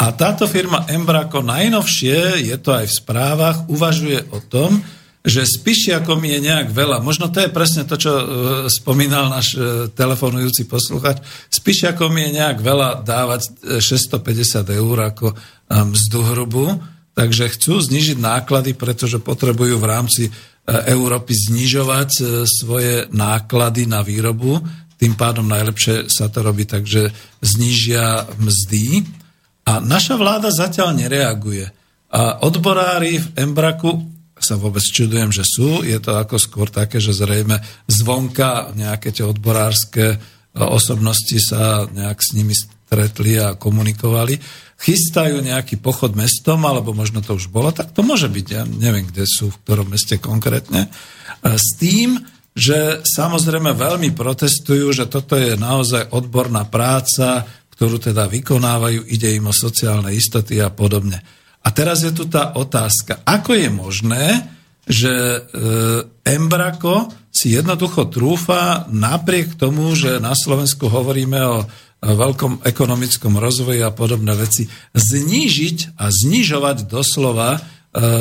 a 0.00 0.16
táto 0.16 0.48
firma 0.48 0.88
Embraco 0.88 1.44
najnovšie, 1.44 2.48
je 2.48 2.56
to 2.56 2.72
aj 2.72 2.88
v 2.88 2.96
správach, 3.04 3.58
uvažuje 3.68 4.24
o 4.32 4.40
tom, 4.40 4.80
že 5.20 5.44
spišiakom 5.44 6.16
je 6.24 6.40
nejak 6.40 6.72
veľa. 6.72 7.04
Možno 7.04 7.28
to 7.28 7.44
je 7.44 7.52
presne 7.52 7.84
to, 7.84 8.00
čo 8.00 8.08
uh, 8.08 8.24
spomínal 8.72 9.28
náš 9.28 9.60
uh, 9.60 9.92
telefonujúci 9.92 10.64
posluchač. 10.64 11.20
Spišiakom 11.52 12.08
je 12.16 12.28
nejak 12.40 12.64
veľa 12.64 13.04
dávať 13.04 13.52
650 13.84 14.64
e, 14.64 14.80
eur 14.80 14.96
ako 15.12 15.36
mzdu 15.68 16.20
hrubu, 16.32 16.80
takže 17.12 17.52
chcú 17.52 17.84
znižiť 17.84 18.16
náklady, 18.16 18.72
pretože 18.72 19.20
potrebujú 19.20 19.76
v 19.76 19.86
rámci 19.86 20.22
Európy 20.64 21.36
znižovať 21.36 22.10
svoje 22.46 23.04
náklady 23.12 23.84
na 23.84 24.00
výrobu. 24.00 24.62
Tým 24.96 25.18
pádom 25.18 25.44
najlepšie 25.44 26.08
sa 26.08 26.32
to 26.32 26.40
robí, 26.40 26.64
takže 26.64 27.12
znižia 27.42 28.24
mzdy. 28.38 29.19
A 29.70 29.78
naša 29.78 30.18
vláda 30.18 30.50
zatiaľ 30.50 30.98
nereaguje. 30.98 31.70
A 32.10 32.42
odborári 32.42 33.22
v 33.22 33.26
Embraku 33.38 34.02
sa 34.34 34.58
vôbec 34.58 34.82
čudujem, 34.82 35.30
že 35.30 35.46
sú. 35.46 35.86
Je 35.86 35.94
to 36.02 36.18
ako 36.18 36.42
skôr 36.42 36.66
také, 36.66 36.98
že 36.98 37.14
zrejme 37.14 37.62
zvonka 37.86 38.74
nejaké 38.74 39.14
tie 39.14 39.22
odborárske 39.22 40.18
osobnosti 40.58 41.38
sa 41.38 41.86
nejak 41.86 42.18
s 42.18 42.34
nimi 42.34 42.50
stretli 42.50 43.38
a 43.38 43.54
komunikovali. 43.54 44.42
Chystajú 44.80 45.38
nejaký 45.38 45.78
pochod 45.78 46.18
mestom, 46.18 46.66
alebo 46.66 46.90
možno 46.90 47.22
to 47.22 47.38
už 47.38 47.46
bolo, 47.52 47.70
tak 47.70 47.94
to 47.94 48.02
môže 48.02 48.26
byť. 48.26 48.46
Ja 48.50 48.66
neviem, 48.66 49.06
kde 49.06 49.22
sú, 49.28 49.54
v 49.54 49.60
ktorom 49.62 49.94
meste 49.94 50.18
konkrétne. 50.18 50.90
S 51.46 51.78
tým, 51.78 52.18
že 52.50 52.98
samozrejme 53.06 53.78
veľmi 53.78 54.10
protestujú, 54.16 54.90
že 54.90 55.06
toto 55.06 55.38
je 55.38 55.54
naozaj 55.54 56.10
odborná 56.10 56.66
práca, 56.66 57.46
ktorú 57.80 57.96
teda 57.96 58.28
vykonávajú, 58.28 59.08
ide 59.08 59.40
im 59.40 59.48
o 59.48 59.56
sociálne 59.56 60.12
istoty 60.12 60.60
a 60.60 60.68
podobne. 60.68 61.16
A 61.64 61.72
teraz 61.72 62.04
je 62.04 62.12
tu 62.12 62.28
tá 62.28 62.52
otázka, 62.52 63.24
ako 63.24 63.56
je 63.56 63.68
možné, 63.72 64.24
že 64.84 65.08
e, 65.08 65.40
Embrako 66.28 67.08
si 67.32 67.56
jednoducho 67.56 68.12
trúfa 68.12 68.84
napriek 68.92 69.56
tomu, 69.56 69.96
že 69.96 70.20
na 70.20 70.36
Slovensku 70.36 70.92
hovoríme 70.92 71.40
o 71.40 71.64
veľkom 72.04 72.68
ekonomickom 72.68 73.40
rozvoji 73.40 73.80
a 73.80 73.96
podobné 73.96 74.36
veci, 74.36 74.68
znížiť 74.92 75.96
a 75.96 76.12
znižovať 76.12 76.84
doslova 76.84 77.56
e, 77.56 77.60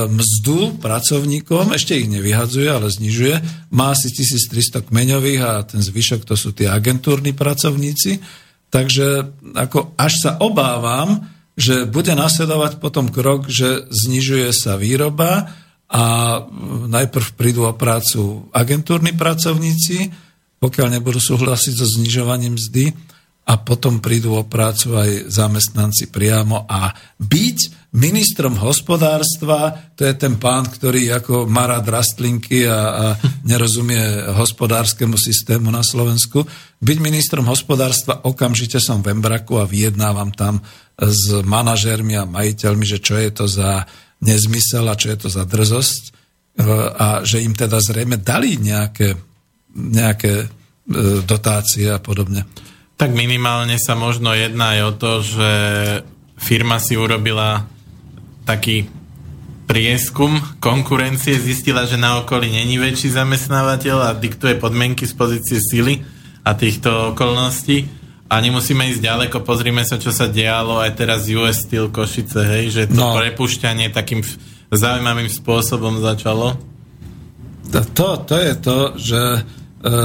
mzdu 0.08 0.80
pracovníkom, 0.80 1.76
ešte 1.76 2.00
ich 2.00 2.08
nevyhadzuje, 2.08 2.72
ale 2.72 2.88
znižuje, 2.88 3.68
má 3.76 3.92
asi 3.92 4.08
1300 4.08 4.88
kmeňových 4.88 5.42
a 5.44 5.52
ten 5.68 5.84
zvyšok 5.84 6.24
to 6.24 6.40
sú 6.40 6.56
tí 6.56 6.64
agentúrni 6.64 7.36
pracovníci, 7.36 8.48
takže 8.70 9.34
ako 9.58 9.94
až 9.98 10.14
sa 10.22 10.32
obávam, 10.42 11.26
že 11.60 11.84
bude 11.84 12.16
nasledovať 12.16 12.80
potom 12.80 13.12
krok, 13.12 13.52
že 13.52 13.90
znižuje 13.92 14.50
sa 14.56 14.80
výroba 14.80 15.52
a 15.90 16.04
najprv 16.88 17.28
prídu 17.36 17.68
o 17.68 17.76
prácu 17.76 18.48
agentúrni 18.56 19.12
pracovníci, 19.18 20.14
pokiaľ 20.62 20.88
nebudú 20.96 21.20
súhlasiť 21.20 21.74
so 21.76 21.88
znižovaním 22.00 22.56
mzdy 22.56 22.96
a 23.50 23.58
potom 23.58 23.98
prídu 23.98 24.38
o 24.38 24.46
prácu 24.46 24.94
aj 24.96 25.34
zamestnanci 25.34 26.14
priamo. 26.14 26.70
A 26.70 26.94
byť 27.18 27.58
ministrom 27.90 28.54
hospodárstva, 28.62 29.74
to 29.98 30.06
je 30.06 30.14
ten 30.14 30.38
pán, 30.38 30.70
ktorý 30.70 31.10
ako 31.18 31.50
má 31.50 31.66
rád 31.66 31.90
rastlinky 31.90 32.70
a, 32.70 32.78
a 32.78 33.06
nerozumie 33.42 34.30
hospodárskému 34.30 35.18
systému 35.18 35.74
na 35.74 35.82
Slovensku, 35.82 36.46
byť 36.78 36.98
ministrom 37.02 37.50
hospodárstva, 37.50 38.22
okamžite 38.30 38.78
som 38.78 39.02
v 39.02 39.18
Embraku 39.18 39.58
a 39.58 39.66
vyjednávam 39.66 40.30
tam 40.30 40.62
s 41.00 41.34
manažérmi 41.42 42.14
a 42.14 42.30
majiteľmi, 42.30 42.86
že 42.86 43.02
čo 43.02 43.18
je 43.18 43.30
to 43.34 43.46
za 43.50 43.90
nezmysel 44.22 44.86
a 44.86 44.94
čo 44.94 45.10
je 45.10 45.18
to 45.26 45.30
za 45.34 45.44
drzosť 45.50 46.04
a 47.00 47.24
že 47.24 47.40
im 47.40 47.56
teda 47.56 47.80
zrejme 47.80 48.20
dali 48.20 48.60
nejaké, 48.60 49.16
nejaké 49.74 50.34
e, 50.44 50.48
dotácie 51.24 51.88
a 51.88 52.04
podobne. 52.04 52.44
Tak 53.00 53.16
minimálne 53.16 53.80
sa 53.80 53.96
možno 53.96 54.36
jedná 54.36 54.76
aj 54.76 54.82
o 54.84 54.92
to, 55.00 55.12
že 55.24 55.52
firma 56.36 56.84
si 56.84 57.00
urobila 57.00 57.64
taký 58.50 58.90
prieskum 59.70 60.42
konkurencie, 60.58 61.38
zistila, 61.38 61.86
že 61.86 61.94
na 61.94 62.26
okolí 62.26 62.50
není 62.50 62.82
väčší 62.82 63.14
zamestnávateľ 63.14 63.98
a 64.10 64.18
diktuje 64.18 64.58
podmienky 64.58 65.06
z 65.06 65.14
pozície 65.14 65.62
sily 65.62 66.02
a 66.42 66.58
týchto 66.58 67.14
okolností. 67.14 67.86
A 68.30 68.42
nemusíme 68.42 68.90
ísť 68.90 69.06
ďaleko, 69.06 69.46
pozrime 69.46 69.86
sa, 69.86 70.02
čo 70.02 70.10
sa 70.10 70.30
dialo 70.30 70.82
aj 70.82 70.98
teraz 70.98 71.30
US 71.30 71.66
Steel 71.66 71.94
Košice, 71.94 72.42
hej, 72.46 72.66
že 72.74 72.82
to 72.90 72.98
no. 72.98 73.18
prepušťanie 73.18 73.94
takým 73.94 74.26
zaujímavým 74.70 75.30
spôsobom 75.30 76.02
začalo. 76.02 76.58
To, 77.70 77.80
to, 77.94 78.08
to 78.26 78.36
je 78.38 78.54
to, 78.58 78.78
že 78.98 79.22
e, 79.22 79.42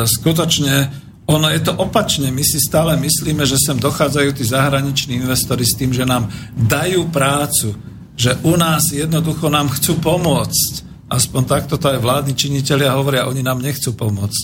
skutočne 0.04 1.04
ono 1.24 1.48
je 1.48 1.60
to 1.64 1.72
opačne. 1.80 2.28
My 2.28 2.44
si 2.44 2.60
stále 2.60 3.00
myslíme, 3.00 3.48
že 3.48 3.56
sem 3.56 3.80
dochádzajú 3.80 4.36
tí 4.36 4.44
zahraniční 4.44 5.24
investori 5.24 5.64
s 5.64 5.72
tým, 5.76 5.96
že 5.96 6.04
nám 6.04 6.28
dajú 6.52 7.08
prácu, 7.08 7.72
že 8.14 8.38
u 8.46 8.54
nás 8.54 8.94
jednoducho 8.94 9.50
nám 9.50 9.70
chcú 9.74 9.98
pomôcť. 9.98 10.86
Aspoň 11.10 11.42
takto 11.44 11.76
to 11.76 11.90
aj 11.90 12.00
vládni 12.00 12.34
činiteľia 12.34 12.94
hovoria, 12.94 13.28
oni 13.28 13.42
nám 13.42 13.60
nechcú 13.60 13.92
pomôcť. 13.94 14.42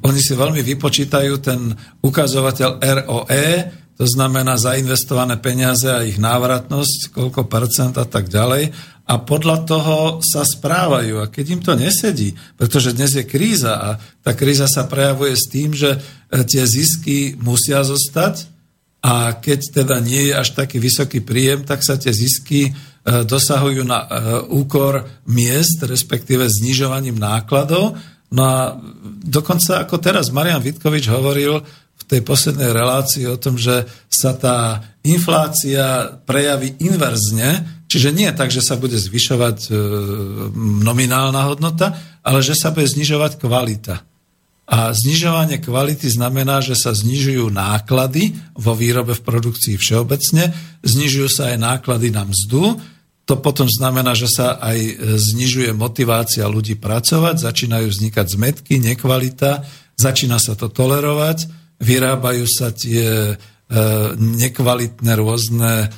Oni 0.00 0.20
si 0.20 0.32
veľmi 0.32 0.64
vypočítajú 0.64 1.32
ten 1.44 1.76
ukazovateľ 2.00 2.70
ROE, 2.80 3.48
to 4.00 4.08
znamená 4.08 4.56
zainvestované 4.56 5.36
peniaze 5.36 5.84
a 5.84 6.00
ich 6.00 6.16
návratnosť, 6.16 7.12
koľko 7.12 7.44
percent 7.44 8.00
a 8.00 8.08
tak 8.08 8.32
ďalej 8.32 8.72
a 9.10 9.18
podľa 9.18 9.66
toho 9.66 9.96
sa 10.22 10.46
správajú. 10.46 11.18
A 11.18 11.26
keď 11.26 11.46
im 11.58 11.60
to 11.66 11.74
nesedí, 11.74 12.38
pretože 12.54 12.94
dnes 12.94 13.18
je 13.18 13.26
kríza 13.26 13.74
a 13.74 13.88
tá 14.22 14.38
kríza 14.38 14.70
sa 14.70 14.86
prejavuje 14.86 15.34
s 15.34 15.50
tým, 15.50 15.74
že 15.74 15.98
e, 15.98 16.46
tie 16.46 16.62
zisky 16.62 17.34
musia 17.42 17.82
zostať 17.82 18.46
a 19.02 19.34
keď 19.34 19.82
teda 19.82 19.98
nie 19.98 20.30
je 20.30 20.34
až 20.38 20.54
taký 20.54 20.78
vysoký 20.78 21.26
príjem, 21.26 21.66
tak 21.66 21.82
sa 21.82 21.98
tie 21.98 22.14
zisky 22.14 22.70
dosahujú 23.04 23.82
na 23.86 24.04
e, 24.04 24.08
úkor 24.52 25.08
miest, 25.24 25.80
respektíve 25.84 26.44
znižovaním 26.48 27.16
nákladov. 27.16 27.96
No 28.30 28.42
a 28.44 28.76
dokonca 29.24 29.82
ako 29.82 29.98
teraz 29.98 30.28
Marian 30.30 30.60
Vitkovič 30.60 31.08
hovoril 31.08 31.64
v 32.00 32.04
tej 32.04 32.20
poslednej 32.20 32.70
relácii 32.70 33.24
o 33.28 33.40
tom, 33.40 33.56
že 33.56 33.88
sa 34.08 34.36
tá 34.36 34.84
inflácia 35.04 36.16
prejaví 36.28 36.76
inverzne, 36.80 37.80
Čiže 37.90 38.14
nie 38.14 38.30
tak, 38.30 38.54
že 38.54 38.62
sa 38.62 38.78
bude 38.78 38.94
zvyšovať 38.94 39.58
e, 39.66 39.70
nominálna 40.86 41.42
hodnota, 41.50 41.98
ale 42.22 42.38
že 42.38 42.54
sa 42.54 42.70
bude 42.70 42.86
znižovať 42.86 43.42
kvalita. 43.42 44.06
A 44.70 44.94
znižovanie 44.94 45.58
kvality 45.58 46.06
znamená, 46.06 46.62
že 46.62 46.78
sa 46.78 46.94
znižujú 46.94 47.50
náklady 47.50 48.38
vo 48.54 48.78
výrobe 48.78 49.18
v 49.18 49.26
produkcii 49.26 49.74
všeobecne, 49.74 50.54
znižujú 50.86 51.28
sa 51.28 51.50
aj 51.50 51.58
náklady 51.58 52.14
na 52.14 52.22
mzdu, 52.22 52.78
to 53.26 53.38
potom 53.38 53.66
znamená, 53.70 54.14
že 54.14 54.26
sa 54.26 54.58
aj 54.58 54.78
znižuje 55.18 55.70
motivácia 55.74 56.46
ľudí 56.50 56.78
pracovať, 56.78 57.46
začínajú 57.46 57.86
vznikať 57.86 58.26
zmetky, 58.26 58.82
nekvalita, 58.82 59.62
začína 59.94 60.38
sa 60.42 60.58
to 60.58 60.66
tolerovať, 60.66 61.46
vyrábajú 61.78 62.46
sa 62.50 62.74
tie 62.74 63.38
E, 63.70 63.78
nekvalitné 64.18 65.14
rôzne 65.14 65.86
e, 65.86 65.88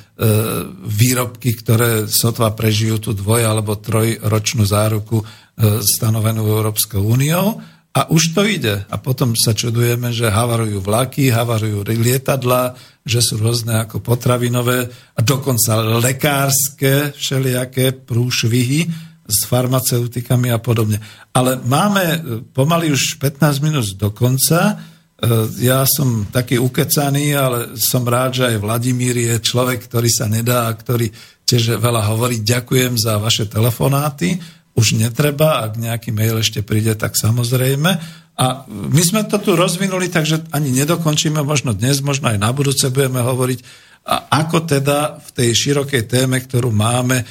výrobky, 0.85 1.57
ktoré 1.57 2.05
sotva 2.05 2.53
prežijú 2.53 3.01
tú 3.01 3.17
dvoj- 3.17 3.49
alebo 3.49 3.73
trojročnú 3.81 4.61
záruku 4.61 5.25
e, 5.25 5.81
stanovenú 5.81 6.45
Európskou 6.45 7.01
úniou. 7.01 7.57
A 7.93 8.09
už 8.09 8.33
to 8.33 8.41
ide. 8.41 8.81
A 8.89 8.95
potom 8.97 9.37
sa 9.37 9.53
čudujeme, 9.53 10.09
že 10.09 10.33
havarujú 10.33 10.81
vlaky, 10.81 11.29
havarujú 11.29 11.85
lietadla, 11.85 12.73
že 13.05 13.21
sú 13.21 13.37
rôzne 13.37 13.85
ako 13.85 14.01
potravinové 14.01 14.89
a 14.89 15.19
dokonca 15.21 16.01
lekárske 16.01 17.13
všelijaké 17.13 17.93
prúšvihy 17.93 18.89
s 19.23 19.37
farmaceutikami 19.45 20.49
a 20.49 20.57
podobne. 20.57 20.97
Ale 21.37 21.61
máme 21.61 22.03
pomaly 22.51 22.89
už 22.89 23.21
15 23.21 23.61
minút 23.61 23.87
do 23.93 24.09
konca 24.09 24.81
E, 25.23 25.27
ja 25.63 25.87
som 25.87 26.27
taký 26.27 26.59
ukecaný, 26.59 27.31
ale 27.31 27.79
som 27.79 28.03
rád, 28.03 28.43
že 28.43 28.43
aj 28.51 28.59
Vladimír 28.59 29.15
je 29.15 29.35
človek, 29.39 29.87
ktorý 29.87 30.09
sa 30.11 30.27
nedá 30.27 30.67
a 30.67 30.75
ktorý 30.75 31.07
tiež 31.47 31.79
veľa 31.79 32.11
hovorí. 32.11 32.43
Ďakujem 32.43 32.99
za 32.99 33.15
vaše 33.23 33.47
telefonáty. 33.47 34.35
Už 34.73 34.97
netreba, 34.97 35.61
ak 35.65 35.77
nejaký 35.77 36.09
mail 36.09 36.41
ešte 36.41 36.65
príde, 36.65 36.97
tak 36.97 37.13
samozrejme. 37.13 37.91
A 38.33 38.45
my 38.69 39.03
sme 39.05 39.21
to 39.29 39.37
tu 39.37 39.53
rozvinuli, 39.53 40.09
takže 40.09 40.49
ani 40.49 40.73
nedokončíme, 40.73 41.45
možno 41.45 41.77
dnes, 41.77 42.01
možno 42.01 42.33
aj 42.33 42.41
na 42.41 42.49
budúce 42.49 42.89
budeme 42.89 43.21
hovoriť, 43.21 43.91
a 44.03 44.43
ako 44.43 44.67
teda 44.67 45.21
v 45.21 45.29
tej 45.31 45.49
širokej 45.55 46.03
téme, 46.11 46.35
ktorú 46.43 46.75
máme, 46.75 47.23
e, 47.23 47.25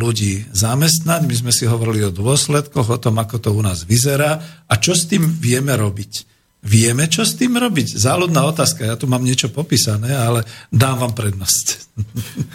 ľudí 0.00 0.48
zamestnať. 0.48 1.28
My 1.28 1.34
sme 1.36 1.52
si 1.52 1.68
hovorili 1.68 2.08
o 2.08 2.14
dôsledkoch, 2.14 2.88
o 2.88 2.98
tom, 3.02 3.20
ako 3.20 3.36
to 3.36 3.50
u 3.52 3.60
nás 3.60 3.84
vyzerá 3.84 4.64
a 4.64 4.74
čo 4.80 4.96
s 4.96 5.04
tým 5.12 5.28
vieme 5.28 5.76
robiť. 5.76 6.12
Vieme, 6.66 7.06
čo 7.06 7.22
s 7.22 7.36
tým 7.36 7.60
robiť? 7.60 8.00
Záľudná 8.00 8.48
otázka, 8.48 8.88
ja 8.88 8.96
tu 8.96 9.06
mám 9.06 9.22
niečo 9.22 9.52
popísané, 9.52 10.16
ale 10.16 10.42
dám 10.72 11.04
vám 11.04 11.12
prednosť. 11.14 11.66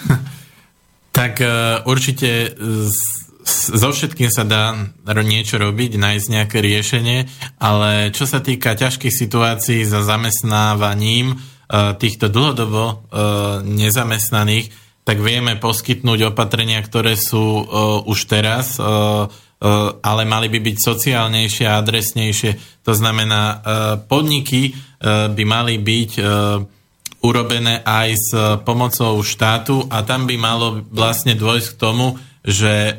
tak 1.18 1.40
uh, 1.40 1.86
určite 1.88 2.58
so 3.45 3.89
všetkým 3.89 4.30
sa 4.30 4.45
dá 4.45 4.73
niečo 5.22 5.57
robiť, 5.57 5.97
nájsť 5.97 6.27
nejaké 6.30 6.57
riešenie, 6.61 7.26
ale 7.57 8.13
čo 8.13 8.30
sa 8.30 8.39
týka 8.41 8.77
ťažkých 8.77 9.13
situácií 9.13 9.81
za 9.85 10.05
zamestnávaním 10.05 11.35
uh, 11.35 11.97
týchto 11.97 12.30
dlhodobo 12.30 12.84
uh, 12.85 12.97
nezamestnaných, 13.65 14.69
tak 15.01 15.18
vieme 15.18 15.57
poskytnúť 15.57 16.30
opatrenia, 16.30 16.77
ktoré 16.85 17.18
sú 17.18 17.65
už 18.05 18.19
teraz 18.30 18.77
ale 20.01 20.26
mali 20.26 20.49
by 20.49 20.57
byť 20.57 20.77
sociálnejšie 20.81 21.69
a 21.69 21.77
adresnejšie. 21.77 22.81
To 22.81 22.97
znamená, 22.97 23.61
podniky 24.09 24.73
by 25.01 25.43
mali 25.45 25.77
byť 25.77 26.11
urobené 27.22 27.85
aj 27.85 28.09
s 28.18 28.30
pomocou 28.65 29.22
štátu 29.22 29.85
a 29.85 30.01
tam 30.01 30.26
by 30.26 30.35
malo 30.41 30.81
vlastne 30.89 31.38
dôjsť 31.38 31.77
k 31.77 31.80
tomu, 31.81 32.18
že 32.41 32.73
e, 32.73 32.93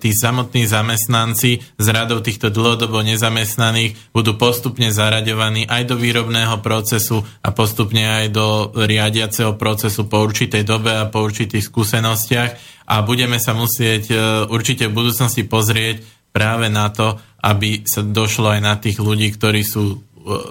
tí 0.00 0.10
samotní 0.16 0.64
zamestnanci 0.64 1.60
z 1.60 1.86
radou 1.92 2.24
týchto 2.24 2.48
dlhodobo 2.48 3.04
nezamestnaných 3.04 3.96
budú 4.16 4.40
postupne 4.40 4.88
zaraďovaní 4.88 5.68
aj 5.68 5.82
do 5.84 5.96
výrobného 6.00 6.64
procesu 6.64 7.20
a 7.44 7.52
postupne 7.52 8.00
aj 8.00 8.26
do 8.32 8.72
riadiaceho 8.72 9.60
procesu 9.60 10.08
po 10.08 10.24
určitej 10.24 10.64
dobe 10.64 10.96
a 10.96 11.12
po 11.12 11.20
určitých 11.20 11.68
skúsenostiach. 11.68 12.50
A 12.90 13.04
budeme 13.04 13.36
sa 13.36 13.52
musieť 13.52 14.04
e, 14.10 14.16
určite 14.48 14.88
v 14.88 14.96
budúcnosti 14.96 15.44
pozrieť 15.44 16.00
práve 16.32 16.72
na 16.72 16.88
to, 16.88 17.20
aby 17.44 17.84
sa 17.84 18.00
došlo 18.00 18.56
aj 18.56 18.60
na 18.64 18.74
tých 18.80 18.96
ľudí, 18.96 19.28
ktorí 19.36 19.60
sú 19.60 19.84
e, 19.92 19.96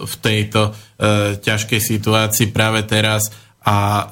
v 0.05 0.15
tejto 0.21 0.69
e, 0.69 0.71
ťažkej 1.41 1.81
situácii 1.81 2.53
práve 2.53 2.85
teraz 2.85 3.33
a 3.59 3.77
e, 3.77 4.03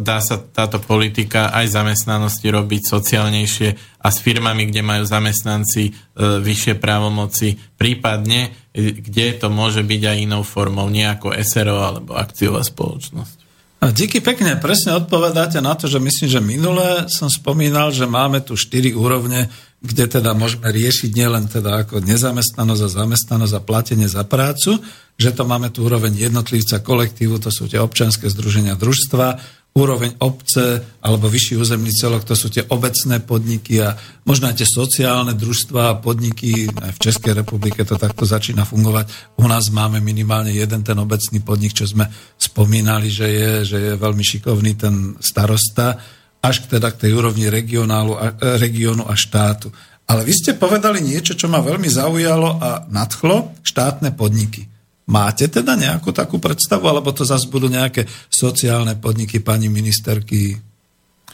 dá 0.00 0.18
sa 0.24 0.40
táto 0.40 0.80
politika 0.80 1.52
aj 1.52 1.68
zamestnanosti 1.68 2.48
robiť 2.48 2.82
sociálnejšie 2.88 3.68
a 4.00 4.08
s 4.08 4.18
firmami, 4.24 4.72
kde 4.72 4.80
majú 4.80 5.04
zamestnanci 5.04 5.84
e, 5.84 5.92
vyššie 6.40 6.80
právomoci, 6.80 7.60
prípadne 7.76 8.72
e, 8.72 8.96
kde 8.96 9.36
to 9.36 9.52
môže 9.52 9.84
byť 9.84 10.02
aj 10.10 10.16
inou 10.24 10.40
formou, 10.40 10.88
nie 10.88 11.04
ako 11.04 11.36
SRO 11.36 11.76
alebo 11.84 12.16
akciová 12.16 12.64
spoločnosť. 12.64 13.46
Díky 13.76 14.24
pekne, 14.24 14.56
presne 14.56 14.96
odpovedáte 14.96 15.60
na 15.60 15.76
to, 15.76 15.84
že 15.84 16.00
myslím, 16.00 16.28
že 16.32 16.40
minule 16.40 16.88
som 17.12 17.28
spomínal, 17.28 17.92
že 17.92 18.08
máme 18.08 18.40
tu 18.40 18.56
štyri 18.56 18.96
úrovne, 18.96 19.52
kde 19.82 20.04
teda 20.08 20.32
môžeme 20.32 20.72
riešiť 20.72 21.10
nielen 21.12 21.46
teda 21.52 21.84
ako 21.84 22.00
nezamestnanosť 22.00 22.82
a 22.82 22.94
zamestnanosť 23.04 23.54
a 23.54 23.64
platenie 23.64 24.08
za 24.08 24.24
prácu, 24.24 24.80
že 25.16 25.32
to 25.32 25.44
máme 25.44 25.68
tu 25.72 25.84
úroveň 25.84 26.16
jednotlivca, 26.16 26.80
kolektívu, 26.80 27.40
to 27.40 27.52
sú 27.52 27.68
tie 27.68 27.80
občanské 27.80 28.28
združenia 28.28 28.76
družstva, 28.76 29.40
úroveň 29.76 30.16
obce 30.24 30.80
alebo 31.04 31.28
vyšší 31.28 31.60
územný 31.60 31.92
celok, 31.92 32.24
to 32.24 32.32
sú 32.32 32.48
tie 32.48 32.64
obecné 32.72 33.20
podniky 33.20 33.84
a 33.84 33.92
možno 34.24 34.48
aj 34.48 34.64
tie 34.64 34.68
sociálne 34.68 35.36
družstva 35.36 35.80
a 35.92 35.98
podniky, 36.00 36.72
aj 36.72 36.96
v 36.96 37.02
Českej 37.04 37.36
republike 37.36 37.84
to 37.84 38.00
takto 38.00 38.24
začína 38.24 38.64
fungovať. 38.64 39.36
U 39.36 39.44
nás 39.44 39.68
máme 39.68 40.00
minimálne 40.00 40.56
jeden 40.56 40.80
ten 40.80 40.96
obecný 40.96 41.44
podnik, 41.44 41.76
čo 41.76 41.84
sme 41.84 42.08
spomínali, 42.40 43.12
že 43.12 43.28
je, 43.28 43.52
že 43.68 43.78
je 43.92 43.92
veľmi 44.00 44.24
šikovný 44.24 44.72
ten 44.80 44.94
starosta, 45.20 46.00
až 46.46 46.70
teda 46.70 46.94
k 46.94 47.06
tej 47.06 47.12
úrovni 47.18 47.50
regionálu, 47.50 48.14
e, 48.14 48.30
regionu 48.62 49.02
a 49.10 49.18
štátu. 49.18 49.74
Ale 50.06 50.22
vy 50.22 50.32
ste 50.38 50.54
povedali 50.54 51.02
niečo, 51.02 51.34
čo 51.34 51.50
ma 51.50 51.58
veľmi 51.58 51.90
zaujalo 51.90 52.62
a 52.62 52.86
nadchlo, 52.86 53.58
štátne 53.66 54.14
podniky. 54.14 54.70
Máte 55.10 55.50
teda 55.50 55.74
nejakú 55.74 56.14
takú 56.14 56.38
predstavu, 56.38 56.86
alebo 56.86 57.10
to 57.10 57.26
zase 57.26 57.50
budú 57.50 57.66
nejaké 57.66 58.06
sociálne 58.30 58.94
podniky 58.98 59.42
pani 59.42 59.66
ministerky 59.66 60.54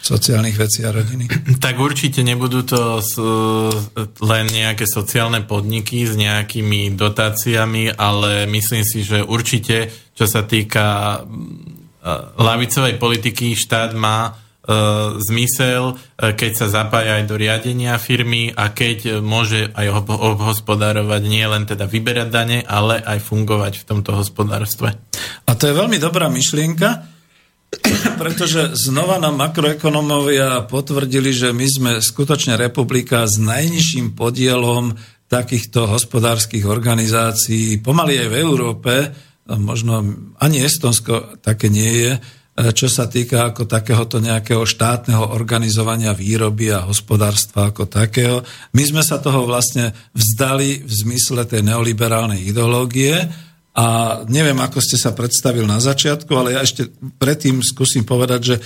sociálnych 0.02 0.56
vecí 0.56 0.84
a 0.88 0.92
rodiny? 0.92 1.28
Tak 1.64 1.76
určite 1.76 2.24
nebudú 2.24 2.64
to 2.64 3.00
len 4.24 4.44
nejaké 4.48 4.88
sociálne 4.88 5.44
podniky 5.44 6.08
s 6.08 6.16
nejakými 6.16 6.96
dotáciami, 6.96 7.92
ale 7.92 8.48
myslím 8.48 8.82
si, 8.88 9.04
že 9.04 9.20
určite, 9.20 9.92
čo 10.16 10.24
sa 10.24 10.48
týka 10.48 11.20
lavicovej 12.40 12.98
politiky, 12.98 13.54
štát 13.54 13.94
má 13.94 14.32
E, 14.32 14.41
zmysel, 15.18 15.98
e, 16.14 16.32
keď 16.38 16.52
sa 16.54 16.66
zapája 16.70 17.18
aj 17.18 17.24
do 17.26 17.34
riadenia 17.34 17.98
firmy 17.98 18.54
a 18.54 18.70
keď 18.70 19.18
môže 19.18 19.74
aj 19.74 20.06
obhospodárovať 20.06 21.22
nie 21.26 21.42
len 21.42 21.66
teda 21.66 21.90
vyberať 21.90 22.28
dane, 22.30 22.58
ale 22.62 23.02
aj 23.02 23.18
fungovať 23.26 23.82
v 23.82 23.86
tomto 23.90 24.14
hospodárstve. 24.14 24.94
A 25.46 25.58
to 25.58 25.66
je 25.66 25.74
veľmi 25.74 25.98
dobrá 25.98 26.30
myšlienka, 26.30 26.88
pretože 28.22 28.78
znova 28.78 29.18
nám 29.18 29.34
makroekonomovia 29.42 30.70
potvrdili, 30.70 31.34
že 31.34 31.50
my 31.50 31.66
sme 31.66 31.92
skutočne 31.98 32.54
republika 32.54 33.26
s 33.26 33.42
najnižším 33.42 34.14
podielom 34.14 34.94
takýchto 35.26 35.90
hospodárskych 35.90 36.68
organizácií, 36.70 37.82
pomaly 37.82 38.20
aj 38.20 38.28
v 38.30 38.38
Európe, 38.38 38.94
možno 39.48 40.06
ani 40.38 40.62
Estonsko 40.62 41.42
také 41.42 41.66
nie 41.66 41.88
je, 42.04 42.12
E, 42.20 42.41
čo 42.52 42.84
sa 42.84 43.08
týka 43.08 43.48
ako 43.48 43.64
takéhoto 43.64 44.20
nejakého 44.20 44.68
štátneho 44.68 45.32
organizovania 45.32 46.12
výroby 46.12 46.68
a 46.68 46.84
hospodárstva 46.84 47.72
ako 47.72 47.88
takého. 47.88 48.44
My 48.76 48.84
sme 48.84 49.00
sa 49.00 49.16
toho 49.24 49.48
vlastne 49.48 49.96
vzdali 50.12 50.84
v 50.84 50.92
zmysle 50.92 51.48
tej 51.48 51.64
neoliberálnej 51.64 52.44
ideológie 52.44 53.24
a 53.72 54.20
neviem, 54.28 54.60
ako 54.60 54.84
ste 54.84 55.00
sa 55.00 55.16
predstavil 55.16 55.64
na 55.64 55.80
začiatku, 55.80 56.28
ale 56.36 56.52
ja 56.52 56.60
ešte 56.60 56.92
predtým 57.16 57.64
skúsim 57.64 58.04
povedať, 58.04 58.40
že 58.44 58.56
e, 58.60 58.62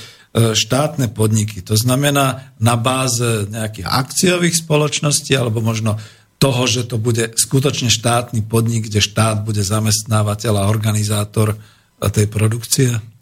štátne 0.59 1.15
podniky, 1.15 1.63
to 1.63 1.79
znamená 1.79 2.59
na 2.59 2.75
báze 2.75 3.47
nejakých 3.47 3.87
akciových 3.87 4.67
spoločností 4.67 5.39
alebo 5.39 5.63
možno 5.63 5.95
toho, 6.43 6.67
že 6.67 6.91
to 6.91 6.99
bude 6.99 7.39
skutočne 7.39 7.87
štátny 7.87 8.43
podnik, 8.51 8.91
kde 8.91 8.99
štát 8.99 9.47
bude 9.47 9.63
zamestnávateľ 9.63 10.59
a 10.59 10.69
organizátor 10.75 11.55
tej 12.03 12.27
produkcie? 12.27 13.16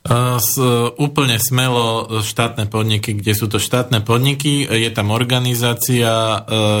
S, 0.00 0.56
úplne 0.96 1.36
smelo 1.36 2.08
štátne 2.24 2.72
podniky, 2.72 3.20
kde 3.20 3.36
sú 3.36 3.52
to 3.52 3.60
štátne 3.60 4.00
podniky, 4.00 4.64
je 4.64 4.90
tam 4.96 5.12
organizácia, 5.12 6.08
e, 6.08 6.38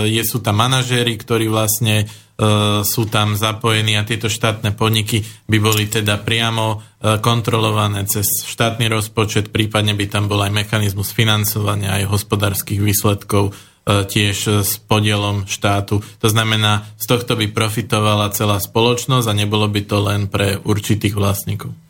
je, 0.08 0.22
sú 0.24 0.40
tam 0.40 0.56
manažéri, 0.56 1.20
ktorí 1.20 1.52
vlastne 1.52 2.08
e, 2.08 2.80
sú 2.80 3.04
tam 3.12 3.36
zapojení 3.36 4.00
a 4.00 4.08
tieto 4.08 4.32
štátne 4.32 4.72
podniky 4.72 5.20
by 5.52 5.58
boli 5.60 5.92
teda 5.92 6.16
priamo 6.16 6.80
e, 6.80 7.20
kontrolované 7.20 8.08
cez 8.08 8.24
štátny 8.48 8.88
rozpočet, 8.88 9.52
prípadne 9.52 9.92
by 9.92 10.08
tam 10.08 10.24
bol 10.24 10.40
aj 10.40 10.56
mechanizmus 10.56 11.12
financovania 11.12 12.00
aj 12.00 12.08
hospodárskych 12.08 12.80
výsledkov 12.80 13.52
tiež 13.90 14.62
s 14.62 14.76
podielom 14.86 15.50
štátu. 15.50 16.04
To 16.20 16.28
znamená, 16.28 16.86
z 17.00 17.04
tohto 17.10 17.34
by 17.34 17.50
profitovala 17.50 18.30
celá 18.30 18.60
spoločnosť 18.60 19.26
a 19.26 19.34
nebolo 19.34 19.66
by 19.66 19.82
to 19.82 19.98
len 20.04 20.30
pre 20.30 20.60
určitých 20.62 21.16
vlastníkov. 21.16 21.89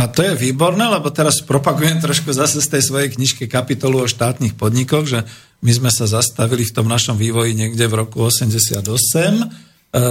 A 0.00 0.08
to 0.08 0.24
je 0.24 0.32
výborné, 0.32 0.88
lebo 0.88 1.12
teraz 1.12 1.44
propagujem 1.44 2.00
trošku 2.00 2.32
zase 2.32 2.64
z 2.64 2.72
tej 2.72 2.82
svojej 2.88 3.12
knižky 3.12 3.44
kapitolu 3.44 4.00
o 4.00 4.08
štátnych 4.08 4.56
podnikoch, 4.56 5.04
že 5.04 5.28
my 5.60 5.76
sme 5.76 5.90
sa 5.92 6.08
zastavili 6.08 6.64
v 6.64 6.72
tom 6.72 6.88
našom 6.88 7.20
vývoji 7.20 7.52
niekde 7.52 7.84
v 7.84 8.00
roku 8.00 8.24
88 8.24 8.80
e, 8.80 9.44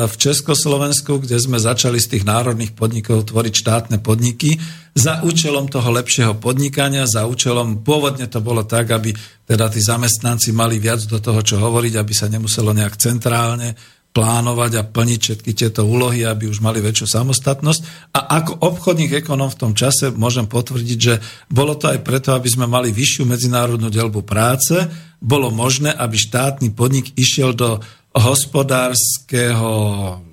v 0.05 0.13
Československu, 0.13 1.25
kde 1.25 1.41
sme 1.41 1.57
začali 1.57 1.97
z 1.97 2.05
tých 2.05 2.21
národných 2.21 2.77
podnikov 2.77 3.33
tvoriť 3.33 3.53
štátne 3.65 3.97
podniky 3.97 4.61
za 4.93 5.25
účelom 5.25 5.65
toho 5.65 5.89
lepšieho 5.89 6.37
podnikania, 6.37 7.09
za 7.09 7.25
účelom, 7.25 7.81
pôvodne 7.81 8.29
to 8.29 8.45
bolo 8.45 8.61
tak, 8.69 8.93
aby 8.93 9.09
teda 9.49 9.73
tí 9.73 9.81
zamestnanci 9.81 10.53
mali 10.53 10.77
viac 10.77 11.01
do 11.09 11.17
toho, 11.17 11.41
čo 11.41 11.57
hovoriť, 11.57 11.97
aby 11.97 12.13
sa 12.13 12.29
nemuselo 12.29 12.77
nejak 12.77 12.93
centrálne 12.93 13.73
plánovať 14.09 14.71
a 14.81 14.87
plniť 14.89 15.19
všetky 15.21 15.51
tieto 15.53 15.85
úlohy, 15.85 16.25
aby 16.25 16.49
už 16.49 16.65
mali 16.65 16.81
väčšiu 16.81 17.05
samostatnosť. 17.05 18.11
A 18.17 18.41
ako 18.41 18.57
obchodník 18.65 19.13
ekonom 19.13 19.53
v 19.53 19.59
tom 19.59 19.73
čase 19.77 20.09
môžem 20.09 20.49
potvrdiť, 20.49 20.97
že 20.97 21.21
bolo 21.47 21.77
to 21.77 21.93
aj 21.93 22.01
preto, 22.01 22.33
aby 22.33 22.49
sme 22.49 22.65
mali 22.65 22.89
vyššiu 22.89 23.29
medzinárodnú 23.29 23.93
delbu 23.93 24.25
práce, 24.25 24.73
bolo 25.21 25.53
možné, 25.53 25.93
aby 25.93 26.17
štátny 26.17 26.73
podnik 26.73 27.13
išiel 27.13 27.53
do 27.53 27.77
hospodárskeho 28.09 29.71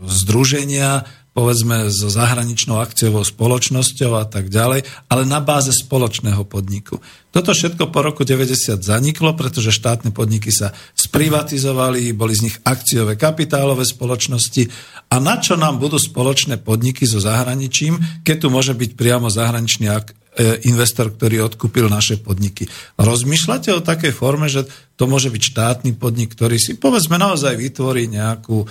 združenia, 0.09 1.05
povedzme 1.37 1.93
so 1.93 2.09
zahraničnou 2.09 2.81
akciovou 2.81 3.21
spoločnosťou 3.21 4.17
a 4.17 4.25
tak 4.25 4.49
ďalej, 4.49 4.89
ale 5.13 5.23
na 5.29 5.45
báze 5.45 5.69
spoločného 5.77 6.49
podniku. 6.49 6.97
Toto 7.29 7.53
všetko 7.53 7.93
po 7.93 8.01
roku 8.01 8.25
90 8.25 8.81
zaniklo, 8.81 9.37
pretože 9.37 9.69
štátne 9.69 10.17
podniky 10.17 10.49
sa 10.49 10.73
sprivatizovali, 10.97 12.17
boli 12.17 12.33
z 12.33 12.49
nich 12.49 12.57
akciové 12.65 13.21
kapitálové 13.21 13.85
spoločnosti 13.85 14.73
a 15.13 15.21
na 15.21 15.37
čo 15.37 15.61
nám 15.61 15.77
budú 15.77 16.01
spoločné 16.01 16.57
podniky 16.57 17.05
so 17.05 17.21
zahraničím, 17.21 18.25
keď 18.25 18.37
tu 18.41 18.49
môže 18.49 18.73
byť 18.73 18.97
priamo 18.97 19.29
zahraničný 19.29 19.93
E, 20.37 20.69
investor, 20.69 21.09
ktorý 21.17 21.49
odkúpil 21.49 21.89
naše 21.89 22.21
podniky. 22.21 22.69
Rozmýšľate 23.01 23.73
o 23.73 23.81
takej 23.81 24.13
forme, 24.13 24.53
že 24.53 24.69
to 25.01 25.09
môže 25.09 25.33
byť 25.33 25.43
štátny 25.49 25.97
podnik, 25.97 26.37
ktorý 26.37 26.61
si 26.61 26.77
povedzme 26.77 27.17
naozaj 27.17 27.57
vytvorí 27.57 28.05
nejakú, 28.13 28.69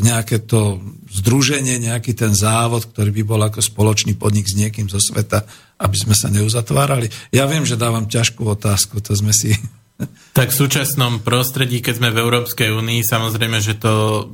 nejaké 0.00 0.40
to 0.40 0.80
združenie, 1.10 1.76
nejaký 1.82 2.16
ten 2.16 2.32
závod, 2.32 2.88
ktorý 2.88 3.10
by 3.20 3.22
bol 3.26 3.40
ako 3.44 3.60
spoločný 3.60 4.16
podnik 4.16 4.48
s 4.48 4.56
niekým 4.56 4.88
zo 4.88 4.96
sveta, 4.96 5.44
aby 5.82 5.96
sme 5.96 6.14
sa 6.16 6.32
neuzatvárali. 6.32 7.12
Ja 7.34 7.44
viem, 7.44 7.68
že 7.68 7.80
dávam 7.80 8.08
ťažkú 8.08 8.40
otázku, 8.46 9.04
to 9.04 9.12
sme 9.12 9.34
si 9.36 9.52
tak 10.36 10.54
v 10.54 10.58
súčasnom 10.64 11.20
prostredí, 11.20 11.84
keď 11.84 11.94
sme 12.00 12.08
v 12.14 12.20
Európskej 12.24 12.72
únii, 12.72 13.04
samozrejme, 13.04 13.58
že 13.60 13.76
to 13.76 14.26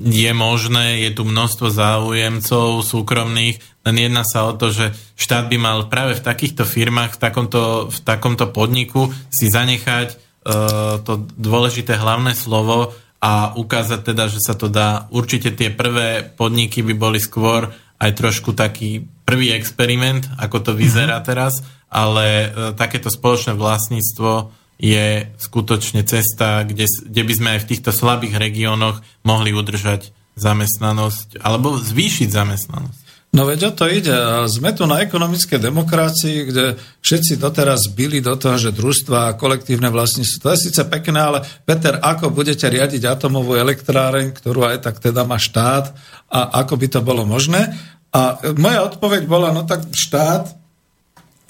je 0.00 0.32
možné, 0.32 1.04
je 1.04 1.10
tu 1.12 1.28
množstvo 1.28 1.68
záujemcov 1.68 2.80
súkromných, 2.80 3.60
len 3.84 3.96
jedná 3.96 4.24
sa 4.24 4.48
o 4.48 4.56
to, 4.56 4.72
že 4.72 4.96
štát 5.20 5.52
by 5.52 5.56
mal 5.60 5.78
práve 5.92 6.16
v 6.16 6.24
takýchto 6.24 6.64
firmách, 6.64 7.16
v 7.16 7.20
takomto, 7.20 7.62
v 7.92 7.98
takomto 8.00 8.48
podniku 8.48 9.12
si 9.28 9.52
zanechať 9.52 10.16
uh, 10.16 11.04
to 11.04 11.28
dôležité 11.36 12.00
hlavné 12.00 12.32
slovo 12.32 12.96
a 13.20 13.52
ukázať 13.52 14.00
teda, 14.00 14.32
že 14.32 14.40
sa 14.40 14.56
to 14.56 14.72
dá. 14.72 15.06
Určite 15.12 15.52
tie 15.52 15.68
prvé 15.68 16.24
podniky 16.24 16.80
by 16.80 16.94
boli 16.96 17.20
skôr 17.20 17.68
aj 18.00 18.10
trošku 18.16 18.56
taký 18.56 19.04
prvý 19.28 19.52
experiment, 19.52 20.24
ako 20.40 20.64
to 20.64 20.72
vyzerá 20.72 21.20
mm-hmm. 21.20 21.28
teraz, 21.28 21.60
ale 21.92 22.48
uh, 22.48 22.72
takéto 22.72 23.12
spoločné 23.12 23.52
vlastníctvo 23.52 24.56
je 24.80 25.28
skutočne 25.36 26.00
cesta, 26.08 26.64
kde, 26.64 26.88
kde 26.88 27.22
by 27.22 27.32
sme 27.36 27.48
aj 27.52 27.60
v 27.60 27.68
týchto 27.68 27.92
slabých 27.92 28.40
regiónoch 28.40 29.04
mohli 29.28 29.52
udržať 29.52 30.16
zamestnanosť 30.40 31.44
alebo 31.44 31.76
zvýšiť 31.76 32.28
zamestnanosť. 32.32 33.00
No 33.30 33.46
veď 33.46 33.70
o 33.70 33.72
to 33.72 33.86
ide. 33.86 34.10
Sme 34.50 34.74
tu 34.74 34.90
na 34.90 35.06
ekonomické 35.06 35.62
demokracii, 35.62 36.50
kde 36.50 36.74
všetci 36.98 37.38
doteraz 37.38 37.86
byli 37.94 38.18
do 38.18 38.34
toho, 38.34 38.58
že 38.58 38.74
družstva 38.74 39.18
a 39.30 39.36
kolektívne 39.38 39.86
vlastníctvo. 39.86 40.42
To 40.42 40.50
je 40.50 40.64
síce 40.66 40.82
pekné, 40.90 41.18
ale 41.22 41.38
Peter, 41.62 41.94
ako 42.02 42.34
budete 42.34 42.66
riadiť 42.66 43.06
atomovú 43.06 43.54
elektráreň, 43.54 44.34
ktorú 44.34 44.66
aj 44.66 44.82
tak 44.82 44.98
teda 44.98 45.22
má 45.22 45.38
štát 45.38 45.94
a 46.26 46.58
ako 46.66 46.74
by 46.74 46.86
to 46.90 47.00
bolo 47.06 47.22
možné? 47.22 47.70
A 48.10 48.42
moja 48.58 48.82
odpoveď 48.90 49.22
bola, 49.30 49.54
no 49.54 49.62
tak 49.62 49.86
štát 49.94 50.59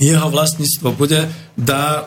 jeho 0.00 0.32
vlastníctvo 0.32 0.96
bude, 0.96 1.28
dá 1.54 2.00
e, 2.00 2.02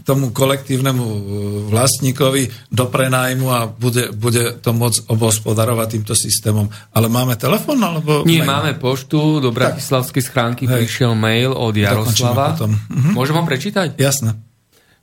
tomu 0.00 0.32
kolektívnemu 0.32 1.04
e, 1.04 1.20
vlastníkovi 1.68 2.72
do 2.72 2.88
prenájmu 2.88 3.46
a 3.52 3.68
bude, 3.68 4.16
bude 4.16 4.56
to 4.64 4.72
môcť 4.72 5.12
obospodarovať 5.12 5.86
týmto 6.00 6.16
systémom. 6.16 6.72
Ale 6.96 7.12
máme 7.12 7.36
telefon? 7.36 7.76
Alebo 7.84 8.24
Nie, 8.24 8.40
mail? 8.40 8.48
máme 8.48 8.72
poštu, 8.80 9.44
do 9.44 9.52
Bratislavskej 9.52 10.24
schránky 10.24 10.64
Hej. 10.64 10.88
prišiel 10.88 11.12
mail 11.12 11.52
od 11.52 11.76
Jaroslava. 11.76 12.56
Mhm. 12.56 13.12
Môžem 13.12 13.36
vám 13.36 13.46
prečítať? 13.46 14.00
Jasné. 14.00 14.40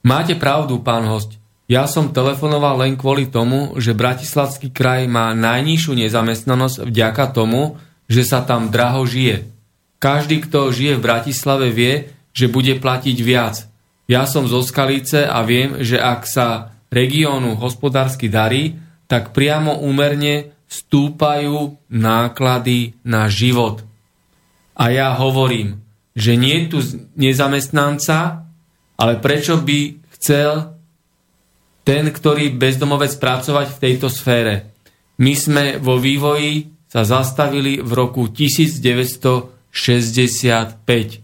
Máte 0.02 0.34
pravdu, 0.34 0.81
pán 0.81 1.06
host. 1.06 1.38
Ja 1.69 1.86
som 1.86 2.10
telefonoval 2.10 2.81
len 2.81 2.98
kvôli 2.98 3.30
tomu, 3.30 3.77
že 3.77 3.94
Bratislavský 3.94 4.73
kraj 4.73 5.06
má 5.06 5.38
najnižšiu 5.38 5.94
nezamestnanosť 5.94 6.81
vďaka 6.90 7.30
tomu, 7.30 7.77
že 8.10 8.26
sa 8.26 8.41
tam 8.41 8.73
draho 8.73 9.06
žije. 9.06 9.45
Každý, 9.99 10.47
kto 10.47 10.71
žije 10.71 10.95
v 10.95 11.05
Bratislave, 11.05 11.76
vie, 11.76 12.15
že 12.31 12.47
bude 12.47 12.80
platiť 12.80 13.17
viac. 13.19 13.67
Ja 14.07 14.23
som 14.26 14.47
zo 14.47 14.63
Skalice 14.63 15.27
a 15.27 15.43
viem, 15.43 15.84
že 15.84 15.99
ak 15.99 16.23
sa 16.26 16.73
regiónu 16.89 17.59
hospodársky 17.59 18.31
darí, 18.31 18.80
tak 19.05 19.35
priamo 19.35 19.84
úmerne 19.84 20.55
stúpajú 20.71 21.77
náklady 21.91 22.95
na 23.03 23.27
život. 23.27 23.84
A 24.80 24.89
ja 24.93 25.13
hovorím, 25.19 25.84
že 26.15 26.39
nie 26.39 26.63
je 26.63 26.67
tu 26.71 26.80
nezamestnanca, 27.19 28.47
ale 28.95 29.13
prečo 29.19 29.59
by 29.59 29.99
chcel 30.17 30.80
ten, 31.84 32.07
ktorý 32.07 32.53
bezdomovec 32.53 33.17
pracovať 33.17 33.67
v 33.76 33.81
tejto 33.81 34.07
sfére. 34.13 34.71
My 35.19 35.34
sme 35.35 35.65
vo 35.81 35.99
vývoji 35.99 36.69
sa 36.88 37.05
zastavili 37.05 37.81
v 37.81 37.91
roku 37.93 38.30
1965. 39.74 41.22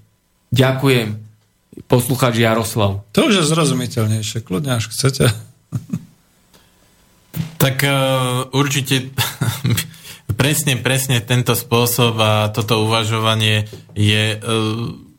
Ďakujem, 0.53 1.07
posluchač 1.89 2.33
Jaroslav. 2.39 3.03
To 3.11 3.19
už 3.27 3.43
je 3.43 3.49
zrozumiteľnejšie. 3.49 4.45
Kľudne, 4.45 4.77
až 4.77 4.89
chcete. 4.93 5.29
Tak 7.35 7.83
uh, 7.83 8.47
určite 8.55 9.11
presne, 10.39 10.79
presne 10.79 11.19
tento 11.19 11.51
spôsob 11.51 12.15
a 12.15 12.47
toto 12.47 12.87
uvažovanie 12.87 13.67
je 13.91 14.39
uh, 14.39 14.39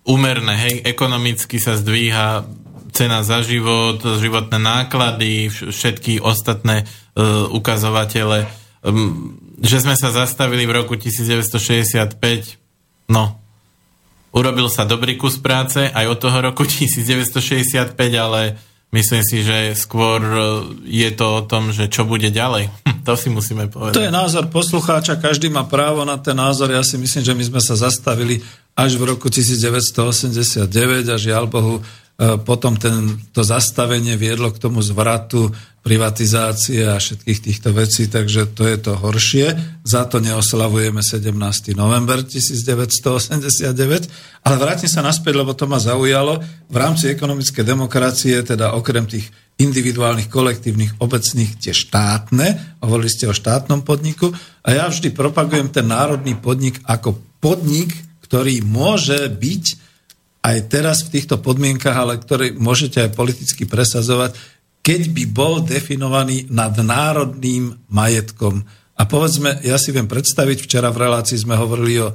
úmerné. 0.09 0.55
Hej, 0.57 0.74
ekonomicky 0.89 1.61
sa 1.61 1.77
zdvíha 1.77 2.48
cena 2.97 3.20
za 3.20 3.44
život, 3.44 4.01
životné 4.01 4.57
náklady, 4.57 5.53
vš- 5.53 5.69
všetky 5.77 6.24
ostatné 6.24 6.89
uh, 6.89 7.44
ukazovatele. 7.53 8.48
Um, 8.81 9.36
že 9.61 9.85
sme 9.85 9.93
sa 9.93 10.09
zastavili 10.09 10.65
v 10.65 10.81
roku 10.81 10.97
1965, 10.97 12.16
no, 13.10 13.38
urobil 14.36 14.68
sa 14.68 14.84
dobrý 14.84 15.16
kus 15.16 15.40
práce 15.40 15.88
aj 15.88 16.04
od 16.06 16.18
toho 16.20 16.38
roku 16.44 16.68
1965, 16.68 17.96
ale 18.18 18.60
myslím 18.92 19.22
si, 19.24 19.40
že 19.40 19.72
skôr 19.72 20.20
e, 20.20 20.38
je 20.84 21.10
to 21.16 21.26
o 21.38 21.42
tom, 21.48 21.72
že 21.72 21.88
čo 21.88 22.04
bude 22.04 22.28
ďalej. 22.28 22.68
To 23.06 23.14
si 23.14 23.30
musíme 23.30 23.70
povedať. 23.70 23.94
To 23.94 24.02
je 24.02 24.10
názor 24.10 24.50
poslucháča, 24.50 25.22
každý 25.22 25.46
má 25.46 25.62
právo 25.62 26.02
na 26.02 26.18
ten 26.18 26.34
názor. 26.34 26.74
Ja 26.74 26.82
si 26.82 26.98
myslím, 26.98 27.22
že 27.22 27.38
my 27.38 27.44
sme 27.54 27.60
sa 27.62 27.78
zastavili 27.78 28.42
až 28.74 28.98
v 28.98 29.14
roku 29.14 29.30
1989 29.30 30.66
a 31.06 31.14
žiaľ 31.14 31.46
Bohu, 31.46 31.86
potom 32.16 32.80
ten, 32.80 33.20
to 33.36 33.44
zastavenie 33.44 34.16
viedlo 34.16 34.48
k 34.48 34.56
tomu 34.56 34.80
zvratu 34.80 35.52
privatizácie 35.84 36.88
a 36.88 36.98
všetkých 36.98 37.40
týchto 37.44 37.70
vecí, 37.70 38.10
takže 38.10 38.51
to 38.56 38.66
je 38.66 38.76
to 38.80 38.98
horšie. 38.98 39.55
Za 39.86 40.02
to 40.10 40.18
neoslavujeme 40.18 40.98
17. 40.98 41.30
november 41.78 42.26
1989. 42.26 44.10
Ale 44.43 44.56
vrátim 44.59 44.90
sa 44.90 45.05
naspäť, 45.05 45.38
lebo 45.38 45.55
to 45.55 45.70
ma 45.70 45.78
zaujalo. 45.78 46.43
V 46.66 46.76
rámci 46.76 47.06
ekonomickej 47.12 47.62
demokracie, 47.62 48.43
teda 48.43 48.74
okrem 48.74 49.06
tých 49.06 49.30
individuálnych, 49.62 50.26
kolektívnych, 50.26 50.98
obecných, 50.98 51.62
tie 51.62 51.76
štátne, 51.76 52.80
hovorili 52.82 53.12
ste 53.12 53.30
o 53.30 53.36
štátnom 53.36 53.86
podniku, 53.86 54.34
a 54.66 54.74
ja 54.74 54.90
vždy 54.90 55.14
propagujem 55.14 55.70
ten 55.70 55.86
národný 55.86 56.34
podnik 56.34 56.82
ako 56.82 57.14
podnik, 57.38 57.94
ktorý 58.26 58.66
môže 58.66 59.30
byť 59.30 59.85
aj 60.47 60.70
teraz 60.70 61.02
v 61.02 61.18
týchto 61.18 61.43
podmienkach, 61.43 61.97
ale 61.98 62.23
ktorý 62.23 62.55
môžete 62.55 63.02
aj 63.02 63.18
politicky 63.18 63.66
presazovať, 63.66 64.39
keď 64.86 65.10
by 65.10 65.24
bol 65.27 65.66
definovaný 65.66 66.47
nad 66.55 66.78
národným 66.78 67.74
majetkom. 67.90 68.62
A 68.97 69.02
povedzme, 69.05 69.59
ja 69.66 69.74
si 69.77 69.90
viem 69.90 70.06
predstaviť, 70.06 70.62
včera 70.62 70.94
v 70.94 71.02
relácii 71.02 71.43
sme 71.43 71.59
hovorili 71.59 71.98
o 71.98 72.09
e, 72.09 72.14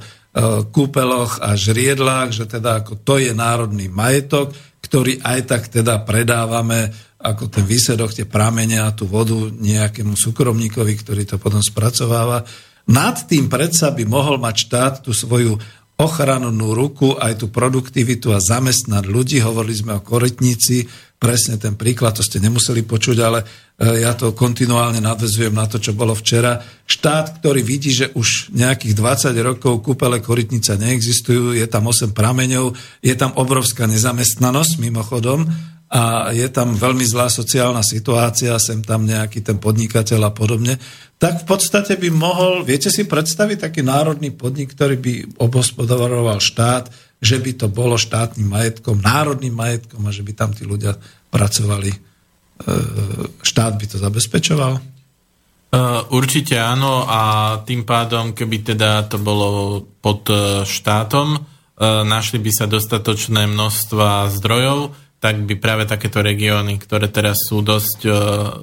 kúpeloch 0.72 1.44
a 1.44 1.52
žriedlách, 1.52 2.32
že 2.32 2.48
teda 2.48 2.80
ako 2.80 3.04
to 3.04 3.20
je 3.20 3.36
národný 3.36 3.92
majetok, 3.92 4.56
ktorý 4.80 5.20
aj 5.20 5.40
tak 5.46 5.62
teda 5.68 6.00
predávame 6.02 6.90
ako 7.22 7.52
ten 7.52 7.62
výsledok, 7.62 8.10
tie 8.16 8.26
pramene 8.26 8.82
a 8.82 8.90
tú 8.90 9.06
vodu 9.06 9.36
nejakému 9.52 10.16
súkromníkovi, 10.18 10.92
ktorý 10.98 11.22
to 11.28 11.36
potom 11.38 11.62
spracováva. 11.62 12.42
Nad 12.90 13.30
tým 13.30 13.46
predsa 13.46 13.94
by 13.94 14.02
mohol 14.02 14.42
mať 14.42 14.54
štát 14.66 14.94
tú 15.06 15.14
svoju 15.14 15.54
ochrannú 16.02 16.74
ruku, 16.74 17.14
aj 17.14 17.38
tú 17.38 17.46
produktivitu 17.48 18.34
a 18.34 18.42
zamestnať 18.42 19.06
ľudí. 19.06 19.38
Hovorili 19.38 19.78
sme 19.78 19.92
o 19.96 20.04
korytnici, 20.04 20.84
presne 21.22 21.54
ten 21.54 21.78
príklad, 21.78 22.18
to 22.18 22.26
ste 22.26 22.42
nemuseli 22.42 22.82
počuť, 22.82 23.16
ale 23.22 23.46
e, 23.78 24.02
ja 24.02 24.10
to 24.18 24.34
kontinuálne 24.34 24.98
nadvezujem 24.98 25.54
na 25.54 25.70
to, 25.70 25.78
čo 25.78 25.94
bolo 25.94 26.18
včera. 26.18 26.58
Štát, 26.82 27.38
ktorý 27.38 27.62
vidí, 27.62 27.94
že 27.94 28.10
už 28.10 28.50
nejakých 28.50 28.98
20 28.98 29.30
rokov 29.46 29.86
kúpele 29.86 30.18
korytnica 30.18 30.74
neexistujú, 30.74 31.54
je 31.54 31.66
tam 31.70 31.86
8 31.86 32.10
prameňov, 32.10 32.74
je 32.98 33.14
tam 33.14 33.30
obrovská 33.38 33.86
nezamestnanosť 33.86 34.82
mimochodom 34.82 35.46
a 35.92 36.32
je 36.32 36.48
tam 36.48 36.72
veľmi 36.72 37.04
zlá 37.04 37.28
sociálna 37.28 37.84
situácia, 37.84 38.56
sem 38.56 38.80
tam 38.80 39.04
nejaký 39.04 39.44
ten 39.44 39.60
podnikateľ 39.60 40.20
a 40.24 40.32
podobne, 40.32 40.80
tak 41.20 41.44
v 41.44 41.46
podstate 41.46 42.00
by 42.00 42.08
mohol, 42.08 42.64
viete 42.64 42.88
si 42.88 43.04
predstaviť 43.04 43.68
taký 43.68 43.84
národný 43.84 44.32
podnik, 44.32 44.72
ktorý 44.72 44.96
by 44.96 45.14
obhospodaroval 45.36 46.40
štát, 46.40 46.88
že 47.20 47.36
by 47.38 47.52
to 47.60 47.66
bolo 47.68 48.00
štátnym 48.00 48.48
majetkom, 48.48 49.04
národným 49.04 49.52
majetkom 49.52 50.00
a 50.08 50.10
že 50.10 50.24
by 50.24 50.32
tam 50.32 50.50
tí 50.56 50.64
ľudia 50.64 50.96
pracovali. 51.30 51.92
E, 51.92 51.98
Štát 53.44 53.76
by 53.76 53.86
to 53.86 53.96
zabezpečoval? 54.00 54.72
Uh, 55.72 56.04
určite 56.12 56.60
áno 56.60 57.08
a 57.08 57.20
tým 57.64 57.88
pádom, 57.88 58.36
keby 58.36 58.76
teda 58.76 59.08
to 59.08 59.16
bolo 59.16 59.80
pod 60.04 60.28
uh, 60.28 60.68
štátom, 60.68 61.48
našli 61.82 62.38
by 62.38 62.50
sa 62.52 62.70
dostatočné 62.70 63.48
množstva 63.48 64.30
zdrojov, 64.38 64.94
tak 65.22 65.46
by 65.46 65.54
práve 65.54 65.86
takéto 65.86 66.18
regióny, 66.18 66.82
ktoré 66.82 67.06
teraz 67.06 67.38
sú 67.46 67.62
dosť 67.62 68.00
uh, 68.10 68.58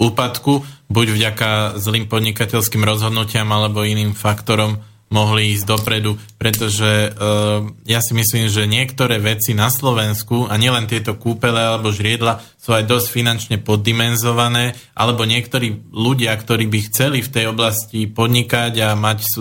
úpadku, 0.00 0.64
buď 0.88 1.06
vďaka 1.12 1.50
zlým 1.76 2.08
podnikateľským 2.08 2.80
rozhodnutiam 2.80 3.44
alebo 3.52 3.84
iným 3.84 4.16
faktorom, 4.16 4.80
mohli 5.12 5.52
ísť 5.52 5.68
dopredu, 5.68 6.16
pretože 6.40 7.12
uh, 7.12 7.68
ja 7.84 8.00
si 8.00 8.16
myslím, 8.16 8.48
že 8.48 8.64
niektoré 8.64 9.20
veci 9.20 9.52
na 9.52 9.68
Slovensku, 9.68 10.48
a 10.48 10.56
nielen 10.56 10.88
tieto 10.88 11.20
kúpele 11.20 11.60
alebo 11.60 11.92
žriedla, 11.92 12.40
sú 12.56 12.72
aj 12.72 12.88
dosť 12.88 13.12
finančne 13.12 13.56
poddimenzované, 13.60 14.72
alebo 14.96 15.28
niektorí 15.28 15.92
ľudia, 15.92 16.32
ktorí 16.32 16.64
by 16.72 16.78
chceli 16.88 17.20
v 17.20 17.28
tej 17.28 17.44
oblasti 17.52 18.08
podnikať 18.08 18.72
a 18.80 18.96
mať 18.96 19.18
uh, 19.20 19.32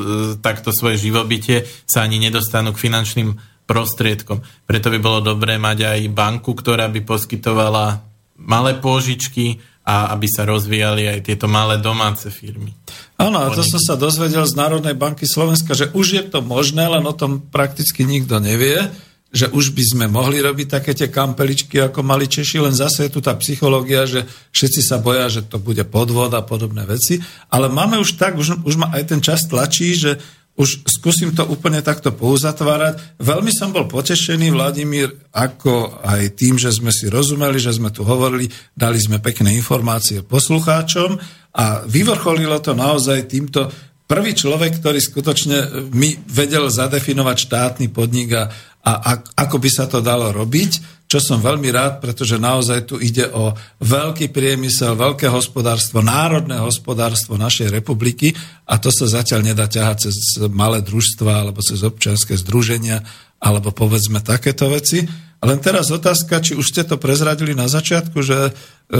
takto 0.44 0.76
svoje 0.76 1.00
živobytie, 1.00 1.64
sa 1.88 2.04
ani 2.04 2.20
nedostanú 2.20 2.76
k 2.76 2.92
finančným 2.92 3.40
prostriedkom. 3.72 4.44
Preto 4.68 4.92
by 4.92 5.00
bolo 5.00 5.24
dobré 5.24 5.56
mať 5.56 5.88
aj 5.88 6.00
banku, 6.12 6.52
ktorá 6.52 6.92
by 6.92 7.08
poskytovala 7.08 8.04
malé 8.36 8.76
pôžičky 8.76 9.64
a 9.88 10.12
aby 10.12 10.28
sa 10.28 10.44
rozvíjali 10.44 11.08
aj 11.08 11.26
tieto 11.26 11.48
malé 11.48 11.80
domáce 11.80 12.28
firmy. 12.28 12.76
Áno, 13.16 13.40
a 13.42 13.50
to 13.50 13.64
som 13.64 13.80
sa 13.80 13.96
dozvedel 13.96 14.44
z 14.44 14.60
Národnej 14.60 14.94
banky 14.94 15.24
Slovenska, 15.24 15.72
že 15.72 15.90
už 15.96 16.08
je 16.20 16.24
to 16.28 16.44
možné, 16.44 16.86
len 16.86 17.02
o 17.08 17.16
tom 17.16 17.40
prakticky 17.40 18.04
nikto 18.04 18.38
nevie, 18.38 18.92
že 19.32 19.48
už 19.48 19.72
by 19.72 19.84
sme 19.88 20.06
mohli 20.12 20.44
robiť 20.44 20.68
také 20.68 20.92
tie 20.92 21.08
kampeličky, 21.08 21.80
ako 21.80 22.04
mali 22.04 22.28
Češi, 22.28 22.60
len 22.60 22.76
zase 22.76 23.08
je 23.08 23.16
tu 23.16 23.24
tá 23.24 23.32
psychológia, 23.40 24.04
že 24.04 24.28
všetci 24.52 24.82
sa 24.84 25.00
boja, 25.00 25.32
že 25.32 25.48
to 25.48 25.56
bude 25.56 25.82
podvod 25.88 26.36
a 26.36 26.44
podobné 26.44 26.84
veci. 26.84 27.24
Ale 27.48 27.72
máme 27.72 27.96
už 27.96 28.20
tak, 28.20 28.36
už, 28.36 28.60
už 28.68 28.76
ma 28.76 28.92
aj 28.92 29.16
ten 29.16 29.24
čas 29.24 29.48
tlačí, 29.48 29.96
že 29.96 30.20
už 30.62 30.86
skúsim 30.86 31.34
to 31.34 31.42
úplne 31.50 31.82
takto 31.82 32.14
pouzatvárať. 32.14 33.18
Veľmi 33.18 33.50
som 33.50 33.74
bol 33.74 33.90
potešený, 33.90 34.54
Vladimír, 34.54 35.10
ako 35.34 36.06
aj 36.06 36.38
tým, 36.38 36.62
že 36.62 36.70
sme 36.70 36.94
si 36.94 37.10
rozumeli, 37.10 37.58
že 37.58 37.74
sme 37.74 37.90
tu 37.90 38.06
hovorili, 38.06 38.46
dali 38.78 39.02
sme 39.02 39.18
pekné 39.18 39.58
informácie 39.58 40.22
poslucháčom 40.22 41.18
a 41.58 41.82
vyvrcholilo 41.90 42.62
to 42.62 42.78
naozaj 42.78 43.26
týmto 43.26 43.74
prvý 44.06 44.38
človek, 44.38 44.78
ktorý 44.78 45.02
skutočne 45.02 45.90
mi 45.98 46.14
vedel 46.30 46.70
zadefinovať 46.70 47.38
štátny 47.42 47.88
podnik 47.90 48.38
a, 48.38 48.46
a 48.86 49.12
ako 49.18 49.58
by 49.58 49.70
sa 49.74 49.90
to 49.90 49.98
dalo 49.98 50.30
robiť 50.30 51.01
čo 51.12 51.20
som 51.20 51.44
veľmi 51.44 51.68
rád, 51.76 52.00
pretože 52.00 52.40
naozaj 52.40 52.88
tu 52.88 52.96
ide 52.96 53.28
o 53.36 53.52
veľký 53.84 54.32
priemysel, 54.32 54.96
veľké 54.96 55.28
hospodárstvo, 55.28 56.00
národné 56.00 56.56
hospodárstvo 56.64 57.36
našej 57.36 57.68
republiky 57.68 58.32
a 58.64 58.80
to 58.80 58.88
sa 58.96 59.20
zatiaľ 59.20 59.44
nedá 59.44 59.68
ťahať 59.68 60.08
cez 60.08 60.40
malé 60.48 60.80
družstva 60.80 61.44
alebo 61.44 61.60
cez 61.60 61.84
občianske 61.84 62.40
združenia 62.40 63.04
alebo 63.44 63.76
povedzme 63.76 64.24
takéto 64.24 64.72
veci. 64.72 65.04
Len 65.42 65.60
teraz 65.60 65.92
otázka, 65.92 66.40
či 66.40 66.56
už 66.56 66.64
ste 66.64 66.88
to 66.88 66.96
prezradili 66.96 67.58
na 67.58 67.68
začiatku, 67.68 68.24
že, 68.24 68.38
e, 68.48 69.00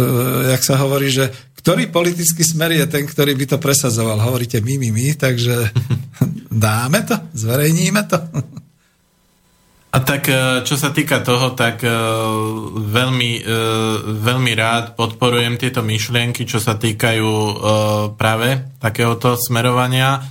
jak 0.52 0.62
sa 0.68 0.76
hovorí, 0.84 1.14
že 1.14 1.32
ktorý 1.64 1.94
politický 1.94 2.44
smer 2.44 2.76
je 2.76 2.92
ten, 2.92 3.08
ktorý 3.08 3.38
by 3.40 3.56
to 3.56 3.58
presadzoval. 3.62 4.20
Hovoríte 4.20 4.60
my, 4.60 4.76
my, 4.82 4.90
my, 4.90 5.08
takže 5.16 5.70
dáme 6.68 7.08
to, 7.08 7.16
zverejníme 7.38 8.04
to. 8.10 8.20
A 9.92 9.98
tak 10.00 10.32
e, 10.32 10.64
čo 10.64 10.80
sa 10.80 10.96
týka 10.96 11.20
toho, 11.20 11.52
tak 11.52 11.84
e, 11.84 11.92
veľmi, 12.80 13.32
e, 13.38 13.60
veľmi 14.24 14.52
rád 14.56 14.96
podporujem 14.96 15.60
tieto 15.60 15.84
myšlienky, 15.84 16.48
čo 16.48 16.64
sa 16.64 16.80
týkajú 16.80 17.32
práve 18.16 18.80
takéhoto 18.80 19.36
smerovania 19.36 20.24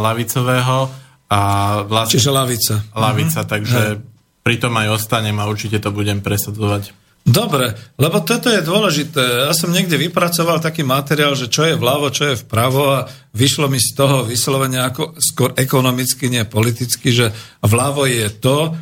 lavicového. 0.00 0.88
A 1.28 1.40
vlastne, 1.84 2.16
Čiže 2.16 2.30
lavica. 2.32 2.74
Lavica, 2.96 3.40
uh-huh. 3.44 3.52
takže 3.52 3.80
Hej. 3.80 4.00
pri 4.44 4.56
tom 4.60 4.72
aj 4.76 4.88
ostanem 4.96 5.36
a 5.36 5.48
určite 5.48 5.80
to 5.80 5.92
budem 5.92 6.24
presadzovať. 6.24 7.04
Dobre, 7.24 7.72
lebo 7.96 8.20
toto 8.20 8.52
je 8.52 8.60
dôležité. 8.60 9.48
Ja 9.48 9.56
som 9.56 9.72
niekde 9.72 9.96
vypracoval 9.96 10.60
taký 10.60 10.84
materiál, 10.84 11.32
že 11.32 11.48
čo 11.48 11.64
je 11.64 11.72
vľavo, 11.72 12.12
čo 12.12 12.28
je 12.28 12.40
vpravo 12.44 13.00
a 13.00 13.08
vyšlo 13.32 13.72
mi 13.72 13.80
z 13.80 13.96
toho 13.96 14.28
vyslovene 14.28 14.84
ako 14.84 15.16
skôr 15.16 15.56
ekonomicky, 15.56 16.28
nie 16.28 16.44
politicky, 16.44 17.08
že 17.16 17.32
vľavo 17.64 18.04
je 18.04 18.28
to, 18.28 18.76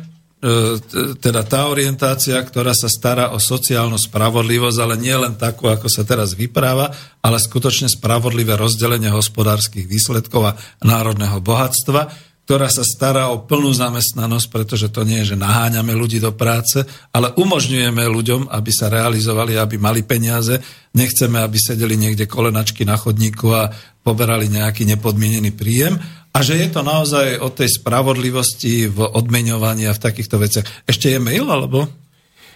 teda 1.23 1.41
tá 1.47 1.71
orientácia, 1.71 2.35
ktorá 2.35 2.75
sa 2.75 2.91
stará 2.91 3.31
o 3.31 3.39
sociálnu 3.39 3.95
spravodlivosť, 3.95 4.77
ale 4.83 4.99
nie 4.99 5.15
len 5.15 5.39
takú, 5.39 5.71
ako 5.71 5.87
sa 5.87 6.03
teraz 6.03 6.35
vypráva, 6.35 6.91
ale 7.23 7.39
skutočne 7.39 7.87
spravodlivé 7.87 8.59
rozdelenie 8.59 9.07
hospodárskych 9.07 9.87
výsledkov 9.87 10.51
a 10.51 10.57
národného 10.83 11.39
bohatstva, 11.39 12.11
ktorá 12.43 12.67
sa 12.67 12.83
stará 12.83 13.31
o 13.31 13.47
plnú 13.47 13.71
zamestnanosť, 13.71 14.47
pretože 14.51 14.91
to 14.91 15.07
nie 15.07 15.23
je, 15.23 15.31
že 15.31 15.39
naháňame 15.39 15.95
ľudí 15.95 16.19
do 16.19 16.35
práce, 16.35 16.83
ale 17.15 17.31
umožňujeme 17.39 18.03
ľuďom, 18.03 18.51
aby 18.51 18.71
sa 18.75 18.91
realizovali, 18.91 19.55
aby 19.55 19.79
mali 19.79 20.03
peniaze. 20.03 20.59
Nechceme, 20.91 21.39
aby 21.39 21.55
sedeli 21.55 21.95
niekde 21.95 22.27
kolenačky 22.27 22.83
na 22.83 22.99
chodníku 22.99 23.47
a 23.47 23.71
poberali 24.03 24.51
nejaký 24.51 24.83
nepodmienený 24.91 25.55
príjem 25.55 25.95
a 26.33 26.37
že 26.41 26.57
je 26.57 26.67
to 26.73 26.81
naozaj 26.81 27.37
o 27.37 27.53
tej 27.53 27.77
spravodlivosti 27.77 28.89
v 28.89 29.05
odmeňovaní 29.05 29.85
a 29.85 29.93
v 29.93 30.01
takýchto 30.01 30.41
veciach. 30.41 30.65
Ešte 30.89 31.13
je 31.13 31.19
mail, 31.21 31.45
alebo? 31.45 31.85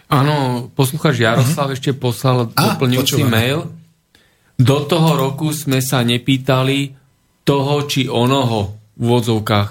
Áno, 0.09 0.67
poslucháč 0.73 1.21
Jaroslav 1.21 1.69
uh-huh. 1.69 1.77
ešte 1.77 1.93
poslal 1.93 2.49
a, 2.57 2.73
doplňujúci 2.73 3.21
mail. 3.27 3.69
Do 4.57 4.89
toho 4.89 5.13
roku 5.13 5.53
sme 5.53 5.85
sa 5.85 6.01
nepýtali 6.01 6.97
toho 7.45 7.85
či 7.85 8.09
onoho 8.09 8.81
v 8.97 9.01
úvodzovkách. 9.05 9.69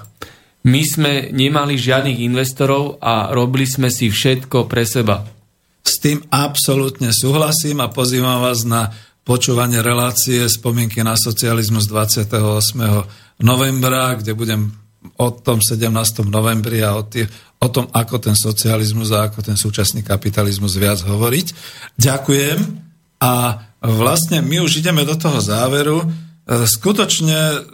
My 0.71 0.81
sme 0.87 1.13
nemali 1.35 1.75
žiadnych 1.75 2.23
investorov 2.23 3.03
a 3.03 3.35
robili 3.35 3.67
sme 3.67 3.91
si 3.91 4.07
všetko 4.07 4.71
pre 4.71 4.87
seba. 4.87 5.27
S 5.83 5.99
tým 5.99 6.23
absolútne 6.31 7.11
súhlasím 7.11 7.83
a 7.83 7.91
pozývam 7.91 8.39
vás 8.39 8.63
na 8.63 8.91
počúvanie 9.27 9.83
relácie 9.83 10.47
spomienky 10.47 11.03
na 11.03 11.19
socializmus 11.19 11.91
28 11.91 13.26
novembra, 13.41 14.17
kde 14.17 14.33
budem 14.33 14.73
o 15.17 15.27
tom 15.31 15.61
17. 15.61 15.87
novembri 16.27 16.83
a 16.83 16.97
o, 16.97 17.05
tie, 17.05 17.29
o 17.61 17.67
tom, 17.69 17.87
ako 17.93 18.19
ten 18.19 18.35
socializmus 18.35 19.13
a 19.13 19.29
ako 19.29 19.39
ten 19.45 19.55
súčasný 19.55 20.03
kapitalizmus 20.03 20.75
viac 20.75 20.99
hovoriť. 21.05 21.47
Ďakujem 21.95 22.59
a 23.23 23.33
vlastne 23.81 24.43
my 24.43 24.61
už 24.61 24.81
ideme 24.83 25.05
do 25.07 25.15
toho 25.15 25.39
záveru. 25.39 26.03
E, 26.03 26.07
skutočne 26.65 27.65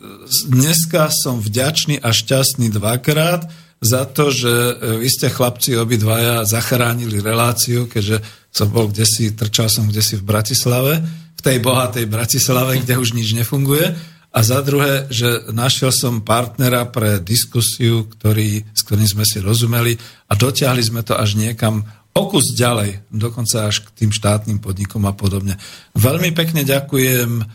dneska 0.52 1.10
som 1.12 1.40
vďačný 1.40 2.00
a 2.00 2.12
šťastný 2.12 2.70
dvakrát 2.72 3.48
za 3.84 4.08
to, 4.08 4.32
že 4.32 4.52
e, 4.52 4.74
vy 5.04 5.10
ste 5.10 5.32
chlapci 5.32 5.76
obidvaja 5.80 6.48
zachránili 6.48 7.20
reláciu, 7.20 7.88
keďže 7.88 8.24
som 8.54 8.70
bol 8.70 8.92
kde 8.92 9.04
si, 9.08 9.34
trčal 9.34 9.68
som 9.68 9.90
kde 9.90 10.04
si 10.04 10.16
v 10.20 10.28
Bratislave, 10.28 11.02
v 11.34 11.42
tej 11.42 11.58
bohatej 11.60 12.06
Bratislave, 12.08 12.80
kde 12.80 12.96
už 13.00 13.18
nič 13.18 13.36
nefunguje 13.36 14.13
a 14.34 14.40
za 14.42 14.66
druhé, 14.66 15.06
že 15.14 15.54
našiel 15.54 15.94
som 15.94 16.26
partnera 16.26 16.90
pre 16.90 17.22
diskusiu, 17.22 18.10
ktorý, 18.10 18.66
s 18.74 18.82
ktorým 18.82 19.06
sme 19.06 19.26
si 19.30 19.38
rozumeli 19.38 19.94
a 20.26 20.34
dotiahli 20.34 20.82
sme 20.82 21.06
to 21.06 21.14
až 21.14 21.38
niekam 21.38 21.86
okus 22.18 22.58
ďalej, 22.58 23.06
dokonca 23.14 23.70
až 23.70 23.86
k 23.86 24.06
tým 24.06 24.12
štátnym 24.14 24.58
podnikom 24.58 25.06
a 25.06 25.14
podobne. 25.14 25.62
Veľmi 25.94 26.34
pekne 26.34 26.66
ďakujem. 26.66 27.32
E, 27.42 27.46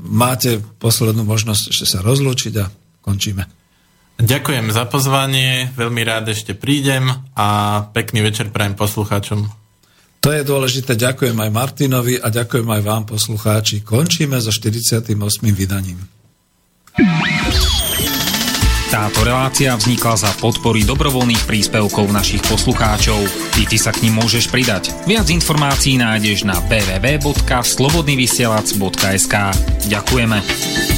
máte 0.00 0.64
poslednú 0.80 1.28
možnosť 1.28 1.76
ešte 1.76 1.84
sa 1.84 2.00
rozlúčiť 2.00 2.54
a 2.56 2.72
končíme. 3.04 3.44
Ďakujem 4.18 4.72
za 4.72 4.88
pozvanie, 4.88 5.70
veľmi 5.76 6.02
rád 6.08 6.32
ešte 6.32 6.56
prídem 6.56 7.06
a 7.36 7.48
pekný 7.92 8.24
večer 8.24 8.48
prajem 8.48 8.74
poslucháčom. 8.74 9.67
To 10.18 10.34
je 10.34 10.42
dôležité. 10.42 10.98
Ďakujem 10.98 11.38
aj 11.38 11.50
Martinovi 11.54 12.18
a 12.18 12.28
ďakujem 12.28 12.66
aj 12.66 12.82
vám, 12.82 13.06
poslucháči. 13.06 13.86
Končíme 13.86 14.42
so 14.42 14.50
48. 14.50 15.14
vydaním. 15.54 16.02
Táto 18.88 19.20
relácia 19.20 19.76
vznikla 19.76 20.16
za 20.16 20.32
podpory 20.40 20.80
dobrovoľných 20.80 21.44
príspevkov 21.44 22.08
našich 22.08 22.40
poslucháčov. 22.48 23.20
Ty, 23.52 23.68
ty 23.68 23.76
sa 23.76 23.92
k 23.92 24.08
ním 24.08 24.16
môžeš 24.16 24.48
pridať. 24.48 24.96
Viac 25.04 25.28
informácií 25.28 26.00
nájdeš 26.00 26.48
na 26.48 26.56
www.slobodnyvysielac.sk 26.66 29.34
Ďakujeme. 29.92 30.97